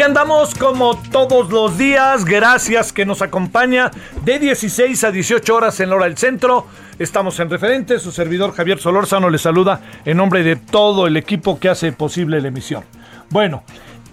Aquí 0.00 0.06
andamos 0.08 0.54
como 0.54 0.96
todos 1.10 1.50
los 1.50 1.76
días, 1.76 2.24
gracias 2.24 2.90
que 2.90 3.04
nos 3.04 3.20
acompaña 3.20 3.90
de 4.24 4.38
16 4.38 5.04
a 5.04 5.10
18 5.10 5.54
horas 5.54 5.78
en 5.80 5.90
la 5.90 5.96
hora 5.96 6.06
del 6.06 6.16
centro. 6.16 6.66
Estamos 6.98 7.38
en 7.38 7.50
referente, 7.50 7.98
su 7.98 8.10
servidor 8.10 8.54
Javier 8.54 8.78
Solórzano 8.78 9.28
le 9.28 9.36
saluda 9.36 9.82
en 10.06 10.16
nombre 10.16 10.42
de 10.42 10.56
todo 10.56 11.06
el 11.06 11.18
equipo 11.18 11.60
que 11.60 11.68
hace 11.68 11.92
posible 11.92 12.40
la 12.40 12.48
emisión. 12.48 12.82
Bueno, 13.28 13.62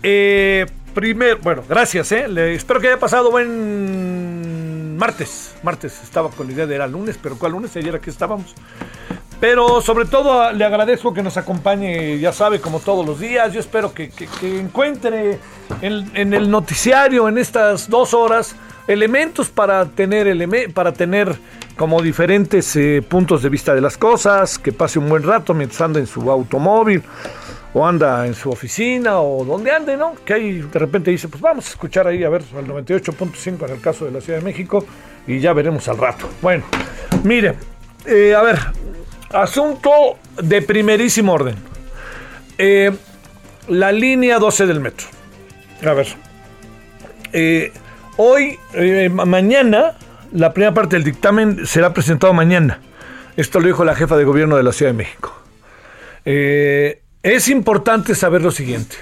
eh, 0.04 0.66
primer, 0.94 1.38
bueno, 1.38 1.64
gracias, 1.70 2.12
eh, 2.12 2.28
le- 2.28 2.54
espero 2.56 2.82
que 2.82 2.88
haya 2.88 3.00
pasado 3.00 3.32
buen 3.32 4.98
martes. 4.98 5.56
Martes 5.64 6.02
estaba 6.04 6.30
con 6.32 6.48
la 6.48 6.54
idea 6.54 6.66
de 6.66 6.76
era 6.76 6.88
lunes, 6.88 7.18
pero 7.22 7.38
¿cuál 7.38 7.54
lunes? 7.54 7.74
Ayer 7.78 7.96
aquí 7.96 8.10
estábamos. 8.10 8.54
Pero 9.40 9.82
sobre 9.82 10.06
todo 10.06 10.42
a- 10.42 10.52
le 10.52 10.66
agradezco 10.66 11.14
que 11.14 11.22
nos 11.22 11.38
acompañe, 11.38 12.18
ya 12.20 12.32
sabe, 12.34 12.60
como 12.60 12.80
todos 12.80 13.06
los 13.06 13.20
días. 13.20 13.54
Yo 13.54 13.60
espero 13.60 13.94
que, 13.94 14.10
encuentre 14.42 15.38
en, 15.82 16.10
en 16.16 16.34
el 16.34 16.50
noticiario, 16.50 17.28
en 17.30 17.38
estas 17.38 17.88
dos 17.90 18.14
horas, 18.16 18.56
elementos 18.88 19.50
para 19.50 19.86
tener, 19.86 20.28
eleme- 20.28 20.74
para 20.74 20.92
tener 20.94 21.36
como 21.76 22.02
diferentes 22.02 22.76
eh, 22.76 23.04
puntos 23.08 23.44
de 23.44 23.50
vista 23.50 23.76
de 23.76 23.82
las 23.82 23.98
cosas, 23.98 24.58
que 24.58 24.72
pase 24.72 24.98
un 24.98 25.08
buen 25.08 25.22
rato 25.22 25.54
mientras 25.54 25.82
anda 25.82 26.00
en 26.00 26.08
su 26.08 26.32
automóvil 26.32 27.04
o 27.74 27.86
anda 27.86 28.26
en 28.26 28.34
su 28.34 28.50
oficina 28.50 29.20
o 29.20 29.46
donde 29.46 29.70
ande, 29.70 29.96
¿no? 29.98 30.14
Que 30.26 30.34
ahí 30.34 30.54
de 30.62 30.80
repente 30.80 31.12
dice, 31.12 31.28
pues 31.28 31.40
vamos 31.42 31.68
a 31.68 31.70
escuchar 31.70 32.08
ahí, 32.08 32.24
a 32.24 32.30
ver, 32.30 32.42
al 32.58 32.66
98.5 32.66 33.66
en 33.68 33.72
el 33.76 33.82
caso 33.82 34.06
de 34.06 34.12
la 34.12 34.22
Ciudad 34.22 34.40
de 34.40 34.46
México 34.46 34.84
y 35.28 35.40
ya 35.40 35.54
veremos 35.54 35.88
al 35.88 35.98
rato. 36.00 36.28
Bueno, 36.42 36.64
mire, 37.24 37.54
eh, 38.08 38.34
a 38.34 38.42
ver, 38.42 38.58
asunto 39.32 39.92
de 40.42 40.62
primerísimo 40.62 41.34
orden. 41.34 41.56
Eh, 42.58 42.92
la 43.68 43.92
línea 43.92 44.40
12 44.40 44.66
del 44.66 44.80
metro. 44.80 45.08
A 45.86 45.94
ver, 45.94 46.08
eh, 47.34 47.72
hoy, 48.18 48.58
eh, 48.74 49.10
ma- 49.12 49.26
mañana, 49.26 49.98
la 50.32 50.54
primera 50.54 50.74
parte 50.74 50.96
del 50.96 51.04
dictamen 51.04 51.66
será 51.66 51.94
presentado 51.94 52.34
mañana. 52.34 52.80
Esto 53.36 53.60
lo 53.60 53.68
dijo 53.68 53.86
la 53.86 53.96
jefa 53.96 54.18
de 54.18 54.24
gobierno 54.24 54.58
de 54.58 54.64
la 54.64 54.72
Ciudad 54.72 54.92
de 54.92 54.98
México. 54.98 55.34
Es 56.26 57.48
importante 57.48 58.16
saber 58.16 58.42
lo 58.42 58.52
siguiente. 58.52 58.96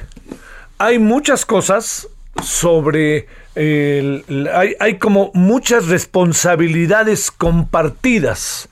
Hay 0.77 0.99
muchas 0.99 1.45
cosas 1.45 2.07
sobre... 2.43 3.27
hay, 3.55 4.75
hay 4.79 4.97
como 4.99 5.31
muchas 5.33 5.87
responsabilidades 5.87 7.31
compartidas 7.31 8.67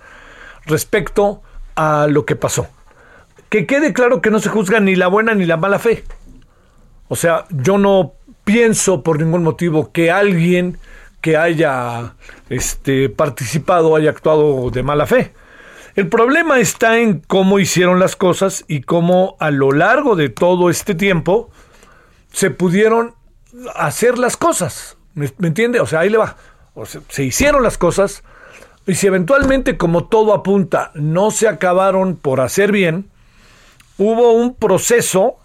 respecto 0.66 1.42
a 1.76 2.08
lo 2.10 2.26
que 2.26 2.36
pasó. 2.36 2.68
Que 3.50 3.66
quede 3.66 3.94
claro 3.94 4.22
que 4.22 4.32
no 4.32 4.40
se 4.40 4.50
juzga 4.50 4.80
ni 4.80 4.96
la 4.96 5.08
buena 5.08 5.36
ni 5.36 5.46
la 5.46 5.58
mala 5.58 5.80
fe. 5.80 6.04
O 7.08 7.16
sea, 7.16 7.46
yo 7.50 7.78
no 7.78 8.14
pienso 8.44 9.04
por 9.04 9.20
ningún 9.20 9.44
motivo 9.44 9.92
que 9.92 10.12
alguien 10.12 10.78
que 11.22 11.38
haya 11.38 12.16
este, 12.50 13.10
participado 13.10 13.96
haya 13.96 14.10
actuado 14.10 14.70
de 14.72 14.84
mala 14.84 15.06
fe. 15.06 15.34
El 15.96 16.10
problema 16.10 16.60
está 16.60 16.98
en 16.98 17.20
cómo 17.20 17.60
hicieron 17.60 18.00
las 18.00 18.16
cosas 18.16 18.66
y 18.68 18.82
cómo 18.82 19.38
a 19.40 19.52
lo 19.52 19.72
largo 19.72 20.16
de 20.16 20.30
todo 20.30 20.70
este 20.70 20.96
tiempo 20.96 21.52
se 22.32 22.50
pudieron 22.50 23.14
hacer 23.76 24.18
las 24.18 24.36
cosas. 24.36 24.98
¿Me, 25.14 25.32
entiende? 25.44 25.80
O 25.80 25.86
sea, 25.86 26.00
ahí 26.00 26.10
le 26.10 26.18
va. 26.18 26.36
O 26.74 26.86
se 26.86 27.24
hicieron 27.24 27.62
las 27.62 27.78
cosas 27.78 28.24
y 28.86 28.96
si 28.96 29.08
eventualmente, 29.08 29.78
como 29.78 30.06
todo 30.06 30.34
apunta, 30.34 30.92
no 30.96 31.32
se 31.32 31.48
acabaron 31.48 32.16
por 32.16 32.42
hacer 32.42 32.72
bien, 32.72 33.10
hubo 33.98 34.34
un 34.34 34.56
proceso 34.56 35.38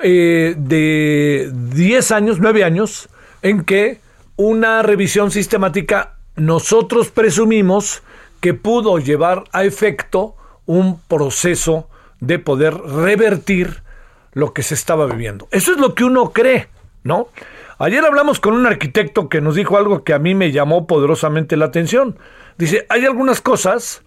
eh, 0.00 0.54
de 0.56 1.50
10 1.52 2.10
años, 2.10 2.40
9 2.40 2.64
años, 2.64 3.08
en 3.42 3.64
que 3.64 4.00
una 4.36 4.82
revisión 4.82 5.30
sistemática 5.30 6.14
nosotros 6.36 7.10
presumimos 7.10 8.02
que 8.40 8.54
pudo 8.54 8.98
llevar 8.98 9.44
a 9.52 9.64
efecto 9.64 10.34
un 10.66 11.00
proceso 11.00 11.88
de 12.20 12.38
poder 12.38 12.74
revertir 12.74 13.82
lo 14.32 14.52
que 14.52 14.62
se 14.62 14.74
estaba 14.74 15.06
viviendo. 15.06 15.46
Eso 15.52 15.72
es 15.72 15.78
lo 15.78 15.94
que 15.94 16.04
uno 16.04 16.32
cree, 16.32 16.68
¿no? 17.04 17.28
Ayer 17.84 18.02
hablamos 18.02 18.40
con 18.40 18.54
un 18.54 18.64
arquitecto 18.64 19.28
que 19.28 19.42
nos 19.42 19.56
dijo 19.56 19.76
algo 19.76 20.04
que 20.04 20.14
a 20.14 20.18
mí 20.18 20.34
me 20.34 20.52
llamó 20.52 20.86
poderosamente 20.86 21.54
la 21.58 21.66
atención. 21.66 22.18
Dice, 22.56 22.86
hay 22.88 23.04
algunas 23.04 23.42
cosas 23.42 24.02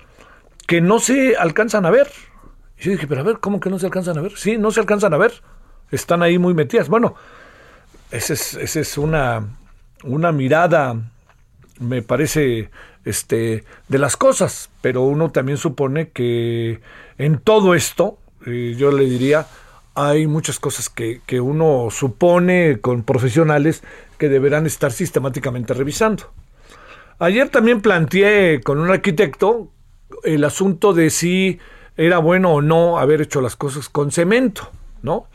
que 0.65 0.81
no 0.81 0.97
se 0.97 1.35
alcanzan 1.35 1.85
a 1.85 1.91
ver. 1.91 2.07
Y 2.79 2.85
yo 2.85 2.91
dije, 2.93 3.05
pero 3.05 3.21
a 3.21 3.23
ver, 3.23 3.37
¿cómo 3.37 3.59
que 3.59 3.69
no 3.69 3.77
se 3.77 3.85
alcanzan 3.85 4.17
a 4.17 4.21
ver? 4.21 4.35
Sí, 4.35 4.57
no 4.57 4.71
se 4.71 4.79
alcanzan 4.79 5.13
a 5.13 5.17
ver. 5.17 5.43
Están 5.91 6.23
ahí 6.23 6.39
muy 6.39 6.55
metidas. 6.55 6.89
Bueno, 6.89 7.13
esa 8.09 8.33
es, 8.33 8.97
una, 8.97 9.45
una 10.03 10.31
mirada, 10.31 10.95
me 11.79 12.01
parece, 12.01 12.71
este, 13.05 13.63
de 13.87 13.99
las 13.99 14.17
cosas. 14.17 14.71
Pero 14.81 15.03
uno 15.03 15.29
también 15.29 15.59
supone 15.59 16.09
que 16.09 16.81
en 17.19 17.37
todo 17.37 17.75
esto, 17.75 18.17
eh, 18.47 18.73
yo 18.75 18.91
le 18.91 19.03
diría, 19.03 19.45
hay 19.97 20.27
muchas 20.27 20.59
cosas 20.59 20.89
que, 20.89 21.21
que 21.25 21.41
uno 21.41 21.87
supone 21.89 22.77
con 22.81 23.01
profesionales 23.01 23.81
que 24.19 24.29
deberán 24.29 24.67
estar 24.67 24.91
sistemáticamente 24.91 25.73
revisando. 25.73 26.31
Ayer 27.17 27.49
también 27.49 27.81
planteé 27.81 28.61
con 28.61 28.77
un 28.77 28.91
arquitecto 28.91 29.71
el 30.23 30.43
asunto 30.43 30.93
de 30.93 31.09
si 31.09 31.57
era 31.97 32.19
bueno 32.19 32.53
o 32.53 32.61
no 32.61 32.99
haber 32.99 33.21
hecho 33.21 33.41
las 33.41 33.55
cosas 33.55 33.89
con 33.89 34.11
cemento, 34.11 34.69
¿no? 35.01 35.25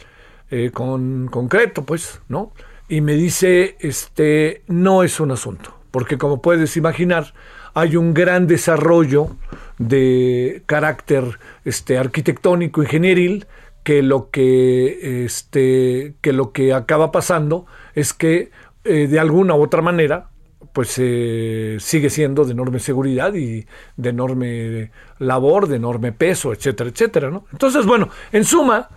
Eh, 0.52 0.70
con 0.72 1.26
concreto, 1.26 1.84
pues, 1.84 2.20
¿no? 2.28 2.52
Y 2.88 3.00
me 3.00 3.14
dice, 3.14 3.76
este, 3.80 4.62
no 4.68 5.02
es 5.02 5.18
un 5.18 5.32
asunto, 5.32 5.74
porque 5.90 6.18
como 6.18 6.40
puedes 6.40 6.76
imaginar, 6.76 7.34
hay 7.74 7.96
un 7.96 8.14
gran 8.14 8.46
desarrollo 8.46 9.36
de 9.78 10.62
carácter 10.66 11.40
este, 11.64 11.98
arquitectónico, 11.98 12.80
ingenieril, 12.80 13.46
que 13.82 14.02
lo 14.02 14.30
que, 14.30 15.24
este, 15.24 16.14
que 16.20 16.32
lo 16.32 16.52
que 16.52 16.72
acaba 16.72 17.10
pasando 17.12 17.66
es 17.94 18.12
que 18.12 18.50
eh, 18.84 19.06
de 19.06 19.18
alguna 19.18 19.54
u 19.54 19.62
otra 19.62 19.82
manera 19.82 20.28
pues 20.72 20.94
eh, 20.98 21.76
sigue 21.80 22.08
siendo 22.08 22.44
de 22.44 22.52
enorme 22.52 22.78
seguridad 22.78 23.34
y 23.34 23.66
de 23.96 24.08
enorme 24.08 24.90
labor, 25.18 25.68
de 25.68 25.76
enorme 25.76 26.12
peso, 26.12 26.52
etcétera, 26.52 26.88
etcétera, 26.90 27.30
¿no? 27.30 27.44
Entonces, 27.52 27.84
bueno, 27.84 28.08
en 28.32 28.44
suma, 28.44 28.88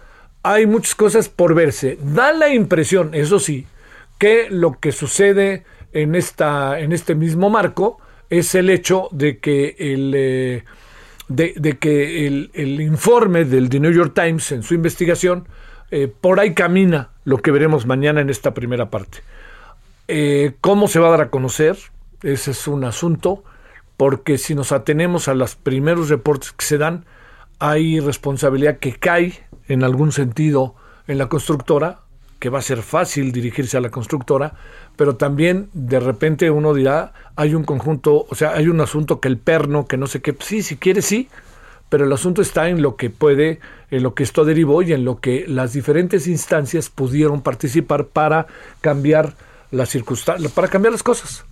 hay 0.42 0.68
muchas 0.68 0.96
cosas 0.96 1.28
por 1.28 1.54
verse. 1.54 1.98
Da 2.02 2.32
la 2.32 2.50
impresión, 2.54 3.14
eso 3.14 3.40
sí, 3.40 3.68
que 4.18 4.48
lo 4.50 4.80
que 4.80 4.94
sucede 4.94 5.66
en, 5.92 6.16
esta, 6.16 6.80
en 6.80 6.94
este 6.94 7.14
mismo 7.14 7.50
marco 7.50 8.00
es 8.30 8.56
el 8.56 8.70
hecho 8.70 9.10
de 9.12 9.40
que 9.40 9.76
el... 9.78 10.14
Eh, 10.16 10.64
de, 11.27 11.77
que 11.80 12.27
el, 12.27 12.81
informe 12.81 13.45
del 13.45 13.69
The 13.69 13.80
New 13.80 13.92
York 13.92 14.13
Times 14.13 14.51
en 14.51 14.63
su 14.63 14.74
investigación, 14.74 15.48
eh, 15.92 16.07
por 16.07 16.39
ahí 16.39 16.54
camina 16.54 17.10
lo 17.24 17.38
que 17.39 17.51
veremos 17.51 17.86
mañana 17.86 18.22
en 18.22 18.30
esta 18.30 18.54
primera 18.54 18.89
parte. 18.89 19.19
Eh, 20.07 20.54
¿Cómo 20.62 20.88
se 20.88 21.00
va 21.00 21.07
a 21.07 21.12
dar 21.12 21.22
a 21.22 21.30
conocer? 21.30 21.77
Ese 22.22 22.51
es 22.51 22.68
un 22.68 22.83
asunto, 22.83 23.44
porque 23.98 24.38
si 24.38 24.56
nos 24.56 24.72
atenemos 24.72 25.27
a 25.27 25.33
los 25.33 25.56
primeros 25.56 26.10
reportes 26.10 26.51
que 26.51 26.66
se 26.66 26.77
dan, 26.77 27.06
hay 27.60 28.00
responsabilidad 28.00 28.77
que 28.77 28.94
cae 28.94 29.44
en 29.68 29.83
algún 29.83 30.12
sentido 30.12 30.75
en 31.07 31.18
la 31.18 31.27
constructora, 31.27 32.00
va 32.50 32.60
a 32.60 32.62
ser 32.62 32.82
fácil 32.82 33.32
dirigirse 33.32 33.78
a 33.78 33.82
la 33.82 33.90
constructora, 33.90 34.54
pero 34.96 35.16
también 35.16 35.70
de 35.74 36.00
repente 36.00 36.52
uno 36.52 36.74
dirá, 36.74 37.14
hay 37.36 37.56
un 37.56 37.64
conjunto, 37.64 38.26
o 38.30 38.36
sea, 38.36 38.54
hay 38.54 38.68
un 38.68 38.80
asunto 38.82 39.20
que 39.20 39.28
el 39.28 39.38
perno, 39.38 39.88
que 39.88 39.98
no 39.98 40.08
sé 40.08 40.22
qué, 40.22 40.36
sí, 40.40 40.62
si 40.62 40.78
quiere 40.78 41.02
sí, 41.02 41.30
pero 41.90 42.06
el 42.06 42.14
asunto 42.14 42.42
está 42.42 42.70
en 42.70 42.82
lo 42.82 42.96
que 42.96 43.10
puede, 43.10 43.60
en 43.92 44.04
lo 44.04 44.16
que 44.16 44.24
esto 44.24 44.46
derivó 44.46 44.82
y 44.82 44.94
en 44.94 45.06
lo 45.06 45.20
que 45.20 45.46
las 45.48 45.74
diferentes 45.74 46.28
instancias 46.28 46.90
pudieron 46.90 47.42
participar 47.42 48.08
para 48.08 48.48
cambiar 48.82 49.34
las 49.72 49.90
circunstancias, 49.90 50.52
para 50.52 50.68
cambiar 50.68 50.94
las 50.94 51.04
cosas. 51.04 51.46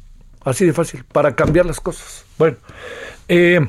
Así 0.43 0.65
de 0.65 0.73
fácil, 0.73 1.03
para 1.05 1.35
cambiar 1.35 1.65
las 1.65 1.79
cosas. 1.79 2.25
Bueno, 2.37 2.57
eh, 3.29 3.65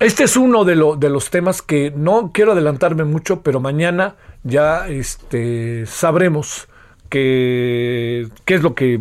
este 0.00 0.24
es 0.24 0.36
uno 0.36 0.64
de, 0.64 0.74
los 0.74 1.30
temas 1.30 1.62
que 1.62 1.92
no 1.94 2.30
quiero 2.32 2.52
adelantarme 2.52 3.04
mucho, 3.04 3.42
pero 3.42 3.60
mañana 3.60 4.16
ya 4.42 4.88
este, 4.88 5.86
sabremos 5.86 6.68
qué 7.08 8.28
es 8.46 8.62
lo 8.62 8.74
que, 8.74 9.00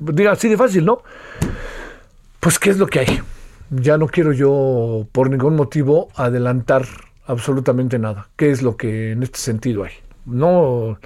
diga 0.00 0.32
así 0.32 0.48
de 0.48 0.56
fácil, 0.56 0.84
¿no? 0.84 1.02
Pues 2.40 2.58
qué 2.58 2.70
es 2.70 2.78
lo 2.78 2.86
que 2.86 3.00
hay. 3.00 3.20
Ya 3.70 3.96
no 3.96 4.06
quiero 4.06 4.32
yo 4.32 5.06
por 5.12 5.30
ningún 5.30 5.56
motivo 5.56 6.08
adelantar 6.14 6.84
absolutamente 7.26 7.98
nada. 7.98 8.28
¿Qué 8.36 8.50
es 8.50 8.62
lo 8.62 8.76
que 8.76 9.12
en 9.12 9.22
este 9.22 9.38
sentido 9.38 9.84
hay? 9.84 9.92
No, 10.26 10.98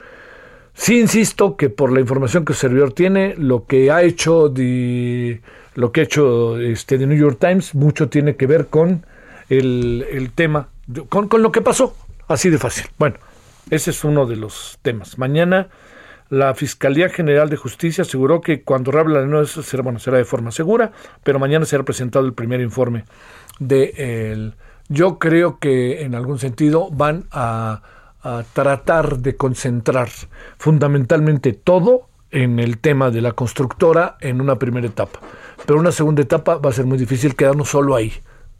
sí 0.75 0.99
insisto 0.99 1.57
que 1.57 1.71
por 1.71 1.93
la 1.93 2.01
información 2.01 2.45
que 2.45 2.55
el 2.55 2.59
servidor 2.59 2.93
tiene, 2.93 3.37
lo 3.37 3.67
que 3.67 3.93
ha 3.93 4.03
hecho 4.03 4.49
de, 4.49 5.41
lo 5.75 5.93
que 5.93 6.01
ha 6.01 6.05
hecho 6.05 6.59
este 6.59 6.99
The 6.99 7.07
New 7.07 7.19
York 7.19 7.39
Times 7.39 7.77
mucho 7.77 8.09
tiene 8.09 8.35
que 8.35 8.49
ver 8.49 8.67
con 8.67 9.05
el, 9.49 10.31
tema, 10.35 10.69
con, 11.09 11.29
con 11.29 11.43
lo 11.43 11.53
que 11.53 11.61
pasó, 11.61 11.97
así 12.29 12.51
de 12.51 12.59
fácil. 12.59 12.87
Bueno, 12.99 13.17
ese 13.71 13.91
es 13.91 14.05
uno 14.05 14.27
de 14.27 14.37
los 14.37 14.79
temas. 14.83 15.19
Mañana 15.19 15.69
la 16.31 16.55
Fiscalía 16.55 17.09
General 17.09 17.49
de 17.49 17.57
Justicia 17.57 18.03
aseguró 18.03 18.41
que 18.41 18.63
cuando 18.63 18.97
habla 18.99 19.23
de 19.23 19.43
eso 19.43 19.63
será, 19.63 19.83
bueno, 19.83 19.99
será 19.99 20.19
de 20.19 20.25
forma 20.25 20.51
segura, 20.51 20.93
pero 21.23 21.39
mañana 21.39 21.65
será 21.65 21.85
presentado 21.85 22.27
el 22.27 22.35
primer 22.35 22.61
informe 22.61 23.05
de 23.59 23.95
él. 24.33 24.55
Yo 24.89 25.19
creo 25.19 25.59
que 25.59 26.03
en 26.03 26.15
algún 26.15 26.39
sentido 26.39 26.91
van 26.91 27.25
a, 27.31 27.83
a 28.23 28.45
tratar 28.53 29.19
de 29.19 29.37
concentrar 29.37 30.09
fundamentalmente 30.59 31.53
todo 31.55 32.09
en 32.31 32.59
el 32.59 32.79
tema 32.79 33.11
de 33.11 33.23
la 33.23 33.33
constructora 33.33 34.17
en 34.21 34.41
una 34.41 34.57
primera 34.57 34.87
etapa. 34.87 35.21
Pero 35.67 35.81
una 35.81 35.93
segunda 35.93 36.23
etapa 36.23 36.57
va 36.57 36.71
a 36.71 36.75
ser 36.75 36.85
muy 36.85 36.99
difícil 36.99 37.37
quedarnos 37.37 37.71
solo 37.71 37.97
ahí. 37.97 38.13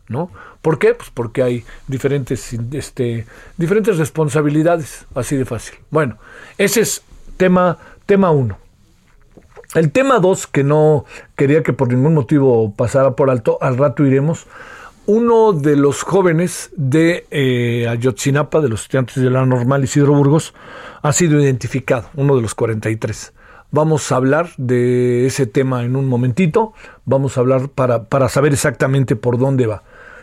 ¿No? 0.09 0.31
¿Por 0.63 0.79
qué? 0.79 0.95
Pues 0.95 1.11
porque 1.13 1.43
hay 1.43 1.65
diferentes, 1.87 2.57
este, 2.73 3.27
diferentes 3.57 3.97
responsabilidades, 3.99 5.07
así 5.15 5.37
de 5.37 5.45
fácil. 5.45 5.79
Bueno, 5.91 6.19
ese 6.57 6.81
es 6.81 7.03
tema, 7.37 7.79
tema 8.07 8.31
uno. 8.31 8.59
El 9.75 9.93
tema 9.93 10.19
dos, 10.19 10.47
que 10.47 10.65
no 10.65 11.05
quería 11.37 11.63
que 11.63 11.75
por 11.75 11.89
ningún 11.89 12.15
motivo 12.15 12.73
pasara 12.75 13.13
por 13.13 13.29
alto, 13.29 13.59
al 13.61 13.77
rato 13.77 14.05
iremos. 14.05 14.47
Uno 15.05 15.53
de 15.53 15.77
los 15.77 16.03
jóvenes 16.03 16.71
de 16.77 17.27
eh, 17.31 17.87
Ayotzinapa, 17.89 18.61
de 18.61 18.69
los 18.69 18.83
estudiantes 18.83 19.23
de 19.23 19.31
la 19.31 19.45
normal 19.45 19.85
Isidro 19.85 20.15
Burgos, 20.15 20.55
ha 21.03 21.13
sido 21.13 21.41
identificado, 21.41 22.09
uno 22.15 22.37
de 22.37 22.43
los 22.43 22.55
43. 22.55 23.33
Vamos 23.71 24.11
a 24.11 24.17
hablar 24.17 24.51
de 24.57 25.27
ese 25.27 25.47
tema 25.47 25.85
en 25.85 25.97
un 25.97 26.07
momentito, 26.07 26.73
vamos 27.05 27.37
a 27.37 27.41
hablar 27.41 27.69
para, 27.69 28.05
para 28.05 28.31
saber 28.31 28.55
exactamente 28.55 29.17
por 29.17 29.39
dónde 29.39 29.67
va. 29.67 29.83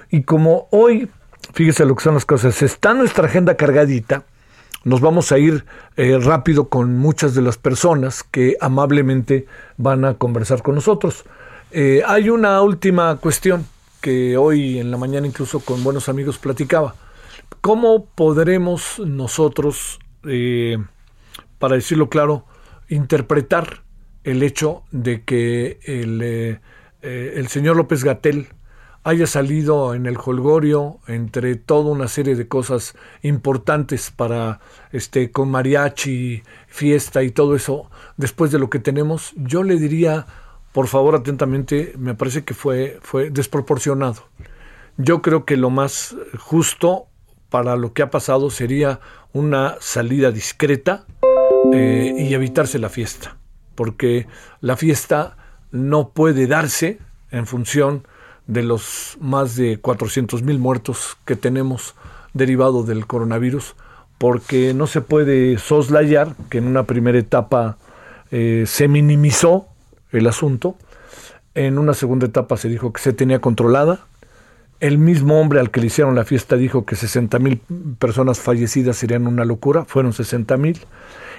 Y 0.09 0.23
como 0.23 0.67
hoy, 0.71 1.09
fíjese 1.53 1.85
lo 1.85 1.95
que 1.95 2.03
son 2.03 2.15
las 2.15 2.25
cosas, 2.25 2.61
está 2.61 2.93
nuestra 2.93 3.25
agenda 3.25 3.55
cargadita, 3.55 4.23
nos 4.85 5.01
vamos 5.01 5.31
a 5.31 5.39
ir 5.39 5.65
eh, 5.97 6.19
rápido 6.21 6.69
con 6.69 6.97
muchas 6.97 7.33
de 7.33 7.41
las 7.41 7.57
personas 7.57 8.21
que 8.23 8.55
amablemente 8.61 9.47
van 9.77 10.05
a 10.05 10.13
conversar 10.13 10.61
con 10.61 10.75
nosotros. 10.75 11.25
Eh, 11.71 12.03
hay 12.05 12.29
una 12.29 12.61
última 12.61 13.17
cuestión 13.17 13.65
que 13.99 14.37
hoy 14.37 14.77
en 14.77 14.91
la 14.91 14.97
mañana 14.97 15.25
incluso 15.25 15.59
con 15.59 15.83
buenos 15.83 16.07
amigos 16.07 16.37
platicaba. 16.37 16.93
¿Cómo 17.61 18.05
podremos 18.05 18.99
nosotros, 18.99 19.99
eh, 20.23 20.77
para 21.57 21.75
decirlo 21.75 22.07
claro, 22.07 22.45
interpretar 22.87 23.81
el 24.23 24.43
hecho 24.43 24.83
de 24.91 25.23
que 25.23 25.79
el, 25.83 26.59
el 27.01 27.47
señor 27.47 27.75
López 27.75 28.03
Gatel 28.03 28.49
haya 29.05 29.27
salido 29.27 29.93
en 29.93 30.07
el 30.07 30.17
holgorio 30.17 30.97
entre 31.07 31.55
toda 31.55 31.91
una 31.91 32.07
serie 32.07 32.35
de 32.35 32.47
cosas 32.47 32.95
importantes 33.21 34.09
para 34.09 34.59
este 34.91 35.29
con 35.29 35.51
mariachi, 35.51 36.41
fiesta 36.67 37.21
y 37.21 37.29
todo 37.29 37.55
eso, 37.55 37.91
después 38.17 38.51
de 38.51 38.57
lo 38.57 38.71
que 38.71 38.79
tenemos, 38.79 39.33
yo 39.35 39.61
le 39.61 39.77
diría, 39.77 40.25
por 40.71 40.87
favor, 40.87 41.13
atentamente, 41.13 41.93
me 41.99 42.15
parece 42.15 42.43
que 42.43 42.55
fue 42.55 42.97
fue 43.03 43.29
desproporcionado. 43.29 44.23
Yo 44.97 45.21
creo 45.21 45.45
que 45.45 45.55
lo 45.55 45.69
más 45.69 46.15
justo 46.39 47.05
para 47.51 47.75
lo 47.75 47.93
que 47.93 48.01
ha 48.01 48.09
pasado 48.09 48.49
sería 48.49 49.01
una 49.33 49.75
salida 49.81 50.31
discreta 50.31 51.05
eh, 51.71 52.11
y 52.17 52.33
evitarse 52.33 52.79
la 52.79 52.89
fiesta, 52.89 53.37
porque 53.75 54.25
la 54.61 54.75
fiesta 54.77 55.37
no 55.69 56.09
puede 56.09 56.47
darse 56.47 56.97
en 57.29 57.45
función 57.45 58.07
de 58.47 58.63
los 58.63 59.17
más 59.19 59.55
de 59.55 59.77
400 59.77 60.43
mil 60.43 60.59
muertos 60.59 61.17
que 61.25 61.35
tenemos 61.35 61.95
derivado 62.33 62.83
del 62.83 63.07
coronavirus, 63.07 63.75
porque 64.17 64.73
no 64.73 64.87
se 64.87 65.01
puede 65.01 65.57
soslayar 65.57 66.35
que 66.49 66.59
en 66.59 66.67
una 66.67 66.83
primera 66.83 67.17
etapa 67.17 67.77
eh, 68.31 68.63
se 68.67 68.87
minimizó 68.87 69.67
el 70.11 70.27
asunto, 70.27 70.75
en 71.53 71.77
una 71.77 71.93
segunda 71.93 72.25
etapa 72.25 72.57
se 72.57 72.69
dijo 72.69 72.91
que 72.93 73.01
se 73.01 73.13
tenía 73.13 73.39
controlada, 73.39 74.05
el 74.79 74.97
mismo 74.97 75.39
hombre 75.39 75.59
al 75.59 75.71
que 75.71 75.79
le 75.79 75.87
hicieron 75.87 76.15
la 76.15 76.25
fiesta 76.25 76.57
dijo 76.57 76.85
que 76.85 76.95
60 76.95 77.39
mil 77.39 77.61
personas 77.97 78.39
fallecidas 78.39 78.97
serían 78.97 79.25
una 79.25 79.45
locura, 79.45 79.85
fueron 79.85 80.13
60 80.13 80.57
mil, 80.57 80.79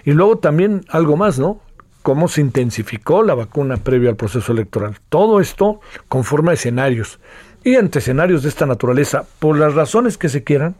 y 0.04 0.12
luego 0.12 0.38
también 0.38 0.84
algo 0.88 1.16
más, 1.16 1.38
¿no? 1.38 1.60
Cómo 2.06 2.28
se 2.28 2.40
intensificó 2.40 3.24
la 3.24 3.34
vacuna 3.34 3.78
previo 3.78 4.08
al 4.08 4.14
proceso 4.14 4.52
electoral. 4.52 5.00
Todo 5.08 5.40
esto 5.40 5.80
conforma 6.06 6.52
escenarios. 6.52 7.18
Y 7.64 7.74
ante 7.74 7.98
escenarios 7.98 8.44
de 8.44 8.48
esta 8.48 8.64
naturaleza, 8.64 9.24
por 9.40 9.58
las 9.58 9.74
razones 9.74 10.16
que 10.16 10.28
se 10.28 10.44
quieran, 10.44 10.76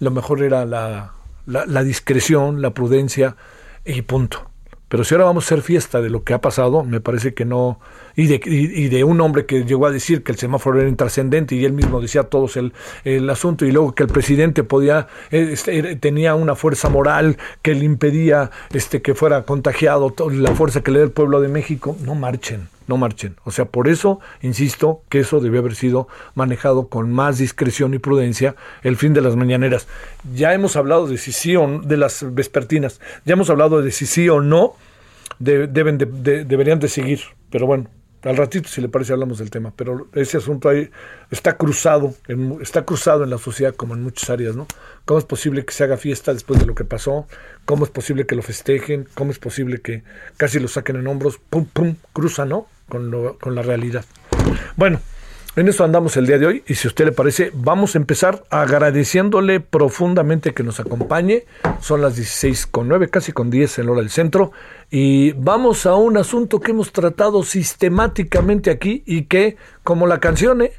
lo 0.00 0.10
mejor 0.10 0.42
era 0.42 0.64
la, 0.64 1.12
la 1.46 1.84
discreción, 1.84 2.62
la 2.62 2.70
prudencia 2.70 3.36
y 3.84 4.02
punto. 4.02 4.50
Pero 4.88 5.02
si 5.02 5.14
ahora 5.14 5.24
vamos 5.24 5.44
a 5.44 5.46
hacer 5.46 5.62
fiesta 5.62 6.00
de 6.00 6.10
lo 6.10 6.22
que 6.22 6.32
ha 6.32 6.40
pasado, 6.40 6.84
me 6.84 7.00
parece 7.00 7.34
que 7.34 7.44
no. 7.44 7.80
Y 8.14 8.28
de, 8.28 8.40
y, 8.44 8.88
de 8.88 9.04
un 9.04 9.20
hombre 9.20 9.44
que 9.44 9.64
llegó 9.64 9.86
a 9.86 9.90
decir 9.90 10.22
que 10.22 10.32
el 10.32 10.38
semáforo 10.38 10.80
era 10.80 10.88
intrascendente 10.88 11.54
y 11.56 11.64
él 11.64 11.72
mismo 11.72 12.00
decía 12.00 12.22
todos 12.24 12.56
el, 12.56 12.72
el 13.04 13.28
asunto, 13.28 13.66
y 13.66 13.72
luego 13.72 13.94
que 13.94 14.04
el 14.04 14.08
presidente 14.08 14.62
podía, 14.62 15.08
eh, 15.30 15.50
este, 15.52 15.96
tenía 15.96 16.34
una 16.34 16.54
fuerza 16.54 16.88
moral 16.88 17.36
que 17.62 17.74
le 17.74 17.84
impedía 17.84 18.50
este, 18.72 19.02
que 19.02 19.14
fuera 19.14 19.42
contagiado, 19.42 20.14
la 20.30 20.54
fuerza 20.54 20.82
que 20.82 20.92
le 20.92 21.00
da 21.00 21.04
el 21.04 21.10
pueblo 21.10 21.40
de 21.40 21.48
México, 21.48 21.96
no 22.04 22.14
marchen 22.14 22.75
no 22.86 22.96
marchen. 22.96 23.36
O 23.44 23.50
sea, 23.50 23.66
por 23.66 23.88
eso, 23.88 24.20
insisto, 24.42 25.02
que 25.08 25.20
eso 25.20 25.40
debe 25.40 25.58
haber 25.58 25.74
sido 25.74 26.08
manejado 26.34 26.88
con 26.88 27.12
más 27.12 27.38
discreción 27.38 27.94
y 27.94 27.98
prudencia 27.98 28.56
el 28.82 28.96
fin 28.96 29.12
de 29.12 29.20
las 29.20 29.36
mañaneras. 29.36 29.86
Ya 30.34 30.54
hemos 30.54 30.76
hablado 30.76 31.06
de 31.06 31.18
si 31.18 31.32
sí 31.32 31.56
o 31.56 31.66
no, 31.66 31.80
de 31.80 31.96
las 31.96 32.34
vespertinas, 32.34 33.00
ya 33.24 33.34
hemos 33.34 33.50
hablado 33.50 33.82
de 33.82 33.90
si 33.90 34.06
sí 34.06 34.28
o 34.28 34.40
no 34.40 34.74
deben 35.38 35.98
deberían 35.98 36.78
de 36.78 36.88
seguir, 36.88 37.20
pero 37.50 37.66
bueno, 37.66 37.88
Al 38.22 38.36
ratito, 38.36 38.68
si 38.68 38.80
le 38.80 38.88
parece, 38.88 39.12
hablamos 39.12 39.38
del 39.38 39.50
tema, 39.50 39.72
pero 39.76 40.08
ese 40.14 40.38
asunto 40.38 40.68
ahí 40.68 40.90
está 41.30 41.56
cruzado, 41.56 42.12
en, 42.26 42.58
está 42.60 42.84
cruzado 42.84 43.22
en 43.22 43.30
la 43.30 43.38
sociedad 43.38 43.72
como 43.76 43.94
en 43.94 44.02
muchas 44.02 44.30
áreas, 44.30 44.56
¿no? 44.56 44.66
¿Cómo 45.04 45.20
es 45.20 45.24
posible 45.24 45.64
que 45.64 45.72
se 45.72 45.84
haga 45.84 45.96
fiesta 45.96 46.34
después 46.34 46.58
de 46.58 46.66
lo 46.66 46.74
que 46.74 46.84
pasó? 46.84 47.28
¿Cómo 47.66 47.84
es 47.84 47.90
posible 47.90 48.26
que 48.26 48.34
lo 48.34 48.42
festejen? 48.42 49.06
¿Cómo 49.14 49.30
es 49.30 49.38
posible 49.38 49.80
que 49.80 50.02
casi 50.38 50.58
lo 50.58 50.66
saquen 50.66 50.96
en 50.96 51.06
hombros? 51.06 51.38
Pum, 51.38 51.66
pum, 51.66 51.94
cruza, 52.12 52.44
¿no? 52.44 52.66
Con, 52.88 53.10
lo, 53.10 53.38
con 53.38 53.54
la 53.54 53.62
realidad. 53.62 54.04
Bueno, 54.76 55.00
en 55.56 55.68
eso 55.68 55.84
andamos 55.84 56.18
el 56.18 56.26
día 56.26 56.36
de 56.36 56.46
hoy 56.46 56.64
y 56.66 56.74
si 56.74 56.86
a 56.86 56.90
usted 56.90 57.06
le 57.06 57.12
parece, 57.12 57.50
vamos 57.54 57.94
a 57.94 57.98
empezar 57.98 58.44
agradeciéndole 58.50 59.60
profundamente 59.60 60.52
que 60.52 60.62
nos 60.62 60.80
acompañe. 60.80 61.46
Son 61.80 62.02
las 62.02 62.14
16 62.14 62.66
con 62.66 62.88
9, 62.88 63.08
casi 63.08 63.32
con 63.32 63.48
10 63.48 63.78
en 63.78 63.88
hora 63.88 64.00
del 64.00 64.10
centro. 64.10 64.52
Y 64.90 65.32
vamos 65.32 65.86
a 65.86 65.94
un 65.94 66.18
asunto 66.18 66.60
que 66.60 66.72
hemos 66.72 66.92
tratado 66.92 67.42
sistemáticamente 67.42 68.70
aquí 68.70 69.02
y 69.06 69.22
que, 69.22 69.56
como 69.82 70.06
la 70.06 70.20
canción, 70.20 70.60
¿eh? 70.60 70.72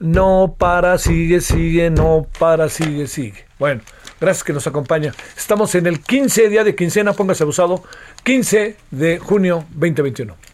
no 0.00 0.56
para, 0.58 0.98
sigue, 0.98 1.40
sigue, 1.40 1.90
no 1.90 2.26
para, 2.36 2.68
sigue, 2.68 3.06
sigue. 3.06 3.44
Bueno, 3.60 3.82
gracias 4.20 4.42
que 4.42 4.52
nos 4.52 4.66
acompaña. 4.66 5.14
Estamos 5.36 5.76
en 5.76 5.86
el 5.86 6.00
15 6.00 6.48
día 6.48 6.64
de 6.64 6.74
quincena, 6.74 7.12
póngase 7.12 7.44
abusado, 7.44 7.84
15 8.24 8.76
de 8.90 9.18
junio 9.20 9.64
2021. 9.70 10.53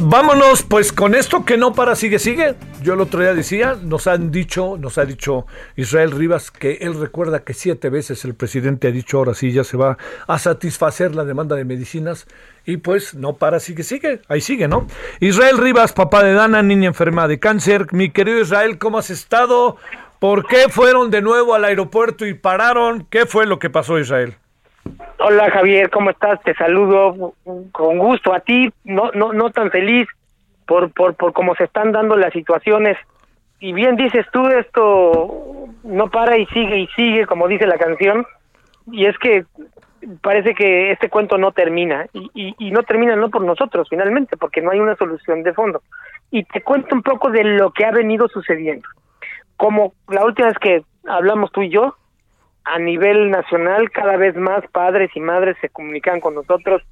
Vámonos 0.00 0.62
pues 0.62 0.92
con 0.92 1.14
esto 1.14 1.44
que 1.44 1.56
no 1.56 1.72
para, 1.72 1.94
sigue, 1.94 2.18
sigue. 2.18 2.54
Yo 2.82 2.94
el 2.94 3.00
otro 3.00 3.20
día 3.20 3.32
decía, 3.32 3.76
nos 3.80 4.06
han 4.06 4.30
dicho, 4.30 4.76
nos 4.78 4.98
ha 4.98 5.04
dicho 5.04 5.46
Israel 5.76 6.10
Rivas 6.10 6.50
que 6.50 6.78
él 6.80 6.98
recuerda 6.98 7.44
que 7.44 7.54
siete 7.54 7.88
veces 7.88 8.24
el 8.24 8.34
presidente 8.34 8.88
ha 8.88 8.90
dicho 8.90 9.18
ahora 9.18 9.34
sí 9.34 9.52
ya 9.52 9.64
se 9.64 9.76
va 9.76 9.96
a 10.26 10.38
satisfacer 10.38 11.14
la 11.14 11.24
demanda 11.24 11.56
de 11.56 11.64
medicinas 11.64 12.26
y 12.66 12.78
pues 12.78 13.14
no 13.14 13.36
para, 13.36 13.60
sigue, 13.60 13.82
sigue, 13.82 14.20
ahí 14.28 14.40
sigue, 14.40 14.68
¿no? 14.68 14.86
Israel 15.20 15.58
Rivas, 15.58 15.92
papá 15.92 16.22
de 16.22 16.32
Dana, 16.32 16.62
niña 16.62 16.88
enferma 16.88 17.28
de 17.28 17.38
cáncer. 17.38 17.86
Mi 17.92 18.10
querido 18.10 18.40
Israel, 18.40 18.78
¿cómo 18.78 18.98
has 18.98 19.10
estado? 19.10 19.76
¿Por 20.18 20.46
qué 20.46 20.68
fueron 20.68 21.10
de 21.10 21.22
nuevo 21.22 21.54
al 21.54 21.64
aeropuerto 21.64 22.26
y 22.26 22.34
pararon? 22.34 23.06
¿Qué 23.10 23.26
fue 23.26 23.46
lo 23.46 23.58
que 23.58 23.70
pasó, 23.70 23.98
Israel? 23.98 24.36
Hola 25.18 25.50
Javier, 25.50 25.90
¿cómo 25.90 26.10
estás? 26.10 26.40
Te 26.42 26.54
saludo 26.54 27.34
con 27.72 27.98
gusto 27.98 28.32
a 28.32 28.40
ti, 28.40 28.70
no 28.84 29.10
no 29.12 29.32
no 29.32 29.50
tan 29.50 29.70
feliz 29.70 30.06
por 30.66 30.92
por 30.92 31.14
por 31.14 31.32
cómo 31.32 31.54
se 31.54 31.64
están 31.64 31.92
dando 31.92 32.16
las 32.16 32.32
situaciones. 32.32 32.96
Y 33.60 33.72
bien 33.72 33.96
dices 33.96 34.24
tú, 34.32 34.46
esto 34.46 35.68
no 35.82 36.08
para 36.10 36.38
y 36.38 36.46
sigue 36.46 36.78
y 36.78 36.86
sigue, 36.88 37.26
como 37.26 37.48
dice 37.48 37.66
la 37.66 37.78
canción. 37.78 38.24
Y 38.92 39.06
es 39.06 39.18
que 39.18 39.44
parece 40.22 40.54
que 40.54 40.92
este 40.92 41.10
cuento 41.10 41.38
no 41.38 41.50
termina 41.52 42.06
y, 42.12 42.30
y, 42.34 42.54
y 42.58 42.70
no 42.70 42.84
termina 42.84 43.16
no 43.16 43.30
por 43.30 43.42
nosotros 43.42 43.88
finalmente, 43.90 44.36
porque 44.36 44.62
no 44.62 44.70
hay 44.70 44.78
una 44.78 44.96
solución 44.96 45.42
de 45.42 45.52
fondo. 45.52 45.82
Y 46.30 46.44
te 46.44 46.62
cuento 46.62 46.94
un 46.94 47.02
poco 47.02 47.30
de 47.30 47.42
lo 47.42 47.72
que 47.72 47.84
ha 47.84 47.90
venido 47.90 48.28
sucediendo. 48.28 48.88
Como 49.56 49.94
la 50.08 50.24
última 50.24 50.48
vez 50.48 50.58
que 50.58 50.82
hablamos 51.08 51.50
tú 51.50 51.62
y 51.62 51.70
yo, 51.70 51.96
a 52.74 52.78
nivel 52.78 53.30
nacional 53.30 53.90
cada 53.90 54.16
vez 54.16 54.36
más 54.36 54.64
padres 54.72 55.10
y 55.14 55.20
madres 55.20 55.56
se 55.60 55.68
comunican 55.68 56.20
con 56.20 56.34
nosotros, 56.34 56.82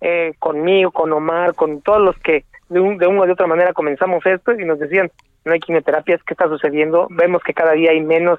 eh, 0.00 0.34
conmigo, 0.38 0.90
con 0.90 1.12
Omar, 1.12 1.54
con 1.54 1.80
todos 1.80 2.00
los 2.00 2.18
que 2.18 2.44
de, 2.68 2.80
un, 2.80 2.98
de 2.98 3.06
una 3.06 3.22
o 3.22 3.26
de 3.26 3.32
otra 3.32 3.46
manera 3.46 3.72
comenzamos 3.72 4.24
esto 4.26 4.52
y 4.52 4.64
nos 4.64 4.78
decían, 4.78 5.10
no 5.44 5.52
hay 5.52 5.60
quimioterapias, 5.60 6.22
¿qué 6.24 6.34
está 6.34 6.48
sucediendo? 6.48 7.06
Vemos 7.10 7.42
que 7.42 7.54
cada 7.54 7.72
día 7.72 7.90
hay 7.90 8.00
menos. 8.00 8.38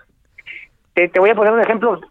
Te, 0.94 1.08
te 1.10 1.20
voy 1.20 1.30
a 1.30 1.36
poner 1.36 1.54
un 1.54 1.62
ejemplo 1.62 2.02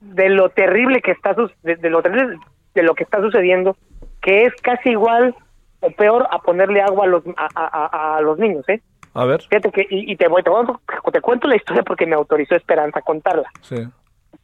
de 0.00 0.28
lo 0.28 0.48
terrible 0.50 1.00
que 1.00 1.12
está 1.12 1.34
de, 1.62 1.76
de 1.76 1.90
lo 1.90 2.02
terrible 2.02 2.38
de 2.74 2.82
lo 2.82 2.94
que 2.94 3.04
está 3.04 3.20
sucediendo, 3.20 3.76
que 4.20 4.44
es 4.44 4.54
casi 4.62 4.90
igual 4.90 5.34
o 5.80 5.90
peor 5.90 6.26
a 6.30 6.38
ponerle 6.38 6.80
agua 6.80 7.04
a 7.04 7.08
los 7.08 7.22
a, 7.36 7.48
a, 7.54 8.16
a 8.16 8.20
los 8.20 8.38
niños, 8.38 8.66
¿eh? 8.68 8.80
A 9.14 9.26
ver. 9.26 9.42
Fíjate 9.42 9.70
que, 9.70 9.82
y, 9.90 10.12
y 10.12 10.16
te, 10.16 10.26
voy, 10.28 10.42
te, 10.42 10.48
voy, 10.48 10.64
te 11.12 11.20
cuento 11.20 11.46
la 11.46 11.56
historia 11.56 11.82
porque 11.82 12.06
me 12.06 12.14
autorizó 12.14 12.54
Esperanza 12.54 13.00
a 13.00 13.02
contarla. 13.02 13.50
Sí. 13.60 13.76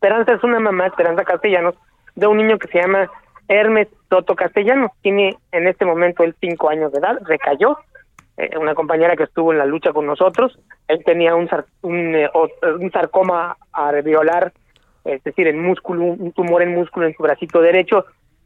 Esperanza 0.00 0.34
es 0.34 0.44
una 0.44 0.60
mamá, 0.60 0.86
Esperanza 0.86 1.24
Castellanos, 1.24 1.74
de 2.14 2.28
un 2.28 2.36
niño 2.36 2.56
que 2.56 2.68
se 2.68 2.80
llama 2.80 3.10
Hermes 3.48 3.88
Toto 4.08 4.36
Castellanos. 4.36 4.92
Tiene 5.02 5.36
en 5.50 5.66
este 5.66 5.84
momento 5.84 6.22
él 6.22 6.36
cinco 6.40 6.70
años 6.70 6.92
de 6.92 7.00
edad, 7.00 7.18
recayó. 7.24 7.76
Eh, 8.36 8.56
una 8.56 8.76
compañera 8.76 9.16
que 9.16 9.24
estuvo 9.24 9.50
en 9.50 9.58
la 9.58 9.66
lucha 9.66 9.92
con 9.92 10.06
nosotros, 10.06 10.56
él 10.86 11.02
tenía 11.04 11.34
un, 11.34 11.48
sar, 11.48 11.64
un, 11.82 12.14
eh, 12.14 12.30
un 12.78 12.92
sarcoma 12.92 13.56
alveolar, 13.72 14.52
es 15.04 15.24
decir, 15.24 15.48
en 15.48 15.60
músculo, 15.60 16.04
un 16.04 16.30
tumor 16.30 16.62
en 16.62 16.76
músculo 16.76 17.08
en 17.08 17.16
su 17.16 17.24
bracito 17.24 17.60
derecho, 17.60 18.04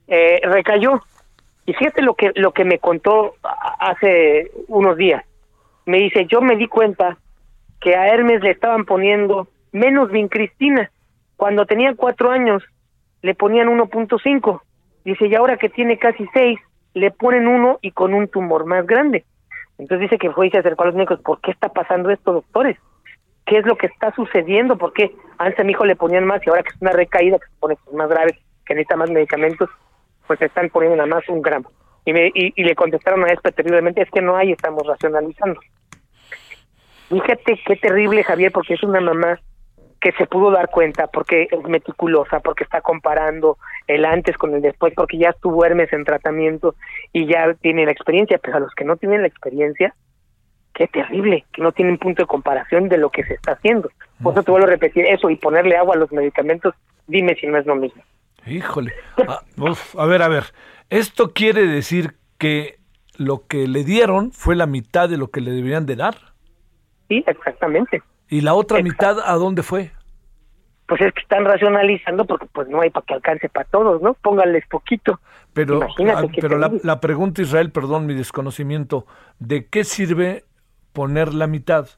eh, 0.09 0.41
recayó. 0.45 1.03
Y 1.67 1.75
fíjate 1.75 2.01
lo 2.01 2.15
que, 2.15 2.33
lo 2.35 2.53
que 2.53 2.65
me 2.65 2.79
contó 2.79 3.35
hace 3.79 4.51
unos 4.69 4.97
días. 4.97 5.23
Me 5.85 5.99
dice, 5.99 6.25
yo 6.25 6.41
me 6.41 6.57
di 6.57 6.67
cuenta 6.67 7.19
que 7.79 7.95
a 7.95 8.09
Hermes 8.09 8.41
le 8.41 8.53
estaban 8.53 8.87
poniendo 8.87 9.49
menos 9.73 10.11
vincristina 10.11 10.91
cuando 11.43 11.67
tenía 11.67 11.93
cuatro 11.97 12.31
años 12.31 12.63
le 13.21 13.35
ponían 13.35 13.67
1.5. 13.67 14.61
Dice, 15.05 15.27
y 15.27 15.35
ahora 15.35 15.57
que 15.57 15.69
tiene 15.69 15.99
casi 15.99 16.25
seis, 16.33 16.61
le 16.95 17.11
ponen 17.11 17.49
uno 17.49 17.81
y 17.83 17.91
con 17.91 18.15
un 18.15 18.29
tumor 18.29 18.65
más 18.65 18.87
grande. 18.87 19.25
Entonces 19.77 20.09
dice 20.09 20.19
que 20.19 20.31
fue 20.31 20.47
y 20.47 20.51
se 20.53 20.59
acercó 20.59 20.85
a 20.85 20.87
los 20.87 20.95
médicos, 20.95 21.19
¿por 21.19 21.41
qué 21.41 21.51
está 21.51 21.71
pasando 21.71 22.11
esto, 22.11 22.33
doctores? 22.33 22.79
¿Qué 23.45 23.59
es 23.59 23.67
lo 23.67 23.77
que 23.77 23.89
está 23.89 24.15
sucediendo? 24.15 24.79
¿Por 24.79 24.93
qué 24.93 25.17
antes 25.37 25.59
a 25.59 25.65
mi 25.65 25.73
hijo 25.73 25.85
le 25.85 25.97
ponían 25.97 26.27
más 26.27 26.47
y 26.47 26.49
ahora 26.49 26.63
que 26.63 26.69
es 26.69 26.81
una 26.81 26.93
recaída, 26.93 27.41
que 27.41 27.47
se 27.47 27.59
pone 27.59 27.77
más 27.93 28.09
grave, 28.09 28.39
que 28.65 28.75
necesita 28.75 28.95
más 28.95 29.11
medicamentos, 29.11 29.69
pues 30.29 30.39
se 30.39 30.45
están 30.45 30.69
poniendo 30.69 30.97
nada 30.97 31.09
más 31.09 31.29
un 31.29 31.43
gramo? 31.43 31.73
Y, 32.05 32.13
me, 32.13 32.31
y, 32.33 32.63
le 32.63 32.77
contestaron 32.77 33.25
a 33.25 33.33
esto 33.33 33.51
terriblemente, 33.51 34.01
es 34.01 34.11
que 34.13 34.23
no 34.23 34.37
hay, 34.37 34.53
estamos 34.53 34.87
racionalizando. 34.87 35.61
Fíjate 37.09 37.61
qué 37.67 37.75
terrible, 37.75 38.23
Javier, 38.23 38.53
porque 38.53 38.75
es 38.75 38.83
una 38.85 39.01
mamá 39.01 39.41
que 40.03 40.11
se 40.13 40.27
pudo 40.27 40.51
dar 40.51 40.69
cuenta 40.69 41.07
porque 41.07 41.47
es 41.49 41.63
meticulosa, 41.63 42.41
porque 42.41 42.65
está 42.65 42.81
comparando 42.81 43.57
el 43.87 44.05
antes 44.05 44.37
con 44.37 44.53
el 44.53 44.61
después, 44.61 44.93
porque 44.97 45.17
ya 45.17 45.29
estuvo 45.29 45.65
Hermes 45.65 45.93
en 45.93 46.05
tratamiento 46.05 46.75
y 47.13 47.27
ya 47.27 47.55
tiene 47.55 47.87
la 47.87 47.93
experiencia, 47.93 48.39
pero 48.39 48.57
a 48.57 48.61
los 48.61 48.75
que 48.75 48.85
no 48.85 48.97
tienen 48.97 49.23
la 49.23 49.29
experiencia, 49.29 49.95
qué 50.75 50.89
terrible, 50.89 51.45
que 51.53 51.63
no 51.63 51.71
tienen 51.71 51.99
punto 51.99 52.25
de 52.25 52.27
comparación 52.27 52.89
de 52.89 52.99
lo 52.99 53.11
que 53.11 53.23
se 53.23 53.35
está 53.35 53.53
haciendo. 53.53 53.91
Por 54.21 54.33
eso 54.33 54.43
te 54.43 54.51
vuelvo 54.51 54.67
a 54.67 54.71
repetir 54.71 55.07
eso 55.07 55.31
y 55.31 55.37
ponerle 55.37 55.77
agua 55.77 55.95
a 55.95 55.99
los 55.99 56.11
medicamentos, 56.11 56.75
dime 57.07 57.37
si 57.37 57.47
no 57.47 57.59
es 57.59 57.67
lo 57.67 57.77
mismo. 57.77 58.03
Híjole, 58.45 58.93
a, 59.29 59.43
uf, 59.57 59.97
a 59.97 60.07
ver, 60.07 60.23
a 60.23 60.29
ver, 60.29 60.47
esto 60.91 61.33
quiere 61.33 61.69
decir 61.69 62.17
que 62.39 62.81
lo 63.17 63.47
que 63.47 63.69
le 63.69 63.85
dieron 63.85 64.33
fue 64.33 64.57
la 64.57 64.67
mitad 64.67 65.09
de 65.09 65.17
lo 65.17 65.29
que 65.29 65.41
le 65.41 65.53
deberían 65.53 65.87
de 65.87 65.95
dar. 65.95 66.17
Sí, 67.09 67.23
exactamente. 67.25 68.03
¿Y 68.33 68.41
la 68.41 68.55
otra 68.55 68.79
Exacto. 68.79 69.19
mitad 69.19 69.31
a 69.31 69.35
dónde 69.35 69.63
fue? 69.63 69.91
Pues 70.87 71.03
es 71.03 71.13
que 71.13 71.21
están 71.21 71.45
racionalizando 71.45 72.25
porque 72.25 72.47
pues 72.47 72.67
no 72.67 72.81
hay 72.81 72.89
para 72.89 73.05
que 73.05 73.13
alcance 73.13 73.51
para 73.51 73.69
todos, 73.69 74.01
¿no? 74.01 74.15
Pónganles 74.15 74.67
poquito. 74.69 75.21
Pero, 75.53 75.83
a, 75.83 75.89
pero 76.41 76.57
la, 76.57 76.73
la, 76.83 76.99
pregunta, 76.99 77.43
Israel, 77.43 77.71
perdón 77.73 78.07
mi 78.07 78.15
desconocimiento, 78.15 79.05
¿de 79.39 79.67
qué 79.67 79.85
sirve 79.85 80.45
poner 80.95 81.35
la 81.35 81.47
mitad 81.47 81.89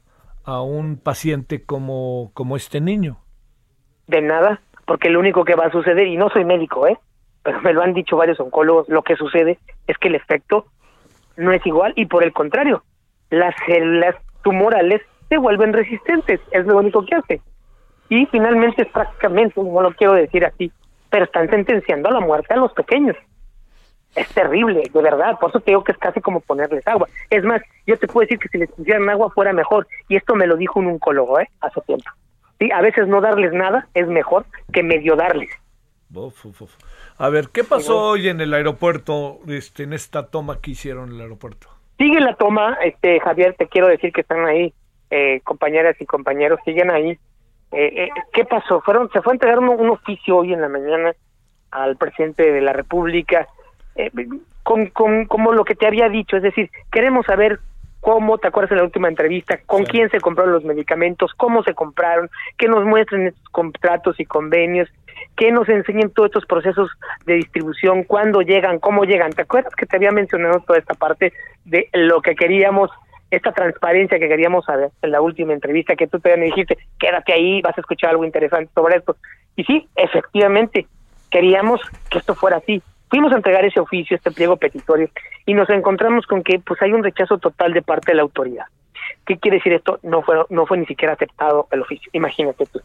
a 0.43 0.61
un 0.61 0.97
paciente 0.97 1.63
como, 1.63 2.31
como 2.33 2.57
este 2.57 2.81
niño? 2.81 3.17
De 4.07 4.21
nada, 4.21 4.59
porque 4.85 5.09
lo 5.09 5.21
único 5.21 5.45
que 5.45 5.55
va 5.55 5.67
a 5.67 5.71
suceder, 5.71 6.05
y 6.05 6.17
no 6.17 6.29
soy 6.31 6.43
médico, 6.43 6.85
¿eh? 6.85 6.99
Pero 7.43 7.61
me 7.61 7.71
lo 7.71 7.81
han 7.81 7.93
dicho 7.93 8.17
varios 8.17 8.41
oncólogos, 8.41 8.89
lo 8.89 9.03
que 9.03 9.15
sucede 9.15 9.57
es 9.87 9.97
que 9.99 10.09
el 10.09 10.15
efecto 10.15 10.65
no 11.37 11.53
es 11.53 11.65
igual 11.65 11.93
y 11.95 12.07
por 12.07 12.25
el 12.25 12.33
contrario, 12.33 12.83
las 13.29 13.55
células 13.65 14.17
tumorales 14.43 15.01
se 15.29 15.37
vuelven 15.37 15.73
resistentes, 15.73 16.39
es 16.51 16.65
lo 16.65 16.77
único 16.77 17.05
que 17.05 17.15
hace. 17.15 17.41
Y 18.09 18.25
finalmente 18.27 18.83
es 18.83 18.87
prácticamente, 18.89 19.61
no 19.61 19.81
lo 19.81 19.91
quiero 19.93 20.13
decir 20.13 20.45
así, 20.45 20.71
pero 21.09 21.25
están 21.25 21.49
sentenciando 21.49 22.09
a 22.09 22.13
la 22.13 22.19
muerte 22.19 22.53
a 22.53 22.57
los 22.57 22.71
pequeños. 22.73 23.15
Es 24.15 24.29
terrible, 24.29 24.83
de 24.93 25.01
verdad, 25.01 25.37
por 25.39 25.49
eso 25.49 25.59
te 25.59 25.71
digo 25.71 25.83
que 25.83 25.91
es 25.91 25.97
casi 25.97 26.21
como 26.21 26.39
ponerles 26.39 26.87
agua. 26.87 27.07
Es 27.29 27.43
más, 27.43 27.61
yo 27.85 27.97
te 27.97 28.07
puedo 28.07 28.25
decir 28.25 28.39
que 28.39 28.47
si 28.47 28.57
les 28.59 28.71
pusieran 28.71 29.09
agua 29.09 29.29
fuera 29.31 29.51
mejor, 29.51 29.87
y 30.07 30.15
esto 30.15 30.35
me 30.35 30.47
lo 30.47 30.55
dijo 30.55 30.79
un 30.79 30.87
oncólogo, 30.87 31.39
¿eh? 31.39 31.49
Hace 31.59 31.81
tiempo. 31.81 32.09
Sí, 32.59 32.71
a 32.71 32.81
veces 32.81 33.07
no 33.07 33.19
darles 33.19 33.51
nada 33.51 33.89
es 33.93 34.07
mejor 34.07 34.45
que 34.71 34.83
medio 34.83 35.17
darles. 35.17 35.49
Uf, 36.13 36.45
uf, 36.45 36.61
uf. 36.61 36.75
A 37.17 37.29
ver, 37.29 37.49
¿qué 37.51 37.65
pasó 37.65 38.11
hoy 38.11 38.29
en 38.29 38.39
el 38.39 38.53
aeropuerto, 38.53 39.39
este, 39.47 39.83
en 39.83 39.91
esta 39.91 40.27
toma 40.27 40.61
que 40.61 40.71
hicieron 40.71 41.09
en 41.09 41.15
el 41.15 41.21
aeropuerto? 41.21 41.67
Sigue 41.97 42.21
la 42.21 42.35
toma, 42.35 42.77
este 42.83 43.19
Javier, 43.19 43.55
te 43.57 43.67
quiero 43.67 43.87
decir 43.87 44.13
que 44.13 44.21
están 44.21 44.45
ahí, 44.45 44.73
eh, 45.09 45.41
compañeras 45.43 45.95
y 45.99 46.05
compañeros, 46.05 46.59
siguen 46.65 46.91
ahí. 46.91 47.17
Eh, 47.71 48.03
eh, 48.05 48.09
¿Qué 48.33 48.45
pasó? 48.45 48.81
Fueron, 48.81 49.09
se 49.11 49.21
fue 49.21 49.33
a 49.33 49.35
entregar 49.35 49.59
un, 49.59 49.69
un 49.69 49.89
oficio 49.89 50.37
hoy 50.37 50.53
en 50.53 50.61
la 50.61 50.69
mañana 50.69 51.13
al 51.71 51.97
presidente 51.97 52.51
de 52.51 52.61
la 52.61 52.73
República, 52.73 53.47
eh, 53.95 54.11
con, 54.63 54.87
con, 54.87 55.25
como 55.25 55.51
lo 55.51 55.65
que 55.65 55.75
te 55.75 55.85
había 55.87 56.09
dicho, 56.09 56.37
es 56.37 56.43
decir, 56.43 56.69
queremos 56.91 57.25
saber 57.25 57.59
cómo, 58.01 58.37
¿te 58.37 58.47
acuerdas 58.47 58.71
en 58.71 58.77
la 58.77 58.83
última 58.83 59.07
entrevista? 59.09 59.59
¿Con 59.65 59.85
Sí. 59.85 59.91
quién 59.91 60.09
se 60.09 60.21
compraron 60.21 60.53
los 60.53 60.63
medicamentos? 60.63 61.33
¿Cómo 61.35 61.63
se 61.63 61.73
compraron? 61.73 62.29
Que 62.57 62.67
nos 62.67 62.85
muestren 62.85 63.27
estos 63.27 63.49
contratos 63.49 64.19
y 64.19 64.25
convenios, 64.25 64.87
que 65.35 65.51
nos 65.51 65.67
enseñen 65.69 66.11
todos 66.11 66.27
estos 66.27 66.45
procesos 66.45 66.89
de 67.25 67.33
distribución, 67.35 68.03
cuándo 68.03 68.41
llegan, 68.41 68.79
cómo 68.79 69.05
llegan. 69.05 69.31
¿Te 69.31 69.41
acuerdas 69.41 69.73
que 69.75 69.85
te 69.85 69.95
había 69.97 70.11
mencionado 70.11 70.59
toda 70.61 70.77
esta 70.79 70.93
parte 70.93 71.33
de 71.65 71.89
lo 71.93 72.21
que 72.21 72.35
queríamos, 72.35 72.91
esta 73.35 73.51
transparencia 73.51 74.19
que 74.19 74.27
queríamos 74.27 74.65
saber 74.65 74.89
en 75.01 75.11
la 75.11 75.21
última 75.21 75.53
entrevista 75.53 75.95
que 75.95 76.07
tú 76.07 76.19
te 76.19 76.35
me 76.37 76.45
dijiste, 76.45 76.77
quédate 76.99 77.33
ahí, 77.33 77.61
vas 77.61 77.77
a 77.77 77.81
escuchar 77.81 78.11
algo 78.11 78.25
interesante 78.25 78.71
sobre 78.73 78.97
esto? 78.97 79.15
Y 79.55 79.63
sí, 79.63 79.87
efectivamente, 79.95 80.87
queríamos 81.29 81.81
que 82.09 82.19
esto 82.19 82.35
fuera 82.35 82.57
así. 82.57 82.81
Fuimos 83.09 83.31
a 83.31 83.37
entregar 83.37 83.63
ese 83.65 83.79
oficio, 83.79 84.15
este 84.15 84.31
pliego 84.31 84.57
petitorio, 84.57 85.09
y 85.45 85.53
nos 85.53 85.69
encontramos 85.69 86.25
con 86.25 86.43
que 86.43 86.59
pues 86.59 86.81
hay 86.81 86.91
un 86.91 87.03
rechazo 87.03 87.37
total 87.37 87.73
de 87.73 87.81
parte 87.81 88.11
de 88.11 88.15
la 88.15 88.23
autoridad. 88.23 88.65
¿Qué 89.25 89.37
quiere 89.37 89.57
decir 89.57 89.73
esto? 89.73 89.99
No 90.03 90.21
fue, 90.21 90.35
no 90.49 90.65
fue 90.65 90.77
ni 90.77 90.85
siquiera 90.85 91.13
aceptado 91.13 91.67
el 91.71 91.81
oficio, 91.81 92.09
imagínate 92.13 92.65
tú. 92.65 92.81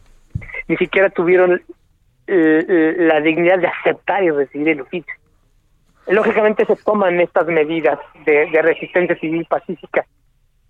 Ni 0.67 0.77
siquiera 0.77 1.09
tuvieron 1.09 1.53
eh, 1.53 2.65
eh, 2.67 2.95
la 2.97 3.19
dignidad 3.19 3.59
de 3.59 3.67
aceptar 3.67 4.23
y 4.23 4.29
recibir 4.29 4.69
el 4.69 4.81
oficio. 4.81 5.13
Lógicamente 6.07 6.65
se 6.65 6.75
toman 6.77 7.19
estas 7.19 7.47
medidas 7.47 7.99
de, 8.25 8.47
de 8.49 8.61
resistencia 8.61 9.15
civil 9.17 9.45
pacífica, 9.45 10.05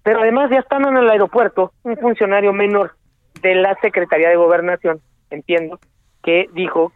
pero 0.03 0.21
además 0.21 0.49
ya 0.49 0.59
están 0.59 0.87
en 0.87 0.97
el 0.97 1.09
aeropuerto 1.09 1.73
un 1.83 1.97
funcionario 1.97 2.53
menor 2.53 2.95
de 3.41 3.55
la 3.55 3.75
Secretaría 3.81 4.29
de 4.29 4.35
Gobernación, 4.35 5.01
entiendo, 5.29 5.79
que 6.23 6.47
dijo 6.53 6.91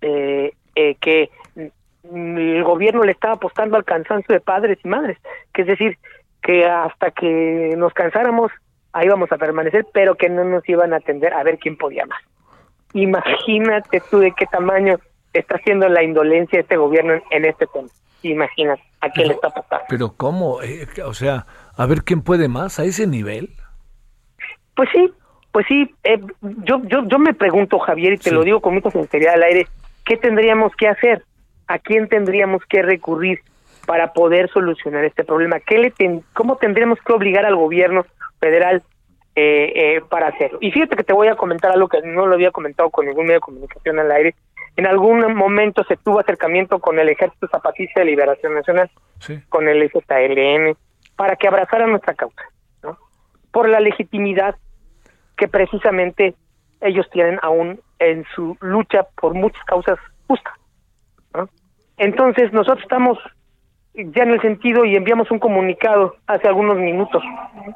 eh, 0.00 0.52
eh, 0.74 0.94
que 0.96 1.30
el 1.56 2.64
gobierno 2.64 3.02
le 3.02 3.12
estaba 3.12 3.34
apostando 3.34 3.76
al 3.76 3.84
cansancio 3.84 4.32
de 4.32 4.40
padres 4.40 4.78
y 4.82 4.88
madres, 4.88 5.18
que 5.52 5.62
es 5.62 5.68
decir, 5.68 5.98
que 6.42 6.66
hasta 6.66 7.10
que 7.10 7.74
nos 7.76 7.92
cansáramos 7.92 8.50
ahí 8.92 9.08
vamos 9.08 9.30
a 9.32 9.38
permanecer, 9.38 9.86
pero 9.92 10.14
que 10.14 10.28
no 10.28 10.44
nos 10.44 10.68
iban 10.68 10.92
a 10.92 10.96
atender 10.96 11.34
a 11.34 11.42
ver 11.42 11.58
quién 11.58 11.76
podía 11.76 12.06
más. 12.06 12.20
Imagínate 12.92 14.02
tú 14.10 14.18
de 14.18 14.32
qué 14.32 14.46
tamaño 14.46 14.98
está 15.32 15.56
haciendo 15.56 15.88
la 15.88 16.02
indolencia 16.02 16.58
de 16.58 16.62
este 16.62 16.76
gobierno 16.76 17.14
en, 17.14 17.22
en 17.30 17.44
este 17.44 17.66
tema. 17.66 17.88
Imagínate 18.22 18.82
a 19.00 19.10
qué 19.10 19.26
le 19.26 19.34
está 19.34 19.50
pasando. 19.50 19.84
Pero 19.88 20.14
¿cómo? 20.16 20.62
Eh, 20.62 20.86
o 21.04 21.14
sea, 21.14 21.46
a 21.82 21.86
ver 21.86 22.02
quién 22.02 22.20
puede 22.22 22.46
más 22.48 22.78
a 22.78 22.84
ese 22.84 23.06
nivel. 23.06 23.48
Pues 24.76 24.88
sí, 24.92 25.10
pues 25.52 25.66
sí. 25.66 25.94
eh, 26.04 26.20
yo, 26.42 26.82
yo, 26.84 27.04
yo 27.06 27.18
me 27.18 27.32
pregunto, 27.34 27.78
Javier, 27.78 28.12
y 28.14 28.18
te 28.18 28.28
Sí. 28.30 28.34
lo 28.34 28.42
digo 28.44 28.60
con 28.60 28.74
mucha 28.74 28.90
sinceridad 28.90 29.34
al 29.34 29.42
aire, 29.44 29.66
¿qué 30.04 30.16
tendríamos 30.18 30.74
que 30.76 30.88
hacer? 30.88 31.22
¿A 31.66 31.78
quién 31.78 32.08
tendríamos 32.08 32.62
que 32.66 32.82
recurrir 32.82 33.40
para 33.86 34.12
poder 34.12 34.50
solucionar 34.50 35.04
este 35.04 35.24
problema? 35.24 35.58
¿Qué 35.60 35.78
le 35.78 35.90
ten- 35.90 36.22
¿Cómo 36.34 36.56
tendríamos 36.56 36.98
que 37.00 37.12
obligar 37.12 37.46
al 37.46 37.56
gobierno 37.56 38.04
federal 38.40 38.82
eh, 39.36 39.72
eh, 39.74 40.00
para 40.10 40.28
hacerlo? 40.28 40.58
Y 40.60 40.70
fíjate 40.72 40.96
que 40.96 41.04
te 41.04 41.12
voy 41.14 41.28
a 41.28 41.34
comentar 41.36 41.70
algo 41.72 41.88
que 41.88 42.02
no 42.02 42.26
lo 42.26 42.34
había 42.34 42.50
comentado 42.50 42.90
con 42.90 43.06
ningún 43.06 43.24
medio 43.24 43.36
de 43.38 43.40
comunicación 43.40 43.98
al 43.98 44.10
aire. 44.12 44.34
En 44.76 44.86
algún 44.86 45.34
momento 45.34 45.82
se 45.84 45.96
tuvo 45.96 46.20
acercamiento 46.20 46.78
con 46.78 46.98
el 46.98 47.08
Ejército 47.08 47.48
Zapatista 47.48 48.00
de 48.00 48.06
Liberación 48.06 48.54
Nacional 48.54 48.90
Sí. 49.20 49.38
con 49.48 49.66
el 49.68 49.90
ZLN 49.90 50.76
para 51.20 51.36
que 51.36 51.46
abrazara 51.46 51.86
nuestra 51.86 52.14
causa, 52.14 52.42
¿no? 52.82 52.96
Por 53.52 53.68
la 53.68 53.78
legitimidad 53.78 54.56
que 55.36 55.48
precisamente 55.48 56.34
ellos 56.80 57.06
tienen 57.10 57.38
aún 57.42 57.78
en 57.98 58.24
su 58.34 58.56
lucha 58.62 59.02
por 59.20 59.34
muchas 59.34 59.62
causas 59.64 59.98
justas. 60.26 60.54
Entonces 61.98 62.54
nosotros 62.54 62.82
estamos 62.84 63.18
ya 63.92 64.22
en 64.22 64.30
el 64.30 64.40
sentido 64.40 64.86
y 64.86 64.96
enviamos 64.96 65.30
un 65.30 65.40
comunicado 65.40 66.16
hace 66.26 66.48
algunos 66.48 66.78
minutos, 66.78 67.22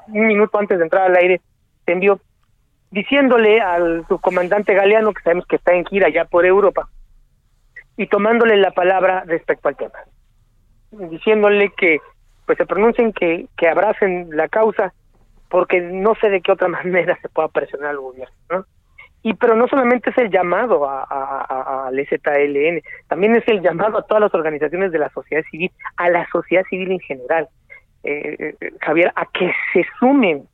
un 0.08 0.26
minuto 0.26 0.58
antes 0.58 0.78
de 0.78 0.84
entrar 0.84 1.10
al 1.10 1.16
aire, 1.16 1.42
se 1.84 1.92
envió 1.92 2.18
diciéndole 2.92 3.60
al 3.60 4.06
subcomandante 4.08 4.72
Galeano, 4.72 5.12
que 5.12 5.22
sabemos 5.22 5.44
que 5.46 5.56
está 5.56 5.74
en 5.74 5.84
gira 5.84 6.08
ya 6.08 6.24
por 6.24 6.46
Europa, 6.46 6.88
y 7.98 8.06
tomándole 8.06 8.56
la 8.56 8.70
palabra 8.70 9.22
respecto 9.26 9.68
al 9.68 9.76
tema 9.76 9.98
diciéndole 10.98 11.72
que 11.76 11.98
pues 12.46 12.58
se 12.58 12.66
pronuncien 12.66 13.12
que, 13.12 13.46
que 13.56 13.68
abracen 13.68 14.28
la 14.32 14.48
causa 14.48 14.92
porque 15.48 15.80
no 15.80 16.14
sé 16.16 16.30
de 16.30 16.40
qué 16.40 16.52
otra 16.52 16.68
manera 16.78 17.18
se 17.22 17.28
pueda 17.28 17.48
presionar 17.48 17.90
al 17.90 17.98
gobierno 18.00 18.34
¿no? 18.50 18.66
y 19.22 19.34
pero 19.34 19.54
no 19.56 19.66
solamente 19.68 20.10
es 20.10 20.18
el 20.18 20.30
llamado 20.30 20.88
a, 20.88 21.02
a, 21.02 21.46
a- 21.48 21.86
al 21.88 21.96
ZLN 22.06 22.82
también 23.08 23.36
es 23.36 23.46
el 23.48 23.60
llamado 23.62 23.98
a 23.98 24.02
todas 24.06 24.20
las 24.22 24.34
organizaciones 24.34 24.92
de 24.92 24.98
la 24.98 25.08
sociedad 25.10 25.42
civil 25.50 25.70
a 25.96 26.10
la 26.10 26.26
sociedad 26.30 26.64
civil 26.68 26.92
en 26.92 27.00
general 27.00 27.48
eh, 28.02 28.54
eh, 28.60 28.70
Javier 28.82 29.12
a 29.16 29.24
que 29.26 29.50
se 29.72 29.86
sumen 29.98 30.44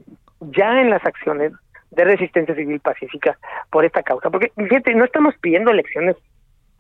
ya 0.40 0.80
en 0.80 0.90
las 0.90 1.04
acciones 1.04 1.52
de 1.90 2.04
resistencia 2.04 2.54
civil 2.54 2.78
pacífica 2.80 3.36
por 3.70 3.84
esta 3.84 4.02
causa 4.04 4.30
porque 4.30 4.52
fíjate 4.56 4.94
no 4.94 5.04
estamos 5.04 5.34
pidiendo 5.40 5.72
elecciones 5.72 6.16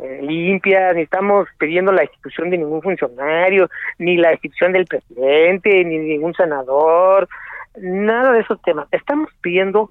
eh, 0.02 0.20
limpias, 0.22 0.94
ni 0.94 1.02
estamos 1.02 1.48
pidiendo 1.58 1.92
la 1.92 2.02
destitución 2.02 2.50
de 2.50 2.58
ningún 2.58 2.82
funcionario, 2.82 3.68
ni 3.98 4.16
la 4.16 4.30
destitución 4.30 4.72
del 4.72 4.86
presidente, 4.86 5.84
ni 5.84 5.98
ningún 5.98 6.34
senador, 6.34 7.28
nada 7.76 8.32
de 8.32 8.40
esos 8.40 8.60
temas. 8.62 8.88
Estamos 8.92 9.30
pidiendo 9.40 9.90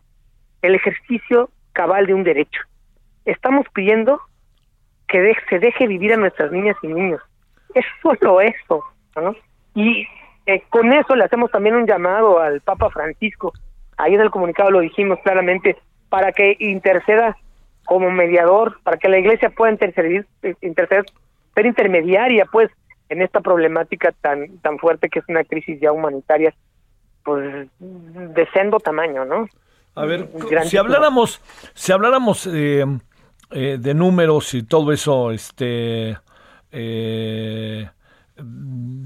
el 0.62 0.76
ejercicio 0.76 1.50
cabal 1.74 2.06
de 2.08 2.14
un 2.14 2.24
derecho. 2.24 2.62
Estamos 3.26 3.66
pidiendo 3.74 4.20
que 5.08 5.22
de- 5.22 5.38
se 5.50 5.60
deje 5.60 5.88
vivir 5.88 6.14
a 6.14 6.18
nuestras 6.18 6.52
niñas 6.52 6.76
y 6.82 6.88
niños. 6.88 7.22
Es 7.74 7.86
solo 8.02 8.42
eso, 8.42 8.84
¿no? 9.16 9.36
Y 9.76 10.08
eh, 10.46 10.64
con 10.70 10.92
eso 10.92 11.16
le 11.16 11.24
hacemos 11.26 11.52
también 11.52 11.76
un 11.76 11.86
llamado 11.86 12.40
al 12.40 12.62
Papa 12.62 12.90
Francisco. 12.90 13.54
Ahí 13.98 14.16
en 14.16 14.22
el 14.22 14.32
comunicado 14.32 14.72
lo 14.72 14.80
dijimos 14.80 15.20
claramente, 15.24 15.78
para 16.10 16.32
que 16.32 16.56
interceda 16.60 17.38
como 17.90 18.12
mediador, 18.12 18.80
para 18.84 18.98
que 18.98 19.10
la 19.10 19.18
iglesia 19.18 19.50
pueda 19.50 19.72
interceder, 19.72 20.28
eh, 20.44 20.54
interceder 20.62 21.06
ser 21.56 21.66
intermediaria, 21.66 22.46
pues, 22.46 22.70
en 23.10 23.24
esta 23.24 23.42
problemática 23.42 24.14
tan 24.22 24.60
tan 24.60 24.78
fuerte 24.78 25.10
que 25.10 25.18
es 25.18 25.26
una 25.28 25.44
crisis 25.44 25.82
ya 25.82 25.92
humanitaria, 25.92 26.54
pues, 27.24 27.68
de 27.80 28.48
sendo 28.54 28.80
tamaño, 28.80 29.26
¿no? 29.26 29.48
A 29.96 30.06
ver, 30.06 30.30
si 30.66 30.78
habláramos, 30.78 31.42
si 31.74 31.92
habláramos 31.92 32.46
eh, 32.46 32.86
eh, 33.50 33.78
de 33.80 33.94
números 33.96 34.54
y 34.54 34.62
todo 34.62 34.92
eso, 34.92 35.32
este, 35.32 36.16
eh, 36.72 37.90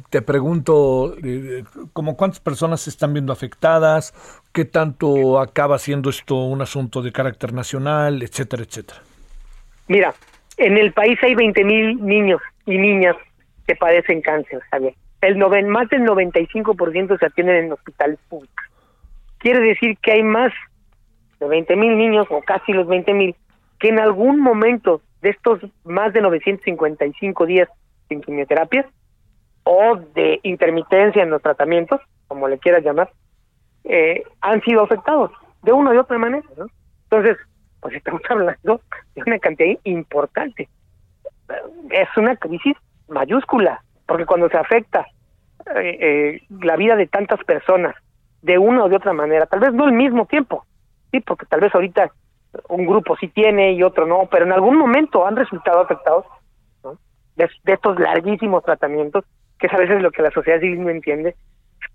te 0.10 0.22
pregunto, 0.22 1.16
eh, 1.24 1.64
como 1.94 2.16
cuántas 2.16 2.40
personas 2.40 2.82
se 2.82 2.90
están 2.90 3.14
viendo 3.14 3.34
afectadas, 3.34 4.14
qué 4.54 4.66
tanto 4.66 5.40
acaba 5.40 5.78
siendo 5.80 6.10
esto 6.10 6.36
un 6.36 6.62
asunto 6.62 7.02
de 7.02 7.12
carácter 7.12 7.54
nacional, 7.54 8.22
etcétera, 8.22 8.64
etcétera. 8.64 9.00
Mira, 9.88 10.14
en 10.58 10.78
el 10.78 10.94
país 10.94 11.18
hay 11.24 11.36
20 11.36 11.64
mil 11.64 12.06
niños 12.06 12.42
y 12.66 12.78
niñas 12.78 13.16
que 13.68 13.76
padecen 13.76 14.22
cáncer, 14.22 14.62
Javier. 14.72 14.94
El 15.22 15.38
noven, 15.38 15.70
más 15.70 15.90
del 15.90 16.02
95% 16.04 17.18
se 17.18 17.26
atienden 17.26 17.66
en 17.66 17.72
hospitales 17.72 18.20
públicos. 18.30 18.66
Quiere 19.38 19.62
decir 19.62 19.98
que 20.02 20.12
hay 20.12 20.24
más 20.24 20.52
de 21.40 21.48
20 21.48 21.76
mil 21.76 21.98
niños, 21.98 22.28
o 22.30 22.42
casi 22.42 22.74
los 22.74 22.88
20 22.88 23.14
mil, 23.14 23.36
que 23.80 23.90
en 23.90 24.00
algún 24.00 24.40
momento 24.40 25.02
de 25.22 25.30
estos 25.30 25.60
más 25.86 26.14
de 26.14 26.22
955 26.22 27.46
días 27.46 27.70
sin 28.10 28.22
quimioterapia 28.22 28.88
o 29.64 29.96
de 30.14 30.40
intermitencia 30.44 31.24
en 31.24 31.30
los 31.30 31.42
tratamientos, 31.42 32.02
como 32.28 32.48
le 32.48 32.60
quieras 32.60 32.84
llamar, 32.84 33.12
eh, 33.84 34.24
han 34.42 34.62
sido 34.62 34.82
afectados 34.82 35.32
de 35.62 35.72
una 35.72 35.92
u 35.92 36.00
otra 36.00 36.18
manera. 36.18 36.46
Entonces, 37.04 37.38
pues 37.80 37.96
estamos 37.98 38.22
hablando 38.30 38.82
de 39.16 39.22
una 39.26 39.40
cantidad 39.40 39.78
importante. 39.84 40.70
Es 41.92 42.08
una 42.18 42.36
crisis 42.38 42.76
mayúscula, 43.08 43.84
porque 44.08 44.26
cuando 44.26 44.50
se 44.50 44.58
afecta 44.58 45.06
eh, 45.76 45.98
eh, 46.00 46.42
la 46.62 46.76
vida 46.76 46.96
de 46.96 47.08
tantas 47.08 47.44
personas 47.44 47.96
de 48.42 48.58
una 48.58 48.86
o 48.86 48.90
de 48.90 48.96
otra 48.96 49.14
manera, 49.14 49.46
tal 49.46 49.60
vez 49.60 49.74
no 49.74 49.86
al 49.86 49.94
mismo 49.94 50.26
tiempo, 50.26 50.66
sí, 51.12 51.20
porque 51.22 51.46
tal 51.46 51.62
vez 51.62 51.74
ahorita 51.74 52.12
un 52.70 52.86
grupo 52.86 53.16
sí 53.18 53.28
tiene 53.30 53.74
y 53.74 53.84
otro 53.84 54.06
no, 54.06 54.28
pero 54.30 54.46
en 54.46 54.52
algún 54.52 54.78
momento 54.78 55.26
han 55.26 55.36
resultado 55.36 55.80
afectados 55.82 56.26
de, 57.36 57.50
de 57.64 57.74
estos 57.74 58.00
larguísimos 58.00 58.64
tratamientos, 58.64 59.26
que 59.64 59.68
es 59.68 59.74
a 59.74 59.78
veces 59.78 60.02
lo 60.02 60.12
que 60.12 60.22
la 60.22 60.32
sociedad 60.32 60.60
civil 60.60 60.84
no 60.84 60.90
entiende. 60.90 61.36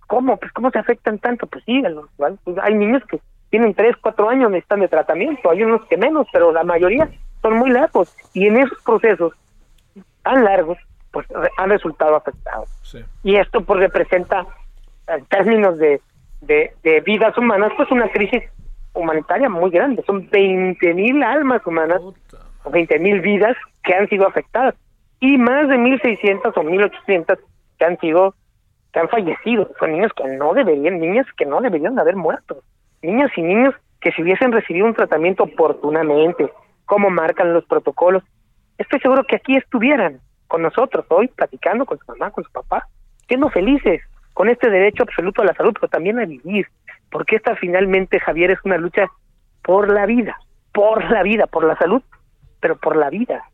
¿Cómo? 0.06 0.38
Pues 0.38 0.50
¿cómo 0.52 0.70
se 0.70 0.78
afectan 0.78 1.18
tanto? 1.18 1.46
Pues 1.46 1.62
sí, 1.66 1.82
¿vale? 2.16 2.36
Pues 2.42 2.56
hay 2.62 2.72
niños 2.72 3.02
que 3.04 3.20
tienen 3.50 3.74
3, 3.74 3.94
4 4.00 4.30
años 4.30 4.50
necesitan 4.50 4.80
de 4.80 4.88
tratamiento, 4.88 5.50
hay 5.50 5.64
unos 5.64 5.84
que 5.84 5.98
menos, 5.98 6.26
pero 6.32 6.50
la 6.50 6.64
mayoría 6.64 7.10
son 7.42 7.58
muy 7.58 7.68
largos 7.68 8.16
y 8.32 8.46
en 8.46 8.56
esos 8.56 8.82
procesos 8.82 9.34
tan 10.22 10.44
largos, 10.44 10.78
pues 11.10 11.26
han 11.58 11.68
resultado 11.68 12.16
afectados. 12.16 12.70
Y 13.22 13.36
esto 13.36 13.60
pues 13.60 13.80
representa, 13.80 14.46
en 15.06 15.26
términos 15.26 15.76
de, 15.76 16.00
de, 16.40 16.72
de 16.82 17.00
vidas 17.02 17.36
humanas, 17.36 17.70
pues 17.76 17.90
una 17.90 18.08
crisis 18.08 18.44
humanitaria 18.94 19.50
muy 19.50 19.70
grande. 19.70 20.02
Son 20.06 20.26
20 20.30 20.94
mil 20.94 21.22
almas 21.22 21.66
humanas, 21.66 22.00
o 22.00 22.70
20 22.70 22.98
mil 22.98 23.20
vidas 23.20 23.58
que 23.84 23.92
han 23.92 24.08
sido 24.08 24.26
afectadas 24.26 24.74
y 25.20 25.36
más 25.36 25.68
de 25.68 25.76
1.600 25.76 26.52
o 26.56 26.62
1.800 26.62 27.38
que 27.78 27.84
han 27.84 27.98
sido, 27.98 28.34
que 28.92 29.00
han 29.00 29.08
fallecido. 29.08 29.70
Son 29.78 29.92
niños 29.92 30.12
que 30.14 30.24
no 30.24 30.54
deberían, 30.54 31.00
niñas 31.00 31.26
que 31.36 31.46
no 31.46 31.60
deberían 31.60 31.98
haber 31.98 32.16
muerto. 32.16 32.62
Niñas 33.02 33.30
y 33.36 33.42
niños 33.42 33.74
que 34.00 34.12
si 34.12 34.22
hubiesen 34.22 34.52
recibido 34.52 34.86
un 34.86 34.94
tratamiento 34.94 35.44
oportunamente, 35.44 36.50
como 36.84 37.10
marcan 37.10 37.52
los 37.52 37.64
protocolos, 37.64 38.22
estoy 38.78 39.00
seguro 39.00 39.24
que 39.24 39.36
aquí 39.36 39.56
estuvieran 39.56 40.20
con 40.46 40.62
nosotros 40.62 41.04
hoy, 41.08 41.28
platicando 41.28 41.84
con 41.84 41.98
su 41.98 42.06
mamá, 42.06 42.30
con 42.30 42.44
su 42.44 42.50
papá, 42.50 42.86
siendo 43.26 43.50
felices, 43.50 44.00
con 44.32 44.48
este 44.48 44.70
derecho 44.70 45.02
absoluto 45.02 45.42
a 45.42 45.46
la 45.46 45.54
salud, 45.54 45.74
pero 45.74 45.88
también 45.88 46.18
a 46.18 46.24
vivir, 46.24 46.66
porque 47.10 47.36
esta 47.36 47.56
finalmente, 47.56 48.20
Javier, 48.20 48.52
es 48.52 48.58
una 48.64 48.78
lucha 48.78 49.08
por 49.62 49.92
la 49.92 50.06
vida, 50.06 50.38
por 50.72 51.10
la 51.10 51.22
vida, 51.22 51.46
por 51.46 51.64
la 51.64 51.76
salud, 51.76 52.02
pero 52.60 52.76
por 52.76 52.96
la 52.96 53.10
vida. 53.10 53.44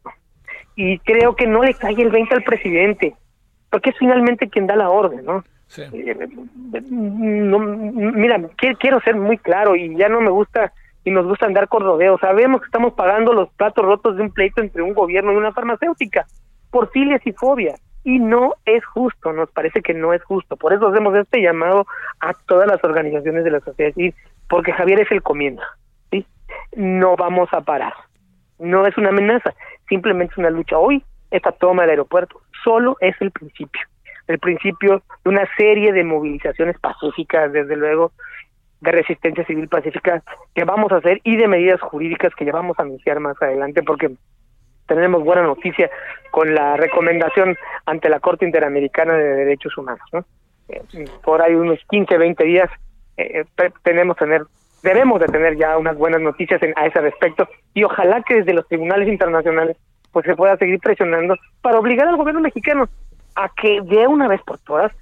Y 0.77 0.99
creo 1.01 1.37
que 1.37 1.47
no 1.47 1.63
le 1.63 1.75
cae 1.75 2.01
el 2.01 2.11
20 2.11 2.35
al 2.35 2.43
presidente, 2.45 3.15
porque 3.75 3.91
es 3.91 3.99
finalmente 3.99 4.49
quien 4.49 4.69
da 4.69 4.77
la 4.77 4.89
orden, 4.89 5.25
¿no? 5.25 5.43
Eh, 5.79 6.29
mira, 6.93 8.41
quiero 8.79 9.01
ser 9.01 9.17
muy 9.17 9.37
claro 9.37 9.75
y 9.75 9.97
ya 9.97 10.09
no 10.09 10.21
me 10.21 10.31
gusta 10.31 10.73
y 11.03 11.11
nos 11.11 11.27
gusta 11.27 11.47
andar 11.47 11.67
con 11.67 11.83
rodeos. 11.83 12.21
Sabemos 12.21 12.61
que 12.61 12.67
estamos 12.67 12.93
pagando 12.93 13.33
los 13.33 13.49
platos 13.55 13.85
rotos 13.85 14.17
de 14.17 14.23
un 14.23 14.31
pleito 14.31 14.63
entre 14.63 14.83
un 14.83 14.95
gobierno 14.95 15.33
y 15.33 15.37
una 15.37 15.51
farmacéutica 15.51 16.25
por 16.71 16.89
filias 16.93 17.21
y 17.25 17.33
fobia 17.33 17.75
y 18.05 18.21
no 18.21 18.55
es 18.65 18.85
justo, 18.85 19.33
nos 19.33 19.51
parece 19.51 19.83
que 19.83 19.93
no 19.93 20.15
es 20.15 20.23
justo. 20.23 20.57
Por 20.57 20.73
eso 20.73 20.87
hacemos 20.87 21.13
este 21.17 21.43
llamado 21.43 21.85
a 22.21 22.33
todas 22.47 22.69
las 22.69 22.85
organizaciones 22.85 23.43
de 23.43 23.51
la 23.51 23.59
sociedad 23.59 23.93
civil, 23.93 24.15
porque 24.49 24.71
Javier 24.71 25.01
es 25.01 25.11
el 25.11 25.21
comienzo, 25.21 25.65
¿sí? 26.13 26.25
No 26.77 27.17
vamos 27.17 27.49
a 27.51 27.61
parar. 27.61 27.95
No 28.61 28.87
es 28.87 28.97
una 28.97 29.09
amenaza, 29.09 29.53
simplemente 29.89 30.31
es 30.31 30.39
una 30.39 30.51
lucha. 30.51 30.79
Hoy, 30.79 31.03
esta 31.33 31.51
toma 31.51 31.83
del 31.83 31.91
aeropuerto 31.91 32.44
solo 32.65 32.97
es 33.01 33.15
el 33.21 33.31
principio, 33.31 33.83
el 34.27 34.39
principio 34.39 35.03
de 35.25 35.31
una 35.31 35.47
serie 35.57 35.93
de 35.93 36.03
movilizaciones 36.03 36.79
pacíficas, 36.81 37.53
desde 37.53 37.77
luego, 37.77 38.13
de 38.81 38.91
resistencia 38.91 39.45
civil 39.45 39.69
pacífica 39.69 40.23
que 40.55 40.65
vamos 40.65 40.91
a 40.93 40.97
hacer 40.97 41.21
y 41.25 41.37
de 41.37 41.47
medidas 41.47 41.81
jurídicas 41.81 42.35
que 42.35 42.45
ya 42.45 42.53
vamos 42.53 42.79
a 42.79 42.83
anunciar 42.83 43.21
más 43.21 43.41
adelante, 43.41 43.83
porque 43.83 44.11
tenemos 44.87 45.23
buena 45.23 45.43
noticia 45.43 45.91
con 46.31 46.55
la 46.55 46.77
recomendación 46.77 47.57
ante 47.87 48.09
la 48.09 48.21
Corte 48.21 48.45
Interamericana 48.45 49.15
de 49.15 49.37
Derechos 49.37 49.77
Humanos. 49.79 50.07
¿no? 50.13 50.25
Eh, 50.69 50.83
por 51.23 51.43
ahí 51.43 51.55
unos 51.55 51.79
15, 51.91 52.19
20 52.19 52.45
días 52.45 52.71
eh, 53.17 53.45
tenemos 53.83 54.17
tener 54.17 54.43
debemos 54.83 55.19
de 55.19 55.27
tener 55.27 55.57
ya 55.57 55.79
unas 55.79 55.97
buenas 55.97 56.21
noticias 56.21 56.63
en, 56.63 56.75
a 56.77 56.87
ese 56.87 57.01
respecto 57.01 57.49
y 57.73 57.85
ojalá 57.85 58.23
que 58.23 58.35
desde 58.35 58.53
los 58.53 58.69
tribunales 58.69 59.09
internacionales 59.09 59.79
pues 60.15 60.25
se 60.25 60.37
pueda 60.37 60.57
seguir 60.57 60.79
presionando 60.79 61.37
para 61.61 61.79
obligar 61.79 62.09
al 62.09 62.17
gobierno 62.17 62.41
mexicano 62.41 62.89
a 63.35 63.51
que 63.51 63.81
de 63.83 64.07
una 64.07 64.29
vez 64.29 64.41
por 64.43 64.59
todas 64.59 64.93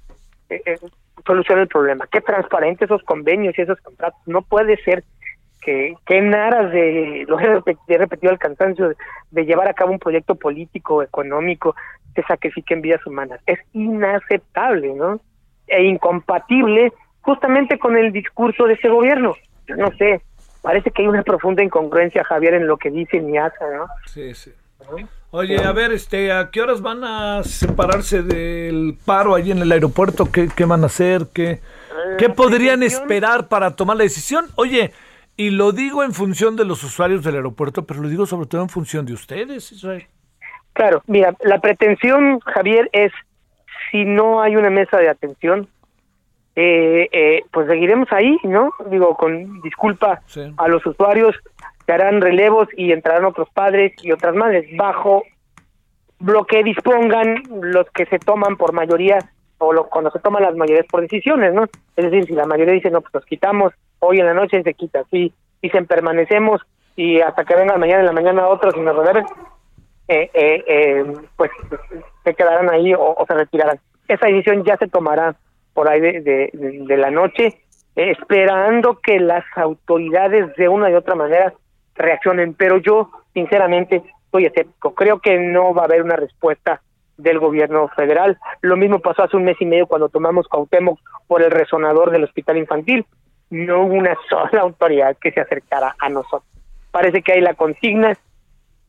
eh, 0.49 0.61
eh 0.65 0.77
solucione 1.25 1.61
el 1.61 1.67
problema, 1.67 2.07
que 2.07 2.19
transparente 2.19 2.85
esos 2.85 3.01
convenios 3.03 3.57
y 3.57 3.61
esos 3.61 3.79
contratos. 3.79 4.19
No 4.25 4.41
puede 4.41 4.75
ser 4.83 5.03
que, 5.61 5.95
que 6.05 6.17
en 6.17 6.33
aras 6.33 6.71
de, 6.71 7.25
lo 7.29 7.39
he 7.39 7.97
repetido 7.97 8.31
al 8.31 8.39
cansancio, 8.39 8.93
de, 9.31 9.45
llevar 9.45 9.67
a 9.67 9.73
cabo 9.73 9.91
un 9.91 9.99
proyecto 9.99 10.35
político, 10.35 11.01
económico, 11.01 11.75
se 12.15 12.23
sacrifiquen 12.23 12.81
vidas 12.81 13.05
humanas. 13.05 13.39
Es 13.45 13.59
inaceptable, 13.73 14.93
¿no? 14.95 15.21
E 15.67 15.83
incompatible 15.83 16.91
justamente 17.21 17.79
con 17.79 17.95
el 17.95 18.11
discurso 18.11 18.65
de 18.65 18.73
ese 18.73 18.89
gobierno. 18.89 19.35
Yo 19.67 19.77
no 19.77 19.91
sé, 19.97 20.21
parece 20.61 20.91
que 20.91 21.03
hay 21.03 21.07
una 21.07 21.23
profunda 21.23 21.63
incongruencia, 21.63 22.23
Javier, 22.25 22.55
en 22.55 22.67
lo 22.67 22.75
que 22.75 22.91
dice 22.91 23.17
y 23.17 23.21
¿no? 23.21 23.87
Sí, 24.07 24.33
sí. 24.33 24.51
Oye, 25.31 25.63
a 25.63 25.71
ver, 25.71 25.91
este, 25.91 26.31
¿a 26.31 26.51
qué 26.51 26.61
horas 26.61 26.81
van 26.81 27.03
a 27.03 27.43
separarse 27.43 28.21
del 28.21 28.97
paro 29.03 29.33
allí 29.33 29.51
en 29.51 29.59
el 29.59 29.71
aeropuerto? 29.71 30.31
¿Qué, 30.31 30.47
qué 30.55 30.65
van 30.65 30.83
a 30.83 30.87
hacer? 30.87 31.27
¿Qué, 31.33 31.59
¿Qué 32.19 32.29
podrían 32.29 32.83
esperar 32.83 33.47
para 33.47 33.75
tomar 33.75 33.97
la 33.97 34.03
decisión? 34.03 34.45
Oye, 34.55 34.91
y 35.35 35.49
lo 35.49 35.71
digo 35.71 36.03
en 36.03 36.13
función 36.13 36.55
de 36.55 36.65
los 36.65 36.83
usuarios 36.83 37.23
del 37.23 37.35
aeropuerto, 37.35 37.85
pero 37.85 38.01
lo 38.01 38.09
digo 38.09 38.25
sobre 38.25 38.47
todo 38.47 38.61
en 38.61 38.69
función 38.69 39.05
de 39.05 39.13
ustedes, 39.13 39.71
Israel. 39.71 40.05
Claro, 40.73 41.01
mira, 41.07 41.35
la 41.41 41.59
pretensión, 41.59 42.39
Javier, 42.41 42.89
es 42.93 43.11
si 43.91 44.05
no 44.05 44.41
hay 44.41 44.55
una 44.55 44.69
mesa 44.69 44.97
de 44.97 45.09
atención, 45.09 45.67
eh, 46.55 47.09
eh, 47.11 47.43
pues 47.51 47.67
seguiremos 47.67 48.11
ahí, 48.11 48.37
¿no? 48.43 48.71
Digo, 48.89 49.15
con 49.15 49.61
disculpa 49.61 50.21
a 50.57 50.67
los 50.67 50.85
usuarios, 50.85 51.35
que 51.85 51.93
harán 51.93 52.21
relevos 52.21 52.67
y 52.77 52.91
entrarán 52.91 53.25
otros 53.25 53.49
padres 53.49 53.93
y 54.01 54.11
otras 54.11 54.35
madres, 54.35 54.65
bajo 54.77 55.23
lo 56.19 56.45
que 56.45 56.63
dispongan 56.63 57.43
los 57.61 57.89
que 57.91 58.05
se 58.05 58.19
toman 58.19 58.55
por 58.55 58.73
mayoría 58.73 59.19
o 59.57 59.73
lo, 59.73 59.89
cuando 59.89 60.11
se 60.11 60.19
toman 60.19 60.43
las 60.43 60.55
mayorías 60.55 60.85
por 60.89 61.01
decisiones, 61.01 61.53
¿no? 61.53 61.63
Es 61.95 62.05
decir, 62.05 62.25
si 62.25 62.33
la 62.33 62.45
mayoría 62.45 62.73
dice, 62.73 62.89
no, 62.89 63.01
pues 63.01 63.13
nos 63.13 63.25
quitamos, 63.25 63.73
hoy 63.99 64.19
en 64.19 64.25
la 64.25 64.33
noche 64.33 64.63
se 64.63 64.73
quita, 64.73 65.03
si 65.11 65.33
dicen 65.61 65.85
permanecemos 65.85 66.61
y 66.95 67.21
hasta 67.21 67.45
que 67.45 67.55
venga 67.55 67.77
mañana 67.77 68.01
en 68.01 68.05
la 68.05 68.11
mañana 68.11 68.47
otros 68.47 68.75
y 68.77 68.81
nos 68.81 68.95
releven, 68.95 69.25
eh, 70.07 70.29
eh, 70.33 70.63
eh, 70.67 71.13
pues 71.37 71.49
se 72.23 72.33
quedarán 72.33 72.69
ahí 72.69 72.93
o, 72.93 73.15
se 73.27 73.33
retirarán. 73.33 73.79
Esa 74.07 74.27
decisión 74.27 74.63
ya 74.63 74.77
se 74.77 74.87
tomará 74.87 75.35
por 75.73 75.89
ahí 75.89 76.01
de, 76.01 76.49
de, 76.53 76.97
la 76.97 77.09
noche, 77.09 77.61
esperando 77.95 78.99
que 79.01 79.19
las 79.19 79.43
autoridades 79.55 80.55
de 80.55 80.67
una 80.67 80.91
y 80.91 80.93
otra 80.93 81.15
manera 81.15 81.53
reaccionen, 81.95 82.53
pero 82.53 82.77
yo 82.77 83.09
sinceramente 83.33 84.03
soy 84.31 84.45
escéptico, 84.45 84.93
creo 84.95 85.19
que 85.19 85.37
no 85.37 85.73
va 85.73 85.83
a 85.83 85.85
haber 85.85 86.01
una 86.01 86.15
respuesta 86.15 86.81
del 87.17 87.39
gobierno 87.39 87.87
federal. 87.89 88.37
Lo 88.61 88.77
mismo 88.77 88.99
pasó 88.99 89.23
hace 89.23 89.37
un 89.37 89.43
mes 89.43 89.57
y 89.59 89.65
medio 89.65 89.87
cuando 89.87 90.09
tomamos 90.09 90.47
Cuauhtémoc 90.47 90.99
por 91.27 91.41
el 91.41 91.51
resonador 91.51 92.11
del 92.11 92.23
hospital 92.23 92.57
infantil. 92.57 93.05
No 93.49 93.83
hubo 93.83 93.93
una 93.93 94.15
sola 94.29 94.61
autoridad 94.61 95.17
que 95.17 95.31
se 95.31 95.41
acercara 95.41 95.95
a 95.99 96.09
nosotros. 96.09 96.43
Parece 96.91 97.21
que 97.21 97.33
hay 97.33 97.41
la 97.41 97.53
consigna, 97.53 98.17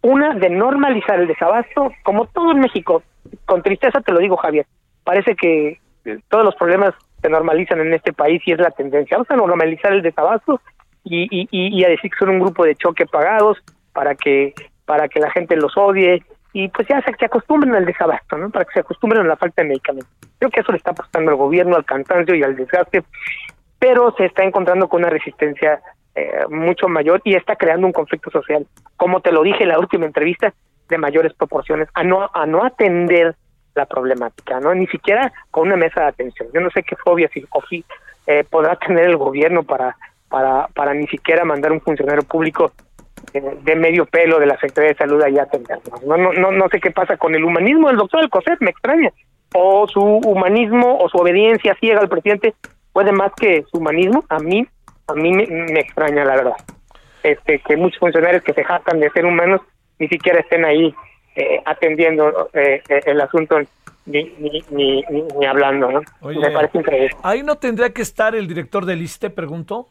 una 0.03 0.35
de 0.35 0.51
normalizar 0.51 1.21
el 1.21 1.27
desabasto, 1.27 1.93
como 2.03 2.27
todo 2.27 2.53
en 2.53 2.61
México. 2.61 3.03
Con 3.47 3.63
tristeza 3.63 4.01
te 4.01 4.13
lo 4.13 4.19
digo, 4.19 4.37
Javier. 4.37 4.67
Parece 5.03 5.35
que 5.35 5.81
todos 6.29 6.45
los 6.45 6.55
problemas 6.57 6.95
se 7.23 7.31
normalizan 7.31 7.81
en 7.81 7.95
este 7.95 8.13
país 8.13 8.43
y 8.45 8.53
es 8.53 8.59
la 8.59 8.71
tendencia. 8.71 9.17
Vamos 9.17 9.31
a 9.31 9.37
normalizar 9.37 9.93
el 9.93 10.03
desabasto 10.03 10.61
y, 11.05 11.29
y, 11.31 11.49
y 11.51 11.85
a 11.85 11.89
decir 11.89 12.11
que 12.11 12.19
son 12.19 12.31
un 12.31 12.41
grupo 12.41 12.65
de 12.65 12.75
choque 12.75 13.07
pagados 13.07 13.59
para 13.93 14.15
que 14.15 14.55
para 14.85 15.09
que 15.09 15.21
la 15.21 15.31
gente 15.31 15.57
los 15.57 15.77
odie 15.77 16.23
y 16.53 16.69
pues 16.69 16.87
ya 16.87 17.03
se, 17.03 17.25
acostumbren 17.25 17.75
al 17.75 17.85
desabasto, 17.85 18.39
¿no? 18.39 18.49
Para 18.51 18.65
que 18.65 18.75
se 18.75 18.81
acostumbren 18.81 19.23
a 19.23 19.29
la 19.29 19.37
falta 19.37 19.63
de 19.63 19.69
medicamentos. 19.69 20.11
Creo 20.39 20.51
que 20.51 20.61
eso 20.61 20.71
le 20.71 20.79
está 20.79 20.93
apostando 20.93 21.31
al 21.31 21.37
gobierno, 21.37 21.75
al 21.75 21.85
cansancio 21.85 22.35
y 22.35 22.45
al 22.45 22.55
desgaste, 22.55 23.03
pero 23.79 24.15
se 24.17 24.27
está 24.27 24.45
encontrando 24.45 24.89
con 24.89 25.01
una 25.01 25.11
resistencia 25.11 25.81
eh, 26.15 26.45
mucho 26.49 26.89
mayor 26.89 27.21
y 27.25 27.35
está 27.35 27.57
creando 27.57 27.89
un 27.89 27.93
conflicto 27.93 28.31
social, 28.31 28.67
como 28.97 29.21
te 29.21 29.33
lo 29.33 29.43
dije 29.43 29.65
en 29.65 29.71
la 29.71 29.81
última 29.81 30.07
entrevista, 30.07 30.55
de 30.89 30.99
mayores 30.99 31.33
proporciones, 31.35 31.89
a 31.95 32.05
no, 32.05 32.31
a 32.33 32.47
no 32.47 32.63
atender 32.63 33.35
la 33.75 33.87
problemática, 33.87 34.61
¿no? 34.61 34.75
Ni 34.75 34.87
siquiera 34.87 35.33
con 35.51 35.67
una 35.67 35.77
mesa 35.77 36.03
de 36.03 36.07
atención. 36.07 36.49
Yo 36.55 36.61
no 36.61 36.71
sé 36.71 36.85
qué 36.85 36.95
fobia 36.95 37.29
si, 37.29 37.45
o 37.51 37.63
eh, 38.27 38.45
podrá 38.49 38.77
tener 38.77 39.07
el 39.07 39.17
gobierno 39.17 39.65
para, 39.65 39.97
para, 40.35 40.67
para 40.75 40.95
ni 40.95 41.07
siquiera 41.07 41.45
mandar 41.45 41.71
un 41.71 41.81
funcionario 41.81 42.25
público 42.25 42.73
de 43.33 43.77
medio 43.77 44.05
pelo 44.05 44.41
de 44.41 44.47
la 44.47 44.57
Secretaría 44.57 44.91
de 44.91 44.97
Salud 44.97 45.23
allá 45.23 45.47
No, 46.05 46.17
no, 46.17 46.33
no, 46.33 46.51
no 46.51 46.69
sé 46.71 46.81
qué 46.81 46.91
pasa 46.91 47.17
con 47.17 47.37
el 47.37 47.45
humanismo 47.45 47.87
del 47.87 47.99
doctor 47.99 48.19
Alcocer, 48.19 48.59
me 48.59 48.71
extraña. 48.71 49.13
O 49.55 49.87
su 49.87 50.01
humanismo 50.01 50.99
o 50.99 51.09
su 51.09 51.19
obediencia 51.19 51.77
ciega 51.79 52.01
al 52.01 52.09
presidente 52.09 52.53
puede 52.93 53.13
más 53.13 53.31
que 53.37 53.63
su 53.71 53.79
humanismo, 53.79 54.25
a 54.29 54.41
mí, 54.41 54.67
a 55.07 55.15
mí 55.15 55.33
me, 55.33 55.79
extraña 55.79 56.25
la 56.25 56.35
verdad. 56.35 56.57
Este, 57.23 57.61
que 57.61 57.77
muchos 57.77 58.01
funcionarios 58.01 58.43
que 58.43 58.55
se 58.55 58.65
jactan 58.65 58.99
de 58.99 59.11
ser 59.11 59.27
humanos 59.27 59.61
ni 60.01 60.09
siquiera 60.09 60.41
estén 60.41 60.65
ahí 60.65 60.93
eh, 61.37 61.61
atendiendo 61.65 62.51
eh, 62.55 62.83
eh, 62.89 63.01
el 63.07 63.21
asunto 63.21 63.61
ni, 64.07 64.25
ni, 64.39 64.65
ni, 64.71 65.05
ni 65.39 65.47
hablando, 65.47 65.93
¿no? 65.93 66.01
me 66.23 66.51
parece 66.51 66.79
increíble. 66.79 67.11
¿Ahí 67.23 67.45
no 67.45 67.55
tendría 67.55 67.91
que 67.91 68.03
estar 68.03 68.35
el 68.35 68.49
director 68.49 68.85
del 68.85 69.01
ISTE, 69.01 69.31
pregunto? 69.31 69.91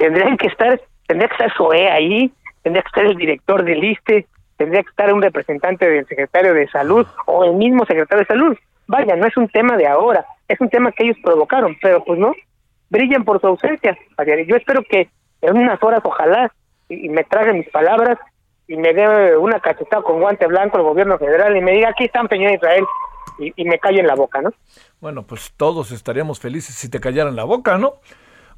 tendrían 0.00 0.38
que 0.38 0.46
estar, 0.46 0.80
tendría 1.06 1.28
que 1.28 1.34
estar 1.34 1.54
SOE 1.56 1.90
ahí, 1.90 2.32
tendría 2.62 2.82
que 2.82 2.88
estar 2.88 3.04
el 3.04 3.16
director 3.16 3.62
del 3.62 3.84
ISTE, 3.84 4.26
tendría 4.56 4.82
que 4.82 4.88
estar 4.88 5.12
un 5.12 5.20
representante 5.20 5.88
del 5.88 6.06
secretario 6.06 6.54
de 6.54 6.66
salud 6.68 7.06
o 7.26 7.44
el 7.44 7.52
mismo 7.52 7.84
secretario 7.84 8.20
de 8.20 8.26
salud. 8.26 8.56
Vaya, 8.86 9.14
no 9.14 9.26
es 9.26 9.36
un 9.36 9.48
tema 9.48 9.76
de 9.76 9.86
ahora, 9.86 10.24
es 10.48 10.58
un 10.58 10.70
tema 10.70 10.90
que 10.90 11.04
ellos 11.04 11.18
provocaron, 11.22 11.76
pero 11.82 12.02
pues 12.02 12.18
no, 12.18 12.32
brillan 12.88 13.24
por 13.24 13.42
su 13.42 13.46
ausencia. 13.46 13.96
Yo 14.46 14.56
espero 14.56 14.82
que 14.88 15.10
en 15.42 15.56
unas 15.56 15.82
horas, 15.82 16.00
ojalá, 16.02 16.50
y, 16.88 17.08
me 17.10 17.22
traguen 17.24 17.58
mis 17.58 17.68
palabras 17.68 18.18
y 18.66 18.76
me 18.76 18.94
dé 18.94 19.36
una 19.36 19.60
cachetada 19.60 20.02
con 20.02 20.20
guante 20.20 20.46
blanco 20.46 20.78
el 20.78 20.84
gobierno 20.84 21.18
federal 21.18 21.54
y 21.56 21.60
me 21.60 21.72
diga, 21.72 21.90
aquí 21.90 22.04
están 22.04 22.26
Peñón 22.26 22.54
Israel, 22.54 22.86
y, 23.38 23.52
y 23.54 23.64
me 23.66 23.78
callen 23.78 24.06
la 24.06 24.14
boca, 24.14 24.40
¿no? 24.40 24.50
Bueno, 24.98 25.24
pues 25.24 25.52
todos 25.56 25.92
estaríamos 25.92 26.40
felices 26.40 26.74
si 26.74 26.88
te 26.88 27.00
callaran 27.00 27.36
la 27.36 27.44
boca, 27.44 27.76
¿no? 27.76 27.94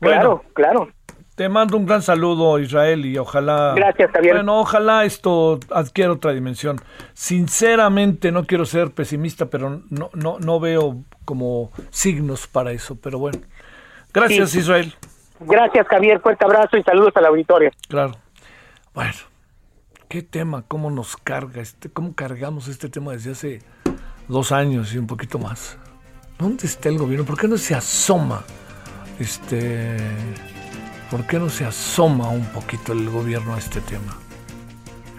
Claro, 0.01 0.43
claro. 0.55 0.89
Te 1.35 1.49
mando 1.49 1.79
un 1.79 1.87
gran 1.87 2.03
saludo, 2.03 2.59
Israel, 2.59 3.07
y 3.07 3.17
ojalá. 3.17 3.73
Gracias, 3.75 4.11
Javier. 4.11 4.35
Bueno, 4.35 4.61
ojalá 4.61 5.05
esto 5.05 5.59
adquiera 5.71 6.13
otra 6.13 6.33
dimensión. 6.33 6.79
Sinceramente, 7.15 8.31
no 8.31 8.45
quiero 8.45 8.67
ser 8.67 8.91
pesimista, 8.91 9.47
pero 9.47 9.83
no, 9.89 10.11
no, 10.13 10.39
no 10.39 10.61
veo 10.61 11.05
como 11.25 11.73
signos 11.89 12.47
para 12.47 12.73
eso. 12.73 12.99
Pero 13.01 13.19
bueno, 13.19 13.39
gracias. 14.13 14.55
Israel. 14.55 14.95
Gracias, 15.41 15.87
Javier. 15.89 16.21
Fuerte 16.21 16.45
abrazo 16.45 16.77
y 16.77 16.83
saludos 16.83 17.13
al 17.17 17.25
auditorio. 17.25 17.71
Claro. 17.89 18.13
Bueno, 18.93 19.15
qué 20.09 20.23
tema, 20.23 20.65
cómo 20.69 20.91
nos 20.91 21.17
carga, 21.17 21.63
este, 21.63 21.89
cómo 21.89 22.15
cargamos 22.15 22.69
este 22.69 22.91
tema 22.91 23.13
desde 23.13 23.31
hace 23.31 23.63
dos 24.29 24.53
años 24.53 24.93
y 24.95 24.99
un 24.99 25.07
poquito 25.07 25.39
más. 25.39 25.79
¿Dónde 26.39 26.67
está 26.67 26.91
el 26.91 26.99
gobierno? 26.99 27.25
¿Por 27.25 27.39
qué 27.39 27.49
no 27.49 27.57
se 27.57 27.75
asoma? 27.75 28.45
Este 29.19 29.97
¿Por 31.13 31.27
qué 31.27 31.39
no 31.39 31.51
se 31.51 31.67
asoma 31.67 32.31
un 32.31 32.47
poquito 32.47 32.95
el 32.95 33.11
gobierno 33.11 33.55
a 33.55 33.59
este 33.59 33.83
tema? 33.83 34.17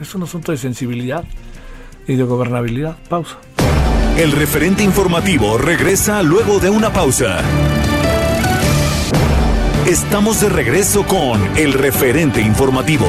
Es 0.01 0.15
un 0.15 0.23
asunto 0.23 0.51
de 0.51 0.57
sensibilidad 0.57 1.23
y 2.07 2.15
de 2.15 2.23
gobernabilidad. 2.23 2.97
Pausa. 3.09 3.37
El 4.17 4.31
referente 4.31 4.81
informativo 4.81 5.59
regresa 5.59 6.23
luego 6.23 6.57
de 6.57 6.71
una 6.71 6.91
pausa. 6.91 7.41
Estamos 9.87 10.41
de 10.41 10.49
regreso 10.49 11.05
con 11.05 11.39
el 11.57 11.73
referente 11.73 12.41
informativo. 12.41 13.05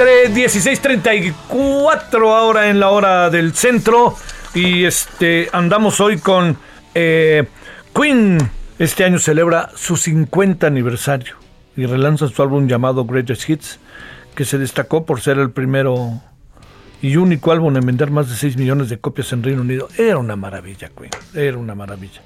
16:34 0.00 2.34
ahora 2.34 2.70
en 2.70 2.80
la 2.80 2.88
hora 2.88 3.28
del 3.28 3.52
centro 3.54 4.16
y 4.54 4.84
este 4.84 5.50
andamos 5.52 6.00
hoy 6.00 6.16
con 6.18 6.56
eh, 6.94 7.46
Queen. 7.94 8.38
Este 8.78 9.04
año 9.04 9.18
celebra 9.18 9.68
su 9.74 9.98
50 9.98 10.66
aniversario 10.66 11.36
y 11.76 11.84
relanza 11.84 12.28
su 12.28 12.42
álbum 12.42 12.66
llamado 12.66 13.04
Greatest 13.04 13.50
Hits, 13.50 13.78
que 14.34 14.46
se 14.46 14.56
destacó 14.56 15.04
por 15.04 15.20
ser 15.20 15.36
el 15.36 15.50
primero 15.50 16.22
y 17.02 17.16
único 17.16 17.52
álbum 17.52 17.76
en 17.76 17.84
vender 17.84 18.10
más 18.10 18.30
de 18.30 18.36
6 18.36 18.56
millones 18.56 18.88
de 18.88 18.98
copias 18.98 19.30
en 19.34 19.42
Reino 19.42 19.60
Unido. 19.60 19.90
Era 19.98 20.16
una 20.16 20.34
maravilla, 20.34 20.90
Queen. 20.96 21.10
Era 21.34 21.58
una 21.58 21.74
maravilla. 21.74 22.22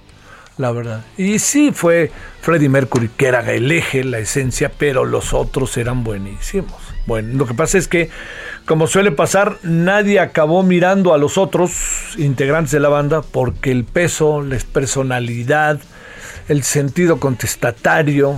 La 0.56 0.70
verdad. 0.70 1.04
Y 1.18 1.40
sí 1.40 1.72
fue 1.74 2.12
Freddie 2.40 2.68
Mercury, 2.68 3.10
que 3.16 3.26
era 3.26 3.40
el 3.52 3.70
eje, 3.72 4.04
la 4.04 4.18
esencia, 4.20 4.70
pero 4.78 5.04
los 5.04 5.32
otros 5.34 5.76
eran 5.76 6.04
buenísimos. 6.04 6.74
Bueno, 7.06 7.36
lo 7.36 7.46
que 7.46 7.54
pasa 7.54 7.76
es 7.76 7.88
que, 7.88 8.08
como 8.64 8.86
suele 8.86 9.10
pasar, 9.10 9.58
nadie 9.64 10.20
acabó 10.20 10.62
mirando 10.62 11.12
a 11.12 11.18
los 11.18 11.38
otros 11.38 11.72
integrantes 12.18 12.70
de 12.70 12.80
la 12.80 12.88
banda 12.88 13.20
porque 13.22 13.72
el 13.72 13.84
peso, 13.84 14.42
la 14.42 14.56
personalidad, 14.72 15.80
el 16.48 16.62
sentido 16.62 17.18
contestatario, 17.18 18.36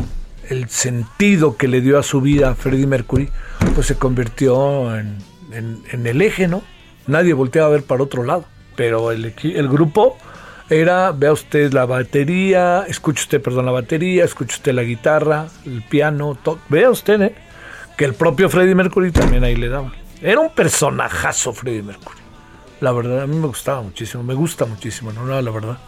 el 0.49 0.69
sentido 0.71 1.57
que 1.57 1.69
le 1.69 1.81
dio 1.81 1.99
a 1.99 2.03
su 2.03 2.21
vida 2.23 2.55
Freddie 2.55 2.87
Mercury, 2.87 3.29
pues 3.75 3.89
se 3.89 3.97
convirtió 3.97 4.97
en, 4.97 5.19
en- 5.53 6.07
el 6.07 6.23
eje, 6.23 6.49
¿no? 6.49 6.63
Nadie 7.07 7.35
volteaba 7.35 7.69
a 7.69 7.73
ver 7.73 7.83
para 7.83 8.03
otro 8.03 8.23
lado, 8.25 8.47
pero 8.75 9.13
el, 9.13 9.33
el 9.43 9.69
grupo 9.69 10.17
era, 10.69 11.13
vea 11.13 11.33
usted 11.33 11.73
la 11.73 11.87
batería, 11.87 12.85
escuche 12.89 13.23
usted, 13.23 13.41
perdón, 13.41 13.67
la 13.67 13.73
batería, 13.73 14.25
escuche 14.25 14.57
usted 14.57 14.73
la 14.73 14.83
guitarra, 14.83 15.47
el 15.65 15.83
piano, 15.83 16.37
todo, 16.43 16.59
vea 16.69 16.91
usted, 16.91 17.21
¿eh? 17.23 17.35
Que 17.97 18.05
el 18.05 18.15
propio 18.15 18.51
Freddie 18.51 18.75
Mercury 18.75 19.11
también 19.11 19.45
ahí 19.45 19.57
le 19.57 19.69
daba. 19.69 19.93
Era 20.21 20.41
un 20.41 20.51
personajazo 20.51 21.53
Freddie 21.53 21.83
Mercury. 21.83 22.19
La 22.81 22.93
verdad, 22.93 23.23
a 23.23 23.27
mí 23.27 23.37
me 23.37 23.47
gustaba 23.47 23.81
muchísimo, 23.83 24.23
me 24.23 24.35
gusta 24.35 24.67
muchísimo, 24.67 25.13
no, 25.13 25.25
no, 25.25 25.41
la 25.41 25.51
verdad. 25.51 25.79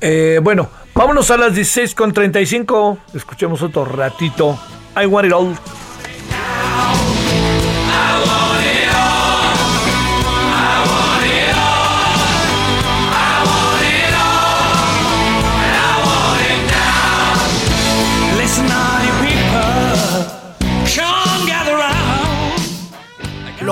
Eh, 0.00 0.38
bueno, 0.42 0.68
vámonos 0.94 1.30
a 1.30 1.38
las 1.38 1.54
16.35. 1.54 2.98
Escuchemos 3.14 3.62
otro 3.62 3.86
ratito. 3.86 4.58
I 5.00 5.06
want 5.06 5.26
it 5.26 5.32
all. 5.32 5.56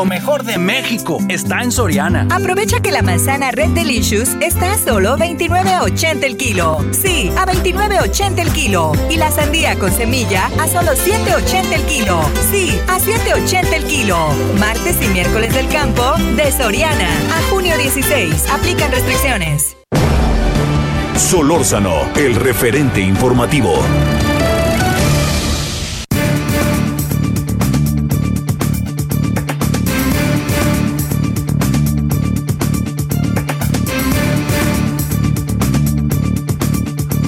Lo 0.03 0.09
mejor 0.09 0.43
de 0.43 0.59
México 0.59 1.19
está 1.29 1.63
en 1.63 1.71
Soriana. 1.71 2.27
Aprovecha 2.33 2.81
que 2.81 2.91
la 2.91 3.03
manzana 3.03 3.53
Red 3.53 3.69
Delicious 3.69 4.31
está 4.41 4.73
a 4.73 4.77
solo 4.77 5.17
29.80 5.17 6.25
el 6.25 6.37
kilo. 6.37 6.85
Sí, 6.91 7.31
a 7.39 7.47
29.80 7.47 8.41
el 8.41 8.53
kilo. 8.53 8.91
Y 9.09 9.17
la 9.17 9.31
sandía 9.31 9.79
con 9.79 9.93
semilla 9.93 10.47
a 10.59 10.67
solo 10.67 10.91
7.80 10.91 11.73
el 11.73 11.83
kilo. 11.83 12.21
Sí, 12.51 12.77
a 12.89 12.99
7.80 12.99 13.73
el 13.75 13.85
kilo. 13.85 14.19
Martes 14.59 15.01
y 15.01 15.07
miércoles 15.07 15.55
del 15.55 15.69
campo 15.69 16.15
de 16.35 16.51
Soriana. 16.51 17.09
A 17.39 17.51
junio 17.51 17.79
16. 17.79 18.51
Aplican 18.51 18.91
restricciones. 18.91 19.77
Solórzano, 21.15 22.11
el 22.17 22.35
referente 22.35 23.01
informativo. 23.01 23.79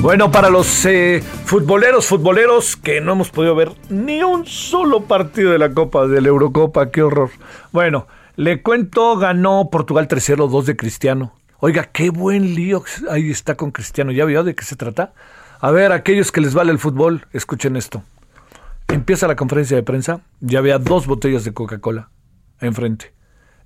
Bueno, 0.05 0.31
para 0.31 0.51
los 0.51 0.85
eh, 0.85 1.23
futboleros, 1.47 2.05
futboleros 2.05 2.77
que 2.77 3.01
no 3.01 3.13
hemos 3.13 3.31
podido 3.31 3.55
ver 3.55 3.73
ni 3.89 4.23
un 4.23 4.45
solo 4.45 5.05
partido 5.05 5.51
de 5.51 5.59
la 5.59 5.73
Copa, 5.73 6.07
de 6.07 6.21
la 6.21 6.29
Eurocopa, 6.29 6.91
qué 6.91 7.03
horror. 7.03 7.31
Bueno, 7.73 8.07
le 8.37 8.61
cuento, 8.61 9.17
ganó 9.17 9.71
Portugal 9.71 10.07
3-0, 10.07 10.51
2 10.51 10.67
de 10.67 10.77
Cristiano. 10.77 11.33
Oiga, 11.59 11.85
qué 11.85 12.11
buen 12.11 12.55
lío 12.55 12.85
ahí 13.09 13.31
está 13.31 13.55
con 13.55 13.71
Cristiano. 13.71 14.13
¿Ya 14.13 14.27
vio 14.27 14.45
de 14.45 14.55
qué 14.55 14.63
se 14.63 14.77
trata? 14.77 15.15
A 15.59 15.71
ver, 15.71 15.91
aquellos 15.91 16.33
que 16.33 16.43
les 16.43 16.53
vale 16.53 16.71
el 16.71 16.79
fútbol, 16.79 17.27
escuchen 17.33 17.75
esto. 17.75 18.03
Empieza 18.89 19.27
la 19.27 19.37
conferencia 19.37 19.75
de 19.75 19.85
prensa, 19.85 20.21
ya 20.41 20.59
había 20.59 20.79
dos 20.79 21.07
botellas 21.07 21.45
de 21.45 21.55
Coca-Cola 21.55 22.11
enfrente. 22.61 23.15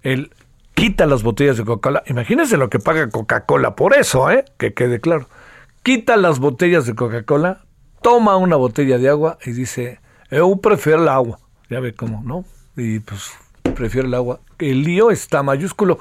Él 0.02 0.30
quita 0.74 1.04
las 1.06 1.24
botellas 1.24 1.56
de 1.56 1.64
Coca-Cola. 1.64 2.04
Imagínense 2.06 2.56
lo 2.56 2.70
que 2.70 2.78
paga 2.78 3.10
Coca-Cola 3.10 3.74
por 3.74 3.96
eso, 3.96 4.30
¿eh? 4.30 4.44
Que 4.56 4.72
quede 4.72 5.00
claro. 5.00 5.26
Quita 5.88 6.18
las 6.18 6.38
botellas 6.38 6.84
de 6.84 6.94
Coca-Cola, 6.94 7.62
toma 8.02 8.36
una 8.36 8.56
botella 8.56 8.98
de 8.98 9.08
agua 9.08 9.38
y 9.46 9.52
dice, 9.52 10.00
yo 10.30 10.54
prefiero 10.56 11.00
el 11.00 11.08
agua. 11.08 11.38
Ya 11.70 11.80
ve 11.80 11.94
cómo, 11.94 12.22
¿no? 12.22 12.44
Y 12.76 12.98
pues 12.98 13.32
prefiero 13.74 14.06
el 14.06 14.12
agua. 14.12 14.40
El 14.58 14.82
lío 14.82 15.10
está 15.10 15.42
mayúsculo. 15.42 15.98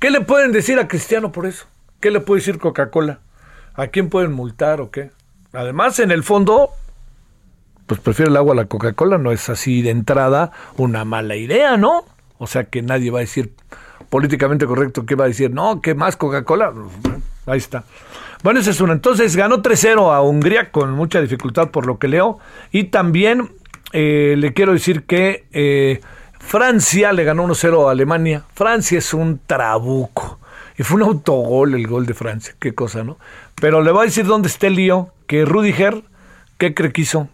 ¿Qué 0.00 0.10
le 0.10 0.22
pueden 0.22 0.50
decir 0.50 0.80
a 0.80 0.88
Cristiano 0.88 1.30
por 1.30 1.46
eso? 1.46 1.66
¿Qué 2.00 2.10
le 2.10 2.18
puede 2.18 2.40
decir 2.40 2.58
Coca-Cola? 2.58 3.20
¿A 3.74 3.86
quién 3.86 4.08
pueden 4.08 4.32
multar 4.32 4.80
o 4.80 4.90
qué? 4.90 5.12
Además, 5.52 6.00
en 6.00 6.10
el 6.10 6.24
fondo, 6.24 6.70
pues 7.86 8.00
prefiero 8.00 8.32
el 8.32 8.36
agua 8.36 8.54
a 8.54 8.56
la 8.56 8.64
Coca-Cola, 8.64 9.18
no 9.18 9.30
es 9.30 9.48
así 9.48 9.82
de 9.82 9.90
entrada 9.90 10.50
una 10.76 11.04
mala 11.04 11.36
idea, 11.36 11.76
¿no? 11.76 12.02
O 12.38 12.48
sea 12.48 12.64
que 12.64 12.82
nadie 12.82 13.12
va 13.12 13.20
a 13.20 13.20
decir 13.20 13.54
políticamente 14.10 14.66
correcto, 14.66 15.06
¿qué 15.06 15.14
va 15.14 15.26
a 15.26 15.28
decir? 15.28 15.52
No, 15.52 15.80
¿qué 15.80 15.94
más 15.94 16.16
Coca-Cola? 16.16 16.72
Ahí 17.48 17.58
está. 17.58 17.84
Bueno, 18.42 18.60
ese 18.60 18.70
es 18.70 18.80
uno. 18.80 18.92
Entonces 18.92 19.34
ganó 19.36 19.62
3-0 19.62 20.14
a 20.14 20.20
Hungría 20.22 20.70
con 20.70 20.92
mucha 20.92 21.20
dificultad 21.20 21.70
por 21.70 21.86
lo 21.86 21.98
que 21.98 22.08
leo. 22.08 22.38
Y 22.70 22.84
también 22.84 23.50
eh, 23.92 24.34
le 24.38 24.52
quiero 24.52 24.72
decir 24.72 25.04
que 25.04 25.46
eh, 25.52 26.00
Francia 26.38 27.12
le 27.12 27.24
ganó 27.24 27.46
1-0 27.46 27.88
a 27.88 27.90
Alemania. 27.90 28.44
Francia 28.54 28.98
es 28.98 29.12
un 29.12 29.40
trabuco. 29.46 30.38
Y 30.76 30.84
fue 30.84 30.96
un 30.96 31.08
autogol 31.08 31.74
el 31.74 31.86
gol 31.88 32.06
de 32.06 32.14
Francia. 32.14 32.54
Qué 32.58 32.74
cosa, 32.74 33.02
¿no? 33.02 33.18
Pero 33.60 33.82
le 33.82 33.90
voy 33.90 34.02
a 34.02 34.04
decir 34.04 34.26
dónde 34.26 34.48
está 34.48 34.68
el 34.68 34.76
lío. 34.76 35.10
Que 35.26 35.44
Rudiger, 35.44 36.04
¿qué 36.58 36.74
cree 36.74 36.92
que 36.92 37.02
hizo? 37.02 37.28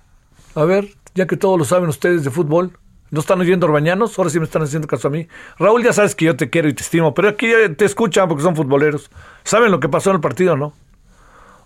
A 0.55 0.65
ver, 0.65 0.89
ya 1.15 1.27
que 1.27 1.37
todos 1.37 1.59
lo 1.59 1.65
saben 1.65 1.89
ustedes 1.89 2.25
de 2.25 2.31
fútbol. 2.31 2.73
¿No 3.15 3.21
están 3.21 3.41
oyendo 3.41 3.67
orbañanos? 3.67 4.19
Ahora 4.19 4.29
sí 4.29 4.41
me 4.41 4.45
están 4.45 4.63
haciendo 4.63 4.89
caso 4.89 5.07
a 5.07 5.11
mí. 5.13 5.29
Raúl, 5.57 5.85
ya 5.85 5.93
sabes 5.93 6.17
que 6.17 6.25
yo 6.25 6.35
te 6.37 6.51
quiero 6.51 6.69
y 6.69 6.75
te 6.75 6.83
estimo, 6.83 7.15
pero 7.15 7.29
aquí 7.29 7.47
te 7.77 7.85
escuchan 7.85 8.27
porque 8.29 8.43
son 8.43 8.57
futboleros. 8.57 9.09
¿Saben 9.45 9.71
lo 9.71 9.79
que 9.79 9.89
pasó 9.89 10.11
en 10.11 10.17
el 10.17 10.21
partido, 10.21 10.57
no? 10.57 10.73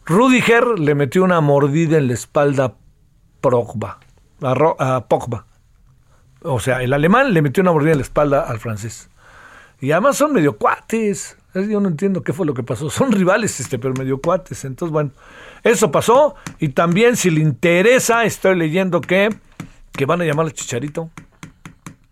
Rudiger 0.04 0.78
le 0.78 0.94
metió 0.94 1.24
una 1.24 1.40
mordida 1.40 1.96
en 1.98 2.08
la 2.08 2.12
espalda 2.14 2.64
a 2.66 2.74
Pogba. 3.40 3.98
A, 4.42 5.04
Pogba. 5.08 5.46
O 6.42 6.61
sea, 6.61 6.82
el 6.82 6.92
alemán 6.92 7.32
le 7.32 7.40
metió 7.42 7.62
una 7.62 7.72
mordida 7.72 7.92
en 7.92 7.98
la 7.98 8.02
espalda 8.04 8.42
al 8.42 8.58
francés. 8.58 9.08
Y 9.80 9.92
además 9.92 10.16
son 10.16 10.34
medio 10.34 10.56
cuates. 10.58 11.37
Es- 11.54 11.68
Yo 11.68 11.80
no 11.80 11.88
entiendo 11.88 12.22
qué 12.22 12.32
fue 12.34 12.44
lo 12.44 12.52
que 12.52 12.62
pasó. 12.62 12.90
Son 12.90 13.11
rivales, 13.11 13.58
este, 13.58 13.78
pero 13.78 13.94
medio 13.94 14.20
cuates. 14.20 14.64
Entonces, 14.66 14.92
bueno, 14.92 15.12
eso 15.64 15.90
pasó. 15.90 16.34
Y 16.58 16.68
también, 16.70 17.16
si 17.16 17.30
le 17.30 17.40
interesa, 17.40 18.24
estoy 18.24 18.54
leyendo 18.56 19.00
que, 19.00 19.30
que 19.92 20.04
van 20.04 20.20
a 20.20 20.24
llamar 20.24 20.44
al 20.46 20.52
Chicharito. 20.52 21.11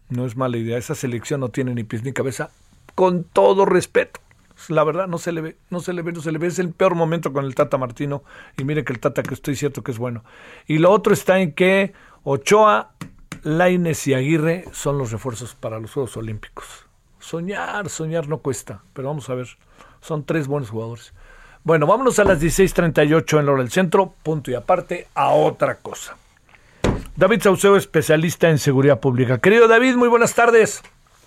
No 0.09 0.27
es 0.27 0.37
mala 0.37 0.57
idea. 0.57 0.79
Esa 0.79 0.95
selección 0.95 1.41
no 1.41 1.49
tiene 1.49 1.75
ni 1.75 1.85
pies 1.85 2.05
ni 2.05 2.13
cabeza. 2.13 2.51
Con 2.95 3.25
todo 3.25 3.65
respeto. 3.65 4.21
La 4.69 4.85
verdad, 4.85 5.07
no 5.07 5.19
se 5.19 5.33
le 5.33 5.43
ve, 5.43 5.57
no 5.69 5.81
se 5.81 5.93
le 5.93 6.03
ve, 6.03 6.13
no 6.13 6.21
se 6.21 6.33
le 6.33 6.39
ve. 6.39 6.47
Es 6.47 6.59
el 6.59 6.71
peor 6.71 6.95
momento 6.95 7.33
con 7.33 7.45
el 7.45 7.55
Tata 7.55 7.77
Martino. 7.77 8.23
Y 8.57 8.65
mire 8.65 8.85
que 8.85 8.93
el 8.93 9.01
Tata, 9.01 9.23
que 9.23 9.35
estoy 9.35 9.55
cierto 9.55 9.83
que 9.83 9.93
es 9.93 9.99
bueno. 9.99 10.25
Y 10.67 10.79
lo 10.79 10.91
otro 10.91 11.13
está 11.13 11.39
en 11.41 11.53
que 11.53 11.93
Ochoa, 12.25 12.93
Laines 13.43 14.07
y 14.07 14.15
Aguirre 14.15 14.65
son 14.73 14.99
los 14.99 15.13
refuerzos 15.13 15.55
para 15.55 15.79
los 15.79 15.93
Juegos 15.93 16.17
Olímpicos. 16.17 16.87
Soñar, 17.21 17.89
soñar 17.91 18.29
no 18.29 18.39
cuesta. 18.39 18.83
Pero 18.95 19.09
vamos 19.09 19.29
a 19.29 19.35
ver. 19.35 19.49
Son 20.01 20.25
tres 20.25 20.47
buenos 20.47 20.71
jugadores. 20.71 21.13
Bueno, 21.65 21.87
vámonos 21.87 22.19
a 22.19 22.25
las 22.25 22.41
16.38 22.41 23.41
en 23.41 23.47
la 23.47 23.53
del 23.55 23.71
centro. 23.71 24.15
Punto 24.23 24.51
y 24.51 24.55
aparte 24.55 25.09
a 25.15 25.31
otra 25.31 25.79
cosa. 25.79 26.17
David 27.17 27.41
Sauceo, 27.41 27.77
especialista 27.77 28.51
en 28.51 28.59
seguridad 28.59 29.01
pública. 29.01 29.39
Querido 29.39 29.69
David, 29.69 29.95
muy 29.97 30.09
buenas 30.09 30.35
tardes. 30.35 30.83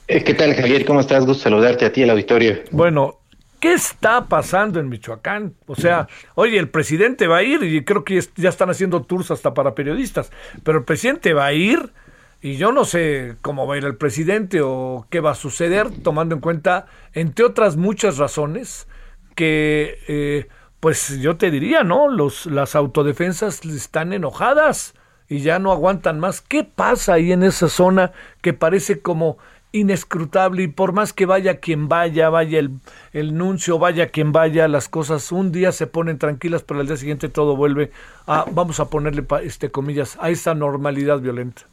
Eh, 0.08 0.24
¿Qué 0.24 0.36
tal, 0.36 0.54
Javier? 0.54 0.86
¿Cómo 0.86 1.00
estás? 1.00 1.26
Gusto 1.26 1.46
saludarte 1.46 1.84
a 1.84 1.92
ti, 1.92 2.04
al 2.04 2.12
auditorio. 2.12 2.60
Bueno, 2.70 3.22
¿qué 3.60 3.74
está 3.74 4.26
pasando 4.26 4.80
en 4.80 4.88
Michoacán? 4.88 5.56
O 5.66 5.76
sea, 5.76 6.08
oye, 6.36 6.60
el 6.60 6.70
presidente 6.70 7.26
va 7.26 7.38
a 7.38 7.44
ir 7.44 7.64
y 7.64 7.84
creo 7.84 8.04
que 8.04 8.24
ya 8.36 8.50
están 8.50 8.70
haciendo 8.70 9.02
tours 9.02 9.32
hasta 9.32 9.56
para 9.56 9.74
periodistas, 9.74 10.32
pero 10.64 10.78
el 10.78 10.84
presidente 10.84 11.34
va 11.34 11.48
a 11.48 11.54
ir 11.54 11.92
y 12.40 12.58
yo 12.58 12.72
no 12.72 12.86
sé 12.86 13.38
cómo 13.42 13.66
va 13.66 13.74
a 13.74 13.78
ir 13.80 13.86
el 13.86 13.98
presidente 13.98 14.62
o 14.62 15.08
qué 15.10 15.22
va 15.22 15.32
a 15.32 15.36
suceder, 15.36 15.90
tomando 16.04 16.36
en 16.36 16.42
cuenta, 16.42 16.86
entre 17.14 17.46
otras 17.46 17.78
muchas 17.78 18.20
razones, 18.20 18.88
que, 19.34 19.98
eh, 20.08 20.48
pues 20.80 21.20
yo 21.20 21.38
te 21.38 21.50
diría, 21.50 21.84
¿no? 21.84 22.08
Los, 22.10 22.46
las 22.46 22.76
autodefensas 22.76 23.66
están 23.66 24.14
enojadas 24.14 24.94
y 25.30 25.40
ya 25.40 25.60
no 25.60 25.72
aguantan 25.72 26.20
más. 26.20 26.42
¿Qué 26.42 26.64
pasa 26.64 27.14
ahí 27.14 27.32
en 27.32 27.44
esa 27.44 27.70
zona 27.70 28.12
que 28.42 28.54
parece 28.54 29.00
como 29.00 29.38
inescrutable 29.72 30.64
y 30.64 30.68
por 30.68 30.94
más 30.94 31.14
que 31.14 31.26
vaya 31.26 31.60
quien 31.60 31.88
vaya, 31.88 32.30
vaya 32.30 32.60
el, 32.60 32.72
el 33.14 33.38
nuncio, 33.38 33.78
vaya 33.78 34.08
quien 34.08 34.32
vaya, 34.32 34.68
las 34.68 34.90
cosas 34.90 35.32
un 35.32 35.52
día 35.52 35.72
se 35.72 35.86
ponen 35.86 36.18
tranquilas, 36.18 36.64
pero 36.64 36.80
al 36.80 36.88
día 36.88 36.98
siguiente 36.98 37.30
todo 37.30 37.56
vuelve 37.56 37.92
a, 38.26 38.46
vamos 38.52 38.80
a 38.80 38.90
ponerle 38.90 39.24
este 39.44 39.70
comillas, 39.70 40.18
a 40.20 40.32
esa 40.32 40.56
normalidad 40.56 41.20
violenta. 41.20 41.64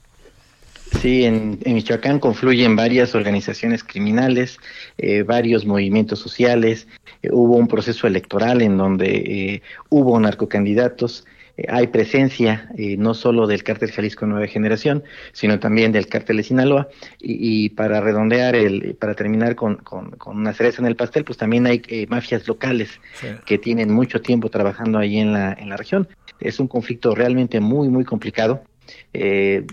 Sí, 1.00 1.24
en, 1.24 1.58
Michoacán 1.64 2.20
confluyen 2.20 2.76
varias 2.76 3.14
organizaciones 3.14 3.82
criminales, 3.82 4.58
eh, 4.98 5.22
varios 5.22 5.66
movimientos 5.66 6.20
sociales, 6.20 6.86
eh, 7.22 7.28
hubo 7.32 7.56
un 7.56 7.66
proceso 7.66 8.06
electoral 8.06 8.62
en 8.62 8.76
donde 8.76 9.06
eh, 9.06 9.62
hubo 9.88 10.18
narcocandidatos, 10.20 11.26
hay 11.68 11.86
presencia 11.86 12.70
no 12.98 13.14
solo 13.14 13.46
del 13.46 13.62
cártel 13.62 13.90
Jalisco 13.90 14.26
Nueva 14.26 14.46
Generación, 14.46 15.04
sino 15.32 15.58
también 15.58 15.92
del 15.92 16.06
cártel 16.06 16.38
de 16.38 16.42
Sinaloa, 16.42 16.88
y, 17.18 17.70
para 17.70 18.00
redondear, 18.00 18.54
el, 18.54 18.94
para 18.94 19.14
terminar 19.14 19.54
con, 19.54 19.76
con, 19.76 20.14
una 20.26 20.52
cereza 20.52 20.82
en 20.82 20.86
el 20.86 20.96
pastel, 20.96 21.24
pues 21.24 21.38
también 21.38 21.66
hay 21.66 22.06
mafias 22.08 22.46
locales 22.46 23.00
que 23.44 23.58
tienen 23.58 23.92
mucho 23.92 24.20
tiempo 24.20 24.50
trabajando 24.50 24.98
ahí 24.98 25.18
en 25.18 25.32
la, 25.32 25.52
en 25.52 25.70
la 25.70 25.76
región. 25.76 26.08
Es 26.40 26.60
un 26.60 26.68
conflicto 26.68 27.14
realmente 27.14 27.60
muy, 27.60 27.88
muy 27.88 28.04
complicado 28.04 28.62
eh, 29.12 29.66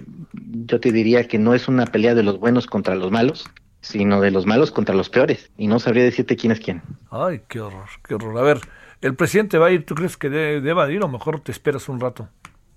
yo 0.68 0.80
te 0.80 0.92
diría 0.92 1.28
que 1.28 1.38
no 1.38 1.54
es 1.54 1.68
una 1.68 1.86
pelea 1.86 2.16
de 2.16 2.24
los 2.24 2.40
buenos 2.40 2.68
contra 2.68 2.96
los 2.96 3.12
malos, 3.12 3.50
sino 3.82 4.22
de 4.22 4.32
los 4.32 4.46
malos 4.46 4.72
contra 4.72 4.96
los 4.96 5.10
peores. 5.10 5.52
Y 5.58 5.68
no 5.68 5.80
sabría 5.80 6.04
decirte 6.04 6.36
quién 6.36 6.52
es 6.52 6.60
quién. 6.60 6.82
Ay, 7.12 7.42
qué 7.50 7.60
horror, 7.60 7.90
qué 8.08 8.16
horror. 8.16 8.38
A 8.38 8.42
ver, 8.42 8.60
¿el 9.04 9.16
presidente 9.16 9.58
va 9.58 9.68
a 9.68 9.72
ir? 9.72 9.86
¿Tú 9.86 9.94
crees 9.96 10.18
que 10.18 10.30
deba 10.30 10.92
ir 10.92 11.04
o 11.04 11.08
mejor 11.08 11.40
te 11.42 11.52
esperas 11.52 11.88
un 11.90 12.00
rato? 12.00 12.30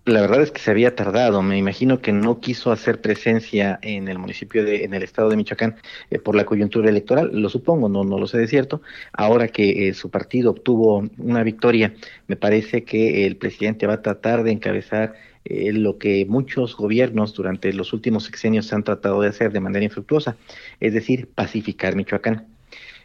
La 0.07 0.21
verdad 0.21 0.41
es 0.41 0.53
que 0.53 0.61
se 0.61 0.71
había 0.71 0.95
tardado. 0.95 1.43
Me 1.43 1.59
imagino 1.59 2.01
que 2.01 2.13
no 2.13 2.39
quiso 2.39 2.71
hacer 2.71 3.01
presencia 3.01 3.81
en 3.83 4.07
el 4.07 4.19
municipio 4.19 4.65
de, 4.65 4.85
en 4.85 4.95
el 4.95 5.03
estado 5.03 5.31
de 5.31 5.37
Michoacán 5.37 5.77
eh, 6.11 6.21
por 6.21 6.37
la 6.37 6.45
coyuntura 6.45 6.89
electoral. 6.89 7.31
Lo 7.33 7.49
supongo, 7.49 7.89
no, 7.89 8.05
no 8.05 8.17
lo 8.17 8.29
sé 8.29 8.39
de 8.39 8.47
cierto. 8.47 8.83
Ahora 9.13 9.49
que 9.49 9.89
eh, 9.89 9.95
su 9.95 10.09
partido 10.11 10.53
obtuvo 10.53 11.09
una 11.19 11.43
victoria, 11.43 11.95
me 12.29 12.37
parece 12.37 12.85
que 12.85 13.27
el 13.27 13.37
presidente 13.37 13.89
va 13.89 13.95
a 13.95 14.03
tratar 14.03 14.45
de 14.45 14.53
encabezar 14.53 15.15
eh, 15.45 15.73
lo 15.73 15.99
que 15.99 16.25
muchos 16.25 16.77
gobiernos 16.77 17.35
durante 17.35 17.73
los 17.73 17.93
últimos 17.93 18.25
sexenios 18.25 18.73
han 18.73 18.85
tratado 18.85 19.21
de 19.23 19.29
hacer 19.29 19.53
de 19.53 19.61
manera 19.61 19.85
infructuosa, 19.85 20.37
es 20.79 20.95
decir, 20.95 21.29
pacificar 21.35 21.97
Michoacán. 21.97 22.47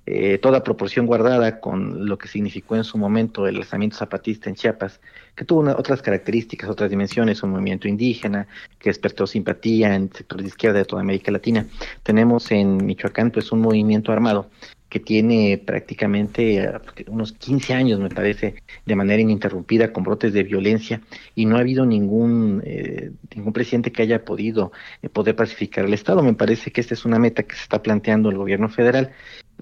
Eh, 0.07 0.39
toda 0.39 0.63
proporción 0.63 1.05
guardada 1.05 1.59
con 1.59 2.07
lo 2.07 2.17
que 2.17 2.27
significó 2.27 2.75
en 2.75 2.83
su 2.83 2.97
momento 2.97 3.47
el 3.47 3.55
lanzamiento 3.55 3.97
zapatista 3.97 4.49
en 4.49 4.55
Chiapas, 4.55 4.99
que 5.35 5.45
tuvo 5.45 5.61
otras 5.77 6.01
características, 6.01 6.69
otras 6.69 6.89
dimensiones, 6.89 7.43
un 7.43 7.51
movimiento 7.51 7.87
indígena 7.87 8.47
que 8.79 8.89
despertó 8.89 9.27
simpatía 9.27 9.93
en 9.93 10.11
sectores 10.11 10.45
de 10.45 10.49
izquierda 10.49 10.79
de 10.79 10.85
toda 10.85 11.01
América 11.01 11.31
Latina. 11.31 11.67
Tenemos 12.01 12.51
en 12.51 12.83
Michoacán 12.83 13.29
pues 13.29 13.51
un 13.51 13.61
movimiento 13.61 14.11
armado 14.11 14.49
que 14.91 14.99
tiene 14.99 15.57
prácticamente 15.65 16.57
eh, 16.57 16.71
unos 17.07 17.31
15 17.31 17.73
años, 17.73 17.99
me 18.01 18.09
parece, 18.09 18.55
de 18.85 18.95
manera 18.97 19.21
ininterrumpida 19.21 19.93
con 19.93 20.03
brotes 20.03 20.33
de 20.33 20.43
violencia 20.43 20.99
y 21.33 21.45
no 21.45 21.55
ha 21.55 21.61
habido 21.61 21.85
ningún 21.85 22.61
eh, 22.65 23.11
ningún 23.33 23.53
presidente 23.53 23.93
que 23.93 24.01
haya 24.01 24.25
podido 24.25 24.73
eh, 25.01 25.07
poder 25.07 25.37
pacificar 25.37 25.85
el 25.85 25.93
Estado. 25.93 26.21
Me 26.21 26.33
parece 26.33 26.71
que 26.71 26.81
esta 26.81 26.93
es 26.93 27.05
una 27.05 27.19
meta 27.19 27.43
que 27.43 27.55
se 27.55 27.63
está 27.63 27.81
planteando 27.81 28.29
el 28.29 28.37
gobierno 28.37 28.67
federal 28.67 29.13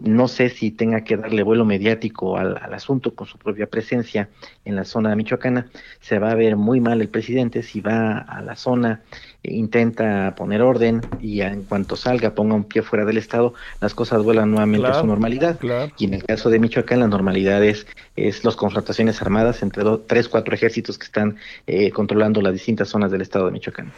no 0.01 0.27
sé 0.27 0.49
si 0.49 0.71
tenga 0.71 1.03
que 1.03 1.17
darle 1.17 1.43
vuelo 1.43 1.65
mediático 1.65 2.37
al, 2.37 2.57
asunto 2.73 3.13
con 3.13 3.27
su 3.27 3.37
propia 3.37 3.67
presencia 3.67 4.29
en 4.65 4.75
la 4.75 4.85
zona 4.85 5.09
de 5.09 5.15
michoacana. 5.15 5.67
Se 5.99 6.19
va 6.19 6.31
a 6.31 6.35
ver 6.35 6.55
muy 6.55 6.79
mal 6.79 7.01
el 7.01 7.09
presidente 7.09 7.63
si 7.63 7.81
va 7.81 8.17
a 8.19 8.41
la 8.41 8.55
zona, 8.55 9.01
e 9.41 9.53
intenta 9.53 10.35
poner 10.35 10.61
orden 10.61 11.01
y 11.21 11.41
en 11.41 11.63
cuanto 11.63 11.95
salga 11.95 12.35
ponga 12.35 12.55
un 12.55 12.65
pie 12.65 12.81
fuera 12.81 13.05
del 13.05 13.17
Estado, 13.17 13.53
las 13.79 13.93
cosas 13.93 14.21
vuelan 14.21 14.51
nuevamente 14.51 14.87
a 14.87 14.95
su 14.95 15.07
normalidad. 15.07 15.59
Y 15.97 16.05
en 16.05 16.13
el 16.13 16.23
caso 16.23 16.49
de 16.49 16.59
Michoacán, 16.59 16.99
la 16.99 17.07
normalidad 17.07 17.63
es, 17.63 17.87
es 18.15 18.43
las 18.43 18.55
confrontaciones 18.55 19.21
armadas 19.21 19.63
entre 19.63 19.83
dos, 19.83 20.01
tres, 20.07 20.27
cuatro 20.27 20.53
ejércitos 20.53 20.97
que 20.97 21.05
están 21.05 21.37
eh, 21.67 21.91
controlando 21.91 22.41
las 22.41 22.53
distintas 22.53 22.89
zonas 22.89 23.11
del 23.11 23.21
Estado 23.21 23.45
de 23.45 23.51
Michoacán. 23.51 23.91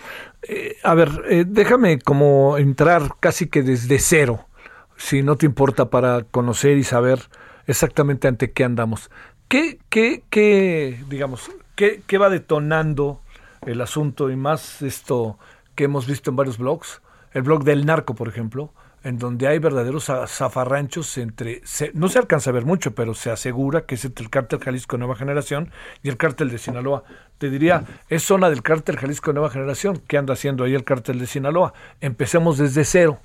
Eh, 0.43 0.77
a 0.83 0.93
ver, 0.93 1.09
eh, 1.29 1.43
déjame 1.47 1.99
como 1.99 2.57
entrar 2.57 3.15
casi 3.19 3.47
que 3.47 3.63
desde 3.63 3.97
cero 3.99 4.45
si 5.01 5.23
no 5.23 5.35
te 5.35 5.47
importa, 5.47 5.89
para 5.89 6.21
conocer 6.23 6.77
y 6.77 6.83
saber 6.83 7.19
exactamente 7.65 8.27
ante 8.27 8.51
qué 8.51 8.63
andamos. 8.63 9.09
¿Qué, 9.47 9.79
qué, 9.89 10.23
qué 10.29 11.03
digamos, 11.09 11.51
qué, 11.75 12.03
qué 12.05 12.17
va 12.17 12.29
detonando 12.29 13.21
el 13.65 13.81
asunto 13.81 14.29
y 14.29 14.35
más 14.35 14.81
esto 14.83 15.39
que 15.75 15.85
hemos 15.85 16.05
visto 16.05 16.29
en 16.29 16.35
varios 16.35 16.59
blogs? 16.59 17.01
El 17.33 17.41
blog 17.41 17.63
del 17.63 17.85
narco, 17.85 18.13
por 18.13 18.27
ejemplo, 18.27 18.73
en 19.03 19.17
donde 19.17 19.47
hay 19.47 19.57
verdaderos 19.57 20.05
zafarranchos 20.27 21.17
entre, 21.17 21.63
no 21.95 22.07
se 22.07 22.19
alcanza 22.19 22.51
a 22.51 22.53
ver 22.53 22.65
mucho, 22.65 22.93
pero 22.93 23.15
se 23.15 23.31
asegura 23.31 23.85
que 23.85 23.95
es 23.95 24.05
entre 24.05 24.23
el 24.23 24.29
cártel 24.29 24.59
Jalisco 24.59 24.97
Nueva 24.97 25.15
Generación 25.15 25.71
y 26.03 26.09
el 26.09 26.17
cártel 26.17 26.51
de 26.51 26.59
Sinaloa. 26.59 27.03
Te 27.39 27.49
diría, 27.49 27.83
es 28.07 28.21
zona 28.21 28.51
del 28.51 28.61
cártel 28.61 28.97
Jalisco 28.97 29.33
Nueva 29.33 29.49
Generación. 29.49 30.03
¿Qué 30.07 30.19
anda 30.19 30.33
haciendo 30.33 30.63
ahí 30.63 30.75
el 30.75 30.83
cártel 30.83 31.17
de 31.17 31.25
Sinaloa? 31.25 31.73
Empecemos 31.99 32.59
desde 32.59 32.85
cero. 32.85 33.19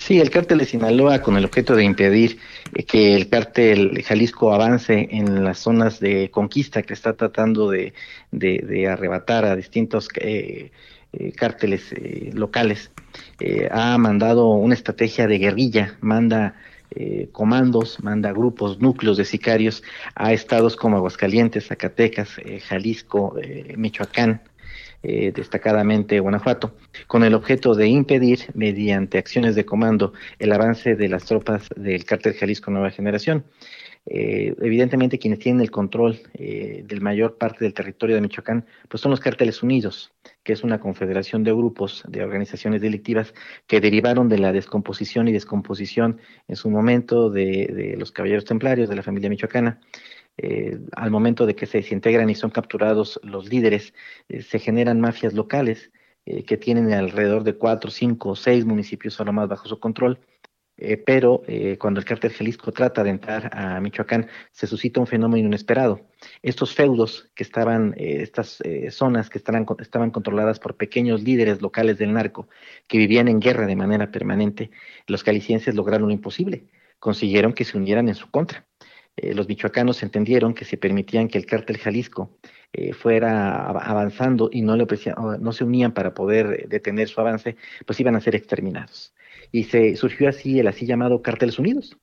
Sí, 0.00 0.18
el 0.18 0.30
cártel 0.30 0.58
de 0.58 0.64
Sinaloa 0.64 1.20
con 1.20 1.36
el 1.36 1.44
objeto 1.44 1.76
de 1.76 1.84
impedir 1.84 2.38
eh, 2.74 2.84
que 2.84 3.14
el 3.14 3.28
cártel 3.28 4.02
Jalisco 4.02 4.50
avance 4.52 5.08
en 5.10 5.44
las 5.44 5.58
zonas 5.58 6.00
de 6.00 6.30
conquista 6.30 6.82
que 6.82 6.94
está 6.94 7.12
tratando 7.12 7.70
de, 7.70 7.92
arrebatar 8.90 9.44
a 9.44 9.54
distintos 9.54 10.08
eh, 10.16 10.70
eh, 11.12 11.32
cárteles 11.32 11.94
locales, 12.32 12.90
ha 13.70 13.98
mandado 13.98 14.48
una 14.48 14.74
estrategia 14.74 15.26
de 15.26 15.38
guerrilla, 15.38 15.96
manda 16.00 16.54
comandos, 17.32 18.02
manda 18.02 18.32
grupos, 18.32 18.80
núcleos 18.80 19.16
de 19.18 19.24
sicarios 19.24 19.82
a 20.14 20.32
estados 20.32 20.76
como 20.76 20.96
Aguascalientes, 20.96 21.66
Zacatecas, 21.66 22.30
Jalisco, 22.68 23.36
Michoacán, 23.76 24.40
eh, 25.02 25.32
destacadamente 25.34 26.20
Guanajuato, 26.20 26.74
con 27.06 27.24
el 27.24 27.34
objeto 27.34 27.74
de 27.74 27.88
impedir, 27.88 28.40
mediante 28.54 29.18
acciones 29.18 29.54
de 29.54 29.64
comando, 29.64 30.12
el 30.38 30.52
avance 30.52 30.94
de 30.94 31.08
las 31.08 31.24
tropas 31.24 31.68
del 31.74 32.04
cártel 32.04 32.34
Jalisco 32.34 32.70
Nueva 32.70 32.90
Generación. 32.90 33.44
Eh, 34.06 34.54
evidentemente 34.62 35.18
quienes 35.18 35.40
tienen 35.40 35.60
el 35.60 35.70
control 35.70 36.20
eh, 36.34 36.82
del 36.86 37.00
mayor 37.02 37.36
parte 37.36 37.64
del 37.64 37.74
territorio 37.74 38.16
de 38.16 38.22
Michoacán, 38.22 38.66
pues 38.88 39.02
son 39.02 39.10
los 39.10 39.20
cárteles 39.20 39.62
unidos, 39.62 40.12
que 40.42 40.54
es 40.54 40.64
una 40.64 40.80
confederación 40.80 41.44
de 41.44 41.52
grupos, 41.52 42.02
de 42.08 42.22
organizaciones 42.22 42.80
delictivas 42.80 43.34
que 43.66 43.80
derivaron 43.80 44.28
de 44.28 44.38
la 44.38 44.52
descomposición 44.52 45.28
y 45.28 45.32
descomposición 45.32 46.18
en 46.48 46.56
su 46.56 46.70
momento 46.70 47.30
de, 47.30 47.66
de 47.66 47.96
los 47.98 48.10
caballeros 48.10 48.44
templarios 48.44 48.88
de 48.88 48.96
la 48.96 49.02
familia 49.02 49.30
michoacana. 49.30 49.80
Eh, 50.42 50.78
al 50.92 51.10
momento 51.10 51.44
de 51.44 51.54
que 51.54 51.66
se 51.66 51.78
desintegran 51.78 52.30
y 52.30 52.34
son 52.34 52.50
capturados 52.50 53.20
los 53.22 53.48
líderes, 53.48 53.92
eh, 54.28 54.40
se 54.42 54.58
generan 54.58 55.00
mafias 55.00 55.34
locales 55.34 55.92
eh, 56.24 56.44
que 56.44 56.56
tienen 56.56 56.92
alrededor 56.92 57.44
de 57.44 57.56
cuatro, 57.56 57.90
cinco 57.90 58.30
o 58.30 58.36
seis 58.36 58.64
municipios 58.64 59.18
lo 59.20 59.32
más 59.32 59.48
bajo 59.48 59.68
su 59.68 59.78
control. 59.78 60.18
pero 61.04 61.42
cuando 61.78 62.00
el 62.00 62.06
cártel 62.06 62.32
Jalisco 62.32 62.72
trata 62.72 63.04
de 63.04 63.10
entrar 63.10 63.50
a 63.52 63.80
Michoacán, 63.82 64.28
se 64.50 64.66
suscita 64.66 64.98
un 64.98 65.06
fenómeno 65.06 65.46
inesperado. 65.46 66.00
Estos 66.42 66.74
feudos 66.74 67.30
que 67.34 67.42
estaban, 67.42 67.94
estas 67.98 68.62
zonas 68.90 69.28
que 69.28 69.36
estaban, 69.36 69.66
estaban 69.78 70.10
controladas 70.10 70.58
por 70.58 70.76
pequeños 70.78 71.22
líderes 71.22 71.60
locales 71.60 71.98
del 71.98 72.14
narco, 72.14 72.48
que 72.88 72.96
vivían 72.96 73.28
en 73.28 73.40
guerra 73.40 73.66
de 73.66 73.76
manera 73.76 74.10
permanente, 74.10 74.70
los 75.06 75.22
calicienses 75.22 75.74
lograron 75.74 76.08
lo 76.08 76.14
imposible, 76.14 76.64
consiguieron 76.98 77.52
que 77.52 77.64
se 77.64 77.76
unieran 77.76 78.08
en 78.08 78.14
su 78.14 78.30
contra 78.30 78.69
eh, 79.16 79.34
los 79.34 79.48
michoacanos 79.48 80.02
entendieron 80.02 80.54
que 80.54 80.64
si 80.64 80.76
permitían 80.76 81.28
que 81.28 81.38
el 81.38 81.46
cártel 81.46 81.78
Jalisco 81.78 82.38
eh, 82.72 82.92
fuera 82.92 83.66
avanzando 83.66 84.48
y 84.52 84.62
no, 84.62 84.76
le 84.76 84.86
se 84.96 85.64
unían 85.64 85.92
para 85.92 86.14
poder 86.14 86.68
detener 86.68 87.08
su 87.08 87.20
avance, 87.20 87.56
pues 87.86 87.98
iban 88.00 88.16
a 88.16 88.20
ser 88.20 88.34
exterminados. 88.34 89.12
Y 89.52 89.64
se 89.64 89.96
surgió 89.96 90.28
así 90.28 90.60
el 90.60 90.68
así 90.68 90.86
llamado 90.86 91.22
Cárteles 91.22 91.58
Unidos. 91.58 91.96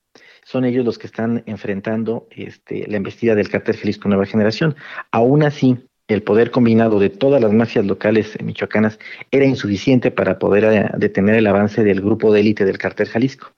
Son 0.44 0.66
ellos 0.66 0.86
los 0.86 0.98
que 0.98 1.08
están 1.08 1.44
enfrentando 1.46 2.28
este, 2.32 2.88
la 2.88 2.98
embestida 2.98 3.36
del 3.36 3.50
cártel 3.50 3.78
Jalisco 3.78 4.10
Nueva 4.10 4.26
Generación. 4.26 4.76
Aún 5.12 5.44
así, 5.44 5.78
el 6.08 6.24
poder 6.24 6.52
combinado 6.52 7.00
de 7.00 7.10
todas 7.10 7.42
las 7.42 7.52
mafias 7.52 7.86
locales 7.86 8.38
michoacanas 8.42 9.00
era 9.32 9.46
insuficiente 9.46 10.12
para 10.12 10.40
poder 10.40 10.64
eh, 10.66 10.90
detener 10.98 11.36
el 11.36 11.48
avance 11.48 11.84
del 11.84 12.02
grupo 12.02 12.34
de 12.34 12.42
élite 12.42 12.66
del 12.66 12.78
cártel 12.78 13.08
Jalisco. 13.08 13.54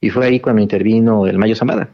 Y 0.00 0.10
fue 0.10 0.26
ahí 0.26 0.40
cuando 0.40 0.62
intervino 0.62 1.26
el 1.26 1.38
Mayo 1.38 1.54
Zamada, 1.54 1.90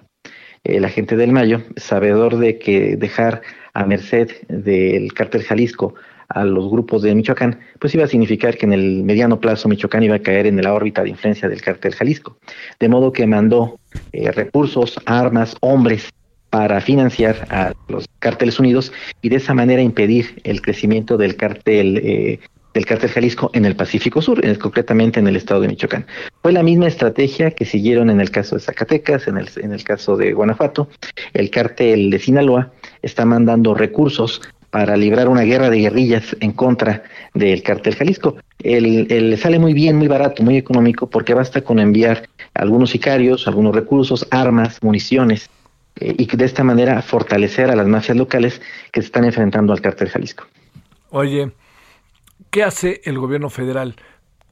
el 0.69 0.85
agente 0.85 1.17
del 1.17 1.33
Mayo, 1.33 1.63
sabedor 1.77 2.37
de 2.39 2.59
que 2.59 2.97
dejar 2.97 3.43
a 3.75 3.85
merced 3.85 4.31
del 4.49 5.13
cártel 5.13 5.43
Jalisco 5.43 5.95
a 6.29 6.45
los 6.45 6.71
grupos 6.71 7.03
de 7.03 7.15
Michoacán, 7.15 7.59
pues 7.79 7.95
iba 7.95 8.05
a 8.05 8.09
significar 8.09 8.57
que 8.57 8.67
en 8.67 8.75
el 8.75 9.03
mediano 9.03 9.41
plazo 9.41 9.69
Michoacán 9.69 10.03
iba 10.03 10.17
a 10.17 10.23
caer 10.23 10.47
en 10.47 10.61
la 10.63 10.75
órbita 10.75 11.03
de 11.03 11.11
influencia 11.11 11.49
del 11.49 11.63
cártel 11.63 11.95
Jalisco. 11.95 12.37
De 12.79 12.89
modo 12.89 13.13
que 13.13 13.27
mandó 13.27 13.79
eh, 14.13 14.31
recursos, 14.31 14.99
armas, 15.07 15.57
hombres 15.61 16.11
para 16.51 16.81
financiar 16.81 17.47
a 17.51 17.73
los 17.89 18.07
cárteles 18.19 18.59
unidos 18.59 18.93
y 19.23 19.29
de 19.29 19.37
esa 19.37 19.55
manera 19.55 19.83
impedir 19.83 20.41
el 20.45 20.61
crecimiento 20.61 21.17
del 21.17 21.37
cártel 21.37 21.99
eh, 21.99 22.41
del 22.79 22.87
cártel 22.87 23.11
Jalisco 23.11 23.51
en 23.55 23.65
el 23.65 23.75
Pacífico 23.75 24.23
Sur, 24.23 24.41
concretamente 24.59 25.19
en 25.19 25.27
el 25.27 25.35
estado 25.35 25.63
de 25.63 25.67
Michoacán. 25.67 26.07
Fue 26.43 26.53
la 26.53 26.63
misma 26.63 26.87
estrategia 26.87 27.51
que 27.51 27.65
siguieron 27.65 28.09
en 28.09 28.21
el 28.21 28.31
caso 28.31 28.55
de 28.55 28.63
Zacatecas, 28.63 29.27
en 29.27 29.37
el, 29.37 29.49
en 29.57 29.73
el 29.73 29.83
caso 29.83 30.17
de 30.17 30.33
Guanajuato. 30.33 30.89
El 31.35 31.51
cártel 31.51 32.09
de 32.09 32.21
Sinaloa 32.21 32.71
está 33.03 33.25
mandando 33.25 33.75
recursos 33.75 34.41
para 34.71 34.97
librar 34.97 35.27
una 35.27 35.43
guerra 35.43 35.71
de 35.71 35.81
guerrillas 35.81 36.37
en 36.39 36.53
contra 36.53 37.03
del 37.35 37.65
cártel 37.65 37.97
Jalisco. 37.97 38.37
El, 38.61 39.37
sale 39.39 39.59
muy 39.59 39.73
bien, 39.73 39.97
muy 39.97 40.07
barato, 40.07 40.45
muy 40.45 40.57
económico, 40.57 41.11
porque 41.11 41.35
basta 41.35 41.63
con 41.63 41.81
enviar 41.81 42.29
algunos 42.55 42.91
sicarios, 42.91 43.49
algunos 43.49 43.75
recursos, 43.75 44.25
armas, 44.31 44.79
municiones, 44.85 45.51
eh, 45.99 46.15
y 46.17 46.27
de 46.27 46.45
esta 46.45 46.63
manera 46.63 47.03
fortalecer 47.03 47.71
a 47.71 47.75
las 47.75 47.89
mafias 47.89 48.17
locales 48.17 48.63
que 48.93 49.01
se 49.01 49.07
están 49.07 49.25
enfrentando 49.25 49.73
al 49.73 49.81
cártel 49.81 50.11
Jalisco. 50.11 50.47
Oye, 51.11 51.51
¿qué 52.51 52.65
hace 52.65 53.01
el 53.05 53.19
gobierno 53.19 53.51
federal? 53.51 53.97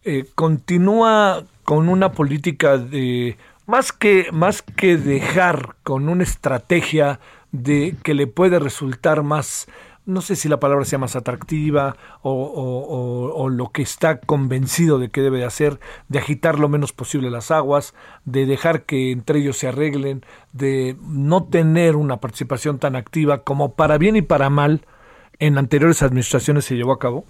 Eh, 0.05 0.25
¿Continúa 0.35 1.45
con 1.65 1.89
una 1.89 2.13
política 2.13 2.79
de 2.79 3.37
más 3.67 3.93
que, 3.93 4.29
más 4.33 4.63
que 4.63 4.97
dejar 4.97 5.77
con 5.83 6.09
una 6.09 6.23
estrategia 6.23 7.21
de 7.53 7.97
que 8.03 8.15
le 8.15 8.27
puede 8.27 8.59
resultar 8.59 9.23
más 9.23 9.67
no 10.07 10.21
sé 10.21 10.37
si 10.37 10.49
la 10.49 10.61
palabra 10.61 10.85
sea 10.85 11.01
más 11.01 11.17
atractiva 11.17 11.97
o, 12.23 13.49
lo 13.51 13.71
que 13.71 13.83
está 13.83 14.21
convencido 14.21 14.99
de 14.99 15.11
que 15.11 15.21
debe 15.21 15.39
de 15.39 15.45
hacer, 15.45 15.81
de 16.09 16.21
agitar 16.21 16.59
lo 16.59 16.69
menos 16.69 16.93
posible 16.93 17.29
las 17.29 17.51
aguas, 17.51 17.93
de 18.25 18.47
dejar 18.47 18.85
que 18.85 19.11
entre 19.11 19.41
ellos 19.41 19.59
se 19.59 19.69
arreglen, 19.69 20.25
de 20.53 20.97
no 21.03 21.45
tener 21.45 21.97
una 21.97 22.19
participación 22.19 22.79
tan 22.79 22.95
activa 22.95 23.43
como 23.43 23.75
para 23.75 23.99
bien 23.99 24.17
y 24.17 24.23
para 24.23 24.49
mal 24.49 24.83
en 25.39 25.59
anteriores 25.59 26.03
administraciones 26.03 26.65
se 26.65 26.77
llevó 26.77 26.93
a 26.93 26.99
cabo? 26.99 27.25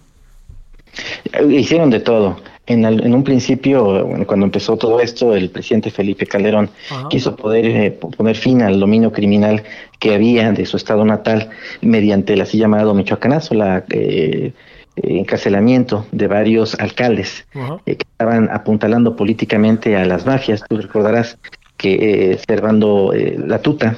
Hicieron 1.51 1.91
de 1.91 2.01
todo. 2.01 2.37
En, 2.67 2.85
en 2.85 3.15
un 3.15 3.23
principio, 3.23 4.09
cuando 4.27 4.45
empezó 4.47 4.77
todo 4.77 5.01
esto, 5.01 5.35
el 5.37 5.51
presidente 5.51 5.91
Felipe 5.91 6.27
Calderón 6.27 6.69
quiso 7.11 7.37
poder 7.37 7.65
eh, 7.67 7.91
poner 7.93 8.35
fin 8.35 8.61
al 8.63 8.81
dominio 8.81 9.13
criminal 9.13 9.63
que 10.01 10.15
había 10.15 10.51
de 10.51 10.67
su 10.67 10.77
estado 10.77 11.05
natal 11.05 11.51
mediante 11.81 12.33
el 12.33 12.41
así 12.41 12.59
llamado 12.59 12.93
Michoacanazo, 12.93 13.55
la 13.55 13.85
eh, 13.91 14.53
encarcelamiento 14.97 16.07
de 16.13 16.27
varios 16.27 16.75
alcaldes 16.81 17.47
eh, 17.87 17.97
que 17.97 18.07
estaban 18.11 18.49
apuntalando 18.51 19.15
políticamente 19.15 19.97
a 19.97 20.05
las 20.05 20.27
mafias. 20.27 20.65
Tú 20.69 20.79
recordarás 20.79 21.39
que 21.77 22.33
eh, 22.33 22.39
Servando 22.49 23.13
eh, 23.13 23.37
Latuta, 23.39 23.97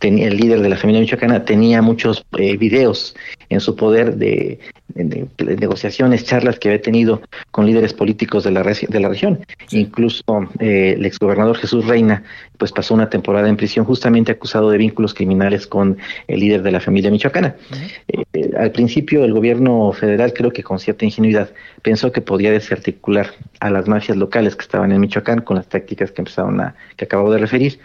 tenía, 0.00 0.26
el 0.26 0.36
líder 0.36 0.60
de 0.60 0.68
la 0.68 0.76
familia 0.76 1.00
michoacana, 1.00 1.44
tenía 1.44 1.80
muchos 1.80 2.24
eh, 2.38 2.56
videos 2.56 3.14
en 3.48 3.60
su 3.60 3.76
poder 3.76 4.16
de, 4.16 4.58
negociaciones, 4.94 6.24
charlas 6.24 6.58
que 6.58 6.68
había 6.68 6.82
tenido 6.82 7.22
con 7.52 7.66
líderes 7.66 7.94
políticos 7.94 8.42
de 8.42 8.50
la, 8.50 8.62
de 8.62 9.00
la 9.00 9.08
región. 9.08 9.38
Incluso 9.70 10.24
eh, 10.58 10.94
el 10.96 11.06
exgobernador 11.06 11.56
Jesús 11.56 11.86
Reina 11.86 12.24
pues 12.58 12.72
pasó 12.72 12.94
una 12.94 13.08
temporada 13.08 13.48
en 13.48 13.56
prisión 13.56 13.84
justamente 13.84 14.32
acusado 14.32 14.70
de 14.70 14.78
vínculos 14.78 15.14
criminales 15.14 15.66
con 15.66 15.96
el 16.26 16.40
líder 16.40 16.62
de 16.62 16.72
la 16.72 16.80
familia 16.80 17.10
michoacana. 17.10 17.54
al 18.58 18.72
principio 18.72 19.24
el 19.24 19.32
gobierno 19.32 19.92
federal 19.92 20.32
creo 20.32 20.50
que 20.50 20.62
con 20.62 20.78
cierta 20.78 21.04
ingenuidad 21.04 21.50
pensó 21.82 22.12
que 22.12 22.20
podía 22.20 22.50
desarticular 22.50 23.30
a 23.60 23.70
las 23.70 23.88
mafias 23.88 24.16
locales 24.16 24.56
que 24.56 24.62
estaban 24.62 24.92
en 24.92 25.00
Michoacán 25.00 25.40
con 25.40 25.56
las 25.56 25.68
tácticas 25.68 26.10
que 26.10 26.22
empezaron 26.22 26.60
a, 26.60 26.74
que 26.96 27.04
acabo 27.04 27.30
de 27.30 27.38
referir. 27.38 27.78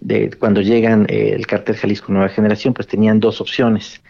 De, 0.00 0.30
cuando 0.38 0.60
llegan 0.60 1.06
eh, 1.08 1.32
el 1.34 1.46
cártel 1.46 1.76
Jalisco 1.76 2.12
Nueva 2.12 2.28
Generación, 2.28 2.74
pues 2.74 2.86
tenían 2.86 3.20
dos 3.20 3.40
opciones. 3.40 4.00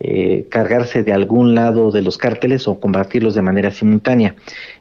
Eh, 0.00 0.46
cargarse 0.50 1.04
de 1.04 1.12
algún 1.12 1.54
lado 1.54 1.92
de 1.92 2.02
los 2.02 2.18
cárteles 2.18 2.66
o 2.66 2.80
combatirlos 2.80 3.34
de 3.34 3.42
manera 3.42 3.70
simultánea. 3.70 4.34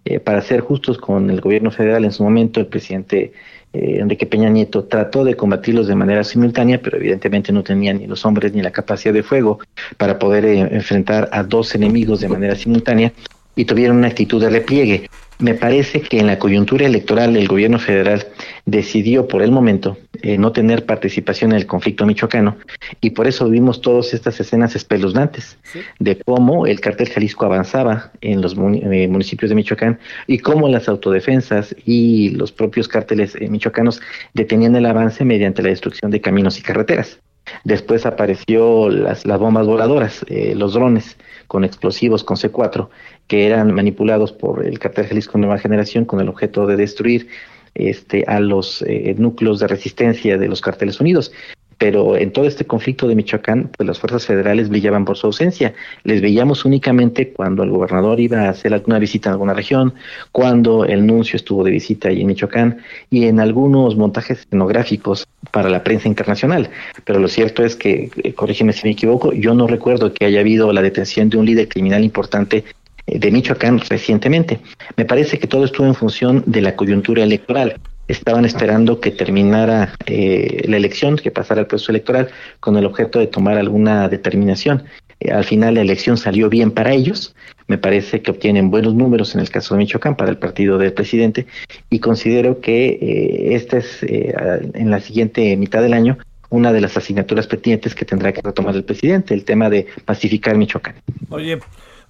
Eh, 0.05 0.19
para 0.19 0.41
ser 0.41 0.61
justos 0.61 0.97
con 0.97 1.29
el 1.29 1.41
gobierno 1.41 1.69
federal 1.69 2.05
en 2.05 2.11
su 2.11 2.23
momento, 2.23 2.59
el 2.59 2.67
presidente 2.67 3.33
Enrique 3.73 4.25
Peña 4.25 4.49
Nieto 4.49 4.83
trató 4.83 5.23
de 5.23 5.35
combatirlos 5.35 5.87
de 5.87 5.95
manera 5.95 6.25
simultánea, 6.25 6.81
pero 6.81 6.97
evidentemente 6.97 7.53
no 7.53 7.63
tenía 7.63 7.93
ni 7.93 8.05
los 8.05 8.25
hombres 8.25 8.53
ni 8.53 8.61
la 8.61 8.71
capacidad 8.71 9.13
de 9.13 9.23
fuego 9.23 9.59
para 9.95 10.19
poder 10.19 10.43
enfrentar 10.45 11.29
a 11.31 11.41
dos 11.43 11.73
enemigos 11.73 12.19
de 12.19 12.27
manera 12.27 12.55
simultánea 12.55 13.13
y 13.55 13.63
tuvieron 13.63 13.97
una 13.97 14.07
actitud 14.07 14.41
de 14.41 14.49
repliegue. 14.49 15.09
Me 15.41 15.55
parece 15.55 16.01
que 16.01 16.19
en 16.19 16.27
la 16.27 16.37
coyuntura 16.37 16.85
electoral 16.85 17.35
el 17.35 17.47
gobierno 17.47 17.79
federal 17.79 18.27
decidió 18.67 19.27
por 19.27 19.41
el 19.41 19.51
momento 19.51 19.97
eh, 20.21 20.37
no 20.37 20.51
tener 20.51 20.85
participación 20.85 21.51
en 21.51 21.57
el 21.57 21.65
conflicto 21.65 22.05
michoacano 22.05 22.57
y 23.01 23.09
por 23.09 23.25
eso 23.25 23.49
vimos 23.49 23.81
todas 23.81 24.13
estas 24.13 24.39
escenas 24.39 24.75
espeluznantes 24.75 25.57
de 25.97 26.21
cómo 26.23 26.67
el 26.67 26.79
cartel 26.79 27.09
Jalisco 27.09 27.45
avanzaba 27.45 28.11
en 28.21 28.39
los 28.39 28.53
eh, 28.53 29.07
municipios 29.07 29.49
de 29.49 29.55
Michoacán 29.55 29.99
y 30.27 30.37
cómo 30.37 30.69
las 30.69 30.87
autodefensas 30.87 31.75
y 31.87 32.29
los 32.29 32.51
propios 32.51 32.87
cárteles 32.87 33.35
eh, 33.35 33.49
michoacanos 33.49 33.99
detenían 34.35 34.75
el 34.75 34.85
avance 34.85 35.25
mediante 35.25 35.63
la 35.63 35.69
destrucción 35.69 36.11
de 36.11 36.21
caminos 36.21 36.59
y 36.59 36.61
carreteras. 36.61 37.19
Después 37.63 38.05
apareció 38.05 38.89
las, 38.89 39.25
las 39.25 39.39
bombas 39.39 39.65
voladoras, 39.65 40.23
los 40.29 40.73
drones 40.73 41.17
con 41.47 41.65
explosivos 41.65 42.23
con 42.23 42.37
C4 42.37 42.87
que 43.27 43.45
eran 43.45 43.73
manipulados 43.73 44.31
por 44.31 44.65
el 44.65 44.79
cartel 44.79 45.07
Jalisco 45.07 45.37
Nueva 45.37 45.57
Generación 45.57 46.05
con 46.05 46.19
el 46.19 46.29
objeto 46.29 46.67
de 46.67 46.75
destruir 46.75 47.27
este, 47.73 48.25
a 48.27 48.39
los 48.39 48.81
eh, 48.81 49.15
núcleos 49.17 49.59
de 49.59 49.67
resistencia 49.67 50.37
de 50.37 50.47
los 50.47 50.61
carteles 50.61 50.99
unidos. 50.99 51.31
Pero 51.77 52.15
en 52.15 52.31
todo 52.31 52.45
este 52.45 52.65
conflicto 52.65 53.07
de 53.07 53.15
Michoacán, 53.15 53.71
pues 53.75 53.87
las 53.87 53.97
fuerzas 53.97 54.27
federales 54.27 54.69
brillaban 54.69 55.03
por 55.03 55.17
su 55.17 55.25
ausencia. 55.25 55.73
Les 56.03 56.21
veíamos 56.21 56.63
únicamente 56.63 57.31
cuando 57.31 57.63
el 57.63 57.71
gobernador 57.71 58.19
iba 58.19 58.41
a 58.41 58.49
hacer 58.49 58.71
alguna 58.73 58.99
visita 58.99 59.29
en 59.29 59.33
alguna 59.33 59.55
región, 59.55 59.95
cuando 60.31 60.85
el 60.85 61.07
nuncio 61.07 61.37
estuvo 61.37 61.63
de 61.63 61.71
visita 61.71 62.09
ahí 62.09 62.21
en 62.21 62.27
Michoacán 62.27 62.81
y 63.09 63.25
en 63.25 63.39
algunos 63.39 63.95
montajes 63.95 64.41
escenográficos 64.41 65.25
para 65.49 65.69
la 65.69 65.83
prensa 65.83 66.07
internacional. 66.07 66.69
Pero 67.03 67.19
lo 67.19 67.27
cierto 67.27 67.63
es 67.63 67.75
que, 67.75 68.11
eh, 68.21 68.33
corrígeme 68.33 68.73
si 68.73 68.85
me 68.85 68.91
equivoco, 68.91 69.33
yo 69.33 69.55
no 69.55 69.65
recuerdo 69.65 70.13
que 70.13 70.25
haya 70.25 70.41
habido 70.41 70.71
la 70.73 70.83
detención 70.83 71.31
de 71.31 71.37
un 71.37 71.47
líder 71.47 71.67
criminal 71.67 72.03
importante 72.03 72.63
de 73.05 73.31
Michoacán 73.31 73.79
recientemente. 73.79 74.59
Me 74.95 75.05
parece 75.05 75.39
que 75.39 75.47
todo 75.47 75.65
estuvo 75.65 75.87
en 75.87 75.95
función 75.95 76.43
de 76.45 76.61
la 76.61 76.75
coyuntura 76.75 77.23
electoral. 77.23 77.79
Estaban 78.07 78.45
esperando 78.45 78.99
que 78.99 79.11
terminara 79.11 79.93
eh, 80.05 80.63
la 80.67 80.77
elección, 80.77 81.15
que 81.15 81.31
pasara 81.31 81.61
el 81.61 81.67
proceso 81.67 81.91
electoral, 81.91 82.29
con 82.59 82.77
el 82.77 82.85
objeto 82.85 83.19
de 83.19 83.27
tomar 83.27 83.57
alguna 83.57 84.09
determinación. 84.09 84.83
Eh, 85.19 85.31
al 85.31 85.43
final 85.43 85.75
la 85.75 85.81
elección 85.81 86.17
salió 86.17 86.49
bien 86.49 86.71
para 86.71 86.91
ellos. 86.91 87.35
Me 87.67 87.77
parece 87.77 88.21
que 88.21 88.31
obtienen 88.31 88.69
buenos 88.69 88.95
números 88.95 89.33
en 89.33 89.41
el 89.41 89.49
caso 89.49 89.75
de 89.75 89.79
Michoacán 89.79 90.15
para 90.15 90.29
el 90.29 90.37
partido 90.37 90.77
del 90.77 90.91
presidente 90.91 91.47
y 91.89 91.99
considero 91.99 92.59
que 92.59 92.89
eh, 92.89 93.55
esta 93.55 93.77
es 93.77 94.03
en 94.03 94.91
la 94.91 94.99
siguiente 94.99 95.55
mitad 95.55 95.81
del 95.81 95.93
año 95.93 96.17
una 96.51 96.73
de 96.73 96.81
las 96.81 96.97
asignaturas 96.97 97.47
pendientes 97.47 97.95
que 97.95 98.03
tendrá 98.03 98.33
que 98.33 98.41
retomar 98.41 98.75
el 98.75 98.83
presidente, 98.83 99.33
el 99.33 99.45
tema 99.45 99.69
de 99.69 99.87
pacificar 100.05 100.57
Michoacán. 100.57 100.95
Oye, 101.29 101.59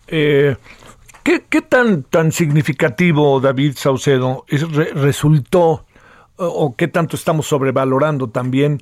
eh, 0.08 0.56
¿Qué, 1.24 1.62
tan, 1.62 2.04
tan 2.04 2.32
significativo, 2.32 3.40
David 3.40 3.74
Saucedo, 3.76 4.44
resultó 4.96 5.86
o, 6.36 6.76
qué 6.76 6.88
tanto 6.88 7.16
estamos 7.16 7.46
sobrevalorando 7.46 8.30
también? 8.30 8.82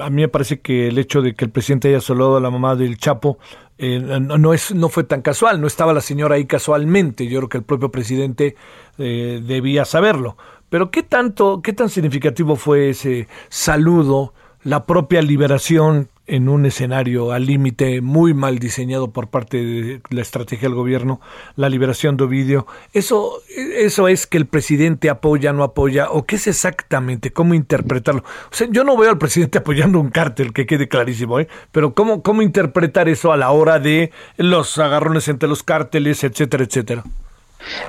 A 0.00 0.08
mí 0.08 0.22
me 0.22 0.28
parece 0.28 0.60
que 0.60 0.88
el 0.88 0.96
hecho 0.96 1.20
de 1.20 1.34
que 1.34 1.44
el 1.44 1.50
presidente 1.50 1.88
haya 1.88 2.00
saludado 2.00 2.38
a 2.38 2.40
la 2.40 2.50
mamá 2.50 2.74
del 2.74 2.96
Chapo 2.96 3.38
eh, 3.76 4.00
no, 4.00 4.54
es, 4.54 4.74
no 4.74 4.88
fue 4.88 5.04
tan 5.04 5.20
casual, 5.20 5.60
no 5.60 5.66
estaba 5.66 5.92
la 5.92 6.00
señora 6.00 6.36
ahí 6.36 6.46
casualmente, 6.46 7.26
yo 7.26 7.40
creo 7.40 7.48
que 7.50 7.58
el 7.58 7.64
propio 7.64 7.90
presidente 7.90 8.56
eh, 8.96 9.42
debía 9.44 9.84
saberlo. 9.84 10.38
Pero 10.70 10.90
¿qué 10.90 11.02
tanto, 11.02 11.60
qué 11.60 11.74
tan 11.74 11.90
significativo 11.90 12.56
fue 12.56 12.90
ese 12.90 13.28
saludo, 13.50 14.32
la 14.62 14.86
propia 14.86 15.20
liberación 15.20 16.08
en 16.26 16.48
un 16.48 16.64
escenario 16.64 17.32
al 17.32 17.46
límite 17.46 18.00
muy 18.00 18.32
mal 18.32 18.58
diseñado 18.58 19.10
por 19.10 19.28
parte 19.28 19.58
de 19.58 20.00
la 20.10 20.22
estrategia 20.22 20.68
del 20.68 20.76
gobierno, 20.76 21.20
la 21.56 21.68
liberación 21.68 22.16
de 22.16 22.24
Ovidio. 22.24 22.66
Eso, 22.92 23.42
eso 23.56 24.08
es 24.08 24.26
que 24.26 24.38
el 24.38 24.46
presidente 24.46 25.10
apoya, 25.10 25.52
no 25.52 25.62
apoya, 25.62 26.10
o 26.10 26.24
qué 26.24 26.36
es 26.36 26.46
exactamente, 26.46 27.30
cómo 27.30 27.54
interpretarlo. 27.54 28.22
O 28.22 28.54
sea, 28.54 28.66
yo 28.70 28.84
no 28.84 28.96
veo 28.96 29.10
al 29.10 29.18
presidente 29.18 29.58
apoyando 29.64 30.00
un 30.00 30.10
cártel, 30.10 30.52
que 30.52 30.66
quede 30.66 30.88
clarísimo, 30.88 31.40
¿eh? 31.40 31.48
pero 31.72 31.94
cómo, 31.94 32.22
cómo 32.22 32.42
interpretar 32.42 33.08
eso 33.08 33.32
a 33.32 33.36
la 33.36 33.50
hora 33.50 33.78
de 33.78 34.10
los 34.36 34.78
agarrones 34.78 35.28
entre 35.28 35.48
los 35.48 35.62
cárteles, 35.62 36.24
etcétera, 36.24 36.64
etcétera. 36.64 37.04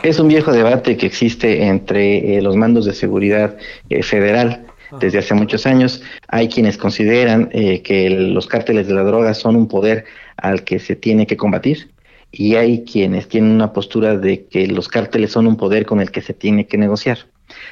Es 0.04 0.20
un 0.20 0.28
viejo 0.28 0.52
debate 0.52 0.96
que 0.98 1.06
existe 1.06 1.66
entre 1.66 2.38
eh, 2.38 2.42
los 2.42 2.56
mandos 2.56 2.86
de 2.86 2.94
seguridad 2.94 3.58
eh, 3.90 4.04
federal 4.04 4.66
desde 5.00 5.20
hace 5.20 5.34
muchos 5.34 5.66
años. 5.66 6.02
Hay 6.28 6.48
quienes 6.50 6.78
consideran 6.78 7.50
eh, 7.52 7.82
que 7.82 8.10
los 8.10 8.48
cárteles 8.48 8.88
de 8.88 8.94
la 8.94 9.04
droga 9.04 9.34
son 9.34 9.56
un 9.56 9.68
poder 9.68 10.06
al 10.38 10.64
que 10.64 10.80
se 10.80 10.96
tiene 10.96 11.28
que 11.28 11.38
combatir 11.38 11.90
y 12.32 12.56
hay 12.56 12.84
quienes 12.84 13.28
tienen 13.28 13.52
una 13.52 13.72
postura 13.72 14.18
de 14.18 14.46
que 14.46 14.68
los 14.68 14.88
cárteles 14.88 15.32
son 15.32 15.48
un 15.48 15.56
poder 15.56 15.86
con 15.86 16.02
el 16.02 16.12
que 16.12 16.22
se 16.22 16.34
tiene 16.34 16.68
que 16.68 16.78
negociar. 16.78 17.20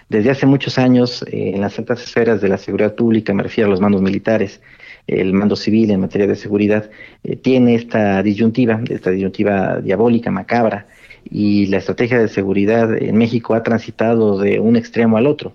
Desde 0.10 0.30
hace 0.30 0.46
muchos 0.46 0.78
años, 0.78 1.24
eh, 1.24 1.52
en 1.56 1.62
las 1.62 1.78
altas 1.80 2.04
esferas 2.04 2.42
de 2.42 2.48
la 2.48 2.58
seguridad 2.58 2.96
pública, 2.96 3.34
me 3.34 3.44
refiero 3.44 3.68
a 3.68 3.72
los 3.72 3.82
mandos 3.82 4.02
militares, 4.02 4.62
el 5.08 5.34
mando 5.34 5.56
civil 5.56 5.92
en 5.92 6.00
materia 6.00 6.28
de 6.28 6.36
seguridad, 6.36 6.90
eh, 7.24 7.36
tiene 7.36 7.76
esta 7.76 8.24
disyuntiva, 8.24 8.82
esta 8.90 9.10
disyuntiva 9.10 9.82
diabólica, 9.82 10.32
macabra, 10.32 10.88
y 11.30 11.68
la 11.68 11.78
estrategia 11.78 12.20
de 12.20 12.28
seguridad 12.28 12.96
en 13.02 13.18
México 13.18 13.56
ha 13.56 13.64
transitado 13.64 14.38
de 14.38 14.60
un 14.60 14.76
extremo 14.76 15.18
al 15.18 15.28
otro. 15.28 15.54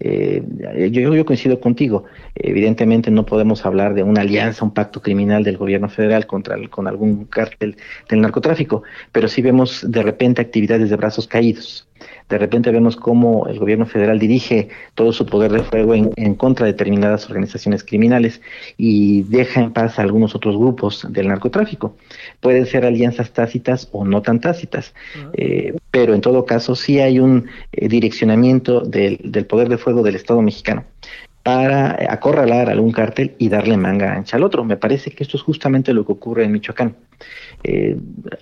Eh, 0.00 0.42
yo, 0.90 1.14
yo, 1.14 1.24
coincido 1.24 1.60
contigo. 1.60 2.04
Evidentemente 2.34 3.10
no 3.10 3.24
podemos 3.24 3.64
hablar 3.64 3.94
de 3.94 4.02
una 4.02 4.22
alianza, 4.22 4.64
un 4.64 4.74
pacto 4.74 5.00
criminal 5.00 5.44
del 5.44 5.56
gobierno 5.56 5.88
federal 5.88 6.26
contra 6.26 6.56
con 6.68 6.88
algún 6.88 7.24
cártel 7.26 7.76
del 8.08 8.20
narcotráfico, 8.20 8.82
pero 9.12 9.28
sí 9.28 9.40
vemos 9.40 9.90
de 9.90 10.02
repente 10.02 10.42
actividades 10.42 10.90
de 10.90 10.96
brazos 10.96 11.26
caídos. 11.26 11.88
De 12.28 12.38
repente 12.38 12.70
vemos 12.70 12.96
cómo 12.96 13.46
el 13.48 13.58
gobierno 13.58 13.86
federal 13.86 14.18
dirige 14.18 14.68
todo 14.94 15.12
su 15.12 15.26
poder 15.26 15.52
de 15.52 15.62
fuego 15.62 15.94
en, 15.94 16.34
contra 16.34 16.66
de 16.66 16.72
determinadas 16.72 17.28
organizaciones 17.28 17.84
criminales 17.84 18.40
y 18.76 19.22
deja 19.24 19.60
en 19.60 19.72
paz 19.72 19.98
a 19.98 20.02
algunos 20.02 20.34
otros 20.34 20.56
grupos 20.56 21.06
del 21.10 21.28
narcotráfico. 21.28 21.96
Pueden 22.40 22.66
ser 22.66 22.86
alianzas 22.86 23.30
tácitas 23.32 23.88
o 23.92 24.04
no 24.04 24.22
tan 24.22 24.40
tácitas, 24.40 24.94
eh, 25.34 25.74
pero 25.90 26.14
en 26.14 26.20
todo 26.20 26.46
caso 26.46 26.74
sí 26.74 26.98
hay 27.00 27.18
un 27.18 27.46
eh, 27.72 27.88
direccionamiento 27.88 28.80
del, 28.80 29.20
del 29.22 29.46
poder 29.46 29.68
de 29.68 29.78
fuego 29.78 30.02
del 30.02 30.16
Estado 30.16 30.40
mexicano 30.40 30.84
para 31.44 31.96
acorralar 32.10 32.70
a 32.70 32.72
algún 32.72 32.90
cártel 32.90 33.34
y 33.38 33.50
darle 33.50 33.76
manga 33.76 34.14
ancha 34.14 34.38
al 34.38 34.42
otro. 34.42 34.64
Me 34.64 34.78
parece 34.78 35.10
que 35.10 35.22
esto 35.22 35.36
es 35.36 35.42
justamente 35.42 35.92
lo 35.92 36.04
que 36.04 36.12
ocurre 36.12 36.44
en 36.44 36.52
Michoacán. 36.52 36.96
Eh, 37.62 37.96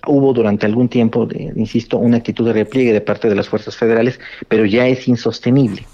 hubo 0.07 0.33
durante 0.33 0.67
algún 0.67 0.89
tiempo, 0.89 1.29
insisto, 1.57 1.99
una 1.99 2.19
actitud 2.19 2.47
de 2.47 2.53
repliegue 2.53 2.93
de 2.93 3.01
parte 3.01 3.29
de 3.29 3.35
las 3.35 3.49
fuerzas 3.49 3.77
federales, 3.77 4.21
pero 4.49 4.65
ya 4.65 4.87
es 4.87 5.09
insostenible. 5.09 5.85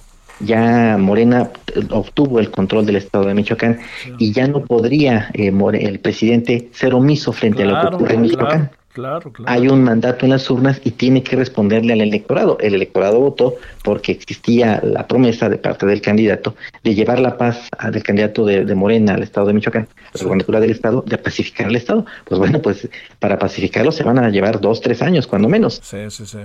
Ya 0.40 0.98
Morena 0.98 1.50
obtuvo 1.90 2.40
el 2.40 2.50
control 2.50 2.84
del 2.84 2.96
estado 2.96 3.24
de 3.24 3.34
Michoacán 3.34 3.78
y 4.18 4.32
ya 4.32 4.46
no 4.46 4.64
podría 4.64 5.30
eh, 5.32 5.50
el 5.80 6.00
presidente 6.00 6.68
ser 6.72 6.92
omiso 6.92 7.32
frente 7.32 7.62
a 7.62 7.66
lo 7.66 7.80
que 7.80 7.96
ocurre 7.96 8.14
en 8.14 8.20
Michoacán. 8.20 8.70
Hay 9.46 9.68
un 9.68 9.84
mandato 9.84 10.24
en 10.24 10.30
las 10.30 10.50
urnas 10.50 10.80
y 10.84 10.90
tiene 10.90 11.22
que 11.22 11.36
responderle 11.36 11.92
al 11.92 12.00
electorado. 12.00 12.58
El 12.60 12.74
electorado 12.74 13.20
votó 13.20 13.54
porque 13.84 14.12
existía 14.12 14.80
la 14.82 15.06
promesa 15.06 15.48
de 15.48 15.58
parte 15.58 15.86
del 15.86 16.00
candidato 16.00 16.54
de 16.82 16.94
llevar 16.94 17.20
la 17.20 17.36
paz 17.36 17.68
del 17.92 18.02
candidato 18.02 18.44
de, 18.44 18.74
Morena 18.74 19.14
al 19.14 19.22
estado 19.22 19.48
de 19.48 19.54
Michoacán, 19.54 19.88
la 20.12 20.24
gobernatura 20.24 20.60
del 20.60 20.70
estado, 20.70 21.02
de 21.06 21.18
pacificar 21.18 21.68
el 21.68 21.76
estado. 21.76 22.06
Pues 22.24 22.38
bueno, 22.38 22.60
pues 22.60 22.88
para 23.18 23.38
pacificarlo 23.38 23.92
se 23.92 24.04
van 24.04 24.18
a 24.18 24.30
llevar 24.30 24.60
dos, 24.60 24.80
tres 24.80 25.02
años, 25.02 25.26
cuando 25.26 25.48
menos. 25.48 25.80
Sí, 25.82 26.10
sí, 26.10 26.26
sí. 26.26 26.38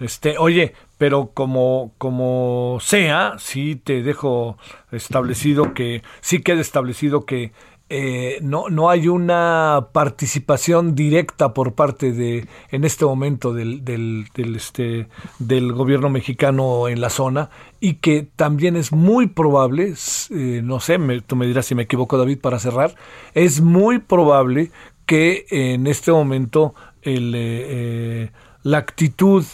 Este, 0.00 0.38
oye, 0.38 0.74
pero 0.98 1.30
como, 1.34 1.92
como 1.98 2.78
sea, 2.80 3.34
sí 3.38 3.76
te 3.76 4.02
dejo 4.02 4.58
establecido 4.90 5.72
que, 5.72 6.02
sí 6.20 6.42
queda 6.42 6.60
establecido 6.60 7.24
que 7.24 7.52
eh, 7.90 8.38
no, 8.40 8.70
no 8.70 8.88
hay 8.88 9.08
una 9.08 9.88
participación 9.92 10.94
directa 10.94 11.52
por 11.52 11.74
parte 11.74 12.12
de, 12.12 12.48
en 12.70 12.82
este 12.84 13.04
momento, 13.04 13.52
del, 13.52 13.84
del, 13.84 14.26
este, 14.56 15.08
del 15.38 15.72
gobierno 15.72 16.08
mexicano 16.08 16.88
en 16.88 17.02
la 17.02 17.10
zona 17.10 17.50
y 17.80 17.96
que 17.96 18.26
también 18.36 18.76
es 18.76 18.90
muy 18.90 19.26
probable, 19.26 19.92
eh, 20.30 20.60
no 20.64 20.80
sé, 20.80 20.98
tú 21.26 21.36
me 21.36 21.46
dirás 21.46 21.66
si 21.66 21.74
me 21.74 21.82
equivoco 21.82 22.16
David 22.16 22.38
para 22.40 22.58
cerrar, 22.58 22.94
es 23.34 23.60
muy 23.60 23.98
probable 23.98 24.70
que 25.04 25.44
en 25.50 25.86
este 25.86 26.10
momento 26.10 26.74
el, 27.02 27.34
eh, 27.36 28.30
la 28.62 28.78
actitud, 28.78 29.44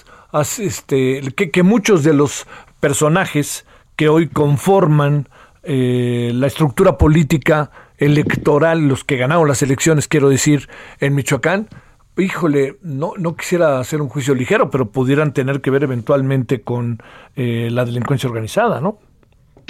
este, 0.61 1.21
que, 1.35 1.51
que 1.51 1.63
muchos 1.65 2.05
de 2.05 2.15
los 2.15 2.47
personajes 2.79 3.67
que 3.97 4.09
hoy 4.09 4.29
conforman 4.29 5.29
la 5.63 6.47
estructura 6.47 6.97
política 6.97 7.71
electoral, 8.01 8.89
los 8.89 9.05
que 9.05 9.17
ganaron 9.17 9.47
las 9.47 9.63
elecciones, 9.63 10.09
quiero 10.09 10.29
decir, 10.29 10.69
en 10.99 11.15
Michoacán, 11.15 11.69
híjole, 12.17 12.77
no, 12.83 13.13
no 13.17 13.37
quisiera 13.37 13.79
hacer 13.79 14.01
un 14.01 14.09
juicio 14.09 14.35
ligero, 14.35 14.71
pero 14.71 14.91
pudieran 14.91 15.33
tener 15.33 15.61
que 15.61 15.71
ver 15.71 15.85
eventualmente 15.85 16.63
con 16.63 17.03
eh, 17.37 17.69
la 17.71 17.85
delincuencia 17.85 18.29
organizada, 18.29 18.81
¿no? 18.81 18.99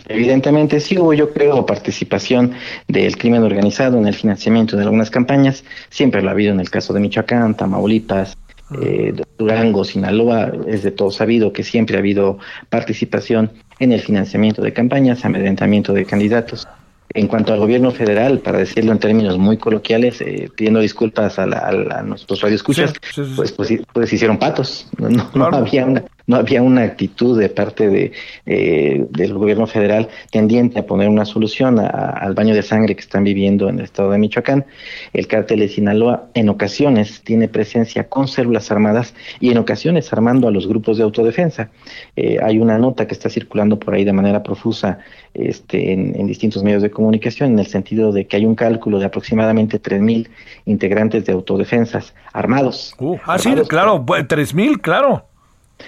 Evidentemente 0.08 0.80
sí 0.80 0.96
hubo, 0.96 1.12
yo 1.12 1.32
creo, 1.32 1.66
participación 1.66 2.52
del 2.88 3.18
crimen 3.18 3.42
organizado 3.42 3.98
en 3.98 4.06
el 4.06 4.14
financiamiento 4.14 4.76
de 4.76 4.84
algunas 4.84 5.10
campañas. 5.10 5.64
Siempre 5.90 6.22
lo 6.22 6.28
ha 6.28 6.32
habido 6.32 6.52
en 6.52 6.60
el 6.60 6.70
caso 6.70 6.94
de 6.94 7.00
Michoacán, 7.00 7.54
Tamaulipas, 7.54 8.38
ah. 8.70 8.76
eh, 8.80 9.12
Durango, 9.36 9.84
Sinaloa. 9.84 10.52
Es 10.66 10.84
de 10.84 10.90
todo 10.90 11.10
sabido 11.10 11.52
que 11.52 11.64
siempre 11.64 11.96
ha 11.96 11.98
habido 11.98 12.38
participación 12.70 13.50
en 13.78 13.92
el 13.92 14.00
financiamiento 14.00 14.62
de 14.62 14.72
campañas, 14.72 15.24
amedrentamiento 15.24 15.92
de 15.92 16.06
candidatos. 16.06 16.66
En 17.12 17.26
cuanto 17.26 17.52
al 17.52 17.58
gobierno 17.58 17.90
federal, 17.90 18.38
para 18.38 18.58
decirlo 18.58 18.92
en 18.92 18.98
términos 18.98 19.36
muy 19.36 19.56
coloquiales, 19.56 20.20
eh, 20.20 20.48
pidiendo 20.54 20.78
disculpas 20.78 21.40
a, 21.40 21.42
a, 21.42 22.02
nuestros 22.02 22.40
radioescuchas, 22.40 22.92
pues, 23.36 23.52
pues, 23.52 23.82
pues, 23.92 24.12
hicieron 24.12 24.38
patos. 24.38 24.86
No, 24.98 25.44
había 25.46 25.86
una, 25.86 26.04
no 26.26 26.36
había 26.36 26.62
una 26.62 26.82
actitud 26.82 27.38
de 27.38 27.48
parte 27.48 27.88
de, 27.88 28.12
eh, 28.46 29.06
del 29.10 29.34
gobierno 29.34 29.66
federal 29.66 30.08
tendiente 30.30 30.78
a 30.78 30.86
poner 30.86 31.08
una 31.08 31.24
solución 31.24 31.78
al 31.78 32.34
baño 32.34 32.54
de 32.54 32.62
sangre 32.62 32.94
que 32.94 33.00
están 33.00 33.24
viviendo 33.24 33.68
en 33.68 33.78
el 33.78 33.84
estado 33.84 34.10
de 34.10 34.18
Michoacán. 34.18 34.64
El 35.12 35.26
cártel 35.26 35.60
de 35.60 35.68
Sinaloa 35.68 36.30
en 36.34 36.48
ocasiones 36.48 37.22
tiene 37.22 37.48
presencia 37.48 38.08
con 38.08 38.28
células 38.28 38.70
armadas 38.70 39.14
y 39.40 39.50
en 39.50 39.58
ocasiones 39.58 40.12
armando 40.12 40.48
a 40.48 40.50
los 40.50 40.66
grupos 40.66 40.96
de 40.96 41.04
autodefensa. 41.04 41.70
Eh, 42.16 42.38
hay 42.42 42.58
una 42.58 42.78
nota 42.78 43.06
que 43.06 43.14
está 43.14 43.28
circulando 43.28 43.78
por 43.78 43.94
ahí 43.94 44.04
de 44.04 44.12
manera 44.12 44.42
profusa 44.42 44.98
este, 45.34 45.92
en, 45.92 46.26
distintos 46.26 46.62
medios 46.62 46.82
de 46.82 46.90
comunicación 46.90 47.52
en 47.52 47.58
el 47.58 47.66
sentido 47.66 48.12
de 48.12 48.26
que 48.26 48.36
hay 48.36 48.46
un 48.46 48.54
cálculo 48.54 48.98
de 48.98 49.06
aproximadamente 49.06 49.80
3.000 49.80 50.28
integrantes 50.66 51.24
de 51.24 51.32
autodefensas 51.32 52.14
armados. 52.32 52.94
Uh, 52.98 53.16
ah, 53.24 53.38
sí, 53.38 53.54
claro, 53.68 54.04
3.000, 54.04 54.80
claro. 54.80 55.29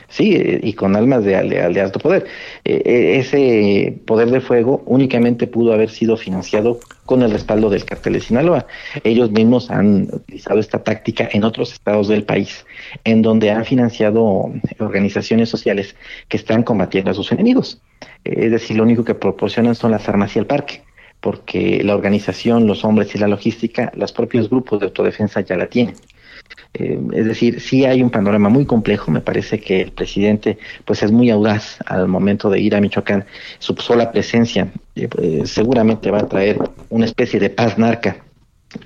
Sí, 0.08 0.34
eh, 0.36 0.60
y 0.62 0.72
con 0.74 0.96
almas 0.96 1.24
de, 1.24 1.42
de, 1.42 1.80
alto 1.80 1.98
poder. 1.98 2.26
Eh, 2.64 2.82
eh, 2.84 3.18
ese 3.18 4.00
poder 4.06 4.30
de 4.30 4.40
fuego 4.40 4.82
únicamente 4.86 5.46
pudo 5.46 5.72
haber 5.72 5.90
sido 5.90 6.16
financiado 6.16 6.80
con 7.06 7.22
el 7.22 7.30
respaldo 7.30 7.70
del 7.70 7.84
cartel 7.84 8.14
de 8.14 8.20
Sinaloa. 8.20 8.66
Ellos 9.04 9.30
mismos 9.30 9.70
han 9.70 10.08
utilizado 10.12 10.60
esta 10.60 10.82
táctica 10.82 11.28
en 11.32 11.44
otros 11.44 11.72
estados 11.72 12.08
del 12.08 12.24
país, 12.24 12.64
en 13.04 13.22
donde 13.22 13.50
han 13.50 13.64
financiado 13.64 14.52
organizaciones 14.78 15.48
sociales 15.48 15.96
que 16.28 16.36
están 16.36 16.62
combatiendo 16.62 17.10
a 17.10 17.14
sus 17.14 17.32
enemigos. 17.32 17.80
es 18.24 18.50
decir, 18.50 18.76
lo 18.76 18.82
único 18.84 19.04
que 19.04 19.14
proporcionan 19.14 19.74
son 19.74 19.90
las 19.90 20.08
armas 20.08 20.34
y 20.36 20.38
el 20.38 20.46
parque 20.46 20.82
porque 21.20 21.82
la 21.84 21.94
organización, 21.94 22.66
los 22.66 22.84
hombres 22.84 23.14
y 23.14 23.18
la 23.18 23.28
logística, 23.28 23.92
los 23.94 24.12
propios 24.12 24.50
grupos 24.50 24.80
de 24.80 24.86
autodefensa 24.86 25.40
ya 25.40 25.56
la 25.56 25.68
tienen. 25.68 25.94
Eh, 26.74 26.98
es 27.12 27.26
decir, 27.26 27.60
sí 27.60 27.84
hay 27.84 28.02
un 28.02 28.10
panorama 28.10 28.48
muy 28.48 28.64
complejo. 28.64 29.10
Me 29.10 29.20
parece 29.20 29.60
que 29.60 29.82
el 29.82 29.92
presidente, 29.92 30.58
pues, 30.84 31.02
es 31.02 31.12
muy 31.12 31.30
audaz 31.30 31.78
al 31.86 32.08
momento 32.08 32.48
de 32.50 32.60
ir 32.60 32.74
a 32.74 32.80
Michoacán. 32.80 33.24
Su 33.58 33.74
sola 33.74 34.10
presencia 34.10 34.72
eh, 34.94 35.08
pues, 35.08 35.50
seguramente 35.50 36.10
va 36.10 36.20
a 36.20 36.28
traer 36.28 36.58
una 36.88 37.04
especie 37.04 37.38
de 37.40 37.50
paz 37.50 37.78
narca 37.78 38.16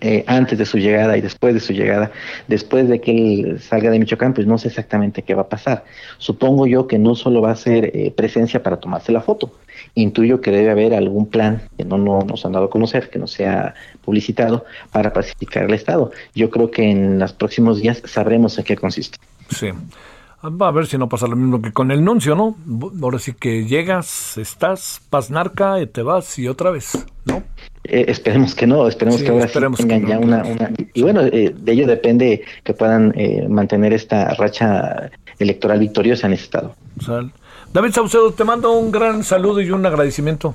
eh, 0.00 0.24
antes 0.26 0.58
de 0.58 0.66
su 0.66 0.78
llegada 0.78 1.16
y 1.16 1.20
después 1.20 1.54
de 1.54 1.60
su 1.60 1.72
llegada, 1.72 2.10
después 2.48 2.88
de 2.88 3.00
que 3.00 3.12
él 3.12 3.60
salga 3.60 3.90
de 3.90 4.00
Michoacán, 4.00 4.34
pues 4.34 4.46
no 4.46 4.58
sé 4.58 4.66
exactamente 4.68 5.22
qué 5.22 5.34
va 5.34 5.42
a 5.42 5.48
pasar. 5.48 5.84
Supongo 6.18 6.66
yo 6.66 6.88
que 6.88 6.98
no 6.98 7.14
solo 7.14 7.40
va 7.40 7.52
a 7.52 7.56
ser 7.56 8.12
presencia 8.16 8.64
para 8.64 8.78
tomarse 8.78 9.12
la 9.12 9.20
foto, 9.20 9.52
intuyo 9.96 10.40
que 10.40 10.52
debe 10.52 10.70
haber 10.70 10.94
algún 10.94 11.26
plan 11.26 11.62
que 11.76 11.84
no, 11.84 11.98
nos 11.98 12.44
han 12.44 12.52
dado 12.52 12.66
a 12.66 12.70
conocer, 12.70 13.10
que 13.10 13.18
no 13.18 13.26
sea 13.26 13.74
publicitado, 14.04 14.64
para 14.92 15.12
pacificar 15.12 15.64
el 15.64 15.74
Estado. 15.74 16.12
Yo 16.34 16.50
creo 16.50 16.70
que 16.70 16.88
en 16.88 17.18
los 17.18 17.32
próximos 17.32 17.80
días 17.80 18.02
sabremos 18.04 18.56
en 18.58 18.64
qué 18.64 18.76
consiste. 18.76 19.18
Sí. 19.48 19.70
Va 20.44 20.68
a 20.68 20.70
ver 20.70 20.86
si 20.86 20.98
no 20.98 21.08
pasa 21.08 21.26
lo 21.26 21.34
mismo 21.34 21.60
que 21.60 21.72
con 21.72 21.90
el 21.90 22.04
nuncio, 22.04 22.36
¿no? 22.36 22.56
Ahora 23.02 23.18
sí 23.18 23.32
que 23.32 23.64
llegas, 23.64 24.36
estás, 24.36 25.00
pasnarca, 25.08 25.80
y 25.80 25.86
te 25.86 26.02
vas 26.02 26.38
y 26.38 26.46
otra 26.46 26.70
vez, 26.70 27.04
¿no? 27.24 27.42
Eh, 27.84 28.04
esperemos 28.08 28.54
que 28.54 28.66
no, 28.66 28.86
esperemos 28.86 29.22
que 29.22 29.30
ahora 29.30 29.48
sí 29.48 29.58
tengan 29.76 30.06
ya 30.06 30.18
una, 30.18 30.42
Y 30.92 31.02
bueno, 31.02 31.22
eh, 31.22 31.54
de 31.56 31.72
ello 31.72 31.86
depende 31.86 32.42
que 32.62 32.74
puedan 32.74 33.12
eh, 33.16 33.46
mantener 33.48 33.94
esta 33.94 34.34
racha 34.34 35.10
electoral 35.38 35.78
victoriosa 35.78 36.26
en 36.26 36.34
ese 36.34 36.44
estado. 36.44 36.74
David 37.76 37.92
Saucedo, 37.92 38.32
te 38.32 38.42
mando 38.42 38.72
un 38.72 38.90
gran 38.90 39.22
saludo 39.22 39.60
y 39.60 39.70
un 39.70 39.84
agradecimiento. 39.84 40.54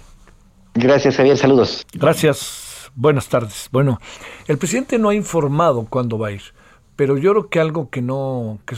Gracias, 0.74 1.18
Javier. 1.18 1.38
Saludos. 1.38 1.86
Gracias. 1.94 2.90
Buenas 2.96 3.30
tardes. 3.30 3.70
Bueno, 3.72 4.00
el 4.48 4.58
presidente 4.58 4.98
no 4.98 5.10
ha 5.10 5.14
informado 5.14 5.86
cuándo 5.88 6.18
va 6.18 6.30
a 6.30 6.32
ir, 6.32 6.42
pero 6.96 7.20
yo 7.20 7.30
creo 7.34 7.50
que 7.50 7.60
algo 7.60 7.92
que 7.92 8.02
no, 8.02 8.58
que 8.66 8.76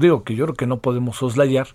digo 0.00 0.24
que 0.24 0.34
yo 0.34 0.46
creo 0.46 0.56
que 0.56 0.66
no 0.66 0.80
podemos 0.80 1.18
soslayar 1.18 1.68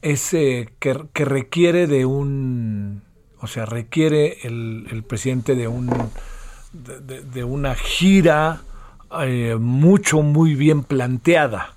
es 0.00 0.34
eh, 0.34 0.68
que, 0.80 0.94
requiere 1.14 1.86
de 1.86 2.06
un, 2.06 3.02
o 3.40 3.46
sea, 3.46 3.64
requiere 3.64 4.38
el, 4.42 5.04
presidente 5.06 5.54
de 5.54 5.68
un, 5.68 5.88
de, 6.72 7.44
una 7.44 7.76
gira 7.76 8.62
eh, 9.20 9.56
mucho, 9.60 10.22
muy 10.22 10.56
bien 10.56 10.82
planteada. 10.82 11.76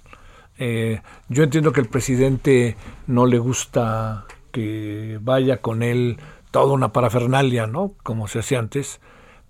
Eh, 0.57 1.01
yo 1.29 1.43
entiendo 1.43 1.71
que 1.73 1.81
el 1.81 1.87
presidente 1.89 2.75
no 3.07 3.25
le 3.25 3.39
gusta 3.39 4.25
que 4.51 5.19
vaya 5.21 5.57
con 5.61 5.83
él 5.83 6.17
toda 6.51 6.73
una 6.73 6.93
parafernalia, 6.93 7.67
¿no? 7.67 7.93
Como 8.03 8.27
se 8.27 8.39
hacía 8.39 8.59
antes. 8.59 8.99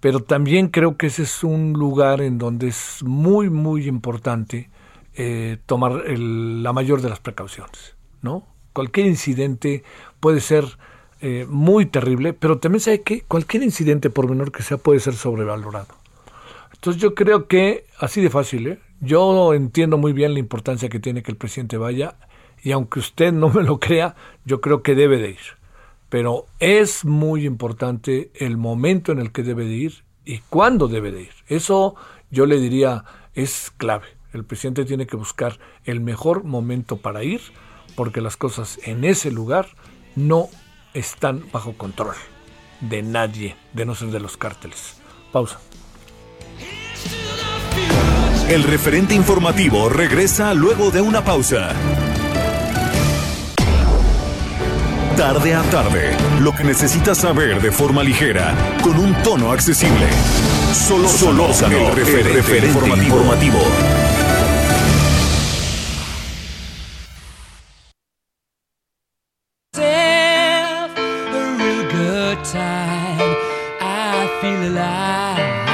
pero 0.02 0.20
también 0.20 0.68
creo 0.68 0.98
que 0.98 1.08
ese 1.08 1.24
es 1.24 1.44
un 1.44 1.74
lugar 1.74 2.22
en 2.22 2.38
donde 2.38 2.68
es 2.68 3.02
muy, 3.04 3.50
muy 3.50 3.88
importante 3.88 4.70
eh, 5.16 5.58
tomar 5.66 6.04
el- 6.08 6.62
la 6.62 6.74
mayor 6.74 7.02
de 7.02 7.10
las 7.10 7.20
precauciones, 7.20 7.96
¿no? 8.22 8.46
Cualquier 8.74 9.08
incidente 9.08 9.84
puede 10.20 10.42
ser 10.42 10.66
eh, 11.22 11.48
muy 11.50 11.86
terrible, 11.88 12.34
pero 12.34 12.60
también 12.60 12.82
sabe 12.82 13.02
que 13.02 13.22
cualquier 13.22 13.64
incidente, 13.64 14.10
por 14.12 14.30
menor 14.30 14.52
que 14.52 14.62
sea, 14.64 14.78
puede 14.78 15.00
ser 15.00 15.16
sobrevalorado. 15.16 15.88
Entonces 16.74 17.02
yo 17.02 17.16
creo 17.16 17.48
que 17.48 17.86
así 18.00 18.22
de 18.22 18.30
fácil, 18.30 18.68
¿eh? 18.68 18.80
Yo 19.02 19.54
entiendo 19.54 19.98
muy 19.98 20.14
bien 20.14 20.34
la 20.34 20.40
importancia 20.40 20.90
que 20.90 21.00
tiene 21.00 21.22
que 21.22 21.32
el 21.32 21.38
presidente 21.38 21.78
vaya 21.78 22.16
y 22.64 22.72
aunque 22.72 23.00
usted 23.00 23.32
no 23.32 23.50
me 23.50 23.64
lo 23.64 23.80
crea, 23.80 24.16
yo 24.46 24.62
creo 24.62 24.82
que 24.82 24.96
debe 24.96 25.18
de 25.20 25.32
ir. 25.32 25.58
Pero 26.10 26.46
es 26.60 27.06
muy 27.06 27.46
importante 27.46 28.32
el 28.36 28.58
momento 28.58 29.12
en 29.12 29.20
el 29.20 29.32
que 29.32 29.44
debe 29.44 29.66
de 29.66 29.74
ir 29.74 30.04
y 30.24 30.40
cuándo 30.50 30.88
debe 30.88 31.12
de 31.12 31.24
ir. 31.24 31.34
Eso 31.48 31.96
yo 32.32 32.46
le 32.46 32.60
diría 32.60 33.04
es 33.34 33.72
clave. 33.78 34.08
El 34.34 34.44
presidente 34.44 34.86
tiene 34.86 35.08
que 35.08 35.16
buscar 35.16 35.60
el 35.84 36.00
mejor 36.00 36.44
momento 36.44 36.98
para 36.98 37.24
ir 37.24 37.42
porque 37.96 38.22
las 38.22 38.38
cosas 38.38 38.80
en 38.84 39.04
ese 39.04 39.32
lugar 39.32 39.68
no 40.16 40.50
están 40.94 41.44
bajo 41.52 41.74
control 41.74 42.16
de 42.82 43.02
nadie, 43.02 43.56
de 43.74 43.86
no 43.86 43.96
ser 43.96 44.10
de 44.10 44.20
los 44.20 44.38
cárteles. 44.38 44.98
Pausa. 45.32 45.60
El 48.50 48.62
referente 48.62 49.16
informativo 49.16 49.90
regresa 49.90 50.54
luego 50.54 50.92
de 50.92 51.02
una 51.02 51.24
pausa. 51.24 51.74
Tarde 55.18 55.56
a 55.56 55.64
tarde, 55.64 56.16
lo 56.42 56.54
que 56.54 56.64
necesitas 56.64 57.18
saber 57.18 57.60
de 57.60 57.72
forma 57.72 58.04
ligera, 58.04 58.54
con 58.84 59.00
un 59.00 59.16
tono 59.24 59.52
accesible. 59.52 60.06
Solo 60.74 61.10
Solórzano, 61.10 61.76
el 61.76 61.96
referente, 61.96 62.68
informativo. 62.68 63.58
A 69.74 70.88
real 71.58 71.84
good 71.92 72.44
time. 72.44 73.36
I 73.82 74.30
feel 74.40 74.78
alive. 74.78 75.65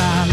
time 0.00 0.29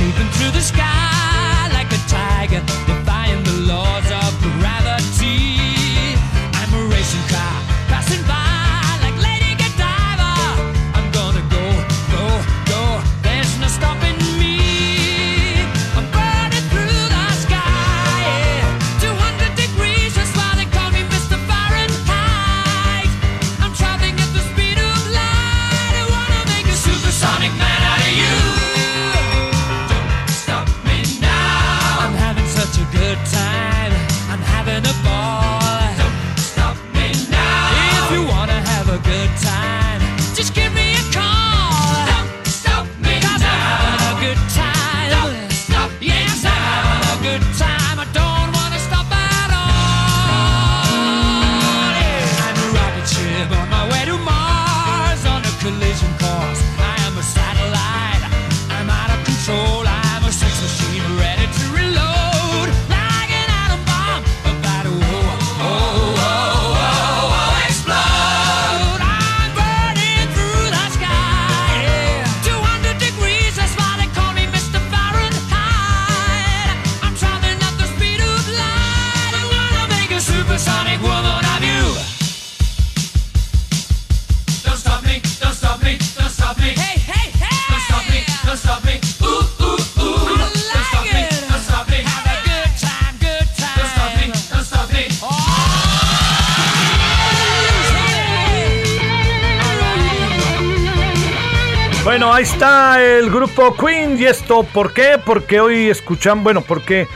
Queen 103.75 104.19
y 104.19 104.25
esto, 104.25 104.63
¿por 104.63 104.93
qué? 104.93 105.19
Porque 105.23 105.59
hoy 105.59 105.89
escuchan, 105.89 106.43
bueno, 106.43 106.61
porque 106.61 107.07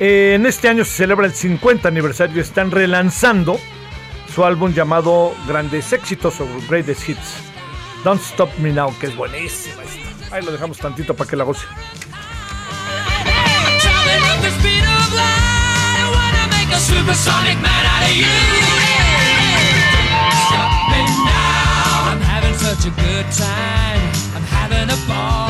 eh, 0.00 0.32
en 0.34 0.46
este 0.46 0.68
año 0.68 0.84
se 0.84 0.92
celebra 0.92 1.26
el 1.26 1.34
50 1.34 1.88
aniversario 1.88 2.36
y 2.36 2.40
están 2.40 2.70
relanzando 2.70 3.58
su 4.34 4.44
álbum 4.44 4.72
llamado 4.72 5.34
Grandes 5.46 5.92
Éxitos 5.92 6.40
o 6.40 6.46
Greatest 6.68 7.08
Hits. 7.08 7.34
Don't 8.04 8.20
Stop 8.22 8.50
Me 8.58 8.72
Now, 8.72 8.96
que 8.98 9.06
es 9.06 9.16
buenísima 9.16 9.82
esta. 9.82 10.36
Ahí 10.36 10.42
lo 10.42 10.52
dejamos 10.52 10.78
tantito 10.78 11.14
para 11.14 11.28
que 11.28 11.36
la 11.36 11.44
goce. 11.44 11.66
I'm 22.10 22.20
having 22.20 22.54
such 22.54 22.86
a 22.86 22.90
good 22.90 23.26
time. 23.32 24.00
I'm 24.34 24.42
having 24.42 24.90
a 24.90 24.96
ball. 25.06 25.49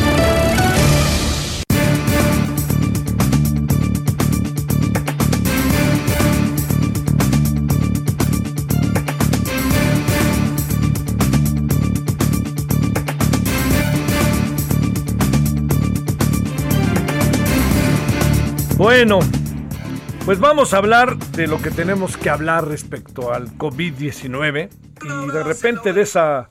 Bueno, 18.93 19.19
pues 20.25 20.41
vamos 20.41 20.73
a 20.73 20.77
hablar 20.77 21.17
de 21.17 21.47
lo 21.47 21.61
que 21.61 21.71
tenemos 21.71 22.17
que 22.17 22.29
hablar 22.29 22.67
respecto 22.67 23.33
al 23.33 23.47
COVID-19 23.57 24.69
y 24.69 25.31
de 25.31 25.43
repente 25.43 25.93
de 25.93 26.01
esa 26.01 26.49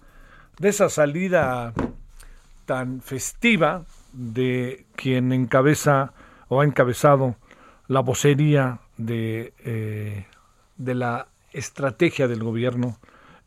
de 0.59 0.70
esa 0.70 0.88
salida 0.88 1.74
tan 2.64 3.03
festiva 3.03 3.84
de 4.14 4.86
quien 4.97 5.34
encabeza 5.34 6.14
o 6.49 6.62
ha 6.62 6.64
encabezado 6.64 7.36
la 7.88 8.01
vocería 8.01 8.80
de, 8.97 9.53
eh, 9.62 10.24
de 10.78 10.95
la 10.95 11.28
estrategia 11.53 12.26
del 12.26 12.43
gobierno 12.43 12.97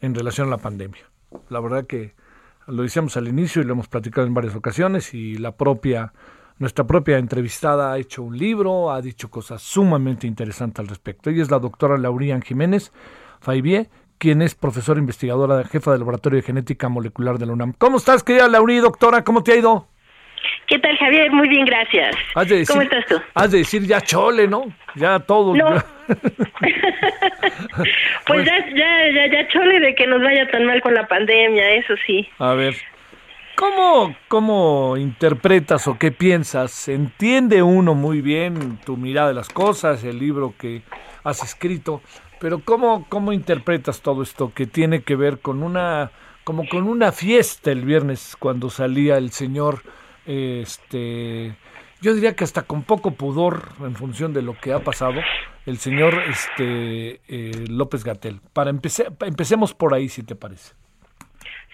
en 0.02 0.14
relación 0.14 0.50
a 0.50 0.52
la 0.52 0.58
pandemia. 0.60 1.10
La 1.50 1.60
verdad 1.62 1.88
que 1.88 2.14
lo 2.68 2.84
decíamos 2.84 3.18
al 3.18 3.28
inicio 3.28 3.64
y 3.64 3.66
lo 3.66 3.74
hemos 3.74 3.88
platicado 3.88 4.28
en 4.28 4.36
varias 4.36 4.54
ocasiones 4.54 5.16
y 5.16 5.39
la 5.39 5.54
propia 5.54 6.14
nuestra 6.64 6.88
propia 6.88 7.18
entrevistada 7.18 7.91
ha 7.91 7.97
hecho 7.97 8.24
un 8.24 8.38
libro, 8.38 8.89
ha 8.89 9.01
dicho 9.01 9.30
cosas 9.30 9.61
sumamente 9.61 10.28
interesantes 10.28 10.80
al 10.80 10.88
respecto. 10.88 11.30
Ella 11.30 11.41
es 11.41 11.51
la 11.51 11.59
doctora 11.59 11.97
Laurian 11.97 12.41
Jiménez 12.41 12.93
Faibie, 13.41 13.89
quien 14.18 14.41
es 14.41 14.55
profesora 14.55 14.97
investigadora, 14.97 15.66
jefa 15.66 15.91
del 15.91 15.99
Laboratorio 15.99 16.38
de 16.38 16.43
Genética 16.43 16.88
Molecular 16.88 17.38
de 17.38 17.47
la 17.47 17.51
UNAM. 17.51 17.74
¿Cómo 17.78 17.97
estás, 17.97 18.24
querida 18.24 18.47
Laurí, 18.47 18.78
doctora? 18.78 19.26
¿Cómo 19.26 19.43
te 19.43 19.51
ha 19.51 19.57
ido? 19.57 19.89
¿Qué 20.68 20.80
tal, 20.80 20.97
Javier? 20.97 21.30
Muy 21.32 21.49
bien, 21.49 21.66
gracias. 21.66 22.16
¿Cómo 22.70 22.82
estás 22.82 23.05
tú? 23.07 23.22
Has 23.34 23.51
de 23.51 23.57
decir 23.57 23.86
ya 23.86 23.99
chole, 23.99 24.47
¿no? 24.47 24.64
Ya 24.95 25.20
todo. 25.20 25.53
No. 25.53 25.70
pues, 28.26 28.45
ya, 28.45 28.70
ya, 28.74 29.11
ya, 29.14 29.28
ya 29.34 29.47
chole 29.49 29.82
de 29.82 29.95
que 29.95 30.07
nos 30.07 30.22
vaya 30.22 30.49
tan 30.49 30.66
mal 30.66 30.82
con 30.82 30.93
la 30.93 31.05
pandemia, 31.09 31.72
eso 31.72 31.93
sí. 32.07 32.26
A 32.39 32.53
ver, 32.53 32.74
¿Cómo, 33.56 34.16
¿Cómo 34.30 34.97
interpretas 34.97 35.88
o 35.88 35.99
qué 35.99 36.12
piensas? 36.12 36.88
¿Entiende 36.88 37.62
uno 37.62 37.93
muy 37.93 38.22
bien 38.22 38.80
tu 38.84 38.97
mirada 38.97 39.28
de 39.28 39.36
las 39.36 39.49
cosas, 39.49 40.04
el 40.04 40.18
libro 40.18 40.56
que 40.58 40.82
has 41.24 41.43
escrito? 41.43 42.01
Pero 42.39 42.60
¿cómo, 42.66 43.06
cómo 43.10 43.32
interpretas 43.32 44.01
todo 44.01 44.24
esto 44.24 44.51
que 44.56 44.66
tiene 44.66 45.04
que 45.04 45.16
ver 45.16 45.39
con 45.39 45.62
una, 45.62 46.12
como 46.43 46.68
con 46.68 46.88
una 46.88 47.12
fiesta 47.12 47.72
el 47.72 47.86
viernes 47.86 48.36
cuando 48.39 48.72
salía 48.72 49.18
el 49.18 49.32
señor, 49.32 49.84
este, 50.26 51.56
yo 52.01 52.16
diría 52.16 52.36
que 52.36 52.43
hasta 52.43 52.64
con 52.64 52.82
poco 52.82 53.12
pudor 53.12 53.70
en 53.82 53.95
función 53.95 54.34
de 54.34 54.41
lo 54.41 54.60
que 54.60 54.74
ha 54.74 54.84
pasado, 54.84 55.22
el 55.68 55.78
señor 55.78 56.16
este, 56.28 57.22
eh, 57.28 57.66
López 57.70 58.04
Gatel. 58.04 58.41
Para 58.51 58.72
empecé, 58.72 59.08
empecemos 59.22 59.76
por 59.76 59.93
ahí, 59.93 60.10
si 60.10 60.24
te 60.24 60.36
parece. 60.36 60.74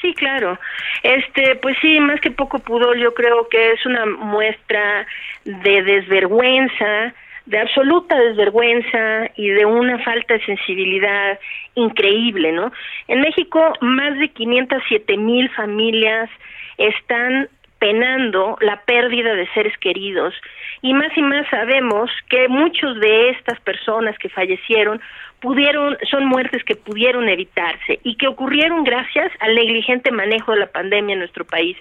Sí, 0.01 0.13
claro. 0.13 0.57
Este, 1.03 1.55
pues 1.55 1.75
sí, 1.81 1.99
más 1.99 2.21
que 2.21 2.31
poco 2.31 2.59
pudor, 2.59 2.97
yo 2.97 3.13
creo 3.13 3.47
que 3.49 3.71
es 3.71 3.85
una 3.85 4.05
muestra 4.05 5.05
de 5.43 5.83
desvergüenza, 5.83 7.13
de 7.45 7.59
absoluta 7.59 8.17
desvergüenza 8.17 9.29
y 9.35 9.49
de 9.49 9.65
una 9.65 9.99
falta 9.99 10.35
de 10.35 10.45
sensibilidad 10.45 11.39
increíble, 11.75 12.51
¿no? 12.51 12.71
En 13.07 13.21
México, 13.21 13.73
más 13.81 14.17
de 14.19 14.29
507 14.29 15.17
mil 15.17 15.49
familias 15.49 16.29
están 16.77 17.49
penando 17.80 18.57
la 18.61 18.82
pérdida 18.82 19.34
de 19.34 19.47
seres 19.53 19.77
queridos 19.77 20.34
y 20.82 20.93
más 20.93 21.15
y 21.17 21.21
más 21.21 21.47
sabemos 21.49 22.11
que 22.30 22.47
muchos 22.47 22.99
de 22.99 23.30
estas 23.32 23.59
personas 23.61 24.17
que 24.17 24.30
fallecieron 24.30 25.01
pudieron 25.39 25.97
son 26.09 26.25
muertes 26.25 26.63
que 26.63 26.75
pudieron 26.75 27.30
evitarse 27.30 27.99
y 28.03 28.15
que 28.15 28.27
ocurrieron 28.27 28.84
gracias 28.84 29.32
al 29.39 29.55
negligente 29.55 30.11
manejo 30.11 30.51
de 30.51 30.59
la 30.59 30.67
pandemia 30.67 31.13
en 31.13 31.19
nuestro 31.19 31.45
país. 31.45 31.77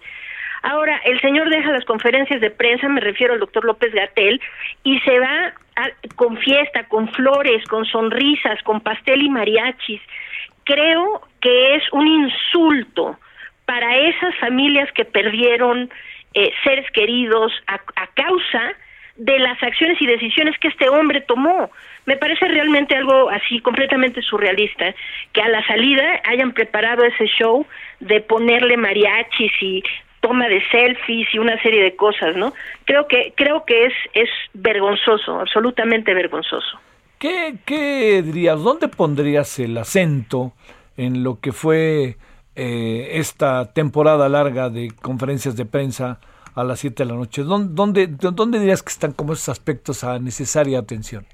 Ahora, 0.63 1.01
el 1.05 1.21
señor 1.21 1.51
deja 1.51 1.71
las 1.71 1.85
conferencias 1.85 2.41
de 2.41 2.51
prensa, 2.51 2.89
me 2.89 3.01
refiero 3.01 3.35
al 3.35 3.41
doctor 3.41 3.65
López 3.65 3.93
Gatel, 3.93 4.41
y 4.83 4.99
se 5.01 5.19
va 5.21 5.53
con 6.17 6.37
fiesta, 6.39 6.85
con 6.89 7.09
flores, 7.13 7.65
con 7.69 7.85
sonrisas, 7.85 8.61
con 8.65 8.81
pastel 8.81 9.23
y 9.23 9.31
mariachis. 9.31 10.01
Creo 10.65 11.23
que 11.41 11.77
es 11.77 11.83
un 11.93 12.07
insulto 12.07 13.19
para 13.69 13.99
esas 13.99 14.35
familias 14.37 14.91
que 14.93 15.05
perdieron 15.05 15.91
eh, 16.33 16.51
seres 16.65 16.91
queridos 16.91 17.53
a, 17.67 17.79
causa 18.15 18.73
de 19.17 19.39
las 19.39 19.63
acciones 19.63 20.01
y 20.01 20.07
decisiones 20.07 20.59
que 20.59 20.69
este 20.69 20.89
hombre 20.89 21.21
tomó. 21.21 21.71
Me 22.07 22.17
parece 22.17 22.49
realmente 22.49 22.97
algo 22.97 23.29
así 23.29 23.61
completamente 23.61 24.23
surrealista 24.23 24.95
que 25.35 25.43
a 25.43 25.51
la 25.51 25.63
salida 25.67 26.03
hayan 26.25 26.53
preparado 26.53 27.05
ese 27.05 27.27
show 27.27 27.67
de 28.01 28.23
ponerle 28.23 28.79
mariachis 28.79 29.53
y 29.61 29.83
toma 30.21 30.49
de 30.49 30.67
selfies 30.71 31.29
y 31.35 31.39
una 31.39 31.61
serie 31.61 31.83
de 31.83 31.95
cosas, 31.95 32.37
¿no? 32.37 32.55
Creo 32.87 33.07
que 33.07 33.35
creo 33.37 33.67
que 33.67 33.85
es 33.85 33.93
es 34.15 34.31
vergonzoso, 34.55 35.41
absolutamente 35.41 36.15
vergonzoso. 36.15 36.81
¿Qué, 37.19 37.57
qué 37.67 38.23
dirías? 38.23 38.63
¿Dónde 38.63 38.89
pondrías 38.89 39.59
el 39.59 39.77
acento 39.77 40.55
en 40.97 41.23
lo 41.23 41.39
que 41.39 41.53
fue 41.53 42.17
eh, 42.61 43.21
esta 43.21 43.73
temporada 43.73 44.29
larga 44.29 44.69
de 44.69 44.91
conferencias 45.01 45.55
de 45.55 45.65
prensa 45.65 46.19
a 46.57 46.65
las 46.65 46.81
7 46.81 47.05
de 47.05 47.09
la 47.09 47.15
noche? 47.15 47.43
¿Dónde, 47.45 48.09
dónde, 48.09 48.59
dirías 48.59 48.83
que 48.83 48.91
están 48.91 49.13
como 49.13 49.35
esos 49.35 49.49
aspectos 49.49 50.03
a 50.03 50.19
necesaria 50.19 50.81
atención? 50.81 51.25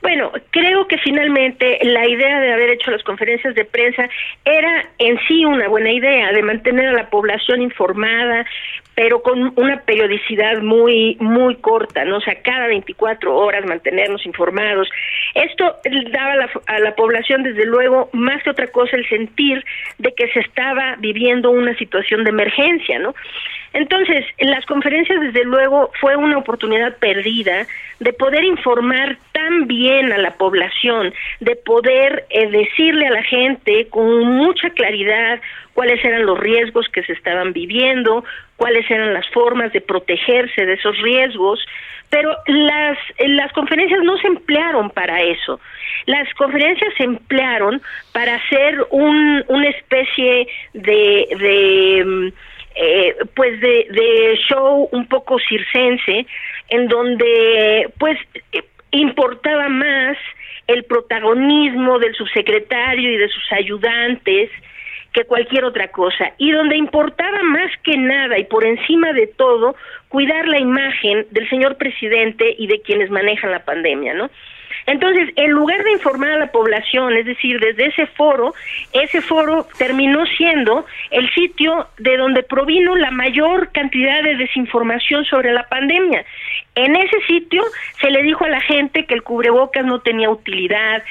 Bueno, 0.00 0.30
creo 0.50 0.86
que 0.86 0.98
finalmente 0.98 1.80
la 1.82 2.08
idea 2.08 2.38
de 2.38 2.52
haber 2.52 2.70
hecho 2.70 2.92
las 2.92 3.02
conferencias 3.02 3.56
de 3.56 3.64
prensa 3.64 4.08
era 4.44 4.88
en 4.98 5.18
sí 5.26 5.44
una 5.44 5.66
buena 5.66 5.90
idea, 5.90 6.30
de 6.30 6.42
mantener 6.44 6.86
a 6.86 6.92
la 6.92 7.10
población 7.10 7.60
informada, 7.60 8.46
pero 8.98 9.22
con 9.22 9.52
una 9.54 9.80
periodicidad 9.82 10.60
muy 10.60 11.16
muy 11.20 11.54
corta, 11.54 12.04
¿no? 12.04 12.16
O 12.16 12.20
sea, 12.20 12.42
cada 12.42 12.66
24 12.66 13.32
horas 13.32 13.64
mantenernos 13.64 14.26
informados. 14.26 14.88
Esto 15.34 15.76
daba 16.10 16.32
a 16.32 16.36
la, 16.36 16.50
a 16.66 16.78
la 16.80 16.96
población, 16.96 17.44
desde 17.44 17.64
luego, 17.64 18.10
más 18.12 18.42
que 18.42 18.50
otra 18.50 18.66
cosa, 18.66 18.96
el 18.96 19.08
sentir 19.08 19.64
de 19.98 20.12
que 20.14 20.26
se 20.32 20.40
estaba 20.40 20.96
viviendo 20.98 21.52
una 21.52 21.76
situación 21.76 22.24
de 22.24 22.30
emergencia, 22.30 22.98
¿no? 22.98 23.14
Entonces, 23.72 24.24
en 24.38 24.50
las 24.50 24.66
conferencias, 24.66 25.20
desde 25.20 25.44
luego, 25.44 25.92
fue 26.00 26.16
una 26.16 26.38
oportunidad 26.38 26.96
perdida 26.96 27.68
de 28.00 28.12
poder 28.12 28.42
informar 28.42 29.16
tan 29.30 29.68
bien 29.68 30.12
a 30.12 30.18
la 30.18 30.32
población, 30.32 31.14
de 31.38 31.54
poder 31.54 32.24
eh, 32.30 32.50
decirle 32.50 33.06
a 33.06 33.10
la 33.10 33.22
gente 33.22 33.86
con 33.90 34.24
mucha 34.24 34.70
claridad 34.70 35.40
cuáles 35.74 36.04
eran 36.04 36.26
los 36.26 36.38
riesgos 36.40 36.88
que 36.88 37.04
se 37.04 37.12
estaban 37.12 37.52
viviendo, 37.52 38.24
cuáles 38.58 38.90
eran 38.90 39.14
las 39.14 39.26
formas 39.30 39.72
de 39.72 39.80
protegerse 39.80 40.66
de 40.66 40.74
esos 40.74 41.00
riesgos, 41.00 41.64
pero 42.10 42.36
las, 42.46 42.98
las 43.18 43.52
conferencias 43.52 44.00
no 44.02 44.18
se 44.18 44.26
emplearon 44.26 44.90
para 44.90 45.22
eso. 45.22 45.60
Las 46.06 46.32
conferencias 46.34 46.92
se 46.96 47.04
emplearon 47.04 47.80
para 48.12 48.34
hacer 48.34 48.84
un, 48.90 49.44
una 49.46 49.68
especie 49.68 50.48
de, 50.74 51.28
de 51.38 52.04
mm, 52.04 52.28
eh, 52.74 53.16
pues 53.34 53.60
de, 53.60 53.86
de 53.90 54.38
show 54.48 54.88
un 54.92 55.06
poco 55.06 55.38
circense, 55.38 56.26
en 56.68 56.88
donde 56.88 57.88
pues 57.98 58.18
importaba 58.90 59.68
más 59.68 60.16
el 60.66 60.84
protagonismo 60.84 61.98
del 61.98 62.14
subsecretario 62.14 63.12
y 63.12 63.16
de 63.16 63.28
sus 63.28 63.52
ayudantes, 63.52 64.50
que 65.18 65.24
cualquier 65.24 65.64
otra 65.64 65.88
cosa 65.88 66.32
y 66.38 66.52
donde 66.52 66.76
importaba 66.76 67.42
más 67.42 67.72
que 67.82 67.96
nada 67.96 68.38
y 68.38 68.44
por 68.44 68.64
encima 68.64 69.12
de 69.12 69.26
todo 69.26 69.74
cuidar 70.08 70.46
la 70.46 70.60
imagen 70.60 71.26
del 71.32 71.48
señor 71.48 71.76
presidente 71.76 72.54
y 72.56 72.68
de 72.68 72.80
quienes 72.82 73.10
manejan 73.10 73.50
la 73.50 73.64
pandemia, 73.64 74.14
¿no? 74.14 74.30
Entonces, 74.86 75.28
en 75.34 75.50
lugar 75.50 75.82
de 75.82 75.92
informar 75.92 76.30
a 76.30 76.38
la 76.38 76.52
población, 76.52 77.14
es 77.16 77.26
decir, 77.26 77.58
desde 77.58 77.86
ese 77.86 78.06
foro, 78.06 78.54
ese 78.92 79.20
foro 79.20 79.66
terminó 79.76 80.24
siendo 80.24 80.86
el 81.10 81.28
sitio 81.34 81.88
de 81.98 82.16
donde 82.16 82.42
provino 82.44 82.94
la 82.94 83.10
mayor 83.10 83.70
cantidad 83.72 84.22
de 84.22 84.36
desinformación 84.36 85.24
sobre 85.24 85.52
la 85.52 85.68
pandemia. 85.68 86.24
En 86.74 86.94
ese 86.94 87.20
sitio 87.26 87.64
se 88.00 88.10
le 88.10 88.22
dijo 88.22 88.44
a 88.44 88.48
la 88.48 88.60
gente 88.60 89.04
que 89.04 89.14
el 89.14 89.24
cubrebocas 89.24 89.84
no 89.84 89.98
tenía 90.00 90.30
utilidad, 90.30 91.02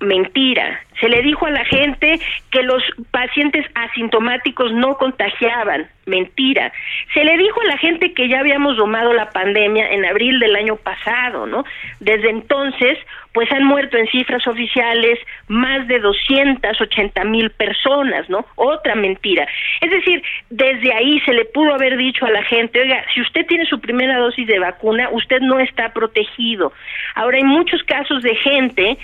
mentira. 0.00 0.80
Se 1.00 1.08
le 1.08 1.22
dijo 1.22 1.46
a 1.46 1.50
la 1.50 1.64
gente 1.64 2.18
que 2.50 2.62
los 2.62 2.82
pacientes 3.10 3.66
asintomáticos 3.74 4.72
no 4.72 4.96
contagiaban, 4.96 5.86
mentira. 6.06 6.72
Se 7.12 7.22
le 7.22 7.36
dijo 7.36 7.60
a 7.60 7.66
la 7.66 7.78
gente 7.78 8.14
que 8.14 8.28
ya 8.28 8.40
habíamos 8.40 8.76
domado 8.76 9.12
la 9.12 9.30
pandemia 9.30 9.90
en 9.90 10.06
abril 10.06 10.40
del 10.40 10.56
año 10.56 10.76
pasado, 10.76 11.46
¿no? 11.46 11.64
Desde 12.00 12.30
entonces, 12.30 12.98
pues 13.32 13.52
han 13.52 13.64
muerto 13.64 13.98
en 13.98 14.06
cifras 14.08 14.46
oficiales 14.46 15.18
más 15.48 15.86
de 15.88 15.98
280 15.98 17.24
mil 17.24 17.50
personas, 17.50 18.28
¿no? 18.30 18.46
Otra 18.54 18.94
mentira. 18.94 19.46
Es 19.82 19.90
decir, 19.90 20.22
desde 20.48 20.94
ahí 20.94 21.20
se 21.20 21.34
le 21.34 21.44
pudo 21.44 21.74
haber 21.74 21.98
dicho 21.98 22.24
a 22.24 22.30
la 22.30 22.42
gente, 22.44 22.80
oiga, 22.80 23.04
si 23.12 23.20
usted 23.20 23.44
tiene 23.46 23.66
su 23.66 23.78
primera 23.80 24.16
dosis 24.18 24.46
de 24.46 24.58
vacuna, 24.58 25.10
usted 25.12 25.40
no 25.40 25.60
está 25.60 25.92
protegido. 25.92 26.72
Ahora 27.14 27.36
hay 27.36 27.44
muchos 27.44 27.82
casos 27.82 28.22
de 28.22 28.34
gente 28.36 28.96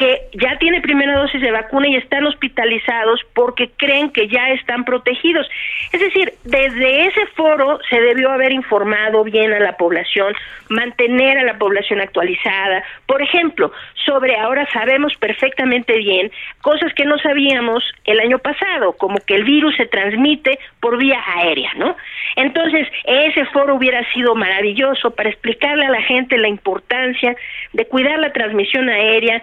que 0.00 0.30
ya 0.32 0.56
tiene 0.58 0.80
primera 0.80 1.14
dosis 1.14 1.42
de 1.42 1.50
vacuna 1.50 1.86
y 1.86 1.96
están 1.96 2.26
hospitalizados 2.26 3.20
porque 3.34 3.68
creen 3.76 4.10
que 4.10 4.28
ya 4.28 4.48
están 4.48 4.86
protegidos. 4.86 5.46
Es 5.92 6.00
decir, 6.00 6.32
desde 6.42 7.06
ese 7.06 7.26
foro 7.36 7.78
se 7.90 8.00
debió 8.00 8.30
haber 8.30 8.50
informado 8.50 9.22
bien 9.24 9.52
a 9.52 9.60
la 9.60 9.76
población, 9.76 10.32
mantener 10.70 11.36
a 11.36 11.44
la 11.44 11.58
población 11.58 12.00
actualizada. 12.00 12.82
Por 13.04 13.20
ejemplo, 13.20 13.72
sobre 14.06 14.36
ahora 14.36 14.66
sabemos 14.72 15.12
perfectamente 15.18 15.98
bien 15.98 16.32
cosas 16.62 16.94
que 16.94 17.04
no 17.04 17.18
sabíamos 17.18 17.84
el 18.06 18.20
año 18.20 18.38
pasado, 18.38 18.94
como 18.94 19.18
que 19.18 19.34
el 19.34 19.44
virus 19.44 19.76
se 19.76 19.84
transmite 19.84 20.58
por 20.80 20.96
vía 20.96 21.20
aérea, 21.36 21.72
¿no? 21.76 21.94
Entonces, 22.36 22.88
ese 23.04 23.44
foro 23.46 23.74
hubiera 23.74 24.02
sido 24.14 24.34
maravilloso 24.34 25.10
para 25.10 25.28
explicarle 25.28 25.84
a 25.84 25.90
la 25.90 26.00
gente 26.02 26.38
la 26.38 26.48
importancia 26.48 27.36
de 27.74 27.84
cuidar 27.84 28.18
la 28.18 28.32
transmisión 28.32 28.88
aérea 28.88 29.42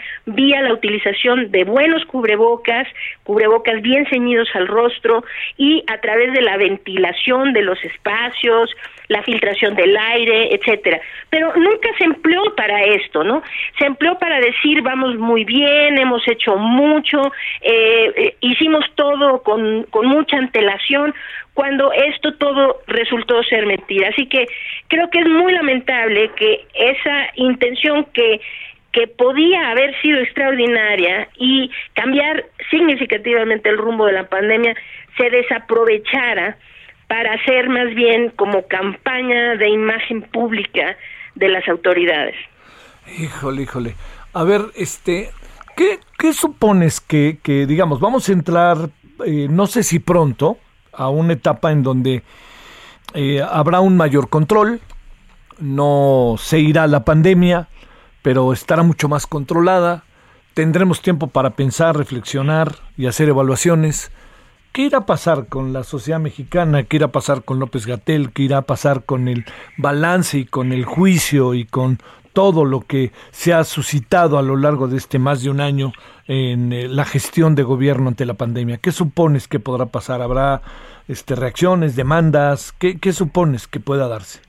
la 0.55 0.73
utilización 0.73 1.51
de 1.51 1.63
buenos 1.63 2.05
cubrebocas, 2.05 2.87
cubrebocas 3.23 3.81
bien 3.81 4.05
ceñidos 4.09 4.49
al 4.53 4.67
rostro 4.67 5.23
y 5.57 5.83
a 5.87 5.99
través 5.99 6.33
de 6.33 6.41
la 6.41 6.57
ventilación 6.57 7.53
de 7.53 7.61
los 7.61 7.83
espacios, 7.83 8.69
la 9.07 9.21
filtración 9.23 9.75
del 9.75 9.95
aire, 9.95 10.53
etcétera. 10.55 10.99
Pero 11.29 11.53
nunca 11.55 11.89
se 11.97 12.05
empleó 12.05 12.55
para 12.55 12.83
esto, 12.83 13.23
¿no? 13.23 13.43
Se 13.77 13.85
empleó 13.85 14.17
para 14.17 14.39
decir 14.39 14.81
vamos 14.81 15.15
muy 15.17 15.43
bien, 15.43 15.97
hemos 15.97 16.27
hecho 16.27 16.55
mucho, 16.57 17.21
eh, 17.61 18.13
eh, 18.15 18.35
hicimos 18.41 18.85
todo 18.95 19.43
con, 19.43 19.83
con 19.89 20.07
mucha 20.07 20.37
antelación, 20.37 21.13
cuando 21.57 21.91
esto 21.91 22.35
todo 22.35 22.81
resultó 22.85 23.41
ser 23.41 23.65
mentira. 23.65 24.09
Así 24.09 24.27
que 24.27 24.45
creo 24.89 25.09
que 25.09 25.19
es 25.19 25.27
muy 25.27 25.51
lamentable 25.53 26.29
que 26.35 26.67
esa 26.75 27.29
intención 27.33 28.05
que 28.13 28.39
que 28.97 29.07
podía 29.07 29.69
haber 29.69 29.93
sido 30.01 30.17
extraordinaria 30.21 31.29
y 31.37 31.69
cambiar 31.93 32.45
significativamente 32.71 33.69
el 33.69 33.77
rumbo 33.77 34.07
de 34.07 34.13
la 34.13 34.27
pandemia 34.27 34.75
se 35.17 35.29
desaprovechara 35.29 36.57
para 37.07 37.35
hacer 37.35 37.69
más 37.69 37.93
bien 37.93 38.31
como 38.35 38.63
campaña 38.63 39.55
de 39.57 39.69
imagen 39.69 40.23
pública 40.23 40.97
de 41.35 41.47
las 41.47 41.67
autoridades. 41.67 42.35
Híjole, 43.19 43.61
híjole. 43.61 43.93
A 44.33 44.43
ver, 44.43 44.61
este, 44.75 45.29
¿qué, 45.75 45.99
qué 46.17 46.33
supones 46.33 46.99
que, 46.99 47.37
que, 47.43 47.67
digamos, 47.67 47.99
vamos 47.99 48.27
a 48.29 48.33
entrar, 48.33 48.77
eh, 49.27 49.45
no 49.47 49.67
sé 49.67 49.83
si 49.83 49.99
pronto, 49.99 50.57
a 50.91 51.09
una 51.09 51.33
etapa 51.33 51.71
en 51.71 51.83
donde 51.83 52.23
eh, 53.13 53.43
habrá 53.47 53.79
un 53.79 53.95
mayor 53.95 54.27
control, 54.29 54.81
no 55.59 56.33
se 56.39 56.57
irá 56.57 56.87
la 56.87 57.05
pandemia, 57.05 57.67
pero 58.21 58.53
estará 58.53 58.83
mucho 58.83 59.07
más 59.09 59.27
controlada, 59.27 60.03
tendremos 60.53 61.01
tiempo 61.01 61.27
para 61.27 61.51
pensar, 61.51 61.95
reflexionar 61.95 62.75
y 62.97 63.05
hacer 63.05 63.29
evaluaciones. 63.29 64.11
¿Qué 64.71 64.83
irá 64.83 64.99
a 64.99 65.05
pasar 65.05 65.47
con 65.47 65.73
la 65.73 65.83
sociedad 65.83 66.19
mexicana? 66.19 66.83
¿Qué 66.83 66.97
irá 66.97 67.07
a 67.07 67.11
pasar 67.11 67.43
con 67.43 67.59
López 67.59 67.85
Gatel? 67.85 68.31
¿Qué 68.31 68.43
irá 68.43 68.57
a 68.59 68.61
pasar 68.63 69.05
con 69.05 69.27
el 69.27 69.45
balance 69.77 70.37
y 70.37 70.45
con 70.45 70.71
el 70.71 70.85
juicio 70.85 71.53
y 71.53 71.65
con 71.65 71.99
todo 72.33 72.65
lo 72.65 72.81
que 72.81 73.11
se 73.31 73.53
ha 73.53 73.63
suscitado 73.63 74.37
a 74.37 74.43
lo 74.43 74.57
largo 74.57 74.87
de 74.87 74.97
este 74.97 75.17
más 75.17 75.41
de 75.41 75.49
un 75.49 75.59
año 75.59 75.93
en 76.27 76.71
eh, 76.71 76.87
la 76.87 77.03
gestión 77.05 77.55
de 77.55 77.63
gobierno 77.63 78.09
ante 78.09 78.25
la 78.25 78.35
pandemia? 78.35 78.77
¿Qué 78.77 78.91
supones 78.91 79.47
que 79.47 79.59
podrá 79.59 79.87
pasar? 79.87 80.21
¿Habrá 80.21 80.61
este, 81.07 81.35
reacciones, 81.35 81.95
demandas? 81.95 82.73
¿Qué, 82.77 82.99
qué 82.99 83.13
supones 83.13 83.67
que 83.67 83.79
pueda 83.79 84.07
darse? 84.07 84.46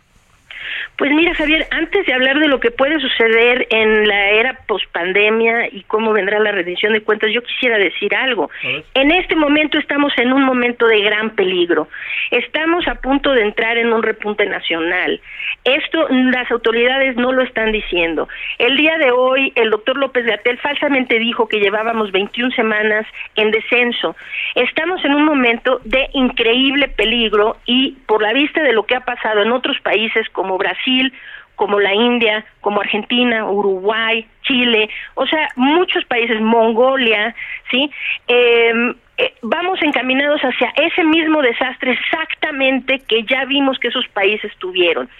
Pues 0.97 1.13
mira, 1.13 1.35
Javier, 1.35 1.67
antes 1.71 2.07
de 2.07 2.13
hablar 2.13 2.41
de 2.41 2.49
lo 2.49 2.59
que 2.59 2.71
puede 2.71 2.99
suceder 2.99 3.67
en 3.71 4.09
la 4.09 4.31
era 4.31 4.59
pospandemia 4.67 5.69
y 5.71 5.83
cómo 5.83 6.13
vendrá 6.13 6.41
la 6.41 6.53
rendición 6.53 6.93
de 6.93 7.03
cuentas, 7.03 7.31
yo 7.33 7.43
quisiera 7.43 7.79
decir 7.79 8.15
algo. 8.15 8.51
En 8.95 9.11
este 9.13 9.37
momento 9.37 9.79
estamos 9.79 10.13
en 10.19 10.33
un 10.33 10.43
momento 10.43 10.87
de 10.87 11.01
gran 11.01 11.31
peligro. 11.31 11.89
Estamos 12.31 12.89
a 12.89 12.97
punto 12.97 13.33
de 13.33 13.43
entrar 13.43 13.79
en 13.79 13.93
un 13.93 14.03
repunte 14.03 14.47
nacional. 14.47 15.21
Esto 15.65 16.09
las 16.09 16.51
autoridades 16.51 17.17
no 17.17 17.33
lo 17.33 17.43
están 17.43 17.73
diciendo. 17.73 18.29
El 18.59 18.77
día 18.77 18.99
de 18.99 19.11
hoy, 19.11 19.53
el 19.55 19.71
doctor 19.71 19.99
López 19.99 20.25
Gatel 20.25 20.59
falsamente 20.59 21.19
dijo 21.19 21.49
que 21.49 21.61
llevábamos 21.61 22.11
21 22.11 22.51
semanas 22.53 23.07
en 23.37 23.51
descenso. 23.51 24.17
Estamos 24.55 25.05
en 25.05 25.15
un 25.15 25.25
momento 25.25 25.81
de 25.85 26.09
increíble 26.13 26.89
peligro 26.89 27.57
y 27.67 27.93
por 28.07 28.23
la 28.23 28.33
vista 28.33 28.63
de 28.63 28.73
lo 28.73 28.85
que 28.85 28.97
ha 28.97 29.05
pasado 29.05 29.43
en 29.43 29.53
otros 29.53 29.79
países 29.81 30.29
como 30.31 30.48
Brasil, 30.57 31.13
como 31.57 31.81
la 31.81 31.93
India, 31.93 32.45
como 32.61 32.81
Argentina, 32.81 33.51
Uruguay, 33.51 34.25
Chile, 34.43 34.89
o 35.17 35.27
sea, 35.27 35.49
muchos 35.57 36.05
países, 36.05 36.41
Mongolia, 36.41 37.35
¿sí? 37.69 37.91
Em, 38.29 38.95
eh, 39.19 39.35
vamos 39.43 39.83
encaminados 39.83 40.41
hacia 40.41 40.73
ese 40.77 41.03
mismo 41.03 41.43
desastre 41.43 41.93
exactamente 41.93 43.01
que 43.01 43.25
ya 43.25 43.45
vimos 43.45 43.77
que 43.81 43.89
esos 43.89 44.07
países 44.09 44.53
tuvieron. 44.59 45.11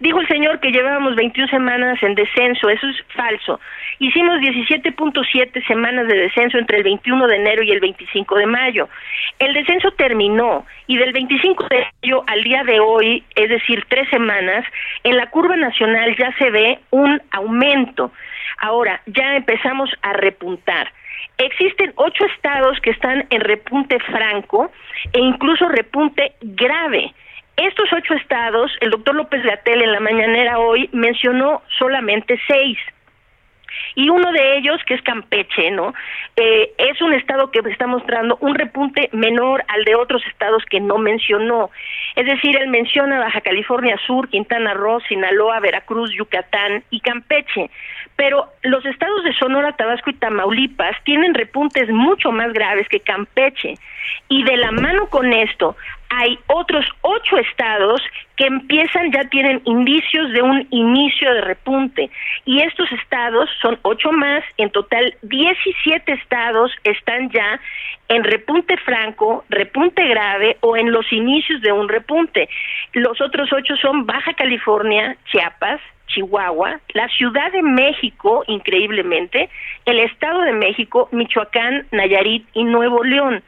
Dijo 0.00 0.20
el 0.20 0.28
señor 0.28 0.60
que 0.60 0.70
llevábamos 0.70 1.16
21 1.16 1.48
semanas 1.48 2.00
en 2.02 2.14
descenso, 2.14 2.68
eso 2.68 2.86
es 2.86 2.96
falso. 3.16 3.58
Hicimos 3.98 4.38
17.7 4.38 5.66
semanas 5.66 6.06
de 6.06 6.16
descenso 6.16 6.56
entre 6.56 6.78
el 6.78 6.84
21 6.84 7.26
de 7.26 7.36
enero 7.36 7.62
y 7.64 7.72
el 7.72 7.80
25 7.80 8.36
de 8.36 8.46
mayo. 8.46 8.88
El 9.40 9.54
descenso 9.54 9.90
terminó 9.92 10.64
y 10.86 10.98
del 10.98 11.12
25 11.12 11.66
de 11.68 11.86
mayo 12.02 12.22
al 12.28 12.44
día 12.44 12.62
de 12.62 12.78
hoy, 12.78 13.24
es 13.34 13.48
decir, 13.48 13.84
tres 13.88 14.08
semanas, 14.10 14.64
en 15.02 15.16
la 15.16 15.26
curva 15.30 15.56
nacional 15.56 16.14
ya 16.16 16.32
se 16.38 16.50
ve 16.50 16.78
un 16.90 17.20
aumento. 17.32 18.12
Ahora, 18.58 19.00
ya 19.06 19.34
empezamos 19.34 19.90
a 20.02 20.12
repuntar. 20.12 20.92
Existen 21.38 21.92
ocho 21.96 22.24
estados 22.26 22.80
que 22.80 22.90
están 22.90 23.26
en 23.30 23.40
repunte 23.40 23.98
franco 24.00 24.70
e 25.12 25.20
incluso 25.20 25.68
repunte 25.68 26.32
grave. 26.40 27.14
Estos 27.58 27.92
ocho 27.92 28.14
estados, 28.14 28.70
el 28.80 28.90
doctor 28.90 29.16
López 29.16 29.42
Gatel 29.42 29.82
en 29.82 29.90
la 29.90 29.98
mañanera 29.98 30.60
hoy 30.60 30.88
mencionó 30.92 31.62
solamente 31.76 32.40
seis. 32.46 32.78
Y 33.96 34.10
uno 34.10 34.30
de 34.30 34.58
ellos, 34.58 34.80
que 34.86 34.94
es 34.94 35.02
Campeche, 35.02 35.72
¿no? 35.72 35.92
Eh, 36.36 36.72
es 36.78 37.02
un 37.02 37.14
estado 37.14 37.50
que 37.50 37.58
está 37.68 37.88
mostrando 37.88 38.38
un 38.40 38.54
repunte 38.54 39.10
menor 39.12 39.64
al 39.66 39.84
de 39.84 39.96
otros 39.96 40.24
estados 40.28 40.64
que 40.70 40.78
no 40.78 40.98
mencionó. 40.98 41.70
Es 42.14 42.26
decir, 42.26 42.56
él 42.56 42.68
menciona 42.68 43.18
Baja 43.18 43.40
California 43.40 43.98
Sur, 44.06 44.28
Quintana 44.28 44.72
Roo, 44.74 45.00
Sinaloa, 45.00 45.58
Veracruz, 45.58 46.12
Yucatán 46.12 46.84
y 46.90 47.00
Campeche. 47.00 47.70
Pero 48.14 48.52
los 48.62 48.86
estados 48.86 49.24
de 49.24 49.32
Sonora, 49.34 49.72
Tabasco 49.72 50.10
y 50.10 50.14
Tamaulipas 50.14 50.96
tienen 51.02 51.34
repuntes 51.34 51.88
mucho 51.88 52.30
más 52.30 52.52
graves 52.52 52.88
que 52.88 53.00
Campeche. 53.00 53.74
Y 54.28 54.44
de 54.44 54.56
la 54.56 54.70
mano 54.70 55.08
con 55.08 55.32
esto, 55.32 55.76
hay 56.10 56.38
otros 56.46 56.84
ocho 57.02 57.38
estados 57.38 58.00
que 58.36 58.46
empiezan, 58.46 59.12
ya 59.12 59.24
tienen 59.28 59.60
indicios 59.64 60.32
de 60.32 60.42
un 60.42 60.66
inicio 60.70 61.32
de 61.34 61.40
repunte. 61.42 62.10
Y 62.44 62.62
estos 62.62 62.90
estados 62.92 63.50
son 63.60 63.78
ocho 63.82 64.12
más, 64.12 64.42
en 64.56 64.70
total 64.70 65.14
17 65.22 66.12
estados 66.12 66.72
están 66.84 67.30
ya 67.30 67.60
en 68.08 68.24
repunte 68.24 68.76
franco, 68.78 69.44
repunte 69.50 70.06
grave 70.06 70.56
o 70.60 70.76
en 70.76 70.92
los 70.92 71.12
inicios 71.12 71.60
de 71.60 71.72
un 71.72 71.88
repunte. 71.88 72.48
Los 72.92 73.20
otros 73.20 73.52
ocho 73.52 73.76
son 73.76 74.06
Baja 74.06 74.32
California, 74.34 75.16
Chiapas, 75.30 75.80
Chihuahua, 76.06 76.80
la 76.94 77.08
Ciudad 77.08 77.52
de 77.52 77.62
México, 77.62 78.44
increíblemente, 78.46 79.50
el 79.84 80.00
Estado 80.00 80.40
de 80.40 80.52
México, 80.52 81.08
Michoacán, 81.12 81.86
Nayarit 81.92 82.46
y 82.54 82.64
Nuevo 82.64 83.04
León. 83.04 83.42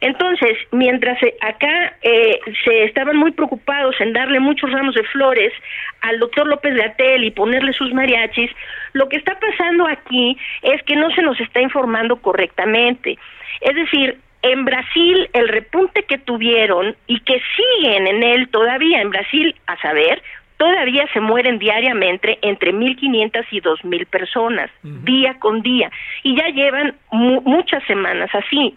Entonces, 0.00 0.58
mientras 0.72 1.22
eh, 1.22 1.34
acá 1.40 1.94
eh, 2.02 2.38
se 2.64 2.84
estaban 2.84 3.16
muy 3.16 3.32
preocupados 3.32 3.94
en 4.00 4.12
darle 4.12 4.40
muchos 4.40 4.70
ramos 4.70 4.94
de 4.94 5.04
flores 5.04 5.52
al 6.00 6.18
doctor 6.18 6.46
López 6.46 6.74
Gatel 6.74 7.24
y 7.24 7.30
ponerle 7.30 7.72
sus 7.72 7.92
mariachis, 7.92 8.50
lo 8.92 9.08
que 9.08 9.16
está 9.16 9.38
pasando 9.38 9.86
aquí 9.86 10.36
es 10.62 10.82
que 10.82 10.96
no 10.96 11.10
se 11.10 11.22
nos 11.22 11.40
está 11.40 11.60
informando 11.60 12.16
correctamente. 12.16 13.18
Es 13.60 13.74
decir, 13.74 14.18
en 14.42 14.64
Brasil 14.64 15.28
el 15.32 15.48
repunte 15.48 16.02
que 16.02 16.18
tuvieron 16.18 16.94
y 17.06 17.20
que 17.20 17.40
siguen 17.56 18.06
en 18.06 18.22
él 18.22 18.48
todavía 18.48 19.00
en 19.00 19.10
Brasil, 19.10 19.54
a 19.66 19.80
saber, 19.80 20.22
todavía 20.58 21.08
se 21.12 21.20
mueren 21.20 21.58
diariamente 21.58 22.38
entre 22.42 22.72
1.500 22.74 23.46
y 23.50 23.60
2.000 23.60 24.06
personas, 24.06 24.70
día 24.82 25.38
con 25.38 25.62
día, 25.62 25.90
y 26.22 26.36
ya 26.36 26.48
llevan 26.48 26.94
muchas 27.10 27.82
semanas 27.84 28.30
así 28.34 28.76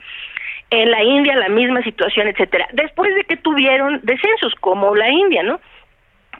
en 0.70 0.92
la 0.92 1.04
India 1.04 1.36
la 1.36 1.50
misma 1.50 1.82
situación, 1.84 2.28
etcétera. 2.28 2.68
Después 2.74 3.14
de 3.16 3.24
que 3.24 3.38
tuvieron 3.38 4.00
descensos 4.04 4.54
como 4.60 4.96
la 4.96 5.10
India, 5.10 5.44
¿no? 5.44 5.60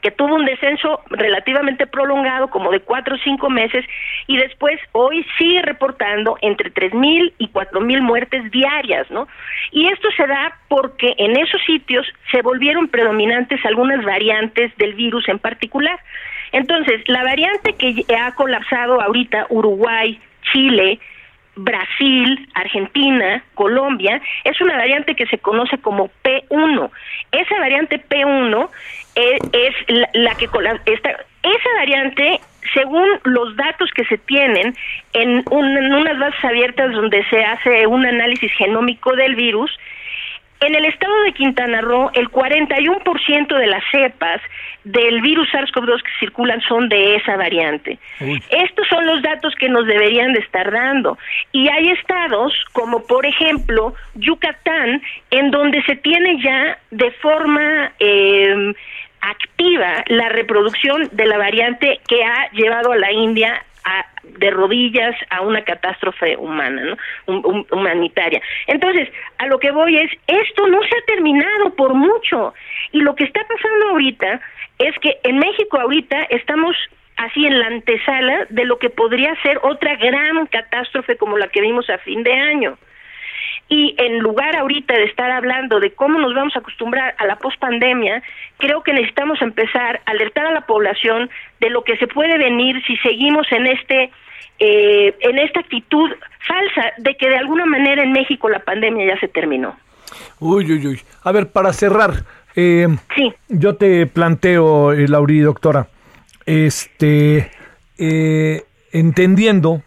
que 0.02 0.10
tuvo 0.10 0.34
un 0.34 0.44
descenso 0.44 1.00
relativamente 1.10 1.86
prolongado, 1.86 2.48
como 2.50 2.70
de 2.70 2.80
cuatro 2.80 3.16
o 3.16 3.18
cinco 3.18 3.50
meses, 3.50 3.84
y 4.26 4.36
después 4.36 4.80
hoy 4.92 5.26
sigue 5.36 5.62
reportando 5.62 6.36
entre 6.40 6.70
tres 6.70 6.94
mil 6.94 7.32
y 7.38 7.48
cuatro 7.48 7.80
mil 7.80 8.02
muertes 8.02 8.50
diarias, 8.50 9.10
¿no? 9.10 9.26
Y 9.72 9.88
esto 9.88 10.08
se 10.16 10.26
da 10.26 10.56
porque 10.68 11.14
en 11.18 11.36
esos 11.36 11.60
sitios 11.66 12.06
se 12.30 12.42
volvieron 12.42 12.88
predominantes 12.88 13.64
algunas 13.64 14.04
variantes 14.04 14.74
del 14.76 14.94
virus 14.94 15.28
en 15.28 15.38
particular. 15.38 15.98
Entonces, 16.52 17.02
la 17.08 17.22
variante 17.22 17.74
que 17.74 18.04
ha 18.16 18.34
colapsado 18.34 19.00
ahorita 19.00 19.46
Uruguay, 19.50 20.18
Chile, 20.52 20.98
Brasil, 21.58 22.48
Argentina, 22.54 23.42
Colombia, 23.54 24.20
es 24.44 24.60
una 24.60 24.76
variante 24.76 25.14
que 25.14 25.26
se 25.26 25.38
conoce 25.38 25.78
como 25.78 26.10
P1. 26.22 26.90
Esa 27.32 27.58
variante 27.58 28.00
P1 28.08 28.68
es, 29.14 29.74
la, 30.14 30.34
que 30.34 30.48
esta, 30.86 31.10
esa 31.42 31.68
variante 31.76 32.40
según 32.74 33.08
los 33.24 33.56
datos 33.56 33.90
que 33.94 34.04
se 34.04 34.18
tienen 34.18 34.74
en, 35.14 35.44
en 35.50 35.94
unas 35.94 36.18
bases 36.18 36.44
abiertas 36.44 36.92
donde 36.92 37.24
se 37.30 37.42
hace 37.42 37.86
un 37.86 38.04
análisis 38.04 38.52
genómico 38.52 39.14
del 39.16 39.34
virus, 39.34 39.70
en 40.60 40.74
el 40.74 40.84
estado 40.86 41.22
de 41.22 41.32
Quintana 41.32 41.80
Roo, 41.80 42.10
el 42.14 42.28
41% 42.30 43.58
de 43.58 43.66
las 43.66 43.82
cepas 43.92 44.40
del 44.84 45.20
virus 45.20 45.48
SARS-CoV-2 45.52 46.02
que 46.02 46.10
circulan 46.18 46.60
son 46.62 46.88
de 46.88 47.16
esa 47.16 47.36
variante. 47.36 47.98
Estos 48.50 48.88
son 48.88 49.06
los 49.06 49.22
datos 49.22 49.54
que 49.54 49.68
nos 49.68 49.86
deberían 49.86 50.32
de 50.32 50.40
estar 50.40 50.70
dando. 50.70 51.18
Y 51.52 51.68
hay 51.68 51.90
estados, 51.90 52.52
como 52.72 53.06
por 53.06 53.24
ejemplo 53.26 53.94
Yucatán, 54.14 55.02
en 55.30 55.50
donde 55.50 55.82
se 55.84 55.96
tiene 55.96 56.42
ya 56.42 56.78
de 56.90 57.10
forma 57.12 57.92
eh, 58.00 58.74
activa 59.20 60.04
la 60.06 60.28
reproducción 60.28 61.08
de 61.12 61.26
la 61.26 61.38
variante 61.38 62.00
que 62.08 62.24
ha 62.24 62.50
llevado 62.52 62.92
a 62.92 62.96
la 62.96 63.12
India 63.12 63.62
de 64.38 64.50
rodillas 64.50 65.14
a 65.30 65.40
una 65.42 65.62
catástrofe 65.62 66.36
humana, 66.36 66.82
¿no? 67.26 67.40
humanitaria. 67.70 68.40
Entonces, 68.66 69.08
a 69.38 69.46
lo 69.46 69.58
que 69.58 69.70
voy 69.70 69.96
es, 69.96 70.10
esto 70.26 70.66
no 70.68 70.80
se 70.82 70.96
ha 70.96 71.04
terminado 71.06 71.74
por 71.74 71.94
mucho. 71.94 72.54
Y 72.92 73.00
lo 73.00 73.14
que 73.14 73.24
está 73.24 73.40
pasando 73.46 73.88
ahorita 73.90 74.40
es 74.78 74.98
que 75.00 75.18
en 75.24 75.38
México 75.38 75.78
ahorita 75.78 76.22
estamos 76.30 76.76
así 77.16 77.46
en 77.46 77.58
la 77.58 77.66
antesala 77.66 78.46
de 78.48 78.64
lo 78.64 78.78
que 78.78 78.90
podría 78.90 79.34
ser 79.42 79.58
otra 79.62 79.96
gran 79.96 80.46
catástrofe 80.46 81.16
como 81.16 81.36
la 81.36 81.48
que 81.48 81.60
vimos 81.60 81.90
a 81.90 81.98
fin 81.98 82.22
de 82.22 82.32
año. 82.32 82.78
Y 83.68 83.94
en 83.98 84.18
lugar 84.20 84.56
ahorita 84.56 84.94
de 84.94 85.04
estar 85.04 85.30
hablando 85.30 85.80
de 85.80 85.92
cómo 85.92 86.18
nos 86.18 86.34
vamos 86.34 86.56
a 86.56 86.60
acostumbrar 86.60 87.14
a 87.18 87.26
la 87.26 87.36
pospandemia, 87.36 88.22
creo 88.58 88.82
que 88.82 88.92
necesitamos 88.92 89.40
empezar 89.42 90.00
a 90.06 90.10
alertar 90.10 90.46
a 90.46 90.52
la 90.52 90.62
población 90.62 91.30
de 91.60 91.70
lo 91.70 91.84
que 91.84 91.96
se 91.96 92.06
puede 92.06 92.38
venir 92.38 92.82
si 92.86 92.96
seguimos 92.98 93.46
en 93.52 93.66
este 93.66 94.10
eh, 94.60 95.14
en 95.20 95.38
esta 95.38 95.60
actitud 95.60 96.10
falsa 96.46 96.92
de 96.98 97.14
que 97.16 97.28
de 97.28 97.36
alguna 97.36 97.66
manera 97.66 98.02
en 98.02 98.12
México 98.12 98.48
la 98.48 98.58
pandemia 98.60 99.14
ya 99.14 99.20
se 99.20 99.28
terminó. 99.28 99.76
Uy, 100.40 100.72
uy, 100.72 100.86
uy. 100.86 101.00
A 101.22 101.32
ver, 101.32 101.50
para 101.52 101.72
cerrar, 101.72 102.24
eh, 102.56 102.88
sí. 103.14 103.32
yo 103.48 103.76
te 103.76 104.06
planteo, 104.06 104.92
eh, 104.92 105.06
Lauri, 105.08 105.40
doctora, 105.40 105.88
este, 106.46 107.50
eh, 107.98 108.62
entendiendo 108.92 109.82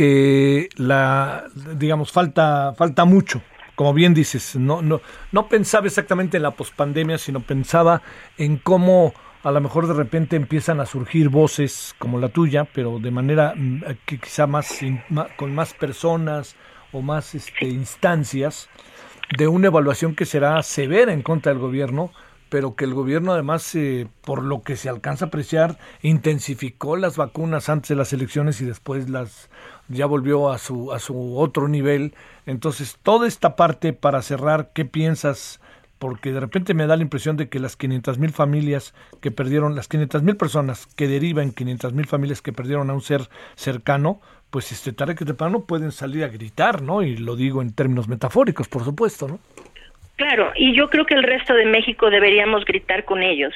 que 0.00 0.70
la, 0.76 1.44
digamos, 1.76 2.10
falta, 2.10 2.72
falta 2.74 3.04
mucho. 3.04 3.42
Como 3.74 3.92
bien 3.92 4.14
dices, 4.14 4.56
no, 4.56 4.80
no, 4.80 5.02
no 5.30 5.46
pensaba 5.46 5.88
exactamente 5.88 6.38
en 6.38 6.42
la 6.42 6.52
pospandemia, 6.52 7.18
sino 7.18 7.40
pensaba 7.40 8.00
en 8.38 8.56
cómo 8.56 9.12
a 9.42 9.50
lo 9.50 9.60
mejor 9.60 9.86
de 9.86 9.92
repente 9.92 10.36
empiezan 10.36 10.80
a 10.80 10.86
surgir 10.86 11.28
voces 11.28 11.94
como 11.98 12.18
la 12.18 12.30
tuya, 12.30 12.64
pero 12.64 12.98
de 12.98 13.10
manera 13.10 13.52
mm, 13.54 13.82
que 14.06 14.18
quizá 14.18 14.46
más, 14.46 14.78
con 15.36 15.54
más 15.54 15.74
personas 15.74 16.56
o 16.92 17.02
más 17.02 17.34
este, 17.34 17.68
instancias 17.68 18.70
de 19.36 19.48
una 19.48 19.66
evaluación 19.66 20.14
que 20.14 20.24
será 20.24 20.62
severa 20.62 21.12
en 21.12 21.20
contra 21.20 21.52
del 21.52 21.60
gobierno, 21.60 22.10
pero 22.48 22.74
que 22.74 22.86
el 22.86 22.94
gobierno 22.94 23.32
además, 23.32 23.74
eh, 23.74 24.08
por 24.22 24.42
lo 24.42 24.62
que 24.62 24.76
se 24.76 24.88
alcanza 24.88 25.26
a 25.26 25.28
apreciar, 25.28 25.78
intensificó 26.00 26.96
las 26.96 27.18
vacunas 27.18 27.68
antes 27.68 27.90
de 27.90 27.96
las 27.96 28.14
elecciones 28.14 28.62
y 28.62 28.64
después 28.64 29.10
las 29.10 29.50
ya 29.90 30.06
volvió 30.06 30.50
a 30.50 30.58
su, 30.58 30.92
a 30.92 30.98
su 30.98 31.38
otro 31.38 31.68
nivel. 31.68 32.14
Entonces, 32.46 32.98
toda 33.02 33.28
esta 33.28 33.56
parte 33.56 33.92
para 33.92 34.22
cerrar, 34.22 34.70
¿qué 34.74 34.84
piensas? 34.84 35.60
Porque 35.98 36.32
de 36.32 36.40
repente 36.40 36.72
me 36.72 36.86
da 36.86 36.96
la 36.96 37.02
impresión 37.02 37.36
de 37.36 37.48
que 37.48 37.58
las 37.58 37.76
500 37.76 38.18
mil 38.18 38.30
familias 38.30 38.94
que 39.20 39.30
perdieron, 39.30 39.74
las 39.74 39.88
500 39.88 40.22
mil 40.22 40.36
personas 40.36 40.86
que 40.96 41.08
derivan 41.08 41.52
500 41.52 41.92
mil 41.92 42.06
familias 42.06 42.40
que 42.40 42.52
perdieron 42.52 42.88
a 42.88 42.94
un 42.94 43.02
ser 43.02 43.28
cercano, 43.54 44.20
pues 44.50 44.72
este 44.72 44.92
tarde 44.92 45.14
que 45.14 45.24
temprano 45.24 45.64
pueden 45.64 45.92
salir 45.92 46.24
a 46.24 46.28
gritar, 46.28 46.82
¿no? 46.82 47.02
Y 47.02 47.16
lo 47.16 47.36
digo 47.36 47.60
en 47.60 47.74
términos 47.74 48.08
metafóricos, 48.08 48.68
por 48.68 48.84
supuesto, 48.84 49.28
¿no? 49.28 49.38
Claro, 50.16 50.52
y 50.54 50.74
yo 50.76 50.90
creo 50.90 51.06
que 51.06 51.14
el 51.14 51.22
resto 51.22 51.54
de 51.54 51.64
México 51.64 52.10
deberíamos 52.10 52.64
gritar 52.64 53.04
con 53.04 53.22
ellos. 53.22 53.54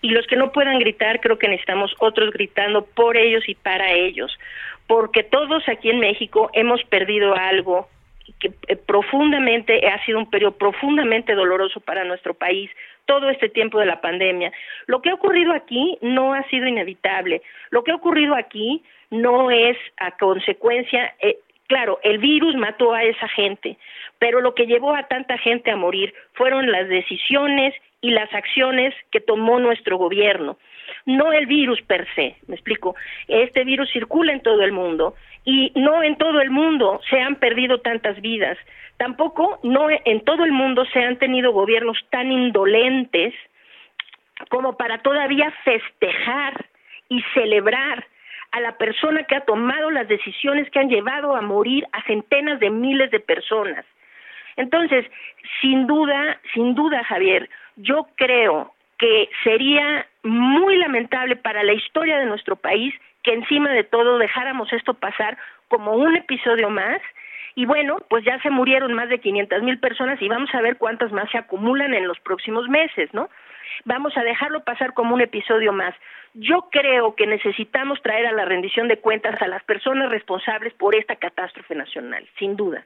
Y 0.00 0.10
los 0.10 0.26
que 0.26 0.36
no 0.36 0.52
puedan 0.52 0.78
gritar, 0.78 1.20
creo 1.20 1.38
que 1.38 1.48
necesitamos 1.48 1.94
otros 1.98 2.30
gritando 2.30 2.84
por 2.84 3.16
ellos 3.16 3.48
y 3.48 3.54
para 3.54 3.92
ellos 3.92 4.36
porque 4.86 5.22
todos 5.22 5.68
aquí 5.68 5.90
en 5.90 6.00
México 6.00 6.50
hemos 6.52 6.82
perdido 6.84 7.34
algo 7.34 7.88
que 8.38 8.52
eh, 8.68 8.76
profundamente 8.76 9.86
ha 9.86 10.02
sido 10.04 10.18
un 10.18 10.30
periodo 10.30 10.56
profundamente 10.56 11.34
doloroso 11.34 11.80
para 11.80 12.04
nuestro 12.04 12.34
país 12.34 12.70
todo 13.06 13.28
este 13.28 13.48
tiempo 13.48 13.78
de 13.78 13.86
la 13.86 14.00
pandemia. 14.00 14.50
Lo 14.86 15.02
que 15.02 15.10
ha 15.10 15.14
ocurrido 15.14 15.52
aquí 15.52 15.98
no 16.00 16.32
ha 16.32 16.42
sido 16.48 16.66
inevitable. 16.66 17.42
Lo 17.70 17.84
que 17.84 17.92
ha 17.92 17.96
ocurrido 17.96 18.34
aquí 18.34 18.82
no 19.10 19.50
es 19.50 19.76
a 19.98 20.12
consecuencia, 20.12 21.14
eh, 21.20 21.38
claro, 21.68 21.98
el 22.02 22.18
virus 22.18 22.54
mató 22.56 22.94
a 22.94 23.02
esa 23.04 23.28
gente, 23.28 23.78
pero 24.18 24.40
lo 24.40 24.54
que 24.54 24.66
llevó 24.66 24.94
a 24.94 25.08
tanta 25.08 25.38
gente 25.38 25.70
a 25.70 25.76
morir 25.76 26.14
fueron 26.32 26.70
las 26.70 26.88
decisiones 26.88 27.74
y 28.00 28.10
las 28.10 28.32
acciones 28.34 28.94
que 29.10 29.20
tomó 29.20 29.58
nuestro 29.58 29.96
gobierno. 29.96 30.58
No 31.06 31.32
el 31.32 31.46
virus 31.46 31.80
per 31.82 32.06
se, 32.14 32.36
me 32.46 32.54
explico, 32.54 32.94
este 33.28 33.64
virus 33.64 33.90
circula 33.90 34.32
en 34.32 34.42
todo 34.42 34.62
el 34.62 34.72
mundo 34.72 35.14
y 35.44 35.72
no 35.74 36.02
en 36.02 36.16
todo 36.16 36.40
el 36.40 36.50
mundo 36.50 37.00
se 37.08 37.20
han 37.20 37.36
perdido 37.36 37.80
tantas 37.80 38.20
vidas, 38.20 38.58
tampoco 38.98 39.58
no 39.62 39.88
en 39.90 40.20
todo 40.24 40.44
el 40.44 40.52
mundo 40.52 40.84
se 40.92 41.00
han 41.00 41.18
tenido 41.18 41.52
gobiernos 41.52 41.98
tan 42.10 42.30
indolentes 42.30 43.34
como 44.50 44.76
para 44.76 44.98
todavía 44.98 45.52
festejar 45.64 46.66
y 47.08 47.22
celebrar 47.34 48.06
a 48.54 48.60
la 48.60 48.78
persona 48.78 49.24
que 49.24 49.34
ha 49.34 49.40
tomado 49.40 49.90
las 49.90 50.06
decisiones 50.06 50.70
que 50.70 50.78
han 50.78 50.88
llevado 50.88 51.34
a 51.34 51.40
morir 51.40 51.84
a 51.90 52.04
centenas 52.04 52.60
de 52.60 52.70
miles 52.70 53.10
de 53.10 53.18
personas. 53.18 53.84
Entonces, 54.54 55.04
sin 55.60 55.88
duda, 55.88 56.38
sin 56.52 56.76
duda, 56.76 57.02
Javier, 57.02 57.50
yo 57.74 58.06
creo 58.14 58.72
que 58.96 59.28
sería 59.42 60.06
muy 60.22 60.76
lamentable 60.76 61.34
para 61.34 61.64
la 61.64 61.72
historia 61.72 62.16
de 62.18 62.26
nuestro 62.26 62.54
país 62.54 62.94
que 63.24 63.32
encima 63.32 63.70
de 63.70 63.82
todo 63.82 64.18
dejáramos 64.18 64.72
esto 64.72 64.94
pasar 64.94 65.36
como 65.66 65.94
un 65.94 66.16
episodio 66.16 66.70
más 66.70 67.00
y 67.54 67.66
bueno, 67.66 67.98
pues 68.08 68.24
ya 68.24 68.40
se 68.42 68.50
murieron 68.50 68.92
más 68.94 69.08
de 69.08 69.20
500 69.20 69.62
mil 69.62 69.78
personas 69.78 70.20
y 70.20 70.28
vamos 70.28 70.50
a 70.54 70.60
ver 70.60 70.76
cuántas 70.76 71.12
más 71.12 71.30
se 71.30 71.38
acumulan 71.38 71.94
en 71.94 72.08
los 72.08 72.18
próximos 72.20 72.68
meses, 72.68 73.12
¿no? 73.12 73.28
Vamos 73.84 74.16
a 74.16 74.22
dejarlo 74.22 74.64
pasar 74.64 74.94
como 74.94 75.14
un 75.14 75.20
episodio 75.20 75.72
más. 75.72 75.94
Yo 76.34 76.68
creo 76.70 77.14
que 77.14 77.26
necesitamos 77.26 78.00
traer 78.02 78.26
a 78.26 78.32
la 78.32 78.44
rendición 78.44 78.88
de 78.88 78.98
cuentas 78.98 79.40
a 79.40 79.48
las 79.48 79.62
personas 79.64 80.10
responsables 80.10 80.74
por 80.74 80.94
esta 80.94 81.16
catástrofe 81.16 81.74
nacional, 81.74 82.26
sin 82.38 82.56
duda. 82.56 82.84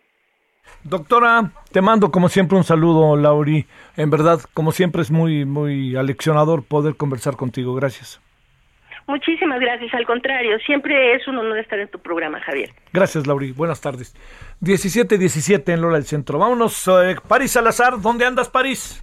Doctora, 0.85 1.51
te 1.73 1.81
mando 1.81 2.11
como 2.11 2.29
siempre 2.29 2.59
un 2.59 2.65
saludo, 2.65 3.17
Lauri. 3.17 3.67
En 3.97 4.11
verdad, 4.11 4.41
como 4.53 4.73
siempre 4.73 5.03
es 5.03 5.11
muy, 5.11 5.45
muy 5.45 5.97
aleccionador 5.97 6.63
poder 6.63 6.97
conversar 6.97 7.37
contigo. 7.37 7.75
Gracias. 7.75 8.21
Muchísimas 9.09 9.59
gracias. 9.59 9.93
Al 9.95 10.05
contrario, 10.05 10.59
siempre 10.59 11.15
es 11.15 11.27
un 11.27 11.39
honor 11.39 11.59
estar 11.59 11.79
en 11.79 11.89
tu 11.89 11.99
programa, 11.99 12.41
Javier. 12.41 12.71
Gracias, 12.93 13.27
Lauri. 13.27 13.53
Buenas 13.53 13.81
tardes. 13.81 14.15
17-17 14.61 15.73
en 15.73 15.81
Lola 15.81 15.95
del 15.95 16.05
Centro. 16.05 16.39
Vámonos, 16.39 16.87
eh, 16.89 17.17
París 17.27 17.53
Salazar. 17.53 17.99
¿Dónde 18.03 18.27
andas, 18.27 18.51
París? 18.51 19.03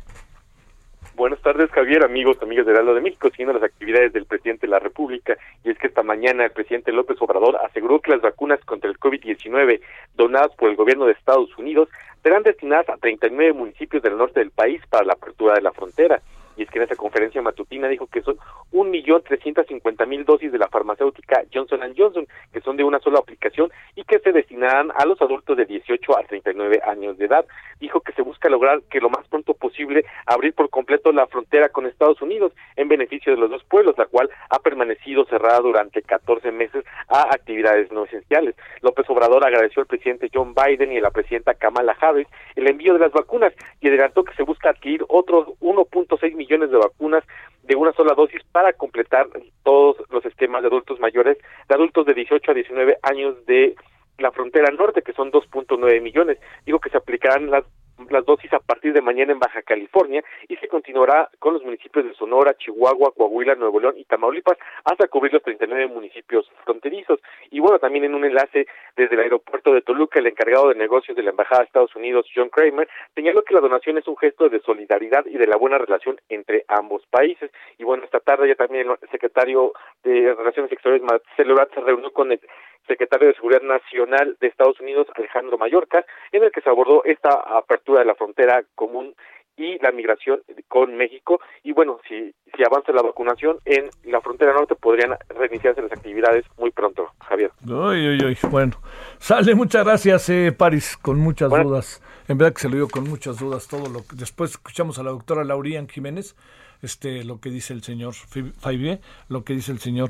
Buenas 1.16 1.42
tardes, 1.42 1.72
Javier, 1.72 2.04
amigos, 2.04 2.38
amigas 2.44 2.68
del 2.68 2.76
Heraldo 2.76 2.94
de 2.94 3.02
México, 3.02 3.30
siguiendo 3.32 3.54
las 3.54 3.64
actividades 3.64 4.14
del 4.14 4.26
presidente 4.26 4.68
de 4.68 4.72
la 4.72 4.80
República. 4.80 5.38
Y 5.64 5.72
es 5.72 5.78
que 5.80 5.88
esta 5.88 6.04
mañana 6.04 6.46
el 6.46 6.52
presidente 6.52 6.92
López 6.92 7.18
Obrador 7.22 7.58
aseguró 7.66 8.00
que 8.00 8.12
las 8.12 8.22
vacunas 8.22 8.60
contra 8.66 8.92
el 8.92 9.00
COVID-19 9.00 9.82
donadas 10.16 10.52
por 10.56 10.70
el 10.70 10.76
gobierno 10.76 11.06
de 11.06 11.14
Estados 11.14 11.50
Unidos 11.58 11.90
serán 12.22 12.44
destinadas 12.44 12.90
a 12.90 12.98
39 12.98 13.54
municipios 13.54 14.04
del 14.04 14.18
norte 14.18 14.40
del 14.40 14.52
país 14.52 14.82
para 14.88 15.06
la 15.06 15.14
apertura 15.14 15.56
de 15.56 15.62
la 15.62 15.72
frontera 15.72 16.22
y 16.58 16.64
es 16.64 16.70
que 16.70 16.80
en 16.80 16.86
esa 16.86 16.96
conferencia 16.96 17.42
matutina 17.42 17.88
dijo 17.88 18.08
que 18.08 18.22
son 18.22 18.38
un 18.72 18.90
millón 18.90 19.24
trescientos 19.24 19.68
cincuenta 19.68 20.06
mil 20.06 20.26
dosis 20.26 20.52
de 20.52 20.58
la 20.58 20.68
farmacéutica 20.68 21.44
Johnson 21.54 21.82
Johnson, 21.98 22.28
que 22.52 22.62
son 22.62 22.78
de 22.78 22.84
una 22.84 23.00
sola 23.00 23.20
aplicación 23.20 23.72
y 23.96 24.04
que 24.04 24.20
se 24.20 24.32
destinarán 24.32 24.92
a 24.96 25.06
los 25.06 25.22
adultos 25.22 25.58
de 25.58 25.66
18 25.66 26.18
a 26.18 26.24
39 26.24 26.82
años 26.86 27.18
de 27.18 27.26
edad. 27.26 27.46
Dijo 27.80 28.02
que 28.02 28.14
se 28.14 28.22
busca 28.22 28.50
lograr 28.50 28.82
que 28.90 29.00
lo 29.00 29.10
más 29.10 29.28
pronto 29.28 29.54
posible 29.54 30.06
abrir 30.26 30.54
por 30.54 30.70
completo 30.70 31.12
la 31.12 31.28
frontera 31.28 31.70
con 31.70 31.86
Estados 31.86 32.22
Unidos 32.22 32.54
en 32.76 32.88
beneficio 32.88 33.34
de 33.34 33.40
los 33.40 33.50
dos 33.50 33.64
pueblos, 33.64 33.98
la 33.98 34.06
cual 34.06 34.30
ha 34.50 34.60
permanecido 34.60 35.26
cerrada 35.26 35.60
durante 35.60 36.02
14 36.02 36.52
meses 36.52 36.84
a 37.08 37.34
actividades 37.34 37.92
no 37.92 38.06
esenciales. 38.06 38.56
López 38.82 39.10
Obrador 39.10 39.46
agradeció 39.46 39.82
al 39.82 39.88
presidente 39.88 40.30
John 40.34 40.54
Biden 40.54 40.92
y 40.92 40.98
a 40.98 41.02
la 41.02 41.12
presidenta 41.12 41.54
Kamala 41.54 41.96
Harris 42.00 42.28
el 42.56 42.68
envío 42.68 42.94
de 42.94 43.00
las 43.00 43.12
vacunas 43.12 43.54
y 43.82 43.88
adelantó 43.88 44.24
que 44.24 44.34
se 44.36 44.44
busca 44.44 44.70
adquirir 44.70 45.04
otros 45.10 45.48
1.6 45.60 46.36
millones 46.36 46.45
millones 46.46 46.72
de 46.72 46.78
vacunas 46.78 47.24
de 47.64 47.76
una 47.76 47.92
sola 47.94 48.14
dosis 48.14 48.42
para 48.52 48.74
completar 48.74 49.28
todos 49.64 49.98
los 50.12 50.24
esquemas 50.26 50.62
de 50.62 50.68
adultos 50.68 51.00
mayores, 51.00 51.38
de 51.68 51.76
adultos 51.76 52.06
de 52.06 52.14
18 52.14 52.52
a 52.52 52.54
19 52.54 52.98
años 53.02 53.46
de 53.46 53.76
la 54.20 54.32
frontera 54.32 54.72
norte, 54.72 55.02
que 55.02 55.14
son 55.14 55.32
2.9 55.32 56.02
millones. 56.02 56.38
Digo 56.66 56.80
que 56.80 56.90
se 56.90 56.98
aplicarán 56.98 57.50
las 57.50 57.66
las 58.10 58.26
dosis 58.26 58.52
a 58.54 58.60
partir 58.60 58.94
de 58.94 59.02
mañana 59.02 59.32
en 59.32 59.40
Baja 59.40 59.62
California 59.62 60.24
y 60.48 60.56
se 60.58 60.68
continuará 60.68 61.30
con 61.40 61.54
los 61.54 61.64
municipios 61.64 62.06
de 62.06 62.14
Sonora, 62.14 62.56
Chihuahua, 62.58 63.14
Coahuila, 63.16 63.56
Nuevo 63.56 63.80
León 63.80 63.96
y 63.98 64.06
Tamaulipas 64.06 64.58
hasta 64.84 65.08
cubrir 65.08 65.34
los 65.34 65.44
39 65.44 65.88
municipios 65.88 66.50
fronterizos. 66.64 67.20
Y 67.52 67.60
bueno, 67.60 67.80
también 67.80 68.06
en 68.06 68.16
un 68.16 68.26
enlace 68.26 68.68
desde 68.96 69.16
el 69.16 69.22
aeropuerto 69.22 69.74
de 69.74 69.82
Toluca, 69.82 70.20
el 70.20 70.28
encargado 70.28 70.70
de 70.70 70.76
negocios 70.76 71.16
de 71.16 71.24
la 71.24 71.32
Embajada 71.32 71.62
de 71.62 71.66
Estados 71.68 71.96
Unidos, 71.96 72.28
John 72.34 72.50
Kramer, 72.50 72.88
señaló 73.14 73.44
que 73.44 73.54
la 73.54 73.62
donación 73.62 73.98
es 73.98 74.08
un 74.08 74.18
gesto 74.18 74.50
de 74.50 74.60
solidaridad 74.62 75.26
y 75.26 75.38
de 75.38 75.48
la 75.48 75.58
buena 75.58 75.78
relación 75.78 76.20
entre 76.30 76.66
ambos 76.68 77.06
países. 77.08 77.52
Y 77.78 77.84
bueno, 77.84 78.04
esta 78.04 78.20
tarde 78.20 78.48
ya 78.48 78.56
también 78.56 78.90
el 78.90 79.10
secretario 79.10 79.74
de 80.04 80.34
Relaciones 80.34 80.72
Exteriores, 80.72 81.06
Marcelo 81.06 81.54
Ebrard, 81.54 81.74
se 81.74 81.82
reunió 81.82 82.12
con 82.12 82.32
el 82.32 82.40
secretario 82.88 83.28
de 83.28 83.34
Seguridad 83.36 83.62
Nacional 83.62 84.38
de 84.40 84.48
Estados 84.48 84.80
Unidos, 84.80 85.08
Alejandro 85.16 85.58
Mallorca, 85.58 86.06
en 86.32 86.44
el 86.44 86.52
que 86.52 86.62
se 86.62 86.70
abordó 86.70 87.04
esta 87.06 87.30
apertura 87.32 88.00
de 88.00 88.06
la 88.06 88.16
frontera 88.16 88.64
común 88.76 89.16
y 89.58 89.80
la 89.80 89.92
migración 89.92 90.42
con 90.68 90.96
México 90.98 91.40
y 91.64 91.72
bueno 91.72 92.00
si 92.08 92.34
si 92.56 92.64
avanza 92.66 92.92
la 92.92 93.02
vacunación 93.02 93.58
en 93.64 93.90
la 94.04 94.20
frontera 94.20 94.52
norte 94.54 94.76
podrían 94.76 95.16
reiniciarse 95.30 95.82
las 95.82 95.94
actividades 95.94 96.44
muy 96.58 96.72
pronto 96.72 97.12
Javier 97.22 97.52
Uy, 97.66 98.10
uy, 98.10 98.26
uy. 98.26 98.38
Bueno, 98.50 98.74
sale, 99.18 99.56
muchas 99.56 99.86
gracias, 99.86 100.28
eh, 100.30 100.52
Paris, 100.52 100.98
con 100.98 101.20
muchas 101.20 101.50
Bueno. 101.50 101.70
dudas. 101.70 102.02
En 102.28 102.38
verdad 102.38 102.54
que 102.54 102.62
se 102.62 102.68
lo 102.70 102.76
digo 102.76 102.88
con 102.90 103.06
muchas 103.06 103.40
dudas 103.40 103.68
todo 103.70 103.88
lo 103.90 104.00
que 104.00 104.18
después 104.18 104.52
escuchamos 104.52 105.00
a 105.00 105.04
la 105.04 105.12
doctora 105.12 105.46
Laurian 105.46 105.88
Jiménez, 105.88 106.36
este 106.82 107.24
lo 107.24 107.40
que 107.40 107.50
dice 107.50 107.72
el 107.74 107.82
señor 107.82 108.14
Faibe, 108.60 109.00
lo 109.30 109.46
que 109.46 109.54
dice 109.54 109.72
el 109.72 109.80
señor 109.80 110.10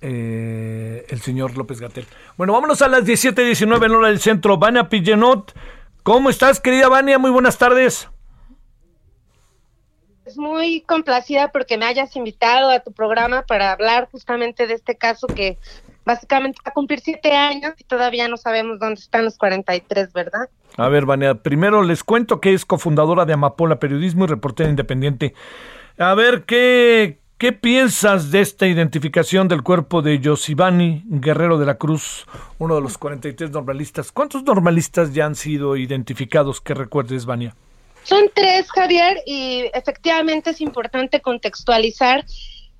eh, 0.00 1.06
el 1.08 1.20
señor 1.20 1.56
López 1.56 1.80
Gatel. 1.80 2.06
Bueno, 2.36 2.52
vámonos 2.52 2.82
a 2.82 2.88
las 2.88 3.04
17:19 3.04 3.86
en 3.86 3.92
hora 3.92 4.08
del 4.08 4.20
centro. 4.20 4.58
Vania 4.58 4.88
Pillenot, 4.88 5.54
¿cómo 6.02 6.30
estás, 6.30 6.60
querida 6.60 6.88
Vania? 6.88 7.18
Muy 7.18 7.30
buenas 7.30 7.58
tardes. 7.58 8.08
Es 10.24 10.36
muy 10.36 10.80
complacida 10.80 11.52
porque 11.52 11.78
me 11.78 11.86
hayas 11.86 12.16
invitado 12.16 12.70
a 12.70 12.80
tu 12.80 12.92
programa 12.92 13.42
para 13.42 13.72
hablar 13.72 14.08
justamente 14.10 14.66
de 14.66 14.74
este 14.74 14.96
caso 14.96 15.28
que 15.28 15.56
básicamente 16.04 16.58
va 16.66 16.70
a 16.70 16.74
cumplir 16.74 17.00
siete 17.00 17.32
años 17.32 17.74
y 17.78 17.84
todavía 17.84 18.26
no 18.28 18.36
sabemos 18.36 18.78
dónde 18.78 19.00
están 19.00 19.24
los 19.24 19.38
43, 19.38 20.12
¿verdad? 20.12 20.48
A 20.76 20.88
ver, 20.88 21.06
Vania, 21.06 21.34
primero 21.34 21.82
les 21.82 22.04
cuento 22.04 22.40
que 22.40 22.54
es 22.54 22.64
cofundadora 22.64 23.24
de 23.24 23.34
Amapola 23.34 23.78
Periodismo 23.78 24.24
y 24.24 24.28
reportera 24.28 24.68
independiente. 24.68 25.34
A 25.98 26.14
ver, 26.14 26.44
¿qué, 26.44 27.18
qué 27.38 27.52
piensas 27.52 28.30
de 28.30 28.40
esta 28.40 28.66
identificación 28.66 29.48
del 29.48 29.62
cuerpo 29.62 30.02
de 30.02 30.18
Yosibani 30.18 31.02
Guerrero 31.06 31.58
de 31.58 31.66
la 31.66 31.76
Cruz, 31.76 32.26
uno 32.58 32.74
de 32.74 32.80
los 32.80 32.96
43 32.98 33.50
normalistas? 33.50 34.10
¿Cuántos 34.12 34.42
normalistas 34.42 35.12
ya 35.12 35.26
han 35.26 35.34
sido 35.34 35.76
identificados 35.76 36.60
que 36.60 36.74
recuerdes, 36.74 37.26
Vania? 37.26 37.54
Son 38.04 38.30
tres, 38.32 38.70
Javier, 38.70 39.18
y 39.26 39.64
efectivamente 39.74 40.50
es 40.50 40.60
importante 40.60 41.20
contextualizar 41.20 42.24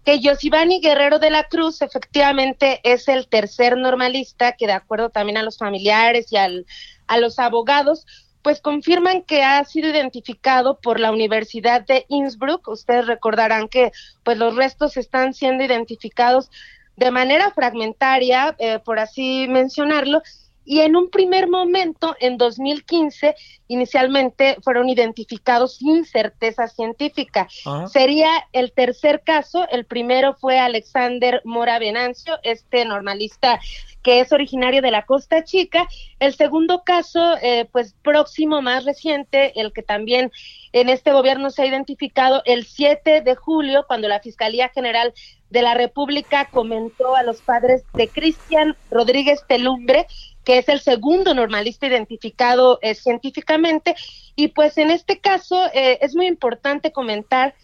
que 0.04 0.20
Yosibani 0.20 0.80
Guerrero 0.80 1.18
de 1.18 1.30
la 1.30 1.44
Cruz 1.44 1.82
efectivamente 1.82 2.80
es 2.84 3.08
el 3.08 3.26
tercer 3.26 3.76
normalista 3.76 4.52
que 4.52 4.66
de 4.66 4.72
acuerdo 4.72 5.10
también 5.10 5.36
a 5.36 5.42
los 5.42 5.58
familiares 5.58 6.32
y 6.32 6.36
al, 6.36 6.64
a 7.08 7.18
los 7.18 7.40
abogados, 7.40 8.06
pues 8.46 8.60
confirman 8.60 9.22
que 9.22 9.42
ha 9.42 9.64
sido 9.64 9.88
identificado 9.88 10.78
por 10.78 11.00
la 11.00 11.10
Universidad 11.10 11.84
de 11.84 12.06
Innsbruck. 12.06 12.68
Ustedes 12.68 13.08
recordarán 13.08 13.66
que 13.66 13.90
pues 14.22 14.38
los 14.38 14.54
restos 14.54 14.96
están 14.96 15.34
siendo 15.34 15.64
identificados 15.64 16.48
de 16.94 17.10
manera 17.10 17.50
fragmentaria, 17.50 18.54
eh, 18.60 18.78
por 18.78 19.00
así 19.00 19.48
mencionarlo, 19.48 20.22
y 20.66 20.80
en 20.80 20.96
un 20.96 21.08
primer 21.08 21.48
momento, 21.48 22.16
en 22.20 22.36
2015, 22.36 23.34
inicialmente 23.68 24.56
fueron 24.62 24.88
identificados 24.88 25.76
sin 25.76 26.04
certeza 26.04 26.66
científica. 26.66 27.48
Ajá. 27.64 27.86
Sería 27.86 28.30
el 28.52 28.72
tercer 28.72 29.22
caso, 29.24 29.66
el 29.70 29.86
primero 29.86 30.34
fue 30.34 30.58
Alexander 30.58 31.40
Mora 31.44 31.78
Venancio, 31.78 32.38
este 32.42 32.84
normalista 32.84 33.60
que 34.06 34.20
es 34.20 34.30
originario 34.30 34.82
de 34.82 34.92
la 34.92 35.04
Costa 35.04 35.42
Chica. 35.42 35.88
El 36.20 36.32
segundo 36.36 36.84
caso, 36.84 37.36
eh, 37.42 37.68
pues 37.72 37.96
próximo, 38.04 38.62
más 38.62 38.84
reciente, 38.84 39.60
el 39.60 39.72
que 39.72 39.82
también 39.82 40.30
en 40.72 40.88
este 40.88 41.10
gobierno 41.10 41.50
se 41.50 41.62
ha 41.62 41.66
identificado 41.66 42.40
el 42.44 42.66
7 42.66 43.22
de 43.22 43.34
julio, 43.34 43.84
cuando 43.88 44.06
la 44.06 44.20
Fiscalía 44.20 44.68
General 44.68 45.12
de 45.50 45.62
la 45.62 45.74
República 45.74 46.48
comentó 46.52 47.16
a 47.16 47.24
los 47.24 47.40
padres 47.40 47.82
de 47.94 48.06
Cristian 48.06 48.76
Rodríguez 48.92 49.42
Telumbre, 49.48 50.06
que 50.46 50.58
es 50.58 50.68
el 50.68 50.78
segundo 50.78 51.34
normalista 51.34 51.88
identificado 51.88 52.78
eh, 52.80 52.94
científicamente. 52.94 53.96
Y 54.36 54.48
pues 54.48 54.78
en 54.78 54.92
este 54.92 55.18
caso 55.18 55.66
eh, 55.74 55.98
es 56.00 56.14
muy 56.14 56.28
importante 56.28 56.92
comentar, 56.92 57.54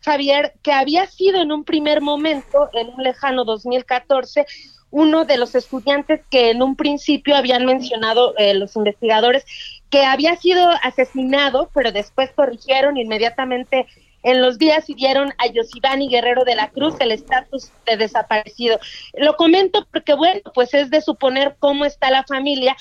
Javier, 0.00 0.52
que 0.60 0.72
había 0.72 1.06
sido 1.06 1.40
en 1.40 1.52
un 1.52 1.62
primer 1.62 2.00
momento, 2.00 2.68
en 2.72 2.88
un 2.88 3.04
lejano 3.04 3.44
2014, 3.44 4.44
uno 4.90 5.24
de 5.24 5.38
los 5.38 5.54
estudiantes 5.54 6.20
que 6.30 6.50
en 6.50 6.62
un 6.62 6.74
principio 6.74 7.36
habían 7.36 7.64
mencionado 7.64 8.36
eh, 8.36 8.54
los 8.54 8.74
investigadores 8.74 9.46
que 9.88 10.04
había 10.04 10.34
sido 10.34 10.68
asesinado, 10.82 11.70
pero 11.72 11.92
después 11.92 12.32
corrigieron 12.32 12.96
inmediatamente 12.96 13.86
en 14.22 14.40
los 14.40 14.58
días 14.58 14.88
y 14.88 14.94
dieron 14.94 15.32
a 15.38 15.46
Yosibani 15.46 16.08
Guerrero 16.08 16.44
de 16.44 16.54
la 16.54 16.70
Cruz 16.70 16.94
el 17.00 17.12
estatus 17.12 17.70
de 17.86 17.96
desaparecido. 17.96 18.78
Lo 19.14 19.36
comento 19.36 19.86
porque, 19.90 20.14
bueno, 20.14 20.40
pues 20.54 20.74
es 20.74 20.90
de 20.90 21.00
suponer 21.00 21.56
cómo 21.58 21.84
está 21.84 22.10
la 22.10 22.24
familia 22.24 22.76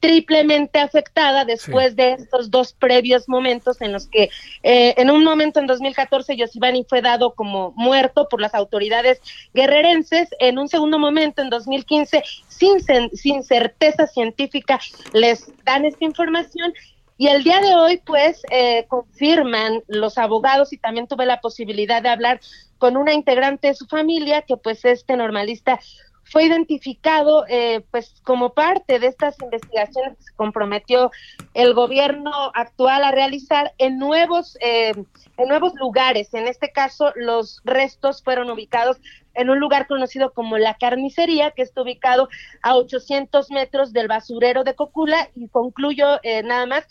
triplemente 0.00 0.78
afectada 0.78 1.44
después 1.44 1.96
de 1.96 2.12
estos 2.12 2.50
dos 2.50 2.72
previos 2.74 3.28
momentos 3.28 3.80
en 3.80 3.92
los 3.92 4.06
que 4.06 4.30
eh, 4.62 4.94
en 4.96 5.10
un 5.10 5.24
momento 5.24 5.58
en 5.58 5.66
2014 5.66 6.36
Yosibani 6.36 6.84
fue 6.88 7.00
dado 7.00 7.34
como 7.34 7.72
muerto 7.76 8.28
por 8.28 8.40
las 8.40 8.54
autoridades 8.54 9.20
guerrerenses, 9.54 10.28
en 10.38 10.58
un 10.58 10.68
segundo 10.68 10.98
momento 10.98 11.42
en 11.42 11.50
2015 11.50 12.22
sin, 12.46 12.78
sin 13.14 13.42
certeza 13.42 14.06
científica 14.06 14.78
les 15.12 15.50
dan 15.64 15.84
esta 15.84 16.04
información 16.04 16.72
y 17.18 17.28
el 17.28 17.42
día 17.44 17.60
de 17.60 17.74
hoy, 17.74 18.02
pues, 18.04 18.42
eh, 18.50 18.84
confirman 18.88 19.82
los 19.88 20.18
abogados 20.18 20.72
y 20.72 20.78
también 20.78 21.06
tuve 21.06 21.26
la 21.26 21.40
posibilidad 21.40 22.02
de 22.02 22.10
hablar 22.10 22.40
con 22.78 22.96
una 22.96 23.14
integrante 23.14 23.68
de 23.68 23.74
su 23.74 23.86
familia, 23.86 24.42
que 24.42 24.56
pues 24.56 24.84
este 24.84 25.16
normalista 25.16 25.80
fue 26.24 26.44
identificado 26.44 27.44
eh, 27.48 27.84
pues 27.90 28.20
como 28.24 28.52
parte 28.52 28.98
de 28.98 29.06
estas 29.06 29.36
investigaciones 29.40 30.16
que 30.18 30.24
se 30.24 30.34
comprometió 30.34 31.10
el 31.54 31.72
gobierno 31.72 32.32
actual 32.54 33.04
a 33.04 33.12
realizar 33.12 33.72
en 33.78 33.98
nuevos 33.98 34.58
eh, 34.60 34.92
en 35.36 35.48
nuevos 35.48 35.74
lugares. 35.76 36.34
En 36.34 36.48
este 36.48 36.72
caso 36.72 37.12
los 37.14 37.60
restos 37.64 38.22
fueron 38.22 38.50
ubicados 38.50 38.98
en 39.36 39.50
un 39.50 39.60
lugar 39.60 39.86
conocido 39.86 40.32
como 40.32 40.58
la 40.58 40.74
carnicería 40.74 41.52
que 41.52 41.62
está 41.62 41.82
ubicado 41.82 42.28
a 42.62 42.76
800 42.76 43.50
metros 43.50 43.92
del 43.92 44.08
basurero 44.08 44.64
de 44.64 44.74
Cocula 44.74 45.28
y 45.34 45.48
concluyo 45.48 46.18
eh, 46.22 46.42
nada 46.42 46.66
más 46.66 46.86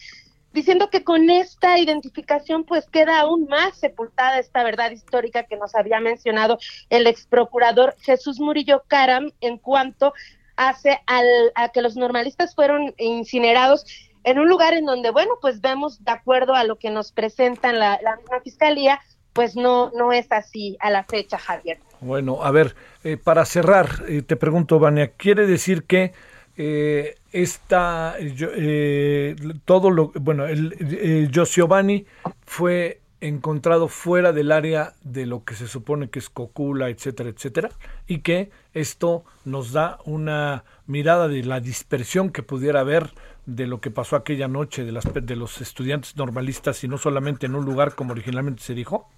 diciendo 0.54 0.90
que 0.90 1.04
con 1.04 1.30
esta 1.30 1.78
identificación 1.78 2.64
pues 2.64 2.88
queda 2.90 3.20
aún 3.20 3.48
más 3.50 3.78
sepultada 3.78 4.40
esta 4.40 4.64
verdad 4.64 4.92
histórica 4.92 5.44
que 5.44 5.58
nos 5.58 5.76
había 5.76 6.00
mencionado 6.00 6.58
el 6.90 7.08
ex 7.08 7.28
procurador 7.28 7.96
Jesús 8.00 8.40
Murillo 8.40 8.84
Caram 8.88 9.32
en 9.42 9.58
cuanto 9.58 10.14
hace 10.56 11.02
al, 11.08 11.26
a 11.56 11.70
que 11.70 11.82
los 11.82 11.98
normalistas 11.98 12.56
fueron 12.56 12.94
incinerados 12.98 13.86
en 14.24 14.40
un 14.40 14.48
lugar 14.48 14.74
en 14.74 14.86
donde, 14.86 15.12
bueno, 15.12 15.34
pues 15.40 15.62
vemos 15.62 16.04
de 16.04 16.12
acuerdo 16.12 16.56
a 16.56 16.64
lo 16.64 16.78
que 16.78 16.90
nos 16.90 17.12
presentan 17.12 17.78
la, 17.78 18.00
la 18.02 18.16
misma 18.16 18.40
fiscalía, 18.42 19.00
pues 19.34 19.56
no, 19.56 19.92
no 19.92 20.12
es 20.14 20.32
así 20.32 20.78
a 20.80 20.90
la 20.90 21.04
fecha, 21.04 21.38
Javier. 21.38 21.80
Bueno, 22.06 22.44
a 22.44 22.52
ver, 22.52 22.76
eh, 23.04 23.18
para 23.18 23.46
cerrar, 23.46 24.04
eh, 24.08 24.22
te 24.22 24.36
pregunto, 24.36 24.78
Vania, 24.78 25.14
¿quiere 25.18 25.48
decir 25.48 25.86
que 25.86 26.14
eh, 26.56 27.16
esta, 27.32 28.16
eh, 28.20 29.36
todo 29.66 29.90
lo, 29.90 30.12
bueno, 30.14 30.46
el 30.46 31.32
Giovanni 31.32 32.06
fue 32.46 33.02
encontrado 33.22 33.88
fuera 33.88 34.34
del 34.34 34.52
área 34.52 34.94
de 35.04 35.26
lo 35.26 35.44
que 35.44 35.56
se 35.56 35.68
supone 35.68 36.12
que 36.12 36.20
es 36.20 36.30
Cocula, 36.30 36.90
etcétera, 36.90 37.30
etcétera, 37.30 37.72
y 38.06 38.20
que 38.20 38.52
esto 38.76 39.24
nos 39.44 39.72
da 39.72 39.98
una 40.06 40.64
mirada 40.86 41.28
de 41.28 41.44
la 41.44 41.60
dispersión 41.60 42.30
que 42.30 42.44
pudiera 42.44 42.82
haber 42.82 43.16
de 43.48 43.66
lo 43.66 43.82
que 43.82 43.90
pasó 43.90 44.16
aquella 44.16 44.48
noche 44.48 44.86
de, 44.86 44.92
las, 44.92 45.06
de 45.12 45.36
los 45.36 45.60
estudiantes 45.60 46.16
normalistas 46.18 46.84
y 46.84 46.88
no 46.88 47.00
solamente 47.00 47.48
en 47.48 47.56
un 47.56 47.66
lugar 47.66 47.96
como 47.96 48.12
originalmente 48.12 48.62
se 48.62 48.76
dijo? 48.76 49.10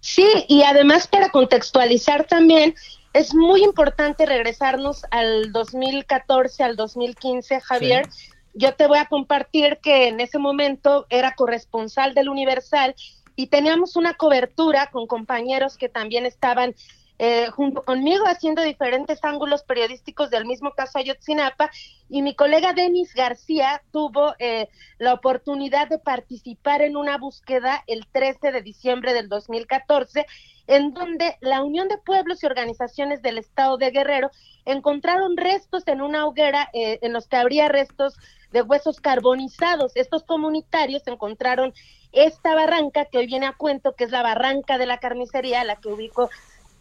Sí, 0.00 0.26
y 0.48 0.62
además 0.62 1.06
para 1.06 1.30
contextualizar 1.30 2.24
también, 2.24 2.74
es 3.12 3.34
muy 3.34 3.62
importante 3.62 4.26
regresarnos 4.26 5.04
al 5.10 5.52
2014, 5.52 6.64
al 6.64 6.76
2015, 6.76 7.60
Javier. 7.60 8.08
Yo 8.54 8.74
te 8.74 8.86
voy 8.86 8.98
a 8.98 9.06
compartir 9.06 9.78
que 9.82 10.08
en 10.08 10.20
ese 10.20 10.38
momento 10.38 11.06
era 11.10 11.34
corresponsal 11.34 12.14
del 12.14 12.28
Universal 12.28 12.94
y 13.36 13.48
teníamos 13.48 13.96
una 13.96 14.14
cobertura 14.14 14.90
con 14.90 15.06
compañeros 15.06 15.76
que 15.76 15.88
también 15.88 16.26
estaban 16.26 16.74
eh, 17.18 17.48
junto 17.50 17.84
conmigo 17.84 18.24
haciendo 18.26 18.62
diferentes 18.62 19.20
ángulos 19.22 19.62
periodísticos 19.62 20.30
del 20.30 20.46
mismo 20.46 20.72
caso 20.72 20.98
Ayotzinapa 20.98 21.70
y 22.08 22.22
mi 22.22 22.34
colega 22.34 22.72
Denis 22.72 23.14
García 23.14 23.82
tuvo 23.92 24.34
eh, 24.40 24.68
la 24.98 25.14
oportunidad 25.14 25.88
de 25.88 26.00
participar 26.00 26.82
en 26.82 26.96
una 26.96 27.16
búsqueda 27.16 27.84
el 27.86 28.06
13 28.10 28.50
de 28.50 28.62
diciembre 28.62 29.14
del 29.14 29.28
2014 29.28 30.26
en 30.66 30.92
donde 30.92 31.36
la 31.40 31.62
Unión 31.62 31.88
de 31.88 31.98
Pueblos 31.98 32.42
y 32.42 32.46
Organizaciones 32.46 33.22
del 33.22 33.38
Estado 33.38 33.76
de 33.76 33.90
Guerrero 33.90 34.30
encontraron 34.64 35.36
restos 35.36 35.86
en 35.86 36.00
una 36.00 36.26
hoguera 36.26 36.68
eh, 36.72 36.98
en 37.02 37.12
los 37.12 37.28
que 37.28 37.36
habría 37.36 37.68
restos 37.68 38.16
de 38.50 38.62
huesos 38.62 39.00
carbonizados. 39.00 39.92
Estos 39.94 40.24
comunitarios 40.24 41.06
encontraron 41.06 41.74
esta 42.12 42.54
barranca 42.54 43.04
que 43.04 43.18
hoy 43.18 43.26
viene 43.26 43.46
a 43.46 43.52
cuento, 43.52 43.94
que 43.94 44.04
es 44.04 44.10
la 44.10 44.22
barranca 44.22 44.78
de 44.78 44.86
la 44.86 44.98
carnicería, 44.98 45.64
la 45.64 45.76
que 45.76 45.88
ubico 45.88 46.30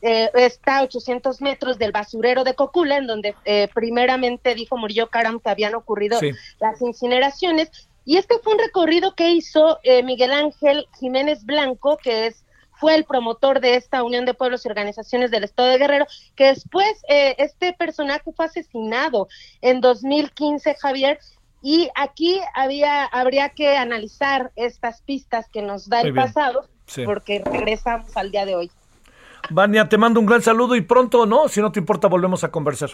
eh, 0.04 0.30
está 0.36 0.80
a 0.80 0.84
800 0.84 1.42
metros 1.42 1.78
del 1.80 1.92
basurero 1.92 2.44
de 2.44 2.54
Cocula, 2.54 2.98
en 2.98 3.08
donde 3.08 3.36
eh, 3.46 3.70
primeramente 3.74 4.54
dijo 4.54 4.78
Murillo 4.78 5.10
Caram 5.10 5.40
que 5.40 5.50
habían 5.50 5.74
ocurrido 5.76 6.20
Sí. 6.20 6.32
las 6.60 6.82
incineraciones. 6.82 7.72
Y 8.06 8.18
este 8.18 8.38
fue 8.40 8.54
un 8.54 8.60
recorrido 8.60 9.16
que 9.16 9.30
hizo 9.32 9.80
eh, 9.84 10.04
Miguel 10.04 10.34
Ángel 10.34 10.88
Jiménez 11.00 11.46
Blanco, 11.46 11.98
que 11.98 12.28
es 12.28 12.44
fue 12.80 12.96
el 12.96 13.06
promotor 13.06 13.62
de 13.62 13.76
esta 13.76 14.04
Unión 14.04 14.26
de 14.26 14.34
Pueblos 14.34 14.66
y 14.66 14.68
Organizaciones 14.68 15.32
del 15.32 15.46
Estado 15.46 15.70
de 15.70 15.78
Guerrero, 15.78 16.06
que 16.36 16.48
después 16.48 17.02
eh, 17.08 17.36
este 17.38 17.72
personaje 17.72 18.30
fue 18.36 18.46
asesinado 18.46 19.30
en 19.62 19.80
2015, 19.80 20.76
Javier, 20.76 21.18
y 21.62 21.90
aquí 21.96 22.42
había 22.54 23.06
habría 23.06 23.50
que 23.50 23.78
analizar 23.78 24.52
estas 24.58 25.02
pistas 25.02 25.48
que 25.48 25.62
nos 25.62 25.88
da 25.88 26.00
Muy 26.00 26.08
el 26.08 26.14
bien. 26.14 26.26
pasado, 26.26 26.68
Sí. 26.86 27.04
porque 27.06 27.42
regresamos 27.46 28.18
al 28.18 28.32
día 28.32 28.46
de 28.46 28.56
hoy. 28.56 28.72
Vania, 29.50 29.90
te 29.90 29.98
mando 29.98 30.20
un 30.20 30.26
gran 30.26 30.42
saludo 30.42 30.76
y 30.76 30.82
pronto, 30.82 31.26
¿no? 31.26 31.48
Si 31.48 31.62
no 31.62 31.72
te 31.72 31.80
importa, 31.80 32.08
volvemos 32.08 32.44
a 32.44 32.52
conversar. 32.52 32.92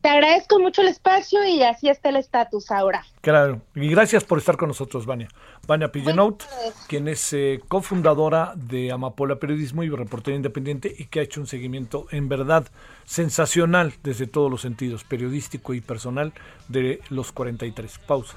Te 0.00 0.10
agradezco 0.10 0.60
mucho 0.60 0.82
el 0.82 0.88
espacio 0.88 1.44
y 1.44 1.64
así 1.64 1.88
está 1.88 2.10
el 2.10 2.16
estatus 2.16 2.70
ahora. 2.70 3.04
Claro. 3.22 3.60
Y 3.74 3.88
gracias 3.88 4.22
por 4.22 4.38
estar 4.38 4.56
con 4.56 4.68
nosotros, 4.68 5.04
Vania. 5.04 5.26
Vania 5.66 5.90
Pillenout, 5.90 6.44
quien 6.86 7.08
es 7.08 7.32
eh, 7.32 7.60
cofundadora 7.66 8.52
de 8.54 8.92
Amapola 8.92 9.36
Periodismo 9.36 9.82
y 9.82 9.88
reportera 9.88 10.36
independiente 10.36 10.94
y 10.96 11.06
que 11.06 11.18
ha 11.18 11.22
hecho 11.24 11.40
un 11.40 11.48
seguimiento 11.48 12.06
en 12.12 12.28
verdad 12.28 12.68
sensacional 13.04 13.94
desde 14.04 14.28
todos 14.28 14.48
los 14.48 14.60
sentidos, 14.60 15.02
periodístico 15.02 15.74
y 15.74 15.80
personal, 15.80 16.32
de 16.68 17.00
los 17.10 17.32
43. 17.32 17.98
Pausa. 18.06 18.36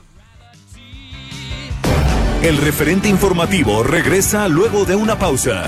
El 2.42 2.58
referente 2.58 3.10
informativo 3.10 3.84
regresa 3.84 4.48
luego 4.48 4.86
de 4.86 4.96
una 4.96 5.20
pausa. 5.20 5.68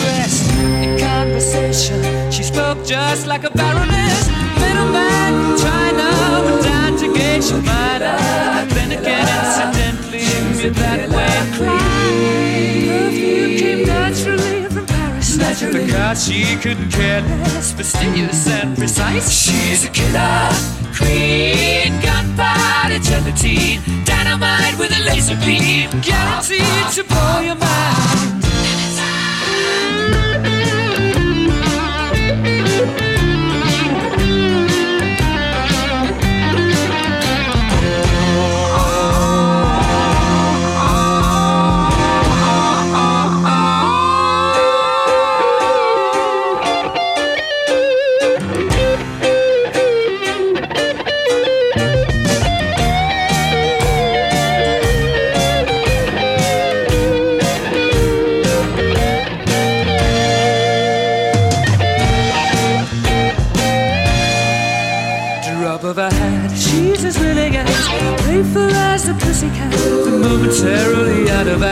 In 0.81 0.97
conversation, 0.97 2.01
she 2.31 2.43
spoke 2.43 2.83
just 2.83 3.27
like 3.27 3.43
a 3.43 3.51
baroness. 3.51 4.27
Middleman 4.61 5.31
from 5.41 5.57
China 5.65 6.07
went 6.45 6.63
down 6.63 6.97
to 6.97 7.05
your 7.05 7.61
mind. 7.61 8.01
Then 8.71 8.91
again, 8.91 9.27
incidentally, 9.37 10.25
you're 10.61 10.73
that 10.73 11.09
way. 11.15 11.35
Perfume 12.87 13.57
came 13.61 13.85
naturally 13.85 14.65
from 14.69 14.85
Paris. 14.87 15.37
Naturally. 15.37 15.85
Because 15.85 16.25
she 16.25 16.55
couldn't 16.57 16.89
care 16.89 17.21
less, 17.21 17.73
fastidious 17.73 18.47
and 18.47 18.75
precise. 18.75 19.31
She's 19.31 19.85
a 19.85 19.89
killer 19.89 20.81
queen, 20.97 21.99
gunpowder 22.01 22.99
gelatine, 22.99 23.81
dynamite 24.03 24.77
with 24.77 24.91
a 24.91 25.03
laser 25.03 25.37
beam, 25.45 25.89
guaranteed 26.01 26.91
to 26.93 27.03
blow 27.03 27.39
your 27.39 27.55
mind. 27.55 28.10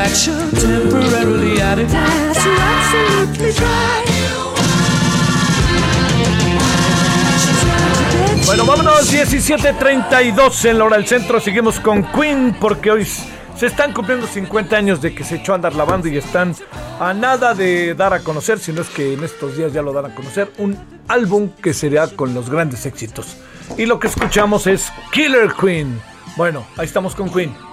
Action, 0.10 0.52
temporarily 0.52 1.62
out 1.62 1.80
of 1.80 1.92
gas, 1.92 2.46
you're 2.46 2.56
absolutely 2.60 3.52
dry. 3.54 4.06
Bueno, 8.46 8.66
vámonos, 8.66 9.14
17.32 9.14 10.66
en 10.66 10.80
la 10.80 10.86
hora 10.86 10.98
del 10.98 11.06
centro. 11.06 11.40
Seguimos 11.40 11.80
con 11.80 12.04
Queen 12.04 12.56
porque 12.60 12.90
hoy 12.90 13.06
se 13.06 13.68
están 13.68 13.94
cumpliendo 13.94 14.26
50 14.26 14.76
años 14.76 15.02
de 15.02 15.14
que 15.14 15.24
se 15.24 15.36
echó 15.36 15.52
a 15.52 15.56
andar 15.56 15.76
la 15.76 15.84
banda 15.84 16.10
y 16.10 16.18
están 16.18 16.56
a 17.00 17.14
nada 17.14 17.54
de 17.54 17.94
dar 17.94 18.14
a 18.14 18.22
conocer, 18.22 18.58
si 18.58 18.74
no 18.74 18.82
es 18.82 18.90
que 18.90 19.14
en 19.14 19.24
estos 19.24 19.56
días 19.56 19.72
ya 19.72 19.84
lo 19.84 19.94
dan 19.94 20.06
a 20.06 20.16
conocer, 20.16 20.52
un 20.58 20.76
álbum 21.08 21.50
que 21.62 21.76
será 21.76 22.08
con 22.08 22.34
los 22.34 22.50
grandes 22.50 22.88
éxitos. 22.88 23.38
Y 23.78 23.86
lo 23.86 24.00
que 24.00 24.08
escuchamos 24.08 24.66
es 24.66 24.92
Killer 25.12 25.54
Queen. 25.54 26.02
Bueno, 26.36 26.66
ahí 26.78 26.86
estamos 26.88 27.14
con 27.14 27.32
Queen. 27.32 27.69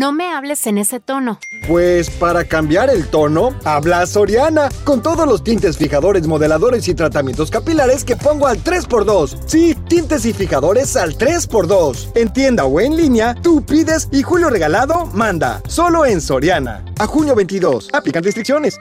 No 0.00 0.12
me 0.12 0.32
hables 0.32 0.66
en 0.66 0.78
ese 0.78 0.98
tono. 0.98 1.38
Pues 1.68 2.08
para 2.08 2.44
cambiar 2.44 2.88
el 2.88 3.08
tono, 3.08 3.50
habla 3.66 4.06
Soriana, 4.06 4.70
con 4.84 5.02
todos 5.02 5.28
los 5.28 5.44
tintes 5.44 5.76
fijadores, 5.76 6.26
modeladores 6.26 6.88
y 6.88 6.94
tratamientos 6.94 7.50
capilares 7.50 8.02
que 8.02 8.16
pongo 8.16 8.46
al 8.46 8.64
3x2. 8.64 9.40
Sí, 9.44 9.76
tintes 9.88 10.24
y 10.24 10.32
fijadores 10.32 10.96
al 10.96 11.18
3x2. 11.18 12.12
En 12.14 12.32
tienda 12.32 12.64
o 12.64 12.80
en 12.80 12.96
línea, 12.96 13.34
tú 13.42 13.62
pides 13.62 14.08
y 14.10 14.22
Julio 14.22 14.48
Regalado 14.48 15.04
manda. 15.04 15.60
Solo 15.68 16.06
en 16.06 16.22
Soriana. 16.22 16.82
A 16.98 17.06
junio 17.06 17.34
22. 17.34 17.90
Aplican 17.92 18.24
restricciones. 18.24 18.80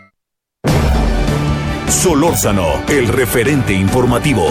Solórzano, 1.89 2.81
el 2.87 3.09
referente 3.09 3.73
informativo. 3.73 4.45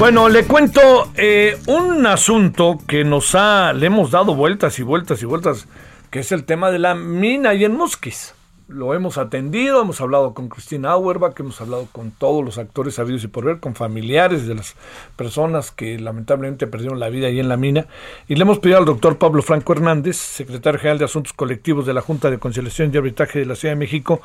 Bueno, 0.00 0.30
le 0.30 0.44
cuento 0.44 1.12
eh, 1.14 1.58
un 1.66 2.06
asunto 2.06 2.78
que 2.88 3.04
nos 3.04 3.34
ha, 3.34 3.74
le 3.74 3.84
hemos 3.84 4.10
dado 4.10 4.34
vueltas 4.34 4.78
y 4.78 4.82
vueltas 4.82 5.20
y 5.20 5.26
vueltas, 5.26 5.68
que 6.10 6.20
es 6.20 6.32
el 6.32 6.44
tema 6.44 6.70
de 6.70 6.78
la 6.78 6.94
mina 6.94 7.52
y 7.52 7.66
en 7.66 7.76
Musquis 7.76 8.34
lo 8.70 8.94
hemos 8.94 9.18
atendido, 9.18 9.82
hemos 9.82 10.00
hablado 10.00 10.32
con 10.32 10.48
Cristina 10.48 10.92
Auerbach, 10.92 11.38
hemos 11.38 11.60
hablado 11.60 11.88
con 11.90 12.10
todos 12.10 12.44
los 12.44 12.58
actores 12.58 12.94
sabidos 12.94 13.24
y 13.24 13.28
por 13.28 13.44
ver, 13.44 13.60
con 13.60 13.74
familiares 13.74 14.46
de 14.46 14.54
las 14.54 14.76
personas 15.16 15.70
que 15.70 15.98
lamentablemente 15.98 16.66
perdieron 16.66 17.00
la 17.00 17.08
vida 17.08 17.26
ahí 17.26 17.40
en 17.40 17.48
la 17.48 17.56
mina, 17.56 17.86
y 18.28 18.36
le 18.36 18.42
hemos 18.42 18.60
pedido 18.60 18.78
al 18.78 18.84
doctor 18.84 19.18
Pablo 19.18 19.42
Franco 19.42 19.72
Hernández, 19.72 20.16
secretario 20.16 20.78
general 20.78 20.98
de 20.98 21.04
Asuntos 21.06 21.32
Colectivos 21.32 21.84
de 21.86 21.94
la 21.94 22.00
Junta 22.00 22.30
de 22.30 22.38
Conciliación 22.38 22.90
y 22.92 22.96
Arbitraje 22.96 23.40
de 23.40 23.46
la 23.46 23.56
Ciudad 23.56 23.74
de 23.74 23.80
México, 23.80 24.20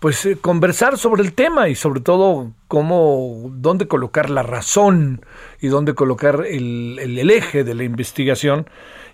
pues 0.00 0.24
eh, 0.24 0.36
conversar 0.40 0.96
sobre 0.96 1.22
el 1.22 1.34
tema 1.34 1.68
y 1.68 1.74
sobre 1.74 2.00
todo 2.00 2.52
cómo, 2.68 3.50
dónde 3.54 3.86
colocar 3.86 4.30
la 4.30 4.42
razón 4.42 5.24
y 5.60 5.68
dónde 5.68 5.94
colocar 5.94 6.46
el, 6.46 6.98
el 6.98 7.30
eje 7.30 7.64
de 7.64 7.74
la 7.74 7.84
investigación. 7.84 8.66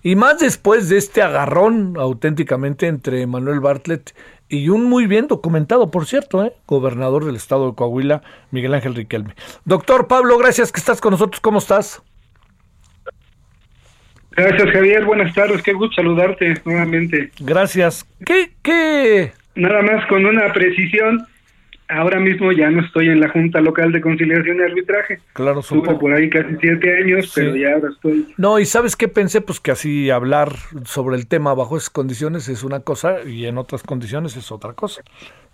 Y 0.03 0.15
más 0.15 0.39
después 0.39 0.89
de 0.89 0.99
este 0.99 1.23
agarrón 1.23 1.97
auténticamente 1.99 2.87
entre 2.87 3.27
Manuel 3.27 3.59
Bartlett 3.59 4.15
y 4.49 4.69
un 4.69 4.85
muy 4.85 5.07
bien 5.07 5.27
documentado, 5.27 5.91
por 5.91 6.07
cierto, 6.07 6.45
¿eh? 6.45 6.53
gobernador 6.67 7.25
del 7.25 7.37
estado 7.37 7.71
de 7.71 7.75
Coahuila, 7.75 8.23
Miguel 8.51 8.75
Ángel 8.75 8.95
Riquelme. 8.95 9.35
Doctor 9.65 10.07
Pablo, 10.07 10.39
gracias 10.39 10.73
que 10.73 10.81
estás 10.81 11.01
con 11.01 11.13
nosotros. 11.13 11.41
¿Cómo 11.41 11.59
estás? 11.59 12.03
Gracias, 14.33 14.71
Javier. 14.71 15.05
Buenas 15.05 15.35
tardes. 15.35 15.63
Qué 15.63 15.73
gusto 15.73 15.97
saludarte 15.97 16.61
nuevamente. 16.65 17.31
Gracias. 17.41 18.07
¿Qué, 18.25 18.53
qué? 18.63 19.33
Nada 19.55 19.81
más 19.83 20.07
con 20.09 20.27
una 20.27 20.53
precisión 20.53 21.27
ahora 21.89 22.21
mismo 22.21 22.53
ya 22.53 22.71
no 22.71 22.83
estoy 22.83 23.09
en 23.09 23.21
la 23.21 23.29
Junta 23.29 23.61
Local 23.61 23.93
de 23.93 24.01
Conciliación 24.01 24.59
y 24.59 24.63
Arbitraje. 24.63 25.21
Claro, 25.33 25.61
Estuve 25.61 25.95
por 25.95 26.13
ahí 26.13 26.29
casi 26.29 26.57
siete 26.61 26.99
años, 26.99 27.33
pero 27.35 27.57
ya 27.57 27.75
ahora 27.75 27.89
estoy. 27.91 28.35
No, 28.37 28.59
y 28.59 28.67
¿sabes 28.67 28.97
qué 28.97 29.09
pensé? 29.09 29.41
Pues 29.41 29.61
que 29.61 29.71
así 29.71 30.11
hablar 30.11 30.53
sobre 30.85 31.17
el 31.17 31.27
tema 31.27 31.55
bajo 31.55 31.77
esas 31.77 31.91
condiciones 31.91 32.49
es 32.49 32.65
una 32.65 32.81
cosa 32.81 33.23
y 33.25 33.47
en 33.47 33.59
otras 33.59 33.83
condiciones 33.83 34.37
es 34.37 34.51
otra 34.53 34.73
cosa. 34.73 35.03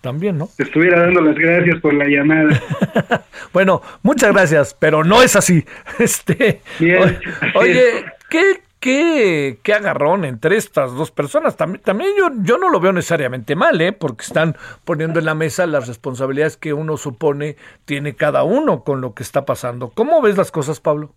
También, 0.01 0.37
¿no? 0.37 0.49
Te 0.57 0.65
estuviera 0.65 1.01
dando 1.01 1.21
las 1.21 1.37
gracias 1.37 1.81
por 1.81 1.95
la 1.95 2.07
llamada. 2.07 2.61
bueno, 3.53 3.83
muchas 4.03 4.33
gracias, 4.33 4.77
pero 4.79 5.05
no 5.05 5.23
es 5.23 5.37
así. 5.37 5.65
Este, 5.99 6.61
Bien, 6.81 7.19
oye, 7.55 8.05
¿qué, 8.29 8.63
qué, 8.83 9.59
qué 9.63 9.75
agarrón 9.75 10.25
entre 10.25 10.57
estas 10.57 10.93
dos 10.95 11.13
personas. 11.13 11.57
También, 11.57 11.83
también 11.85 12.11
yo, 12.19 12.33
yo 12.43 12.59
no 12.59 12.69
lo 12.69 12.81
veo 12.81 12.93
necesariamente 12.93 13.55
mal, 13.55 13.81
¿eh? 13.81 13.93
porque 13.93 14.25
están 14.25 14.57
poniendo 14.85 15.21
en 15.21 15.27
la 15.27 15.37
mesa 15.37 15.67
las 15.69 15.87
responsabilidades 15.87 16.57
que 16.57 16.73
uno 16.73 16.97
supone 16.97 17.57
tiene 17.85 18.15
cada 18.15 18.43
uno 18.43 18.83
con 18.83 19.01
lo 19.01 19.15
que 19.15 19.23
está 19.23 19.47
pasando. 19.47 19.91
¿Cómo 19.95 20.21
ves 20.21 20.37
las 20.37 20.51
cosas, 20.51 20.81
Pablo? 20.81 21.15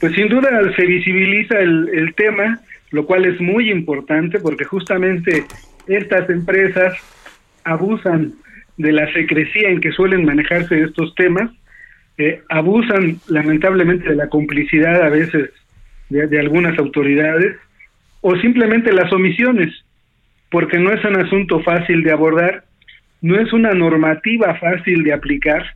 Pues 0.00 0.14
sin 0.14 0.28
duda 0.28 0.48
se 0.76 0.86
visibiliza 0.86 1.58
el, 1.58 1.88
el 1.92 2.14
tema, 2.14 2.60
lo 2.92 3.04
cual 3.04 3.24
es 3.24 3.40
muy 3.40 3.68
importante 3.70 4.38
porque 4.38 4.64
justamente 4.64 5.44
estas 5.88 6.30
empresas 6.30 6.94
abusan 7.64 8.32
de 8.76 8.92
la 8.92 9.12
secrecía 9.12 9.70
en 9.70 9.80
que 9.80 9.90
suelen 9.90 10.24
manejarse 10.24 10.82
estos 10.82 11.16
temas, 11.16 11.50
eh, 12.16 12.42
abusan 12.48 13.18
lamentablemente 13.26 14.08
de 14.10 14.14
la 14.14 14.28
complicidad 14.28 15.02
a 15.02 15.08
veces 15.08 15.50
de, 16.08 16.26
de, 16.26 16.40
algunas 16.40 16.78
autoridades 16.78 17.56
o 18.20 18.36
simplemente 18.36 18.92
las 18.92 19.12
omisiones, 19.12 19.72
porque 20.50 20.78
no 20.78 20.92
es 20.92 21.04
un 21.04 21.16
asunto 21.16 21.60
fácil 21.62 22.02
de 22.02 22.12
abordar, 22.12 22.64
no 23.20 23.40
es 23.40 23.52
una 23.52 23.72
normativa 23.72 24.54
fácil 24.56 25.02
de 25.02 25.12
aplicar 25.12 25.74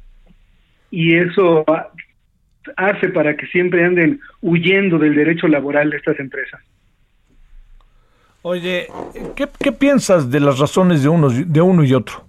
y 0.90 1.16
eso 1.16 1.64
hace 2.76 3.08
para 3.08 3.36
que 3.36 3.46
siempre 3.46 3.84
anden 3.84 4.20
huyendo 4.40 4.98
del 4.98 5.14
derecho 5.14 5.48
laboral 5.48 5.90
de 5.90 5.96
estas 5.96 6.18
empresas. 6.18 6.60
Oye, 8.42 8.86
¿qué, 9.36 9.46
qué 9.62 9.72
piensas 9.72 10.30
de 10.30 10.40
las 10.40 10.58
razones 10.58 11.02
de 11.02 11.08
uno, 11.08 11.28
de 11.28 11.60
uno 11.60 11.84
y 11.84 11.92
otro? 11.92 12.26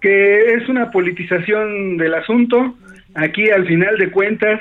Que 0.00 0.54
es 0.54 0.68
una 0.68 0.90
politización 0.90 1.96
del 1.96 2.14
asunto. 2.14 2.76
Aquí, 3.14 3.50
al 3.50 3.66
final 3.66 3.98
de 3.98 4.10
cuentas, 4.10 4.60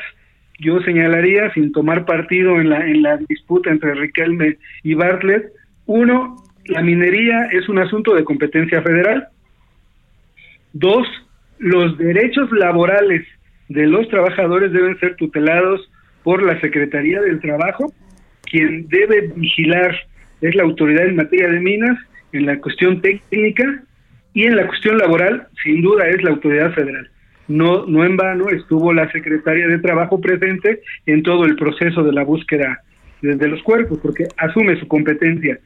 yo 0.60 0.82
señalaría, 0.82 1.52
sin 1.54 1.72
tomar 1.72 2.06
partido 2.06 2.60
en 2.60 2.70
la, 2.70 2.86
en 2.86 3.02
la 3.02 3.18
disputa 3.18 3.70
entre 3.70 3.96
Riquelme 3.96 4.58
y 4.84 4.94
Bartlett, 4.94 5.52
uno, 5.86 6.36
la 6.66 6.82
minería 6.82 7.46
es 7.52 7.68
un 7.70 7.80
asunto 7.80 8.14
de 8.14 8.24
competencia 8.24 8.82
federal. 8.82 9.28
Dos, 10.74 11.08
los 11.58 11.98
derechos 11.98 12.52
laborales 12.52 13.26
de 13.70 13.88
los 13.88 14.08
trabajadores 14.10 14.72
deben 14.72 15.00
ser 15.00 15.16
tutelados 15.16 15.90
por 16.24 16.44
la 16.44 16.60
Secretaría 16.60 17.22
del 17.22 17.40
Trabajo, 17.40 17.94
quien 18.44 18.88
debe 18.88 19.32
vigilar 19.36 19.96
es 20.42 20.56
la 20.56 20.64
autoridad 20.64 21.06
en 21.06 21.16
materia 21.16 21.48
de 21.48 21.60
minas, 21.60 21.98
en 22.34 22.46
la 22.46 22.60
cuestión 22.60 23.02
técnica 23.02 23.84
y 24.34 24.46
en 24.46 24.56
la 24.56 24.68
cuestión 24.68 24.98
laboral, 24.98 25.48
sin 25.64 25.82
duda 25.82 26.08
es 26.08 26.22
la 26.24 26.32
autoridad 26.32 26.74
federal. 26.74 27.10
No, 27.50 27.86
no 27.88 28.06
en 28.06 28.16
vano 28.16 28.50
estuvo 28.50 28.94
la 28.94 29.12
secretaria 29.12 29.68
de 29.68 29.80
Trabajo 29.80 30.22
presente 30.22 30.82
en 31.06 31.24
todo 31.24 31.46
el 31.46 31.56
proceso 31.56 32.04
de 32.04 32.14
la 32.14 32.24
búsqueda 32.24 32.82
de, 33.22 33.48
los 33.48 33.62
cuerpos, 33.64 34.00
porque 34.02 34.28
asume 34.38 34.80
su 34.80 34.88
competencia. 34.88 35.60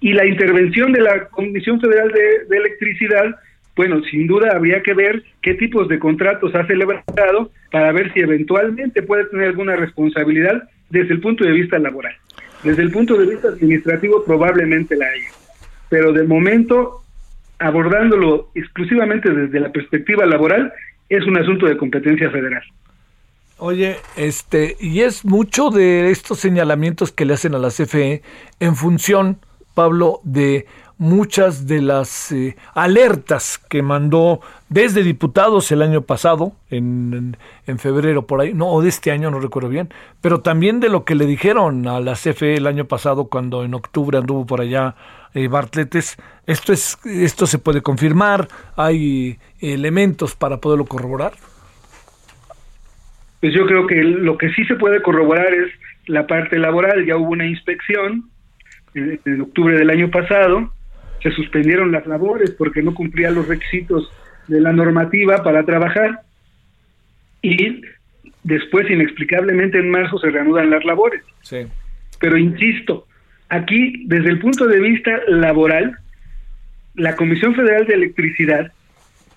Y 0.00 0.12
la 0.14 0.26
intervención 0.26 0.92
de 0.92 1.02
la 1.02 1.28
Comisión 1.28 1.80
Federal 1.80 2.10
de, 2.10 2.46
de 2.48 2.56
Electricidad, 2.56 3.36
bueno, 3.76 4.02
sin 4.10 4.26
duda 4.26 4.56
habría 4.56 4.82
que 4.82 4.94
ver 4.94 5.22
qué 5.42 5.54
tipos 5.54 5.88
de 5.88 5.98
contratos 5.98 6.54
ha 6.54 6.66
celebrado 6.66 7.52
para 7.70 7.92
ver 7.92 8.12
si 8.12 8.20
eventualmente 8.20 9.02
puede 9.02 9.26
tener 9.26 9.48
alguna 9.48 9.76
responsabilidad 9.76 10.68
desde 10.90 11.14
el 11.14 11.20
punto 11.20 11.44
de 11.44 11.52
vista 11.52 11.78
laboral. 11.78 12.14
Desde 12.64 12.82
el 12.82 12.90
punto 12.90 13.16
de 13.16 13.26
vista 13.26 13.48
administrativo 13.48 14.24
probablemente 14.24 14.96
la 14.96 15.06
haya, 15.06 15.28
pero 15.90 16.12
de 16.12 16.24
momento, 16.24 17.02
abordándolo 17.58 18.48
exclusivamente 18.54 19.30
desde 19.30 19.60
la 19.60 19.70
perspectiva 19.70 20.24
laboral, 20.24 20.72
es 21.08 21.26
un 21.26 21.38
asunto 21.38 21.66
de 21.66 21.76
competencia 21.76 22.30
federal. 22.30 22.62
Oye, 23.58 23.96
este, 24.16 24.76
y 24.80 25.00
es 25.00 25.24
mucho 25.24 25.70
de 25.70 26.10
estos 26.10 26.40
señalamientos 26.40 27.10
que 27.10 27.24
le 27.24 27.34
hacen 27.34 27.54
a 27.54 27.58
la 27.58 27.70
CFE 27.70 28.22
en 28.60 28.76
función, 28.76 29.38
Pablo, 29.74 30.20
de 30.24 30.66
muchas 30.98 31.66
de 31.66 31.80
las 31.80 32.32
eh, 32.32 32.56
alertas 32.74 33.58
que 33.58 33.82
mandó 33.82 34.40
desde 34.68 35.04
diputados 35.04 35.70
el 35.70 35.80
año 35.82 36.02
pasado, 36.02 36.52
en, 36.70 37.36
en, 37.66 37.78
febrero 37.78 38.26
por 38.26 38.40
ahí, 38.40 38.52
no, 38.52 38.68
o 38.68 38.82
de 38.82 38.88
este 38.88 39.12
año, 39.12 39.30
no 39.30 39.38
recuerdo 39.38 39.68
bien, 39.68 39.90
pero 40.20 40.40
también 40.40 40.80
de 40.80 40.88
lo 40.88 41.04
que 41.04 41.14
le 41.14 41.26
dijeron 41.26 41.86
a 41.86 42.00
la 42.00 42.14
CFE 42.14 42.56
el 42.56 42.66
año 42.66 42.86
pasado 42.86 43.26
cuando 43.26 43.64
en 43.64 43.74
octubre 43.74 44.18
anduvo 44.18 44.44
por 44.44 44.60
allá 44.60 44.96
eh, 45.34 45.46
Bartletes. 45.48 46.16
Esto, 46.46 46.72
es, 46.72 46.98
esto 47.04 47.46
se 47.46 47.58
puede 47.58 47.80
confirmar, 47.80 48.48
hay 48.76 49.38
elementos 49.60 50.34
para 50.34 50.58
poderlo 50.58 50.84
corroborar. 50.86 51.32
Pues 53.40 53.54
yo 53.54 53.66
creo 53.66 53.86
que 53.86 54.02
lo 54.02 54.36
que 54.36 54.50
sí 54.50 54.64
se 54.64 54.74
puede 54.74 55.00
corroborar 55.00 55.52
es 55.52 55.70
la 56.06 56.26
parte 56.26 56.58
laboral, 56.58 57.06
ya 57.06 57.16
hubo 57.16 57.30
una 57.30 57.46
inspección 57.46 58.30
en, 58.94 59.20
en 59.24 59.40
octubre 59.42 59.76
del 59.76 59.90
año 59.90 60.10
pasado, 60.10 60.72
se 61.22 61.30
suspendieron 61.30 61.92
las 61.92 62.06
labores 62.06 62.50
porque 62.52 62.82
no 62.82 62.94
cumplía 62.94 63.30
los 63.30 63.46
requisitos 63.46 64.10
de 64.48 64.60
la 64.60 64.72
normativa 64.72 65.42
para 65.42 65.64
trabajar 65.64 66.20
y 67.42 67.80
después 68.42 68.90
inexplicablemente 68.90 69.78
en 69.78 69.90
marzo 69.90 70.18
se 70.18 70.30
reanudan 70.30 70.70
las 70.70 70.84
labores. 70.84 71.22
Sí. 71.42 71.66
Pero 72.20 72.36
insisto, 72.38 73.06
aquí 73.48 74.04
desde 74.06 74.30
el 74.30 74.38
punto 74.38 74.66
de 74.66 74.80
vista 74.80 75.20
laboral, 75.28 75.96
la 76.94 77.14
Comisión 77.16 77.54
Federal 77.54 77.86
de 77.86 77.94
Electricidad 77.94 78.72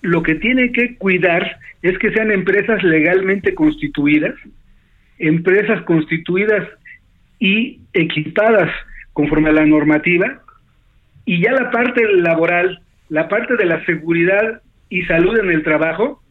lo 0.02 0.22
que 0.22 0.34
tiene 0.36 0.72
que 0.72 0.96
cuidar 0.96 1.58
es 1.82 1.98
que 1.98 2.12
sean 2.12 2.30
empresas 2.30 2.82
legalmente 2.82 3.54
constituidas, 3.54 4.34
empresas 5.18 5.82
constituidas 5.82 6.66
y 7.38 7.80
equipadas 7.92 8.70
conforme 9.12 9.50
a 9.50 9.52
la 9.52 9.66
normativa, 9.66 10.40
y 11.24 11.42
ya 11.42 11.52
la 11.52 11.70
parte 11.70 12.02
laboral, 12.16 12.80
la 13.08 13.28
parte 13.28 13.56
de 13.56 13.66
la 13.66 13.84
seguridad 13.84 14.62
y 14.90 15.02
salud 15.04 15.38
en 15.38 15.50
el 15.50 15.62
trabajo, 15.62 16.22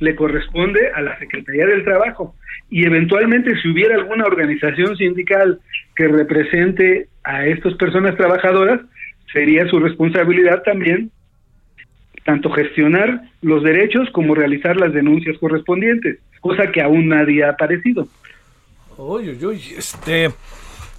le 0.00 0.14
corresponde 0.14 0.90
a 0.94 1.00
la 1.00 1.18
Secretaría 1.18 1.66
del 1.66 1.84
Trabajo. 1.84 2.34
Y 2.68 2.84
eventualmente 2.84 3.58
si 3.60 3.68
hubiera 3.68 3.94
alguna 3.94 4.26
organización 4.26 4.96
sindical 4.96 5.60
que 5.96 6.08
represente 6.08 7.08
a 7.24 7.46
estas 7.46 7.74
personas 7.74 8.16
trabajadoras, 8.16 8.80
sería 9.32 9.66
su 9.68 9.78
responsabilidad 9.78 10.62
también 10.62 11.10
tanto 12.24 12.50
gestionar 12.50 13.22
los 13.40 13.62
derechos 13.62 14.06
como 14.12 14.34
realizar 14.34 14.76
las 14.76 14.92
denuncias 14.92 15.38
correspondientes, 15.38 16.18
cosa 16.40 16.70
que 16.70 16.82
aún 16.82 17.08
nadie 17.08 17.42
ha 17.42 17.50
aparecido. 17.50 18.06
Oye, 18.98 19.34
oye, 19.46 19.78
este, 19.78 20.28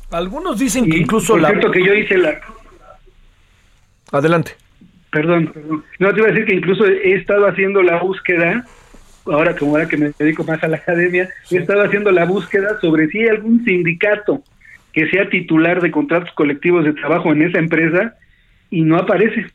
algunos 0.10 0.58
dicen 0.58 0.90
que 0.90 0.98
incluso 0.98 1.34
por 1.34 1.42
la... 1.42 1.50
cierto 1.50 1.70
que 1.70 1.86
yo 1.86 1.94
hice 1.94 2.18
la 2.18 2.40
Adelante. 4.12 4.54
Perdón, 5.12 5.52
perdón. 5.54 5.84
No, 5.98 6.14
te 6.14 6.20
iba 6.20 6.30
a 6.30 6.32
decir 6.32 6.46
que 6.46 6.56
incluso 6.56 6.86
he 6.86 7.14
estado 7.14 7.48
haciendo 7.48 7.82
la 7.82 8.00
búsqueda 8.00 8.66
ahora 9.26 9.56
como 9.56 9.72
ahora 9.72 9.88
que 9.88 9.98
me 9.98 10.12
dedico 10.18 10.44
más 10.44 10.64
a 10.64 10.68
la 10.68 10.78
academia, 10.78 11.30
he 11.52 11.58
estado 11.58 11.84
haciendo 11.84 12.12
la 12.12 12.26
búsqueda 12.26 12.80
sobre 12.82 13.08
si 13.10 13.20
hay 13.20 13.30
algún 13.30 13.64
sindicato 13.64 14.44
que 14.94 15.10
sea 15.10 15.30
titular 15.30 15.82
de 15.82 15.92
contratos 15.92 16.34
colectivos 16.34 16.84
de 16.84 16.94
trabajo 16.94 17.32
en 17.32 17.44
esa 17.44 17.60
empresa 17.60 18.16
y 18.70 18.82
no 18.82 18.98
aparece, 18.98 19.48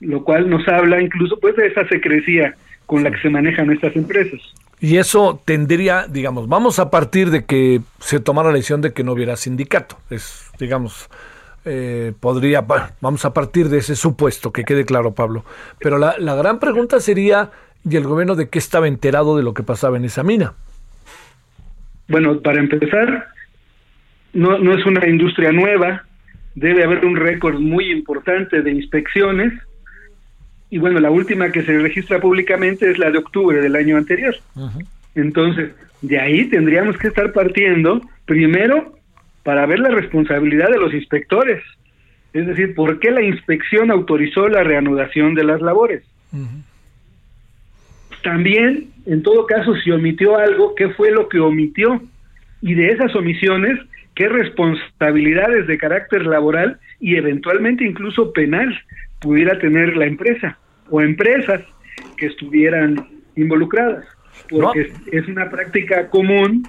lo 0.00 0.24
cual 0.24 0.48
nos 0.48 0.66
habla 0.68 1.00
incluso 1.00 1.38
pues 1.40 1.56
de 1.56 1.66
esa 1.66 1.86
secrecía 1.88 2.54
con 2.86 3.02
la 3.02 3.10
que 3.10 3.20
se 3.20 3.30
manejan 3.30 3.70
estas 3.70 3.94
empresas. 3.96 4.40
Y 4.80 4.96
eso 4.96 5.42
tendría, 5.44 6.06
digamos, 6.08 6.48
vamos 6.48 6.78
a 6.78 6.90
partir 6.90 7.30
de 7.30 7.44
que 7.44 7.80
se 7.98 8.18
tomara 8.18 8.48
la 8.48 8.54
decisión 8.54 8.80
de 8.80 8.94
que 8.94 9.04
no 9.04 9.12
hubiera 9.12 9.36
sindicato. 9.36 9.98
Es, 10.08 10.50
digamos, 10.58 11.10
eh, 11.64 12.12
podría, 12.18 12.62
bueno, 12.62 12.86
vamos 13.00 13.24
a 13.24 13.32
partir 13.32 13.68
de 13.68 13.78
ese 13.78 13.96
supuesto, 13.96 14.52
que 14.52 14.64
quede 14.64 14.84
claro, 14.84 15.14
Pablo. 15.14 15.44
Pero 15.78 15.98
la, 15.98 16.16
la 16.18 16.34
gran 16.34 16.58
pregunta 16.58 17.00
sería, 17.00 17.50
¿y 17.88 17.96
el 17.96 18.04
gobierno 18.04 18.34
de 18.34 18.48
qué 18.48 18.58
estaba 18.58 18.88
enterado 18.88 19.36
de 19.36 19.42
lo 19.42 19.54
que 19.54 19.62
pasaba 19.62 19.96
en 19.96 20.04
esa 20.04 20.22
mina? 20.22 20.54
Bueno, 22.08 22.40
para 22.40 22.60
empezar, 22.60 23.28
no, 24.32 24.58
no 24.58 24.74
es 24.74 24.84
una 24.84 25.06
industria 25.08 25.52
nueva, 25.52 26.04
debe 26.54 26.84
haber 26.84 27.04
un 27.04 27.16
récord 27.16 27.58
muy 27.60 27.90
importante 27.90 28.62
de 28.62 28.70
inspecciones. 28.70 29.52
Y 30.70 30.78
bueno, 30.78 31.00
la 31.00 31.10
última 31.10 31.50
que 31.50 31.62
se 31.62 31.78
registra 31.78 32.20
públicamente 32.20 32.90
es 32.90 32.98
la 32.98 33.10
de 33.10 33.18
octubre 33.18 33.60
del 33.60 33.76
año 33.76 33.96
anterior. 33.96 34.34
Entonces, 35.14 35.70
de 36.02 36.18
ahí 36.18 36.44
tendríamos 36.46 36.96
que 36.96 37.08
estar 37.08 37.32
partiendo 37.32 38.00
primero 38.24 38.96
para 39.42 39.66
ver 39.66 39.78
la 39.78 39.90
responsabilidad 39.90 40.68
de 40.70 40.78
los 40.78 40.92
inspectores. 40.92 41.62
Es 42.32 42.46
decir, 42.46 42.74
¿por 42.74 43.00
qué 43.00 43.10
la 43.10 43.22
inspección 43.22 43.90
autorizó 43.90 44.48
la 44.48 44.62
reanudación 44.62 45.34
de 45.34 45.44
las 45.44 45.60
labores? 45.60 46.02
También, 48.22 48.90
en 49.06 49.22
todo 49.22 49.46
caso, 49.46 49.74
si 49.76 49.90
omitió 49.90 50.36
algo, 50.36 50.74
¿qué 50.74 50.90
fue 50.90 51.10
lo 51.10 51.28
que 51.28 51.40
omitió? 51.40 52.00
Y 52.60 52.74
de 52.74 52.88
esas 52.88 53.14
omisiones, 53.16 53.78
¿qué 54.14 54.28
responsabilidades 54.28 55.66
de 55.66 55.78
carácter 55.78 56.26
laboral 56.26 56.78
y 57.00 57.16
eventualmente 57.16 57.84
incluso 57.84 58.32
penal 58.32 58.78
pudiera 59.20 59.58
tener 59.58 59.96
la 59.96 60.06
empresa 60.06 60.58
o 60.90 61.00
empresas 61.00 61.62
que 62.16 62.26
estuvieran 62.26 63.08
involucradas? 63.36 64.04
Porque 64.48 64.82
es, 64.82 64.92
es 65.10 65.26
una 65.26 65.50
práctica 65.50 66.08
común 66.08 66.62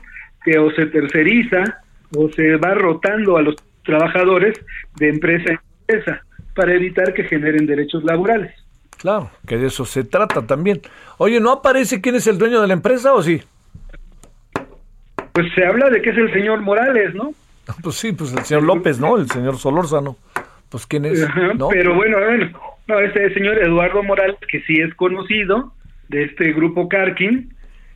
que 0.43 0.57
o 0.57 0.72
se 0.72 0.88
terceriza 0.88 1.81
o 2.16 2.30
se 2.30 2.58
va 2.58 2.74
rotando 2.74 3.38
a 3.38 3.42
los 3.42 3.56
trabajadores 3.84 4.60
de 4.98 5.10
empresa 5.10 5.52
en 5.52 5.60
empresa 5.88 6.24
para 6.56 6.74
evitar 6.74 7.14
que 7.14 7.24
generen 7.24 7.66
derechos 7.66 8.04
laborales. 8.04 8.54
Claro, 8.98 9.32
que 9.48 9.58
de 9.58 9.68
eso 9.68 9.86
se 9.86 10.04
trata 10.04 10.46
también. 10.46 10.82
Oye, 11.18 11.40
¿no 11.40 11.52
aparece 11.52 12.02
quién 12.02 12.16
es 12.16 12.28
el 12.28 12.38
dueño 12.38 12.62
de 12.62 12.68
la 12.68 12.74
empresa 12.74 13.14
o 13.14 13.24
sí? 13.24 13.42
Pues 15.34 15.48
se 15.56 15.66
habla 15.66 15.90
de 15.90 16.02
que 16.02 16.12
es 16.12 16.18
el 16.18 16.32
señor 16.34 16.62
Morales, 16.62 17.16
¿no? 17.16 17.34
Pues 17.84 17.96
sí, 17.96 18.12
pues 18.12 18.34
el 18.34 18.44
señor 18.44 18.64
López, 18.64 19.00
¿no? 19.00 19.18
El 19.18 19.30
señor 19.30 19.58
Solórzano. 19.58 20.18
Pues 20.70 20.86
quién 20.86 21.06
es, 21.06 21.24
Ajá, 21.24 21.54
¿no? 21.54 21.70
Pero 21.70 21.96
bueno, 21.96 22.18
bueno, 22.18 22.52
no, 22.88 23.00
este 23.00 23.34
señor 23.34 23.58
Eduardo 23.58 24.04
Morales, 24.04 24.38
que 24.50 24.62
sí 24.62 24.80
es 24.80 24.94
conocido 24.96 25.74
de 26.10 26.24
este 26.24 26.52
grupo 26.54 26.88
Carkin, 26.88 27.54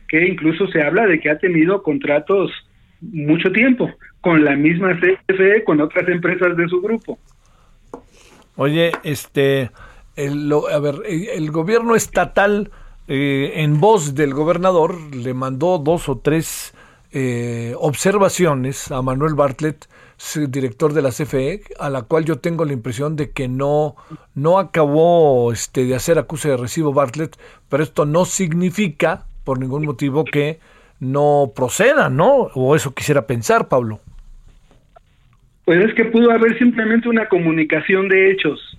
que 0.08 0.26
incluso 0.26 0.66
se 0.68 0.82
habla 0.82 1.06
de 1.06 1.20
que 1.20 1.30
ha 1.30 1.38
tenido 1.38 1.82
contratos 1.82 2.50
mucho 3.00 3.50
tiempo 3.52 3.90
con 4.20 4.44
la 4.44 4.56
misma 4.56 4.98
CFE, 4.98 5.64
con 5.64 5.80
otras 5.80 6.08
empresas 6.08 6.56
de 6.56 6.68
su 6.68 6.80
grupo. 6.80 7.18
Oye, 8.56 8.92
este, 9.04 9.70
el, 10.16 10.52
a 10.72 10.78
ver, 10.78 10.96
el, 11.06 11.50
gobierno 11.50 11.94
estatal, 11.94 12.70
eh, 13.06 13.52
en 13.56 13.80
voz 13.80 14.14
del 14.14 14.34
gobernador, 14.34 15.14
le 15.14 15.34
mandó 15.34 15.78
dos 15.78 16.08
o 16.08 16.18
tres 16.18 16.74
eh, 17.12 17.74
observaciones 17.78 18.90
a 18.90 19.02
Manuel 19.02 19.34
Bartlett, 19.34 19.86
director 20.48 20.92
de 20.92 21.02
la 21.02 21.10
CFE, 21.10 21.62
a 21.78 21.90
la 21.90 22.02
cual 22.02 22.24
yo 22.24 22.38
tengo 22.38 22.64
la 22.64 22.72
impresión 22.72 23.16
de 23.16 23.30
que 23.30 23.48
no, 23.48 23.96
no 24.34 24.58
acabó 24.58 25.52
este, 25.52 25.84
de 25.84 25.94
hacer 25.94 26.18
acuse 26.18 26.48
de 26.48 26.56
recibo 26.56 26.92
Bartlett, 26.92 27.36
pero 27.68 27.82
esto 27.82 28.06
no 28.06 28.24
significa, 28.24 29.26
por 29.44 29.58
ningún 29.58 29.84
motivo, 29.84 30.24
que 30.24 30.58
no 31.00 31.52
proceda, 31.54 32.08
¿no? 32.08 32.50
O 32.54 32.74
eso 32.74 32.94
quisiera 32.94 33.26
pensar, 33.26 33.68
Pablo. 33.68 34.00
Pues 35.64 35.84
es 35.84 35.94
que 35.94 36.04
pudo 36.04 36.30
haber 36.30 36.56
simplemente 36.58 37.08
una 37.08 37.28
comunicación 37.28 38.08
de 38.08 38.30
hechos, 38.30 38.78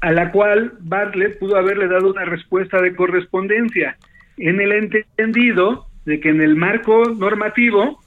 a 0.00 0.10
la 0.10 0.32
cual 0.32 0.72
Bartlett 0.80 1.38
pudo 1.38 1.56
haberle 1.56 1.86
dado 1.86 2.10
una 2.10 2.24
respuesta 2.24 2.80
de 2.80 2.94
correspondencia, 2.96 3.96
en 4.38 4.60
el 4.60 4.72
entendido 4.72 5.86
de 6.04 6.18
que 6.18 6.30
en 6.30 6.40
el 6.40 6.56
marco 6.56 7.04
normativo 7.04 8.00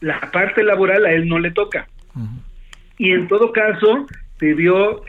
la 0.00 0.20
parte 0.32 0.62
laboral 0.62 1.06
a 1.06 1.12
él 1.12 1.28
no 1.28 1.38
le 1.38 1.50
toca. 1.50 1.88
Y 2.98 3.12
en 3.12 3.26
todo 3.28 3.52
caso, 3.52 4.06
debió 4.38 5.02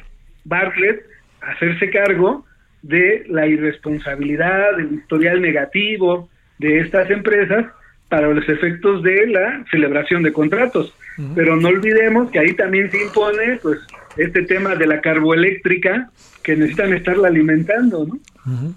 Bartlett 0.46 1.04
hacerse 1.42 1.90
cargo 1.90 2.46
de 2.82 3.26
la 3.28 3.46
irresponsabilidad, 3.48 4.78
del 4.78 4.94
historial 4.94 5.42
negativo 5.42 6.30
de 6.64 6.80
estas 6.80 7.10
empresas 7.12 7.66
para 8.08 8.28
los 8.30 8.48
efectos 8.48 9.04
de 9.04 9.28
la 9.28 9.66
celebración 9.70 10.24
de 10.24 10.32
contratos. 10.32 10.94
Pero 11.36 11.58
no 11.58 11.68
olvidemos 11.68 12.32
que 12.32 12.40
ahí 12.40 12.54
también 12.54 12.90
se 12.90 13.04
impone 13.04 13.60
pues 13.62 13.80
este 14.18 14.44
tema 14.44 14.76
de 14.76 14.88
la 14.88 15.02
carboeléctrica 15.02 16.10
que 16.42 16.56
necesitan 16.56 16.94
estarla 16.94 17.28
alimentando, 17.28 18.08
¿no? 18.08 18.74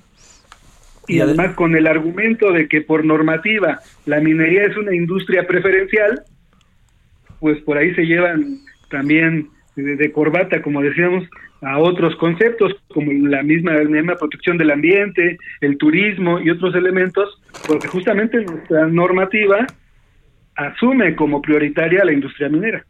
Y 1.09 1.21
además 1.21 1.55
con 1.55 1.77
el 1.77 1.87
argumento 1.87 2.53
de 2.53 2.67
que 2.69 2.81
por 2.81 3.05
normativa 3.05 3.81
la 4.05 4.21
minería 4.21 4.65
es 4.65 4.77
una 4.77 4.95
industria 4.95 5.47
preferencial, 5.47 6.25
pues 7.39 7.59
por 7.63 7.79
ahí 7.79 7.95
se 7.95 8.05
llevan 8.05 8.59
también 8.91 9.49
de, 9.77 9.95
de 9.95 10.13
corbata, 10.13 10.61
como 10.61 10.83
decíamos, 10.83 11.25
a 11.63 11.79
otros 11.79 12.15
conceptos 12.17 12.73
como 12.89 13.11
la 13.29 13.43
misma, 13.43 13.73
la 13.73 13.85
misma 13.85 14.15
protección 14.17 14.59
del 14.59 14.71
ambiente, 14.71 15.39
el 15.61 15.79
turismo 15.79 16.39
y 16.41 16.51
otros 16.51 16.75
elementos, 16.75 17.41
porque 17.67 17.89
justamente 17.89 18.45
nuestra 18.45 18.87
normativa 18.87 19.67
asume 20.55 21.15
como 21.17 21.41
prioritaria 21.43 22.05
la 22.05 22.13
industria 22.13 22.49
minera 22.49 22.85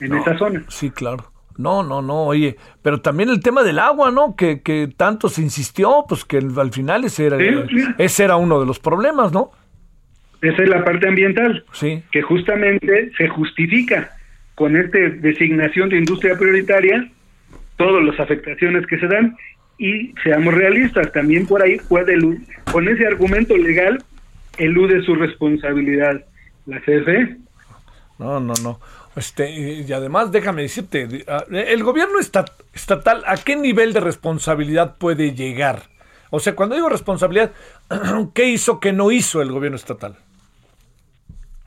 en 0.00 0.10
No, 0.10 0.18
esa 0.20 0.36
zona. 0.38 0.62
Sí, 0.68 0.90
claro. 0.90 1.24
No, 1.56 1.82
no, 1.82 2.00
no, 2.02 2.22
oye, 2.26 2.56
pero 2.82 3.00
también 3.00 3.30
el 3.30 3.40
tema 3.40 3.64
del 3.64 3.80
agua, 3.80 4.12
¿no? 4.12 4.36
Que, 4.36 4.62
que 4.62 4.88
tanto 4.96 5.28
se 5.28 5.42
insistió, 5.42 6.04
pues 6.08 6.24
que 6.24 6.36
al 6.38 6.70
final 6.72 7.04
ese 7.04 7.26
era, 7.26 7.36
Sí, 7.36 7.44
sí. 7.68 7.84
ese 7.98 8.24
era 8.24 8.36
uno 8.36 8.60
de 8.60 8.66
los 8.66 8.78
problemas, 8.78 9.32
¿no? 9.32 9.50
Esa 10.40 10.62
es 10.62 10.68
la 10.68 10.84
parte 10.84 11.08
ambiental, 11.08 11.64
Sí. 11.72 12.04
que 12.12 12.22
justamente 12.22 13.10
se 13.18 13.26
justifica 13.28 14.10
con 14.54 14.76
esta 14.76 14.98
designación 14.98 15.88
de 15.88 15.98
industria 15.98 16.38
prioritaria 16.38 17.10
todas 17.78 18.04
las 18.04 18.20
afectaciones 18.20 18.86
que 18.86 18.98
se 18.98 19.06
dan 19.06 19.34
y 19.78 20.12
seamos 20.22 20.52
realistas, 20.52 21.10
también 21.12 21.46
por 21.46 21.62
ahí 21.62 21.78
puede, 21.88 22.14
con 22.70 22.88
ese 22.88 23.06
argumento 23.06 23.56
legal, 23.56 24.02
elude 24.58 25.02
su 25.02 25.14
responsabilidad 25.14 26.24
la. 26.66 26.80
CFE. 26.80 27.36
No, 28.18 28.40
no, 28.40 28.52
no. 28.62 28.80
Este, 29.16 29.48
y 29.50 29.92
además, 29.92 30.30
déjame 30.32 30.62
decirte, 30.62 31.06
de- 31.06 31.24
el 31.50 31.82
gobierno 31.82 32.18
esta- 32.20 32.44
estatal, 32.74 33.22
¿a 33.26 33.36
qué 33.36 33.56
nivel 33.56 33.92
de 33.92 34.00
responsabilidad 34.00 34.96
puede 34.98 35.34
llegar? 35.34 35.82
O 36.30 36.40
sea, 36.40 36.54
cuando 36.54 36.74
digo 36.74 36.88
responsabilidad, 36.88 37.52
¿qué 38.34 38.46
hizo 38.48 38.80
que 38.80 38.92
no 38.92 39.10
hizo 39.12 39.40
el 39.40 39.50
gobierno 39.50 39.76
estatal? 39.76 40.16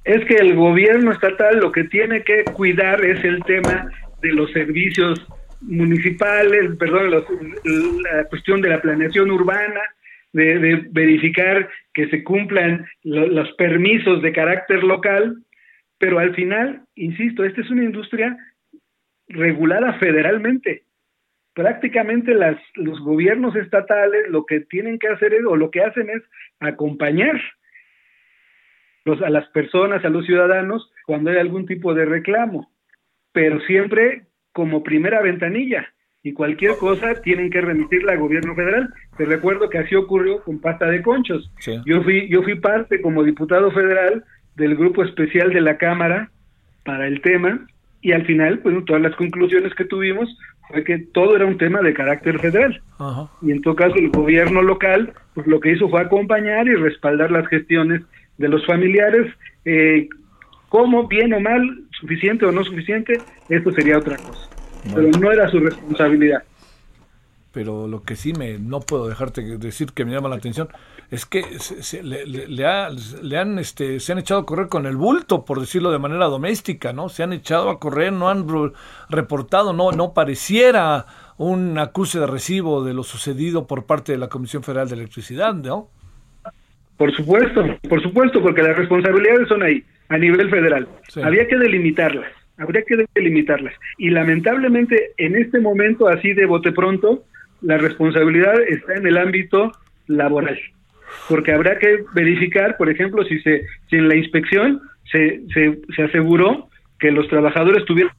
Es 0.03 0.25
que 0.25 0.35
el 0.35 0.55
gobierno 0.55 1.11
estatal 1.11 1.59
lo 1.59 1.71
que 1.71 1.83
tiene 1.85 2.23
que 2.23 2.43
cuidar 2.43 3.03
es 3.05 3.23
el 3.23 3.43
tema 3.43 3.87
de 4.21 4.33
los 4.33 4.51
servicios 4.51 5.19
municipales, 5.61 6.75
perdón, 6.77 7.11
los- 7.11 7.25
la 7.63 8.25
cuestión 8.25 8.61
de 8.61 8.69
la 8.69 8.81
planeación 8.81 9.31
urbana, 9.31 9.81
de, 10.33 10.59
de 10.59 10.75
verificar 10.91 11.69
que 11.93 12.07
se 12.07 12.23
cumplan 12.23 12.85
lo- 13.03 13.27
los 13.27 13.51
permisos 13.53 14.21
de 14.21 14.31
carácter 14.31 14.83
local, 14.83 15.37
pero 15.97 16.19
al 16.19 16.33
final, 16.35 16.81
insisto, 16.95 17.43
esta 17.43 17.61
es 17.61 17.69
una 17.69 17.83
industria 17.83 18.37
regulada 19.27 19.93
federalmente. 19.99 20.83
Prácticamente 21.53 22.33
las, 22.33 22.57
los 22.75 22.99
gobiernos 23.01 23.55
estatales 23.55 24.29
lo 24.29 24.45
que 24.45 24.61
tienen 24.61 24.97
que 24.99 25.09
hacer 25.09 25.33
es, 25.33 25.43
o 25.45 25.55
lo 25.57 25.69
que 25.69 25.81
hacen 25.81 26.09
es 26.09 26.23
acompañar 26.59 27.39
los, 29.03 29.21
a 29.21 29.29
las 29.29 29.47
personas, 29.49 30.03
a 30.05 30.09
los 30.09 30.25
ciudadanos, 30.25 30.91
cuando 31.05 31.29
hay 31.29 31.37
algún 31.37 31.65
tipo 31.65 31.93
de 31.93 32.05
reclamo, 32.05 32.71
pero 33.33 33.59
siempre 33.61 34.23
como 34.53 34.83
primera 34.83 35.21
ventanilla 35.21 35.87
y 36.23 36.33
cualquier 36.33 36.77
cosa 36.77 37.15
tienen 37.21 37.49
que 37.49 37.61
remitirla 37.61 38.13
al 38.13 38.19
gobierno 38.19 38.55
federal. 38.55 38.93
Te 39.17 39.25
recuerdo 39.25 39.69
que 39.69 39.79
así 39.79 39.95
ocurrió 39.95 40.43
con 40.43 40.59
pasta 40.59 40.85
de 40.87 41.01
conchos. 41.01 41.51
Yo 41.85 42.03
fui 42.03 42.29
yo 42.29 42.43
fui 42.43 42.55
parte 42.55 43.01
como 43.01 43.23
diputado 43.23 43.71
federal 43.71 44.23
del 44.55 44.75
grupo 44.75 45.03
especial 45.03 45.51
de 45.51 45.61
la 45.61 45.77
Cámara 45.77 46.29
para 46.83 47.07
el 47.07 47.21
tema 47.21 47.65
y 48.01 48.11
al 48.11 48.25
final 48.25 48.59
pues 48.59 48.85
todas 48.85 49.01
las 49.01 49.15
conclusiones 49.15 49.73
que 49.75 49.85
tuvimos 49.85 50.37
fue 50.67 50.83
que 50.83 50.99
todo 50.99 51.35
era 51.35 51.45
un 51.45 51.57
tema 51.57 51.81
de 51.81 51.93
carácter 51.93 52.39
federal. 52.39 52.81
Y 53.41 53.51
en 53.51 53.61
todo 53.61 53.75
caso 53.75 53.95
el 53.95 54.09
gobierno 54.09 54.61
local, 54.61 55.13
pues 55.33 55.47
lo 55.47 55.59
que 55.59 55.71
hizo 55.73 55.89
fue 55.89 56.01
acompañar 56.01 56.67
y 56.67 56.75
respaldar 56.75 57.31
las 57.31 57.47
gestiones 57.47 58.01
de 58.37 58.47
los 58.47 58.65
familiares. 58.65 59.31
Eh, 59.65 60.07
¿Cómo, 60.69 61.07
bien 61.07 61.33
o 61.33 61.39
mal, 61.41 61.83
suficiente 62.01 62.45
o 62.45 62.51
no 62.51 62.65
suficiente? 62.65 63.13
Esto 63.47 63.71
sería 63.71 63.97
otra 63.97 64.17
cosa. 64.17 64.49
Pero 64.93 65.07
no 65.17 65.31
era 65.31 65.47
su 65.49 65.59
responsabilidad 65.59 66.43
pero 67.51 67.87
lo 67.87 68.03
que 68.03 68.15
sí 68.15 68.33
me 68.33 68.57
no 68.57 68.79
puedo 68.79 69.07
dejarte 69.07 69.57
decir 69.57 69.91
que 69.93 70.05
me 70.05 70.13
llama 70.13 70.29
la 70.29 70.35
atención 70.35 70.69
es 71.09 71.25
que 71.25 71.43
se, 71.59 72.01
le, 72.01 72.25
le, 72.25 72.65
han 72.65 73.59
este 73.59 73.99
se 73.99 74.11
han 74.11 74.19
echado 74.19 74.41
a 74.41 74.45
correr 74.45 74.67
con 74.67 74.85
el 74.85 74.95
bulto 74.95 75.43
por 75.43 75.59
decirlo 75.59 75.91
de 75.91 75.99
manera 75.99 76.25
doméstica 76.25 76.93
no 76.93 77.09
se 77.09 77.23
han 77.23 77.33
echado 77.33 77.69
a 77.69 77.79
correr 77.79 78.13
no 78.13 78.29
han 78.29 78.45
reportado 79.09 79.73
no 79.73 79.91
no 79.91 80.13
pareciera 80.13 81.05
un 81.37 81.77
acuse 81.77 82.19
de 82.19 82.27
recibo 82.27 82.83
de 82.83 82.93
lo 82.93 83.03
sucedido 83.03 83.67
por 83.67 83.85
parte 83.85 84.13
de 84.13 84.17
la 84.17 84.29
Comisión 84.29 84.63
Federal 84.63 84.87
de 84.87 84.95
Electricidad 84.95 85.53
no 85.53 85.89
por 86.95 87.13
supuesto 87.13 87.65
por 87.89 88.01
supuesto 88.01 88.41
porque 88.41 88.63
las 88.63 88.77
responsabilidades 88.77 89.49
son 89.49 89.63
ahí 89.63 89.83
a 90.11 90.17
nivel 90.17 90.49
federal. 90.49 90.87
Había 91.23 91.47
que 91.47 91.57
delimitarlas 91.57 92.31
habría 92.61 92.83
que 92.83 93.05
delimitarlas. 93.15 93.73
Y 93.97 94.09
lamentablemente 94.09 95.11
en 95.17 95.35
este 95.35 95.59
momento 95.59 96.07
así 96.07 96.33
de 96.33 96.45
bote 96.45 96.71
pronto 96.71 97.23
la 97.61 97.77
responsabilidad 97.77 98.61
está 98.67 98.95
en 98.95 99.07
el 99.07 99.17
ámbito 99.17 99.71
laboral, 100.07 100.59
porque 101.29 101.53
habrá 101.53 101.77
que 101.77 102.03
verificar, 102.13 102.75
por 102.77 102.89
ejemplo, 102.89 103.23
si, 103.23 103.39
se, 103.41 103.63
si 103.89 103.97
en 103.97 104.07
la 104.07 104.15
inspección 104.15 104.81
se, 105.11 105.41
se, 105.53 106.03
aseguró 106.03 106.69
que 106.99 107.11
los 107.11 107.27
trabajadores 107.27 107.85
tuvieran 107.85 108.13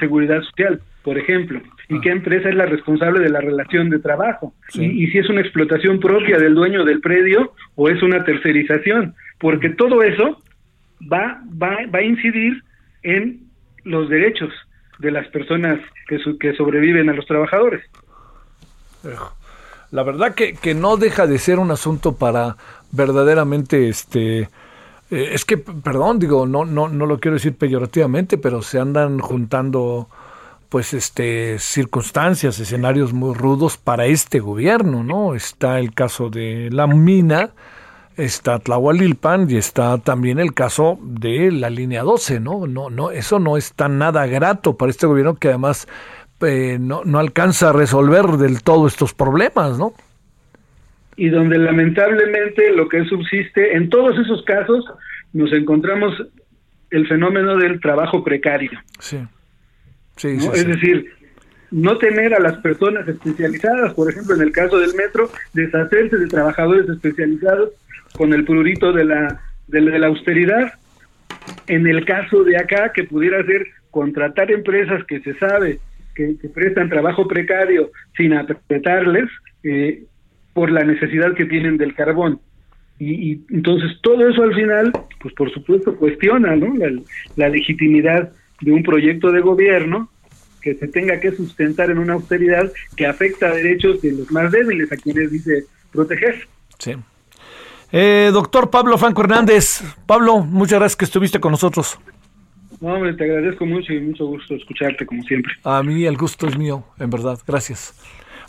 seguridad 0.00 0.42
social, 0.42 0.80
por 1.02 1.16
ejemplo, 1.16 1.60
y 1.88 2.00
qué 2.00 2.10
empresa 2.10 2.48
es 2.48 2.56
la 2.56 2.66
responsable 2.66 3.20
de 3.20 3.28
la 3.28 3.40
relación 3.40 3.88
de 3.90 4.00
trabajo, 4.00 4.52
y, 4.74 5.06
si 5.06 5.18
es 5.18 5.28
una 5.28 5.42
explotación 5.42 6.00
propia 6.00 6.38
del 6.38 6.54
dueño 6.54 6.84
del 6.84 7.00
predio 7.00 7.52
o 7.76 7.88
es 7.88 8.02
una 8.02 8.24
tercerización, 8.24 9.14
porque 9.38 9.68
todo 9.70 10.02
eso 10.02 10.42
va, 11.10 11.40
va, 11.60 11.76
va 11.92 11.98
a 11.98 12.02
incidir 12.02 12.62
en 13.02 13.40
los 13.84 14.08
derechos 14.08 14.52
de 14.98 15.10
las 15.10 15.26
personas 15.28 15.80
que, 16.08 16.18
que 16.40 16.54
sobreviven 16.54 17.08
a 17.10 17.12
los 17.12 17.26
trabajadores. 17.26 17.84
La 19.90 20.02
verdad 20.02 20.34
que, 20.34 20.54
que 20.54 20.74
no 20.74 20.96
deja 20.96 21.26
de 21.26 21.38
ser 21.38 21.58
un 21.58 21.70
asunto 21.70 22.16
para 22.16 22.56
verdaderamente 22.90 23.88
este 23.88 24.48
eh, 25.10 25.30
es 25.32 25.44
que 25.44 25.58
perdón 25.58 26.18
digo 26.18 26.46
no 26.46 26.64
no 26.64 26.88
no 26.88 27.06
lo 27.06 27.18
quiero 27.18 27.34
decir 27.34 27.56
peyorativamente 27.56 28.38
pero 28.38 28.62
se 28.62 28.78
andan 28.78 29.18
juntando 29.18 30.08
pues 30.68 30.94
este 30.94 31.58
circunstancias 31.58 32.58
escenarios 32.60 33.12
muy 33.12 33.34
rudos 33.34 33.76
para 33.76 34.06
este 34.06 34.38
gobierno 34.38 35.02
no 35.02 35.34
está 35.34 35.80
el 35.80 35.92
caso 35.92 36.30
de 36.30 36.70
la 36.70 36.86
mina 36.86 37.50
está 38.16 38.58
Tlahualilpan 38.58 39.50
y 39.50 39.56
está 39.56 39.98
también 39.98 40.38
el 40.38 40.54
caso 40.54 40.98
de 41.02 41.50
la 41.50 41.70
línea 41.70 42.02
12 42.02 42.40
no 42.40 42.66
no 42.66 42.90
no 42.90 43.10
eso 43.10 43.38
no 43.38 43.56
está 43.56 43.88
nada 43.88 44.26
grato 44.26 44.76
para 44.76 44.90
este 44.90 45.06
gobierno 45.06 45.34
que 45.34 45.48
además 45.48 45.88
eh, 46.40 46.78
no, 46.80 47.02
no 47.04 47.18
alcanza 47.18 47.70
a 47.70 47.72
resolver 47.72 48.24
del 48.38 48.62
todo 48.62 48.86
estos 48.86 49.14
problemas, 49.14 49.78
¿no? 49.78 49.94
Y 51.16 51.28
donde 51.28 51.58
lamentablemente 51.58 52.72
lo 52.72 52.88
que 52.88 53.04
subsiste, 53.04 53.76
en 53.76 53.88
todos 53.88 54.18
esos 54.18 54.44
casos, 54.44 54.84
nos 55.32 55.52
encontramos 55.52 56.12
el 56.90 57.06
fenómeno 57.06 57.56
del 57.56 57.80
trabajo 57.80 58.24
precario. 58.24 58.72
Sí. 58.98 59.18
sí, 60.16 60.28
es 60.28 60.66
decir, 60.66 61.12
no 61.70 61.98
tener 61.98 62.34
a 62.34 62.40
las 62.40 62.58
personas 62.58 63.06
especializadas, 63.06 63.94
por 63.94 64.10
ejemplo, 64.10 64.34
en 64.34 64.42
el 64.42 64.52
caso 64.52 64.78
del 64.78 64.94
metro, 64.94 65.30
deshacerse 65.52 66.16
de 66.16 66.26
trabajadores 66.26 66.88
especializados 66.88 67.70
con 68.16 68.32
el 68.32 68.44
prurito 68.44 68.92
de 68.92 69.04
la, 69.04 69.40
de 69.66 69.80
la 69.80 70.06
austeridad. 70.06 70.72
En 71.66 71.86
el 71.86 72.04
caso 72.04 72.44
de 72.44 72.56
acá, 72.56 72.92
que 72.92 73.04
pudiera 73.04 73.44
ser 73.44 73.66
contratar 73.90 74.50
empresas 74.50 75.04
que 75.04 75.20
se 75.20 75.34
sabe 75.34 75.78
que, 76.14 76.36
prestan 76.54 76.88
trabajo 76.88 77.26
precario 77.26 77.90
sin 78.16 78.32
apretarles 78.34 79.28
eh, 79.62 80.04
por 80.52 80.70
la 80.70 80.84
necesidad 80.84 81.34
que 81.34 81.44
tienen 81.44 81.76
del 81.76 81.94
carbón. 81.94 82.40
Y, 82.98 83.42
entonces 83.50 83.98
todo 84.02 84.28
eso 84.28 84.42
al 84.42 84.54
final, 84.54 84.92
pues 85.20 85.34
por 85.34 85.52
supuesto 85.52 85.96
cuestiona 85.96 86.54
¿no? 86.54 86.72
la, 87.36 87.48
legitimidad 87.48 88.32
de 88.60 88.72
un 88.72 88.84
proyecto 88.84 89.32
de 89.32 89.40
gobierno 89.40 90.08
que 90.62 90.74
se 90.74 90.86
tenga 90.88 91.20
que 91.20 91.32
sustentar 91.32 91.90
en 91.90 91.98
una 91.98 92.14
austeridad 92.14 92.72
que 92.96 93.06
afecta 93.06 93.48
a 93.48 93.54
derechos 93.54 94.00
de 94.00 94.12
los 94.12 94.30
más 94.30 94.50
débiles, 94.52 94.90
a 94.92 94.96
quienes 94.96 95.30
dice 95.30 95.64
proteger. 95.92 96.46
Sí. 96.78 96.94
Eh, 97.96 98.30
doctor 98.32 98.70
Pablo 98.70 98.98
Franco 98.98 99.22
Hernández, 99.22 99.80
Pablo, 100.04 100.40
muchas 100.40 100.80
gracias 100.80 100.96
que 100.96 101.04
estuviste 101.04 101.38
con 101.38 101.52
nosotros. 101.52 101.96
No, 102.80 102.94
hombre, 102.94 103.14
te 103.14 103.22
agradezco 103.22 103.64
mucho 103.66 103.92
y 103.92 104.00
mucho 104.00 104.26
gusto 104.26 104.56
escucharte 104.56 105.06
como 105.06 105.22
siempre. 105.22 105.52
A 105.62 105.80
mí 105.84 106.04
el 106.04 106.16
gusto 106.16 106.48
es 106.48 106.58
mío, 106.58 106.82
en 106.98 107.08
verdad. 107.08 107.38
Gracias. 107.46 107.94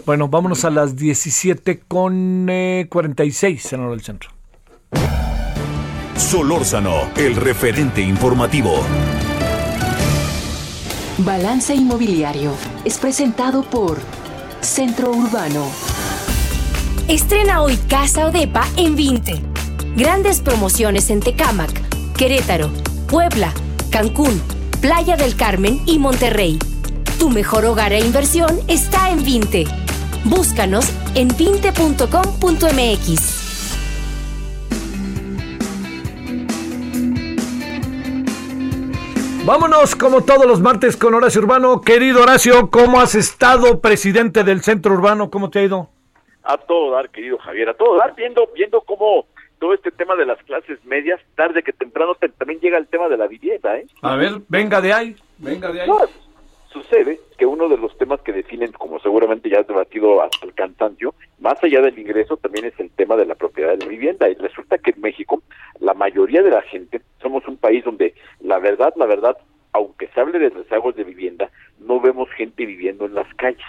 Bueno, 0.04 0.30
vámonos 0.30 0.66
a 0.66 0.72
las 0.72 0.96
17 0.96 1.82
con 1.88 2.48
46 2.90 3.74
en 3.74 3.80
hora 3.82 3.92
del 3.92 4.02
centro. 4.02 4.32
Solórzano, 6.16 7.12
el 7.16 7.36
referente 7.36 8.02
informativo. 8.02 8.84
Balance 11.20 11.76
Inmobiliario 11.76 12.52
es 12.84 12.98
presentado 12.98 13.62
por 13.62 14.00
Centro 14.62 15.12
Urbano. 15.12 15.95
Estrena 17.08 17.62
hoy 17.62 17.78
Casa 17.88 18.26
Odepa 18.26 18.66
en 18.78 18.96
20. 18.96 19.40
Grandes 19.96 20.42
promociones 20.42 21.12
en 21.12 21.20
Tecámac, 21.20 21.70
Querétaro, 22.18 22.72
Puebla, 23.08 23.54
Cancún, 23.92 24.42
Playa 24.82 25.16
del 25.16 25.36
Carmen 25.36 25.80
y 25.86 26.00
Monterrey. 26.00 26.58
Tu 27.20 27.30
mejor 27.30 27.66
hogar 27.66 27.94
e 27.94 28.00
inversión 28.00 28.60
está 28.68 29.12
en 29.12 29.24
Vinte. 29.24 29.66
Búscanos 30.24 30.92
en 31.14 31.28
vinte.com.mx. 31.28 32.06
Vámonos 39.46 39.96
como 39.96 40.22
todos 40.22 40.48
los 40.48 40.60
martes 40.60 40.98
con 40.98 41.14
Horacio 41.14 41.42
Urbano. 41.42 41.82
Querido 41.82 42.24
Horacio, 42.24 42.72
¿cómo 42.72 43.00
has 43.00 43.14
estado, 43.14 43.80
presidente 43.80 44.44
del 44.44 44.64
Centro 44.64 44.96
Urbano? 44.96 45.30
¿Cómo 45.30 45.52
te 45.52 45.60
ha 45.60 45.64
ido? 45.66 45.95
A 46.46 46.58
todo 46.58 46.92
dar, 46.92 47.10
querido 47.10 47.38
Javier, 47.40 47.70
a 47.70 47.74
todo 47.74 47.98
dar, 47.98 48.16
viendo, 48.16 48.48
viendo 48.56 48.82
cómo 48.82 49.26
todo 49.60 49.74
este 49.74 49.92
tema 49.92 50.16
de 50.16 50.26
las 50.26 50.38
clases 50.44 50.84
medias, 50.86 51.20
tarde 51.36 51.64
que 51.64 51.74
temprano 51.74 52.16
también 52.38 52.60
llega 52.60 52.78
el 52.78 52.88
tema 52.88 53.10
de 53.10 53.18
la 53.18 53.28
vivienda, 53.28 53.78
¿eh? 53.78 53.88
A 54.02 54.16
ver, 54.16 54.34
venga 54.48 54.80
de 54.82 54.94
ahí, 54.94 55.16
venga 55.38 55.72
de 55.72 55.82
ahí. 55.82 55.90
sucede 56.72 57.20
que 57.38 57.46
uno 57.46 57.68
de 57.68 57.78
los 57.78 57.98
temas 57.98 58.22
que 58.22 58.34
definen, 58.34 58.72
como 58.74 59.00
seguramente 59.00 59.50
ya 59.50 59.62
has 59.62 59.68
debatido 59.68 60.22
hasta 60.22 60.46
el 60.46 60.54
cansancio, 60.54 61.16
más 61.40 61.62
allá 61.64 61.82
del 61.82 61.98
ingreso, 61.98 62.38
también 62.38 62.66
es 62.66 62.80
el 62.80 62.92
tema 62.92 63.16
de 63.16 63.26
la 63.26 63.36
propiedad 63.36 63.72
de 63.72 63.78
la 63.78 63.88
vivienda. 63.88 64.30
Y 64.30 64.36
resulta 64.36 64.78
que 64.78 64.92
en 64.92 65.02
México, 65.02 65.42
la 65.80 65.94
mayoría 65.94 66.44
de 66.44 66.52
la 66.52 66.62
gente, 66.62 67.02
somos 67.22 67.48
un 67.48 67.58
país 67.58 67.84
donde 67.84 68.14
la 68.42 68.60
verdad, 68.60 68.94
la 68.98 69.06
verdad, 69.06 69.38
aunque 69.72 70.10
se 70.10 70.20
hable 70.20 70.38
de 70.38 70.50
rezagos 70.50 70.96
de 70.96 71.06
vivienda, 71.06 71.50
no 71.80 72.00
vemos 72.00 72.30
gente 72.32 72.66
viviendo 72.66 73.06
en 73.06 73.16
las 73.16 73.34
calles 73.36 73.66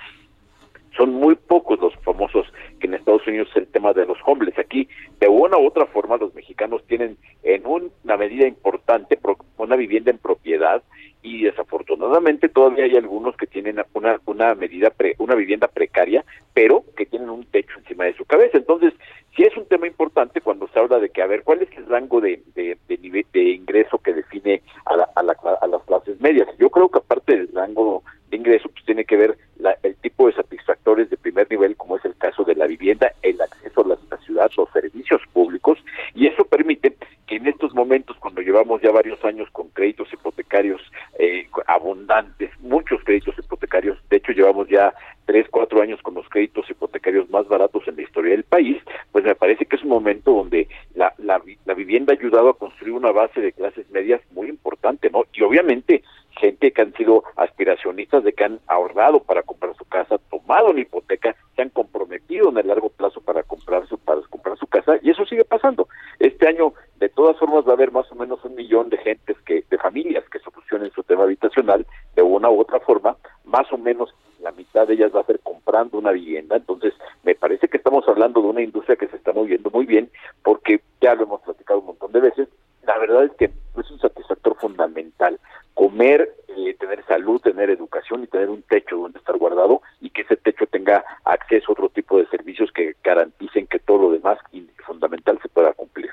son 0.96 1.14
muy 1.14 1.34
pocos 1.34 1.78
los 1.80 1.94
famosos 1.96 2.46
que 2.80 2.86
en 2.86 2.94
Estados 2.94 3.26
Unidos 3.26 3.48
es 3.50 3.56
el 3.56 3.66
tema 3.68 3.92
de 3.92 4.06
los 4.06 4.18
homeless. 4.24 4.58
Aquí, 4.58 4.88
de 5.20 5.28
una 5.28 5.58
u 5.58 5.66
otra 5.66 5.86
forma, 5.86 6.16
los 6.16 6.34
mexicanos 6.34 6.82
tienen 6.86 7.16
en 7.42 7.62
una 7.66 8.16
medida 8.16 8.46
importante 8.46 9.18
una 9.58 9.76
vivienda 9.76 10.10
en 10.10 10.18
propiedad 10.18 10.82
y 11.22 11.42
desafortunadamente 11.42 12.48
todavía 12.48 12.84
hay 12.84 12.96
algunos 12.96 13.36
que 13.36 13.46
tienen 13.46 13.82
una 13.94 14.20
una 14.26 14.54
medida 14.54 14.92
una 15.18 15.34
vivienda 15.34 15.66
precaria, 15.66 16.24
pero 16.54 16.84
que 16.96 17.06
tienen 17.06 17.30
un 17.30 17.44
techo 17.46 17.78
encima 17.78 18.04
de 18.04 18.14
su 18.14 18.24
cabeza. 18.24 18.58
Entonces, 18.58 18.92
sí 19.34 19.42
es 19.42 19.56
un 19.56 19.66
tema 19.66 19.86
importante 19.86 20.40
cuando 20.40 20.68
se 20.68 20.78
habla 20.78 20.98
de 21.00 21.10
que 21.10 21.22
a 21.22 21.26
ver 21.26 21.42
cuál 21.42 21.62
es 21.62 21.68
el 21.76 21.86
rango 21.86 22.20
de 22.20 22.42
de, 22.54 22.78
de, 22.88 23.26
de 23.32 23.42
ingreso 23.42 23.98
que 23.98 24.14
define 24.14 24.62
a, 24.84 24.96
la, 24.96 25.08
a, 25.16 25.22
la, 25.22 25.36
a 25.60 25.66
las 25.66 25.82
clases 25.84 26.20
medias. 26.20 26.48
Yo 26.58 26.70
creo 26.70 26.88
que 26.88 26.98
aparte 26.98 27.36
del 27.36 27.50
rango 27.52 28.04
de 28.30 28.36
ingreso, 28.36 28.68
pues 28.68 28.84
tiene 28.84 29.04
que 29.04 29.16
ver 29.16 29.38
el 29.82 29.96
tipo 29.96 30.26
de 30.26 30.34
satisfactores 30.34 31.10
de 31.10 31.16
primer 31.16 31.50
nivel, 31.50 31.76
como 31.76 31.96
es 31.96 32.04
el 32.04 32.16
caso 32.16 32.44
de 32.44 32.54
la 32.54 32.66
vivienda, 32.66 33.12
el 33.22 33.40
acceso 33.40 33.84
a 33.84 33.88
la, 33.88 34.18
ciudad, 34.18 34.50
los 34.56 34.70
servicios 34.70 35.20
públicos, 35.32 35.78
y 36.14 36.26
eso 36.26 36.44
permite 36.44 36.96
que 37.26 37.36
en 37.36 37.46
estos 37.46 37.74
momentos, 37.74 38.16
cuando 38.18 38.40
llevamos 38.40 38.80
ya 38.82 38.90
varios 38.90 39.24
años 39.24 39.48
con 39.50 39.68
créditos 39.70 40.12
hipotecarios 40.12 40.80
eh, 41.18 41.48
abundantes, 41.66 42.50
muchos 42.60 43.02
créditos 43.04 43.36
hipotecarios, 43.38 43.98
de 44.10 44.16
hecho 44.16 44.32
llevamos 44.32 44.68
ya 44.68 44.94
tres, 45.24 45.46
cuatro 45.50 45.82
años 45.82 46.00
con 46.02 46.14
los 46.14 46.28
créditos 46.28 46.68
hipotecarios 46.70 47.28
más 47.30 47.48
baratos 47.48 47.86
en 47.88 47.96
la 47.96 48.02
historia 48.02 48.32
del 48.32 48.44
país, 48.44 48.76
pues 49.12 49.24
me 49.24 49.34
parece 49.34 49.66
que 49.66 49.76
es 49.76 49.82
un 49.82 49.90
momento 49.90 50.32
donde 50.32 50.68
la, 50.94 51.12
la, 51.18 51.42
la 51.64 51.74
vivienda 51.74 52.12
ha 52.12 52.16
ayudado 52.16 52.50
a 52.50 52.58
construir 52.58 52.92
una 52.92 53.10
base 53.10 53.40
de 53.40 53.52
clases 53.52 53.90
medias 53.90 54.20
muy 54.32 54.48
importante, 54.48 55.10
¿no? 55.10 55.24
Y 55.32 55.42
obviamente 55.42 56.02
gente 56.36 56.72
que 56.72 56.82
han 56.82 56.92
sido 56.94 57.24
aspiracionistas, 57.36 58.24
de 58.24 58.32
que 58.32 58.44
han 58.44 58.60
ahorrado 58.66 59.20
para 59.20 59.42
comprar 59.42 59.74
su 59.76 59.84
casa, 59.86 60.18
tomado 60.30 60.70
una 60.70 60.80
hipoteca, 60.80 61.34
se 61.54 61.62
han 61.62 61.70
comprometido 61.70 62.50
en 62.50 62.58
el 62.58 62.68
largo 62.68 62.90
plazo 62.90 63.20
para 63.20 63.42
comprar 63.42 63.86
su, 63.88 63.98
para 63.98 64.20
comprar 64.22 64.58
su 64.58 64.66
casa, 64.66 64.96
y 65.02 65.10
eso 65.10 65.24
sigue 65.26 65.44
pasando. 65.44 65.88
Este 66.18 66.48
año, 66.48 66.74
de 66.98 67.08
todas 67.08 67.36
formas, 67.38 67.66
va 67.66 67.70
a 67.70 67.74
haber 67.74 67.92
más 67.92 68.10
o 68.12 68.14
menos 68.14 68.44
un 68.44 68.54
millón 68.54 68.90
de 68.90 68.98
gentes 68.98 69.36
que, 69.44 69.64
de 69.68 69.78
familias 69.78 70.24
que 70.30 70.38
solucionen 70.38 70.90
su 70.92 71.02
tema 71.02 71.24
habitacional 71.24 71.86
de 72.14 72.22
una 72.22 72.50
u 72.50 72.60
otra 72.60 72.80
forma, 72.80 73.16
más 73.44 73.72
o 73.72 73.78
menos 73.78 74.14
la 74.40 74.52
mitad 74.52 74.86
de 74.86 74.94
ellas 74.94 75.12
va 75.14 75.20
a 75.20 75.26
ser 75.26 75.40
comprando 75.40 75.98
una 75.98 76.12
vivienda, 76.12 76.56
entonces 76.56 76.94
me 77.24 77.34
parece 77.34 77.68
que 77.68 77.78
estamos 77.78 78.06
hablando 78.08 78.40
de 78.42 78.48
una 78.48 78.62
industria 78.62 78.96
que 78.96 79.08
se 79.08 79.16
está 79.16 79.32
moviendo 79.32 79.70
muy 79.70 79.86
bien, 79.86 80.10
porque 80.42 80.80
ya 81.00 81.14
lo 81.14 81.24
hemos 81.24 81.40
platicado 81.40 81.80
un 81.80 81.86
montón 81.86 82.12
de 82.12 82.20
veces, 82.20 82.48
la 82.86 82.98
verdad 82.98 83.24
es 83.24 83.32
que 83.32 83.46
es 83.46 83.90
un 83.90 83.98
satisfactor 83.98 84.56
fundamental 84.60 85.38
comer, 85.76 86.34
eh, 86.56 86.74
tener 86.80 87.04
salud, 87.04 87.38
tener 87.42 87.68
educación 87.68 88.24
y 88.24 88.26
tener 88.28 88.48
un 88.48 88.62
techo 88.62 88.96
donde 88.96 89.18
estar 89.18 89.36
guardado 89.36 89.82
y 90.00 90.08
que 90.08 90.22
ese 90.22 90.36
techo 90.36 90.66
tenga 90.66 91.04
acceso 91.24 91.66
a 91.68 91.72
otro 91.72 91.90
tipo 91.90 92.16
de 92.18 92.26
servicios 92.28 92.72
que 92.72 92.96
garanticen 93.04 93.66
que 93.66 93.78
todo 93.78 93.98
lo 93.98 94.10
demás 94.10 94.38
y 94.52 94.62
fundamental 94.86 95.38
se 95.42 95.48
pueda 95.50 95.72
cumplir. 95.74 96.08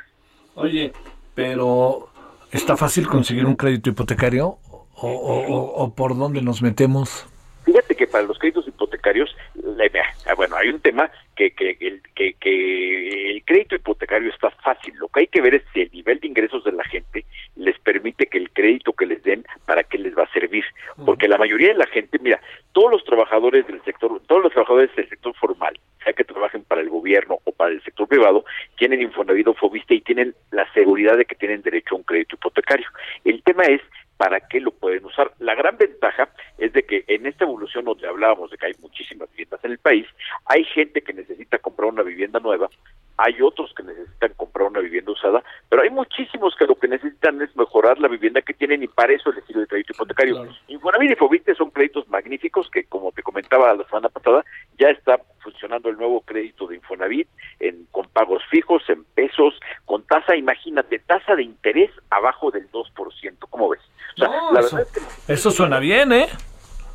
Oye, 0.56 0.91
pero 1.34 2.10
¿está 2.52 2.76
fácil 2.76 3.07
conseguir 3.07 3.45
un 3.45 3.56
crédito 3.56 3.90
hipotecario 3.90 4.57
o, 4.95 5.07
o- 5.07 5.84
o 5.84 5.95
por 5.95 6.18
dónde 6.18 6.41
nos 6.41 6.61
metemos? 6.61 7.26
Fíjate 7.64 7.95
que 7.95 8.06
para 8.07 8.26
los 8.26 8.38
créditos 8.38 8.68
hipotecarios, 8.68 9.34
la- 9.56 9.85
ah, 10.27 10.34
bueno, 10.35 10.57
hay 10.57 10.68
un 10.68 10.81
tema 10.81 11.10
que, 11.35 11.51
que, 11.51 11.77
el, 11.80 12.01
que, 12.15 12.34
que 12.34 13.31
el 13.31 13.43
crédito 13.45 13.76
hipotecario 13.76 14.30
está 14.30 14.49
fácil. 14.51 14.93
Lo 14.95 15.07
que 15.07 15.22
hay 15.22 15.27
que 15.27 15.41
ver 15.41 15.55
es 15.55 15.64
si 15.73 15.81
el 15.81 15.91
nivel 15.91 16.19
de 16.19 16.27
ingresos 16.27 16.64
de 16.64 16.72
la 16.72 16.84
gente 16.85 17.26
les 17.55 17.77
permite 17.80 18.27
que 18.27 18.38
el 18.38 18.51
crédito 18.51 18.93
que 18.93 19.05
les 19.05 19.23
den, 19.23 19.45
para 19.65 19.84
qué 19.84 19.97
les 19.97 20.18
va 20.18 20.23
a 20.23 20.34
servir. 20.34 20.64
Porque 21.05 21.27
la 21.27 21.38
mayoría 21.38 21.69
de 21.69 21.80
la 21.80 21.88
gente, 21.88 22.19
mira, 22.19 22.39
todos 22.72 22.91
los 22.91 23.03
trabajadores 23.03 23.65
del 23.68 23.81
sector, 23.84 24.22
todos 24.27 24.43
los 24.43 24.51
trabajadores 24.51 24.95
del 24.95 25.10
sector 25.10 25.34
formal, 25.35 25.80
sea 26.03 26.14
que 26.14 26.23
trabajen 26.23 26.64
para 26.64 26.81
el 26.81 26.89
gobierno 26.89 27.39
o 27.43 27.51
para 27.51 27.72
el 27.72 27.84
sector 27.84 28.07
privado, 28.07 28.45
tienen 28.77 29.01
Infonavit 29.01 29.47
o 29.47 29.53
Fobiste 29.53 29.95
y 29.95 30.01
tienen 30.01 30.35
la 30.51 30.72
seguridad 30.73 31.18
de 31.18 31.26
que 31.26 31.35
tienen 31.35 31.61
derecho 31.61 31.95
a 31.95 31.97
un 31.99 32.03
crédito 32.03 32.35
hipotecario. 32.35 32.88
El 33.23 33.41
tema 33.43 33.64
es 33.64 33.81
para 34.23 34.39
qué 34.39 34.61
lo 34.61 34.71
pueden 34.71 35.03
usar. 35.03 35.33
La 35.39 35.53
gran 35.53 35.75
ventaja 35.75 36.29
es 36.57 36.71
de 36.71 36.83
que 36.83 37.03
en 37.07 37.25
esta 37.25 37.43
evolución 37.43 37.83
donde 37.83 38.07
hablábamos 38.07 38.49
de 38.51 38.57
que 38.57 38.67
hay 38.67 38.73
muchísimas 38.79 39.29
viviendas 39.31 39.59
en 39.65 39.71
el 39.71 39.79
país, 39.79 40.07
hay 40.45 40.63
gente 40.63 41.01
que 41.01 41.11
necesita 41.11 41.57
comprar 41.57 41.89
una 41.89 42.03
vivienda 42.03 42.39
nueva, 42.39 42.69
hay 43.17 43.41
otros 43.41 43.73
que 43.75 43.83
necesitan 43.83 44.31
comprar 44.37 44.69
una 44.69 44.79
vivienda 44.79 45.11
usada, 45.11 45.43
pero 45.67 45.81
hay 45.81 45.89
muchísimos 45.89 46.55
que 46.55 46.65
lo 46.65 46.75
que 46.75 46.87
necesitan 46.87 47.41
es 47.41 47.53
mejorar 47.57 47.99
la 47.99 48.07
vivienda 48.07 48.41
que 48.41 48.53
tienen 48.53 48.81
y 48.81 48.87
para 48.87 49.11
eso 49.11 49.29
les 49.33 49.43
sirve 49.43 49.63
el 49.63 49.67
crédito 49.67 49.91
hipotecario. 49.93 50.47
Infonavit 50.69 51.11
y 51.11 51.15
Fobiste 51.15 51.53
son 51.53 51.71
créditos 51.71 52.07
magníficos 52.07 52.69
que, 52.71 52.85
como 52.85 53.11
te 53.11 53.23
comentaba 53.23 53.75
la 53.75 53.83
semana 53.83 54.07
pasada, 54.07 54.45
ya 54.79 54.87
está 54.87 55.19
funcionando 55.41 55.89
el 55.89 55.97
nuevo 55.97 56.21
crédito 56.21 56.65
de 56.67 56.77
Infonavit 56.77 57.27
en, 57.59 57.87
con 57.91 58.07
pagos 58.07 58.41
fijos, 58.49 58.81
en 58.87 59.03
pesos, 59.03 59.59
con 59.83 60.03
tasa, 60.03 60.37
imagínate, 60.37 60.99
tasa 60.99 61.35
de 61.35 61.43
interés 61.43 61.91
abajo 62.09 62.51
del 62.51 62.71
2%, 62.71 63.37
¿cómo 63.49 63.67
ves? 63.67 63.81
Sea, 64.29 64.51
la 64.51 64.59
eso, 64.59 64.75
verdad 64.75 64.91
es 64.95 65.03
que 65.25 65.33
eso 65.33 65.51
suena 65.51 65.79
bien, 65.79 66.11
¿eh? 66.11 66.27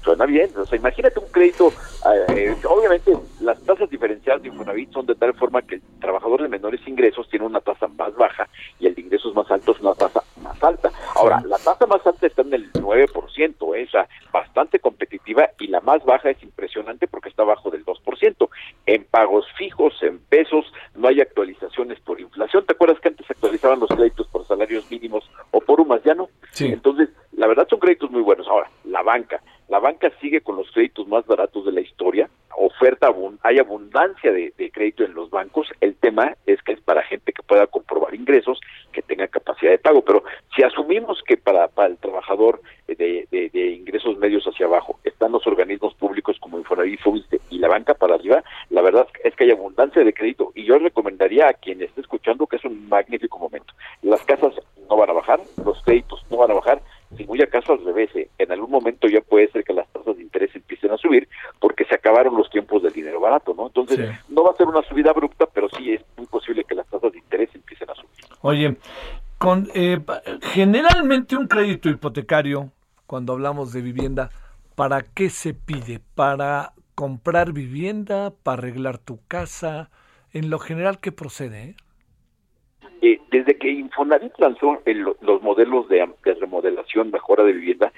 suena 0.08 0.26
bien. 0.26 0.50
O 0.56 0.64
sea, 0.64 0.78
imagínate 0.78 1.18
un 1.18 1.28
crédito. 1.30 1.72
eh, 2.34 2.56
obviamente, 2.64 3.12
las 3.40 3.60
tasas 3.64 3.90
diferenciadas 3.90 4.42
de 4.42 4.48
Infonavit 4.48 4.90
son 4.92 5.06
de 5.06 5.14
tal 5.14 5.34
forma 5.34 5.62
que 5.62 5.76
el 5.76 5.82
trabajador 6.00 6.42
de 6.42 6.48
menores 6.48 6.80
ingresos 6.86 7.28
tiene 7.28 7.44
una 7.44 7.60
tasa 7.60 7.88
más 7.88 8.14
baja 8.16 8.48
y 8.80 8.86
el 8.86 8.94
de 8.94 9.02
ingresos 9.02 9.34
más 9.34 9.50
altos 9.50 9.78
una 9.80 9.94
tasa 9.94 10.22
más 10.42 10.62
alta. 10.62 10.90
Ahora, 11.14 11.42
la 11.46 11.58
tasa 11.58 11.86
más 11.86 12.06
alta 12.06 12.26
está 12.26 12.42
en 12.42 12.54
el 12.54 12.72
9%, 12.72 13.76
eh, 13.76 13.84
o 13.86 13.90
sea, 13.90 14.08
bastante 14.32 14.78
competitiva 14.78 15.50
y 15.58 15.66
la 15.66 15.80
más 15.80 16.04
baja 16.04 16.30
es 16.30 16.42
impresionante 16.42 17.06
porque 17.06 17.28
está 17.28 17.42
abajo 17.42 17.70
del 17.70 17.84
2%. 17.84 18.48
En 18.86 19.04
pagos 19.04 19.46
fijos, 19.58 19.94
en 20.02 20.18
pesos, 20.20 20.64
no 20.94 21.08
hay 21.08 21.20
actualizaciones 21.20 22.00
por 22.00 22.20
inflación. 22.20 22.64
¿Te 22.64 22.72
acuerdas 22.72 22.98
que 23.00 23.08
antes 23.08 23.30
actualizaban 23.30 23.80
los 23.80 23.90
créditos 23.90 24.26
por 24.28 24.46
salarios 24.46 24.90
mínimos 24.90 25.28
o 25.50 25.60
por 25.60 25.80
UMAS? 25.80 26.02
Ya 26.04 26.14
no. 26.14 26.28
Entonces, 26.58 27.08
verdad 27.08 27.08
son 27.10 27.17
créditos 27.88 28.10
muy 28.10 28.20
buenos. 28.20 28.46
Ahora, 28.46 28.70
la 28.84 29.02
banca. 29.02 29.40
La 29.68 29.78
banca 29.78 30.10
sigue 30.20 30.42
con 30.42 30.56
los 30.56 30.70
créditos 30.72 31.08
más 31.08 31.26
baratos 31.26 31.64
de 31.64 31.72
la 31.72 31.80
historia. 31.80 32.28
Oferta, 32.54 33.10
hay 33.42 33.58
abundancia 33.58 34.30
de, 34.30 34.52
crédito 34.72 35.04
en 35.04 35.14
los 35.14 35.30
bancos. 35.30 35.68
El 35.80 35.94
tema 35.96 36.36
es 36.44 36.60
que 36.62 36.72
es 36.72 36.80
para 36.80 37.02
gente 37.02 37.32
que 37.32 37.42
pueda 37.42 37.66
comprobar 37.66 38.14
ingresos, 38.14 38.60
que 38.92 39.00
tenga 39.00 39.26
capacidad 39.28 39.70
de 39.70 39.78
pago. 39.78 40.02
Pero 40.02 40.22
si 40.54 40.62
asumimos 40.62 41.22
que 41.26 41.38
para, 41.38 41.70
el 41.86 41.96
trabajador 41.96 42.60
de, 42.86 43.26
de- 43.30 43.70
ingresos 43.70 44.18
medios 44.18 44.44
hacia 44.44 44.66
abajo 44.66 44.98
están 45.04 45.32
los 45.32 45.46
organismos 45.46 45.94
públicos 45.94 46.36
como 46.40 46.58
Infonavit, 46.58 47.00
y 47.48 47.58
la 47.58 47.68
banca 47.68 47.94
para 47.94 48.16
arriba, 48.16 48.42
la 48.68 48.82
verdad 48.82 49.06
es 49.24 49.34
que 49.34 49.44
hay 49.44 49.50
abundancia 49.50 50.04
de 50.04 50.12
crédito. 50.12 50.52
Y 50.54 50.64
yo 50.64 50.78
recomendaría 50.78 51.48
a 51.48 51.54
quien 51.54 51.80
esté 51.82 52.02
escuchando 52.02 52.46
que 52.46 52.56
es 52.56 52.64
un 52.64 52.88
magnífico 52.88 53.38
momento. 53.38 53.72
Las 54.02 54.22
casas 54.24 54.54
no 54.88 54.96
van 54.96 55.10
a 55.10 55.14
bajar, 55.14 55.40
los 55.64 55.82
créditos 55.82 56.22
no 56.30 56.38
van 56.38 56.50
a 56.50 56.54
bajar, 56.54 56.82
muy 57.46 57.72
al 57.72 57.84
revés, 57.84 58.10
eh, 58.14 58.28
en 58.38 58.52
algún 58.52 58.70
momento 58.70 59.08
ya 59.08 59.20
puede 59.20 59.50
ser 59.50 59.64
que 59.64 59.72
las 59.72 59.88
tasas 59.92 60.16
de 60.16 60.22
interés 60.22 60.54
empiecen 60.54 60.90
a 60.90 60.96
subir 60.96 61.28
porque 61.60 61.84
se 61.84 61.94
acabaron 61.94 62.36
los 62.36 62.50
tiempos 62.50 62.82
del 62.82 62.92
dinero 62.92 63.20
barato, 63.20 63.54
¿no? 63.54 63.66
Entonces, 63.66 64.10
no 64.28 64.44
va 64.44 64.50
a 64.50 64.56
ser 64.56 64.66
una 64.66 64.82
subida 64.82 65.10
abrupta, 65.10 65.46
pero 65.52 65.68
sí 65.76 65.92
es 65.92 66.02
muy 66.16 66.26
posible 66.26 66.64
que 66.64 66.74
las 66.74 66.86
tasas 66.88 67.12
de 67.12 67.18
interés 67.18 67.50
empiecen 67.54 67.90
a 67.90 67.94
subir. 67.94 68.08
Oye, 68.40 68.76
con, 69.38 69.68
eh, 69.74 69.98
generalmente 70.52 71.36
un 71.36 71.46
crédito 71.46 71.88
hipotecario, 71.88 72.72
cuando 73.06 73.32
hablamos 73.32 73.72
de 73.72 73.82
vivienda, 73.82 74.30
¿para 74.74 75.02
qué 75.02 75.30
se 75.30 75.54
pide? 75.54 76.00
¿Para 76.14 76.72
comprar 76.94 77.52
vivienda? 77.52 78.32
¿Para 78.42 78.58
arreglar 78.58 78.98
tu 78.98 79.20
casa? 79.26 79.90
En 80.32 80.50
lo 80.50 80.58
general, 80.58 80.98
¿qué 81.00 81.12
procede? 81.12 81.62
eh? 81.62 81.76
Eh, 83.00 83.20
desde 83.30 83.56
que 83.56 83.68
Infonavit 83.70 84.32
lanzó 84.38 84.80
el- 84.84 85.14
los 85.20 85.42
modelos 85.42 85.88
de, 85.88 86.08
de 86.24 86.34
remodelación, 86.34 87.10
mejora 87.10 87.44
de 87.44 87.52
vivienda, 87.52 87.92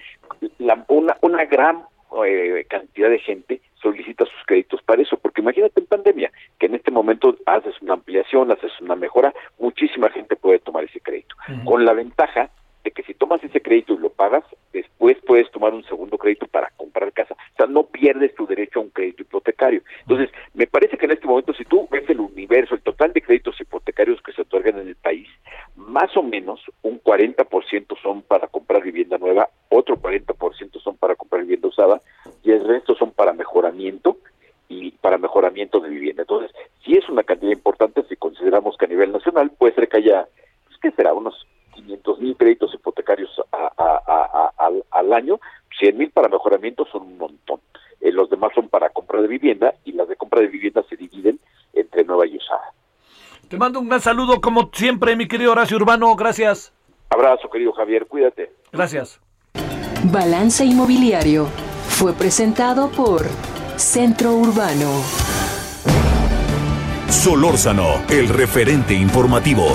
la- 0.58 0.84
una, 0.88 1.16
una 1.22 1.44
gran 1.44 1.84
eh, 2.26 2.66
cantidad 2.68 3.08
de 3.08 3.20
gente 3.20 3.60
solicita 3.80 4.24
sus 4.24 4.44
créditos 4.44 4.82
para 4.82 5.00
eso, 5.00 5.16
porque 5.16 5.40
imagínate 5.42 5.78
en 5.80 5.86
pandemia, 5.86 6.32
que 6.58 6.66
en 6.66 6.74
este 6.74 6.90
momento 6.90 7.36
haces 7.46 7.80
una 7.80 7.94
ampliación, 7.94 8.50
haces 8.50 8.72
una 8.80 8.96
mejora, 8.96 9.32
muchísima 9.60 10.10
gente 10.10 10.34
puede 10.34 10.58
tomar 10.58 10.82
ese 10.84 11.00
crédito, 11.00 11.36
con 11.64 11.84
la 11.84 11.92
ventaja 11.92 12.50
de 12.82 12.90
que 12.90 13.04
si 13.04 13.14
tomas 13.14 13.42
ese 13.44 13.62
crédito 13.62 13.94
y 13.94 13.98
lo 13.98 14.10
pagas, 14.10 14.42
después 14.72 15.18
puedes 15.24 15.48
tomar 15.52 15.72
un 15.72 15.84
segundo 15.84 16.18
crédito 16.18 16.46
para 16.48 16.70
comprar 16.76 17.12
casa. 17.12 17.36
No 17.66 17.84
pierdes 17.84 18.34
tu 18.34 18.46
derecho 18.46 18.80
a 18.80 18.82
un 18.82 18.90
crédito 18.90 19.22
hipotecario. 19.22 19.82
Entonces, 20.02 20.30
me 20.54 20.66
parece 20.66 20.96
que 20.96 21.06
en 21.06 21.12
este 21.12 21.26
momento, 21.26 21.52
si 21.54 21.64
tú 21.64 21.88
ves 21.90 22.08
el 22.08 22.20
universo, 22.20 22.74
el 22.74 22.82
total 22.82 23.12
de 23.12 23.22
créditos 23.22 23.60
hipotecarios 23.60 24.20
que 24.22 24.32
se 24.32 24.42
otorgan 24.42 24.78
en 24.78 24.88
el 24.88 24.96
país, 24.96 25.28
más 25.76 26.16
o 26.16 26.22
menos 26.22 26.60
un 26.82 27.02
40% 27.02 28.00
son 28.02 28.22
para 28.22 28.46
comprar 28.46 28.82
vivienda 28.82 29.18
nueva, 29.18 29.48
otro 29.68 29.96
40% 29.96 30.80
son 30.80 30.96
para 30.96 31.14
comprar 31.14 31.42
vivienda 31.42 31.68
usada 31.68 32.00
y 32.42 32.52
el 32.52 32.66
resto 32.66 32.94
son 32.94 33.12
para 33.12 33.32
mejoramiento 33.32 34.18
y 34.68 34.92
para 34.92 35.18
mejoramiento 35.18 35.80
de 35.80 35.88
vivienda. 35.88 36.22
Entonces, 36.22 36.52
si 36.84 36.92
es 36.92 37.08
una 37.08 37.24
cantidad 37.24 37.52
importante, 37.52 38.04
si 38.08 38.16
consideramos 38.16 38.76
que 38.76 38.84
a 38.84 38.88
nivel 38.88 39.10
nacional 39.10 39.50
puede 39.50 39.74
ser 39.74 39.88
que 39.88 39.98
haya, 39.98 40.28
pues, 40.66 40.78
¿qué 40.80 40.90
será? 40.92 41.12
Unos 41.12 41.46
500 41.74 42.20
mil 42.20 42.36
créditos 42.36 42.72
hipotecarios 42.74 43.30
al, 43.50 44.84
al 44.90 45.12
año, 45.12 45.40
100 45.78 45.98
mil 45.98 46.10
para 46.10 46.28
mejoramiento 46.28 46.86
son 46.86 47.02
un 47.02 47.18
montón. 47.18 47.49
Eh, 48.00 48.12
los 48.12 48.30
demás 48.30 48.52
son 48.54 48.68
para 48.68 48.90
compra 48.90 49.20
de 49.20 49.28
vivienda 49.28 49.74
y 49.84 49.92
las 49.92 50.08
de 50.08 50.16
compra 50.16 50.40
de 50.40 50.48
vivienda 50.48 50.82
se 50.88 50.96
dividen 50.96 51.38
entre 51.72 52.04
nueva 52.04 52.26
y 52.26 52.36
usada. 52.36 52.72
Te 53.48 53.56
mando 53.56 53.80
un 53.80 53.88
gran 53.88 54.00
saludo, 54.00 54.40
como 54.40 54.70
siempre, 54.72 55.16
mi 55.16 55.26
querido 55.26 55.52
Horacio 55.52 55.76
Urbano. 55.76 56.14
Gracias. 56.14 56.72
Abrazo, 57.10 57.50
querido 57.50 57.72
Javier, 57.72 58.06
cuídate. 58.06 58.52
Gracias. 58.72 59.20
Balance 60.04 60.64
Inmobiliario 60.64 61.46
fue 61.88 62.12
presentado 62.12 62.90
por 62.90 63.22
Centro 63.76 64.32
Urbano. 64.34 65.02
Solórzano, 67.08 68.02
el 68.08 68.28
referente 68.28 68.94
informativo. 68.94 69.66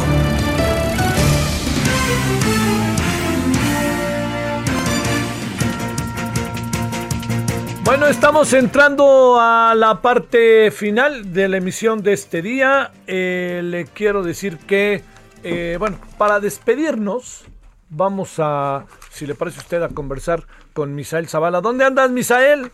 Bueno, 7.85 8.07
estamos 8.07 8.51
entrando 8.53 9.37
a 9.39 9.75
la 9.75 10.01
parte 10.01 10.71
final 10.71 11.31
de 11.31 11.47
la 11.47 11.57
emisión 11.57 12.01
de 12.01 12.13
este 12.13 12.41
día. 12.41 12.89
Eh, 13.05 13.61
le 13.63 13.85
quiero 13.85 14.23
decir 14.23 14.57
que, 14.67 15.01
eh, 15.43 15.75
bueno, 15.77 15.97
para 16.17 16.39
despedirnos, 16.39 17.45
vamos 17.89 18.39
a, 18.39 18.85
si 19.11 19.27
le 19.27 19.35
parece 19.35 19.59
a 19.59 19.61
usted, 19.61 19.83
a 19.83 19.89
conversar 19.89 20.39
con 20.73 20.95
Misael 20.95 21.27
Zavala. 21.27 21.61
¿Dónde 21.61 21.85
andas, 21.85 22.09
Misael? 22.09 22.71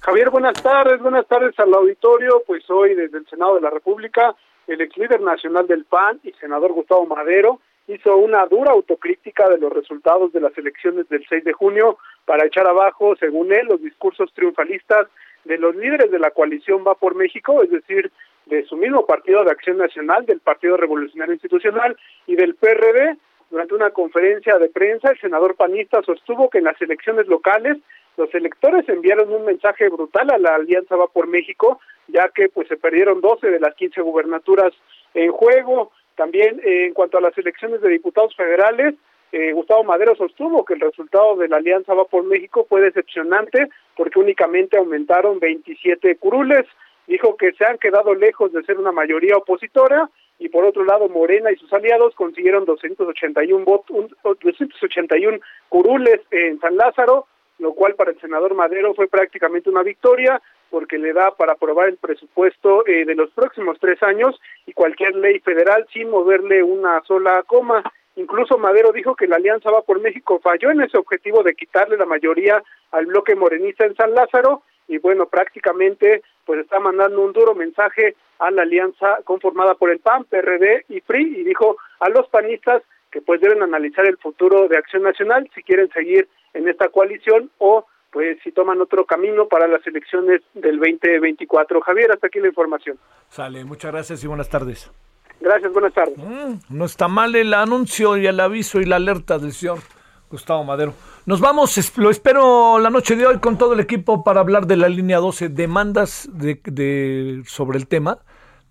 Javier, 0.00 0.30
buenas 0.30 0.60
tardes, 0.60 1.00
buenas 1.00 1.28
tardes 1.28 1.56
al 1.60 1.72
auditorio. 1.72 2.42
Pues 2.44 2.68
hoy 2.70 2.96
desde 2.96 3.18
el 3.18 3.26
Senado 3.28 3.54
de 3.54 3.60
la 3.60 3.70
República, 3.70 4.34
el 4.66 4.80
ex 4.80 4.96
líder 4.96 5.20
nacional 5.20 5.68
del 5.68 5.84
PAN 5.84 6.18
y 6.24 6.32
senador 6.32 6.72
Gustavo 6.72 7.06
Madero 7.06 7.60
hizo 7.86 8.16
una 8.16 8.46
dura 8.46 8.72
autocrítica 8.72 9.48
de 9.48 9.58
los 9.58 9.72
resultados 9.72 10.32
de 10.32 10.40
las 10.40 10.56
elecciones 10.58 11.08
del 11.08 11.24
6 11.28 11.44
de 11.44 11.52
junio 11.52 11.98
para 12.24 12.46
echar 12.46 12.66
abajo, 12.66 13.16
según 13.16 13.52
él, 13.52 13.66
los 13.68 13.82
discursos 13.82 14.32
triunfalistas 14.34 15.08
de 15.44 15.58
los 15.58 15.74
líderes 15.74 16.10
de 16.10 16.18
la 16.18 16.30
coalición 16.30 16.84
Va 16.86 16.94
por 16.94 17.14
México, 17.14 17.62
es 17.62 17.70
decir, 17.70 18.10
de 18.46 18.64
su 18.64 18.76
mismo 18.76 19.06
Partido 19.06 19.44
de 19.44 19.50
Acción 19.50 19.78
Nacional, 19.78 20.26
del 20.26 20.40
Partido 20.40 20.76
Revolucionario 20.76 21.34
Institucional 21.34 21.96
y 22.26 22.36
del 22.36 22.54
PRD. 22.54 23.16
Durante 23.50 23.74
una 23.74 23.90
conferencia 23.90 24.58
de 24.58 24.68
prensa, 24.68 25.10
el 25.10 25.20
senador 25.20 25.56
panista 25.56 26.02
sostuvo 26.02 26.50
que 26.50 26.58
en 26.58 26.64
las 26.64 26.80
elecciones 26.80 27.26
locales 27.26 27.78
los 28.16 28.32
electores 28.34 28.88
enviaron 28.88 29.32
un 29.32 29.44
mensaje 29.44 29.88
brutal 29.88 30.30
a 30.30 30.38
la 30.38 30.54
Alianza 30.54 30.96
Va 30.96 31.06
por 31.08 31.26
México, 31.26 31.80
ya 32.08 32.28
que 32.28 32.48
pues 32.48 32.68
se 32.68 32.76
perdieron 32.76 33.20
12 33.20 33.50
de 33.50 33.60
las 33.60 33.74
15 33.74 34.00
gubernaturas 34.02 34.72
en 35.14 35.32
juego. 35.32 35.90
También 36.16 36.60
eh, 36.64 36.86
en 36.86 36.92
cuanto 36.92 37.18
a 37.18 37.22
las 37.22 37.36
elecciones 37.38 37.80
de 37.80 37.88
diputados 37.88 38.36
federales, 38.36 38.94
eh, 39.32 39.52
Gustavo 39.52 39.84
Madero 39.84 40.14
sostuvo 40.16 40.64
que 40.64 40.74
el 40.74 40.80
resultado 40.80 41.36
de 41.36 41.48
la 41.48 41.56
Alianza 41.56 41.94
Va 41.94 42.04
por 42.04 42.24
México 42.24 42.66
fue 42.68 42.80
decepcionante 42.80 43.68
porque 43.96 44.18
únicamente 44.18 44.76
aumentaron 44.76 45.38
27 45.38 46.16
curules. 46.16 46.66
Dijo 47.06 47.36
que 47.36 47.52
se 47.52 47.64
han 47.64 47.78
quedado 47.78 48.14
lejos 48.14 48.52
de 48.52 48.62
ser 48.64 48.78
una 48.78 48.92
mayoría 48.92 49.36
opositora 49.36 50.10
y 50.38 50.48
por 50.48 50.64
otro 50.64 50.84
lado 50.84 51.08
Morena 51.08 51.52
y 51.52 51.56
sus 51.56 51.72
aliados 51.72 52.14
consiguieron 52.14 52.64
281 52.64 53.64
votos, 53.64 54.10
281 54.22 55.38
curules 55.68 56.20
en 56.30 56.58
San 56.60 56.76
Lázaro, 56.76 57.26
lo 57.58 57.74
cual 57.74 57.94
para 57.94 58.10
el 58.10 58.20
senador 58.20 58.54
Madero 58.54 58.94
fue 58.94 59.06
prácticamente 59.06 59.70
una 59.70 59.82
victoria 59.82 60.40
porque 60.70 60.98
le 60.98 61.12
da 61.12 61.32
para 61.32 61.52
aprobar 61.52 61.88
el 61.88 61.98
presupuesto 61.98 62.86
eh, 62.86 63.04
de 63.04 63.14
los 63.14 63.30
próximos 63.30 63.76
tres 63.80 64.02
años 64.02 64.40
y 64.66 64.72
cualquier 64.72 65.14
ley 65.16 65.40
federal 65.40 65.86
sin 65.92 66.10
moverle 66.10 66.62
una 66.62 67.02
sola 67.02 67.42
coma. 67.46 67.82
Incluso 68.16 68.58
Madero 68.58 68.92
dijo 68.92 69.14
que 69.14 69.26
la 69.26 69.36
Alianza 69.36 69.70
Va 69.70 69.82
por 69.82 70.00
México 70.00 70.40
falló 70.42 70.70
en 70.70 70.82
ese 70.82 70.98
objetivo 70.98 71.42
de 71.42 71.54
quitarle 71.54 71.96
la 71.96 72.06
mayoría 72.06 72.62
al 72.90 73.06
bloque 73.06 73.34
morenista 73.34 73.84
en 73.84 73.94
San 73.94 74.14
Lázaro 74.14 74.62
y 74.88 74.98
bueno, 74.98 75.26
prácticamente 75.26 76.22
pues 76.44 76.60
está 76.60 76.80
mandando 76.80 77.20
un 77.22 77.32
duro 77.32 77.54
mensaje 77.54 78.16
a 78.40 78.50
la 78.50 78.62
alianza 78.62 79.20
conformada 79.24 79.74
por 79.74 79.90
el 79.90 80.00
PAN, 80.00 80.24
PRD 80.24 80.86
y 80.88 81.00
PRI 81.00 81.40
y 81.40 81.44
dijo 81.44 81.76
a 82.00 82.08
los 82.08 82.26
panistas 82.28 82.82
que 83.12 83.20
pues 83.20 83.40
deben 83.40 83.62
analizar 83.62 84.06
el 84.06 84.16
futuro 84.16 84.66
de 84.66 84.76
Acción 84.76 85.02
Nacional 85.02 85.48
si 85.54 85.62
quieren 85.62 85.88
seguir 85.90 86.28
en 86.54 86.68
esta 86.68 86.88
coalición 86.88 87.50
o 87.58 87.86
pues 88.10 88.38
si 88.42 88.50
toman 88.50 88.80
otro 88.80 89.04
camino 89.04 89.46
para 89.46 89.68
las 89.68 89.86
elecciones 89.86 90.40
del 90.54 90.78
2024. 90.80 91.80
Javier, 91.80 92.10
hasta 92.10 92.26
aquí 92.26 92.40
la 92.40 92.48
información. 92.48 92.98
Sale, 93.28 93.64
muchas 93.64 93.92
gracias 93.92 94.24
y 94.24 94.26
buenas 94.26 94.48
tardes. 94.48 94.90
Gracias, 95.40 95.72
buenas 95.72 95.94
tardes. 95.94 96.18
Mm, 96.18 96.76
no 96.76 96.84
está 96.84 97.08
mal 97.08 97.34
el 97.34 97.54
anuncio 97.54 98.16
y 98.16 98.26
el 98.26 98.38
aviso 98.40 98.80
y 98.80 98.84
la 98.84 98.96
alerta 98.96 99.38
del 99.38 99.52
señor 99.52 99.78
Gustavo 100.30 100.62
Madero. 100.64 100.94
Nos 101.26 101.40
vamos, 101.40 101.96
lo 101.96 102.10
espero 102.10 102.78
la 102.78 102.90
noche 102.90 103.16
de 103.16 103.26
hoy 103.26 103.38
con 103.38 103.56
todo 103.58 103.72
el 103.72 103.80
equipo 103.80 104.22
para 104.22 104.40
hablar 104.40 104.66
de 104.66 104.76
la 104.76 104.88
línea 104.88 105.18
12, 105.18 105.48
demandas 105.48 106.28
de, 106.32 107.42
sobre 107.46 107.78
el 107.78 107.86
tema 107.86 108.18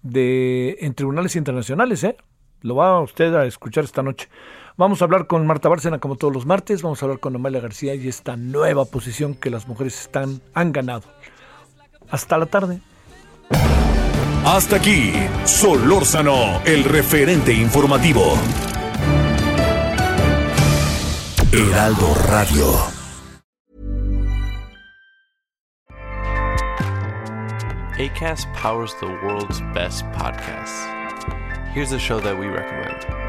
de 0.02 0.78
en 0.80 0.94
tribunales 0.94 1.36
internacionales, 1.36 2.04
¿eh? 2.04 2.16
Lo 2.62 2.76
va 2.76 3.02
usted 3.02 3.34
a 3.36 3.46
escuchar 3.46 3.84
esta 3.84 4.04
noche. 4.04 4.30
Vamos 4.78 5.02
a 5.02 5.06
hablar 5.06 5.28
con 5.28 5.46
Marta 5.48 5.70
Bárcena 5.70 6.00
como 6.00 6.16
todos 6.16 6.34
los 6.34 6.46
martes, 6.46 6.82
vamos 6.82 7.02
a 7.02 7.06
hablar 7.06 7.20
con 7.20 7.36
Amalia 7.36 7.62
García 7.62 7.96
y 7.96 8.08
esta 8.08 8.38
nueva 8.38 8.86
posición 8.86 9.34
que 9.34 9.50
las 9.50 9.68
mujeres 9.68 10.00
están 10.00 10.42
han 10.54 10.72
ganado. 10.72 11.04
Hasta 12.10 12.38
la 12.38 12.46
tarde. 12.46 12.82
Hasta 14.52 14.78
aquí, 14.78 15.14
Solórzano, 15.46 16.60
el 16.66 16.84
referente 16.84 17.54
informativo. 17.54 18.34
Heraldo 21.52 22.16
Radio. 22.30 22.66
ACAST 28.00 28.52
powers 28.56 28.96
the 29.00 29.06
world's 29.24 29.62
best 29.76 30.04
podcasts. 30.14 30.84
Here's 31.76 31.92
a 31.92 32.00
show 32.00 32.20
that 32.20 32.36
we 32.36 32.48
recommend. 32.48 33.29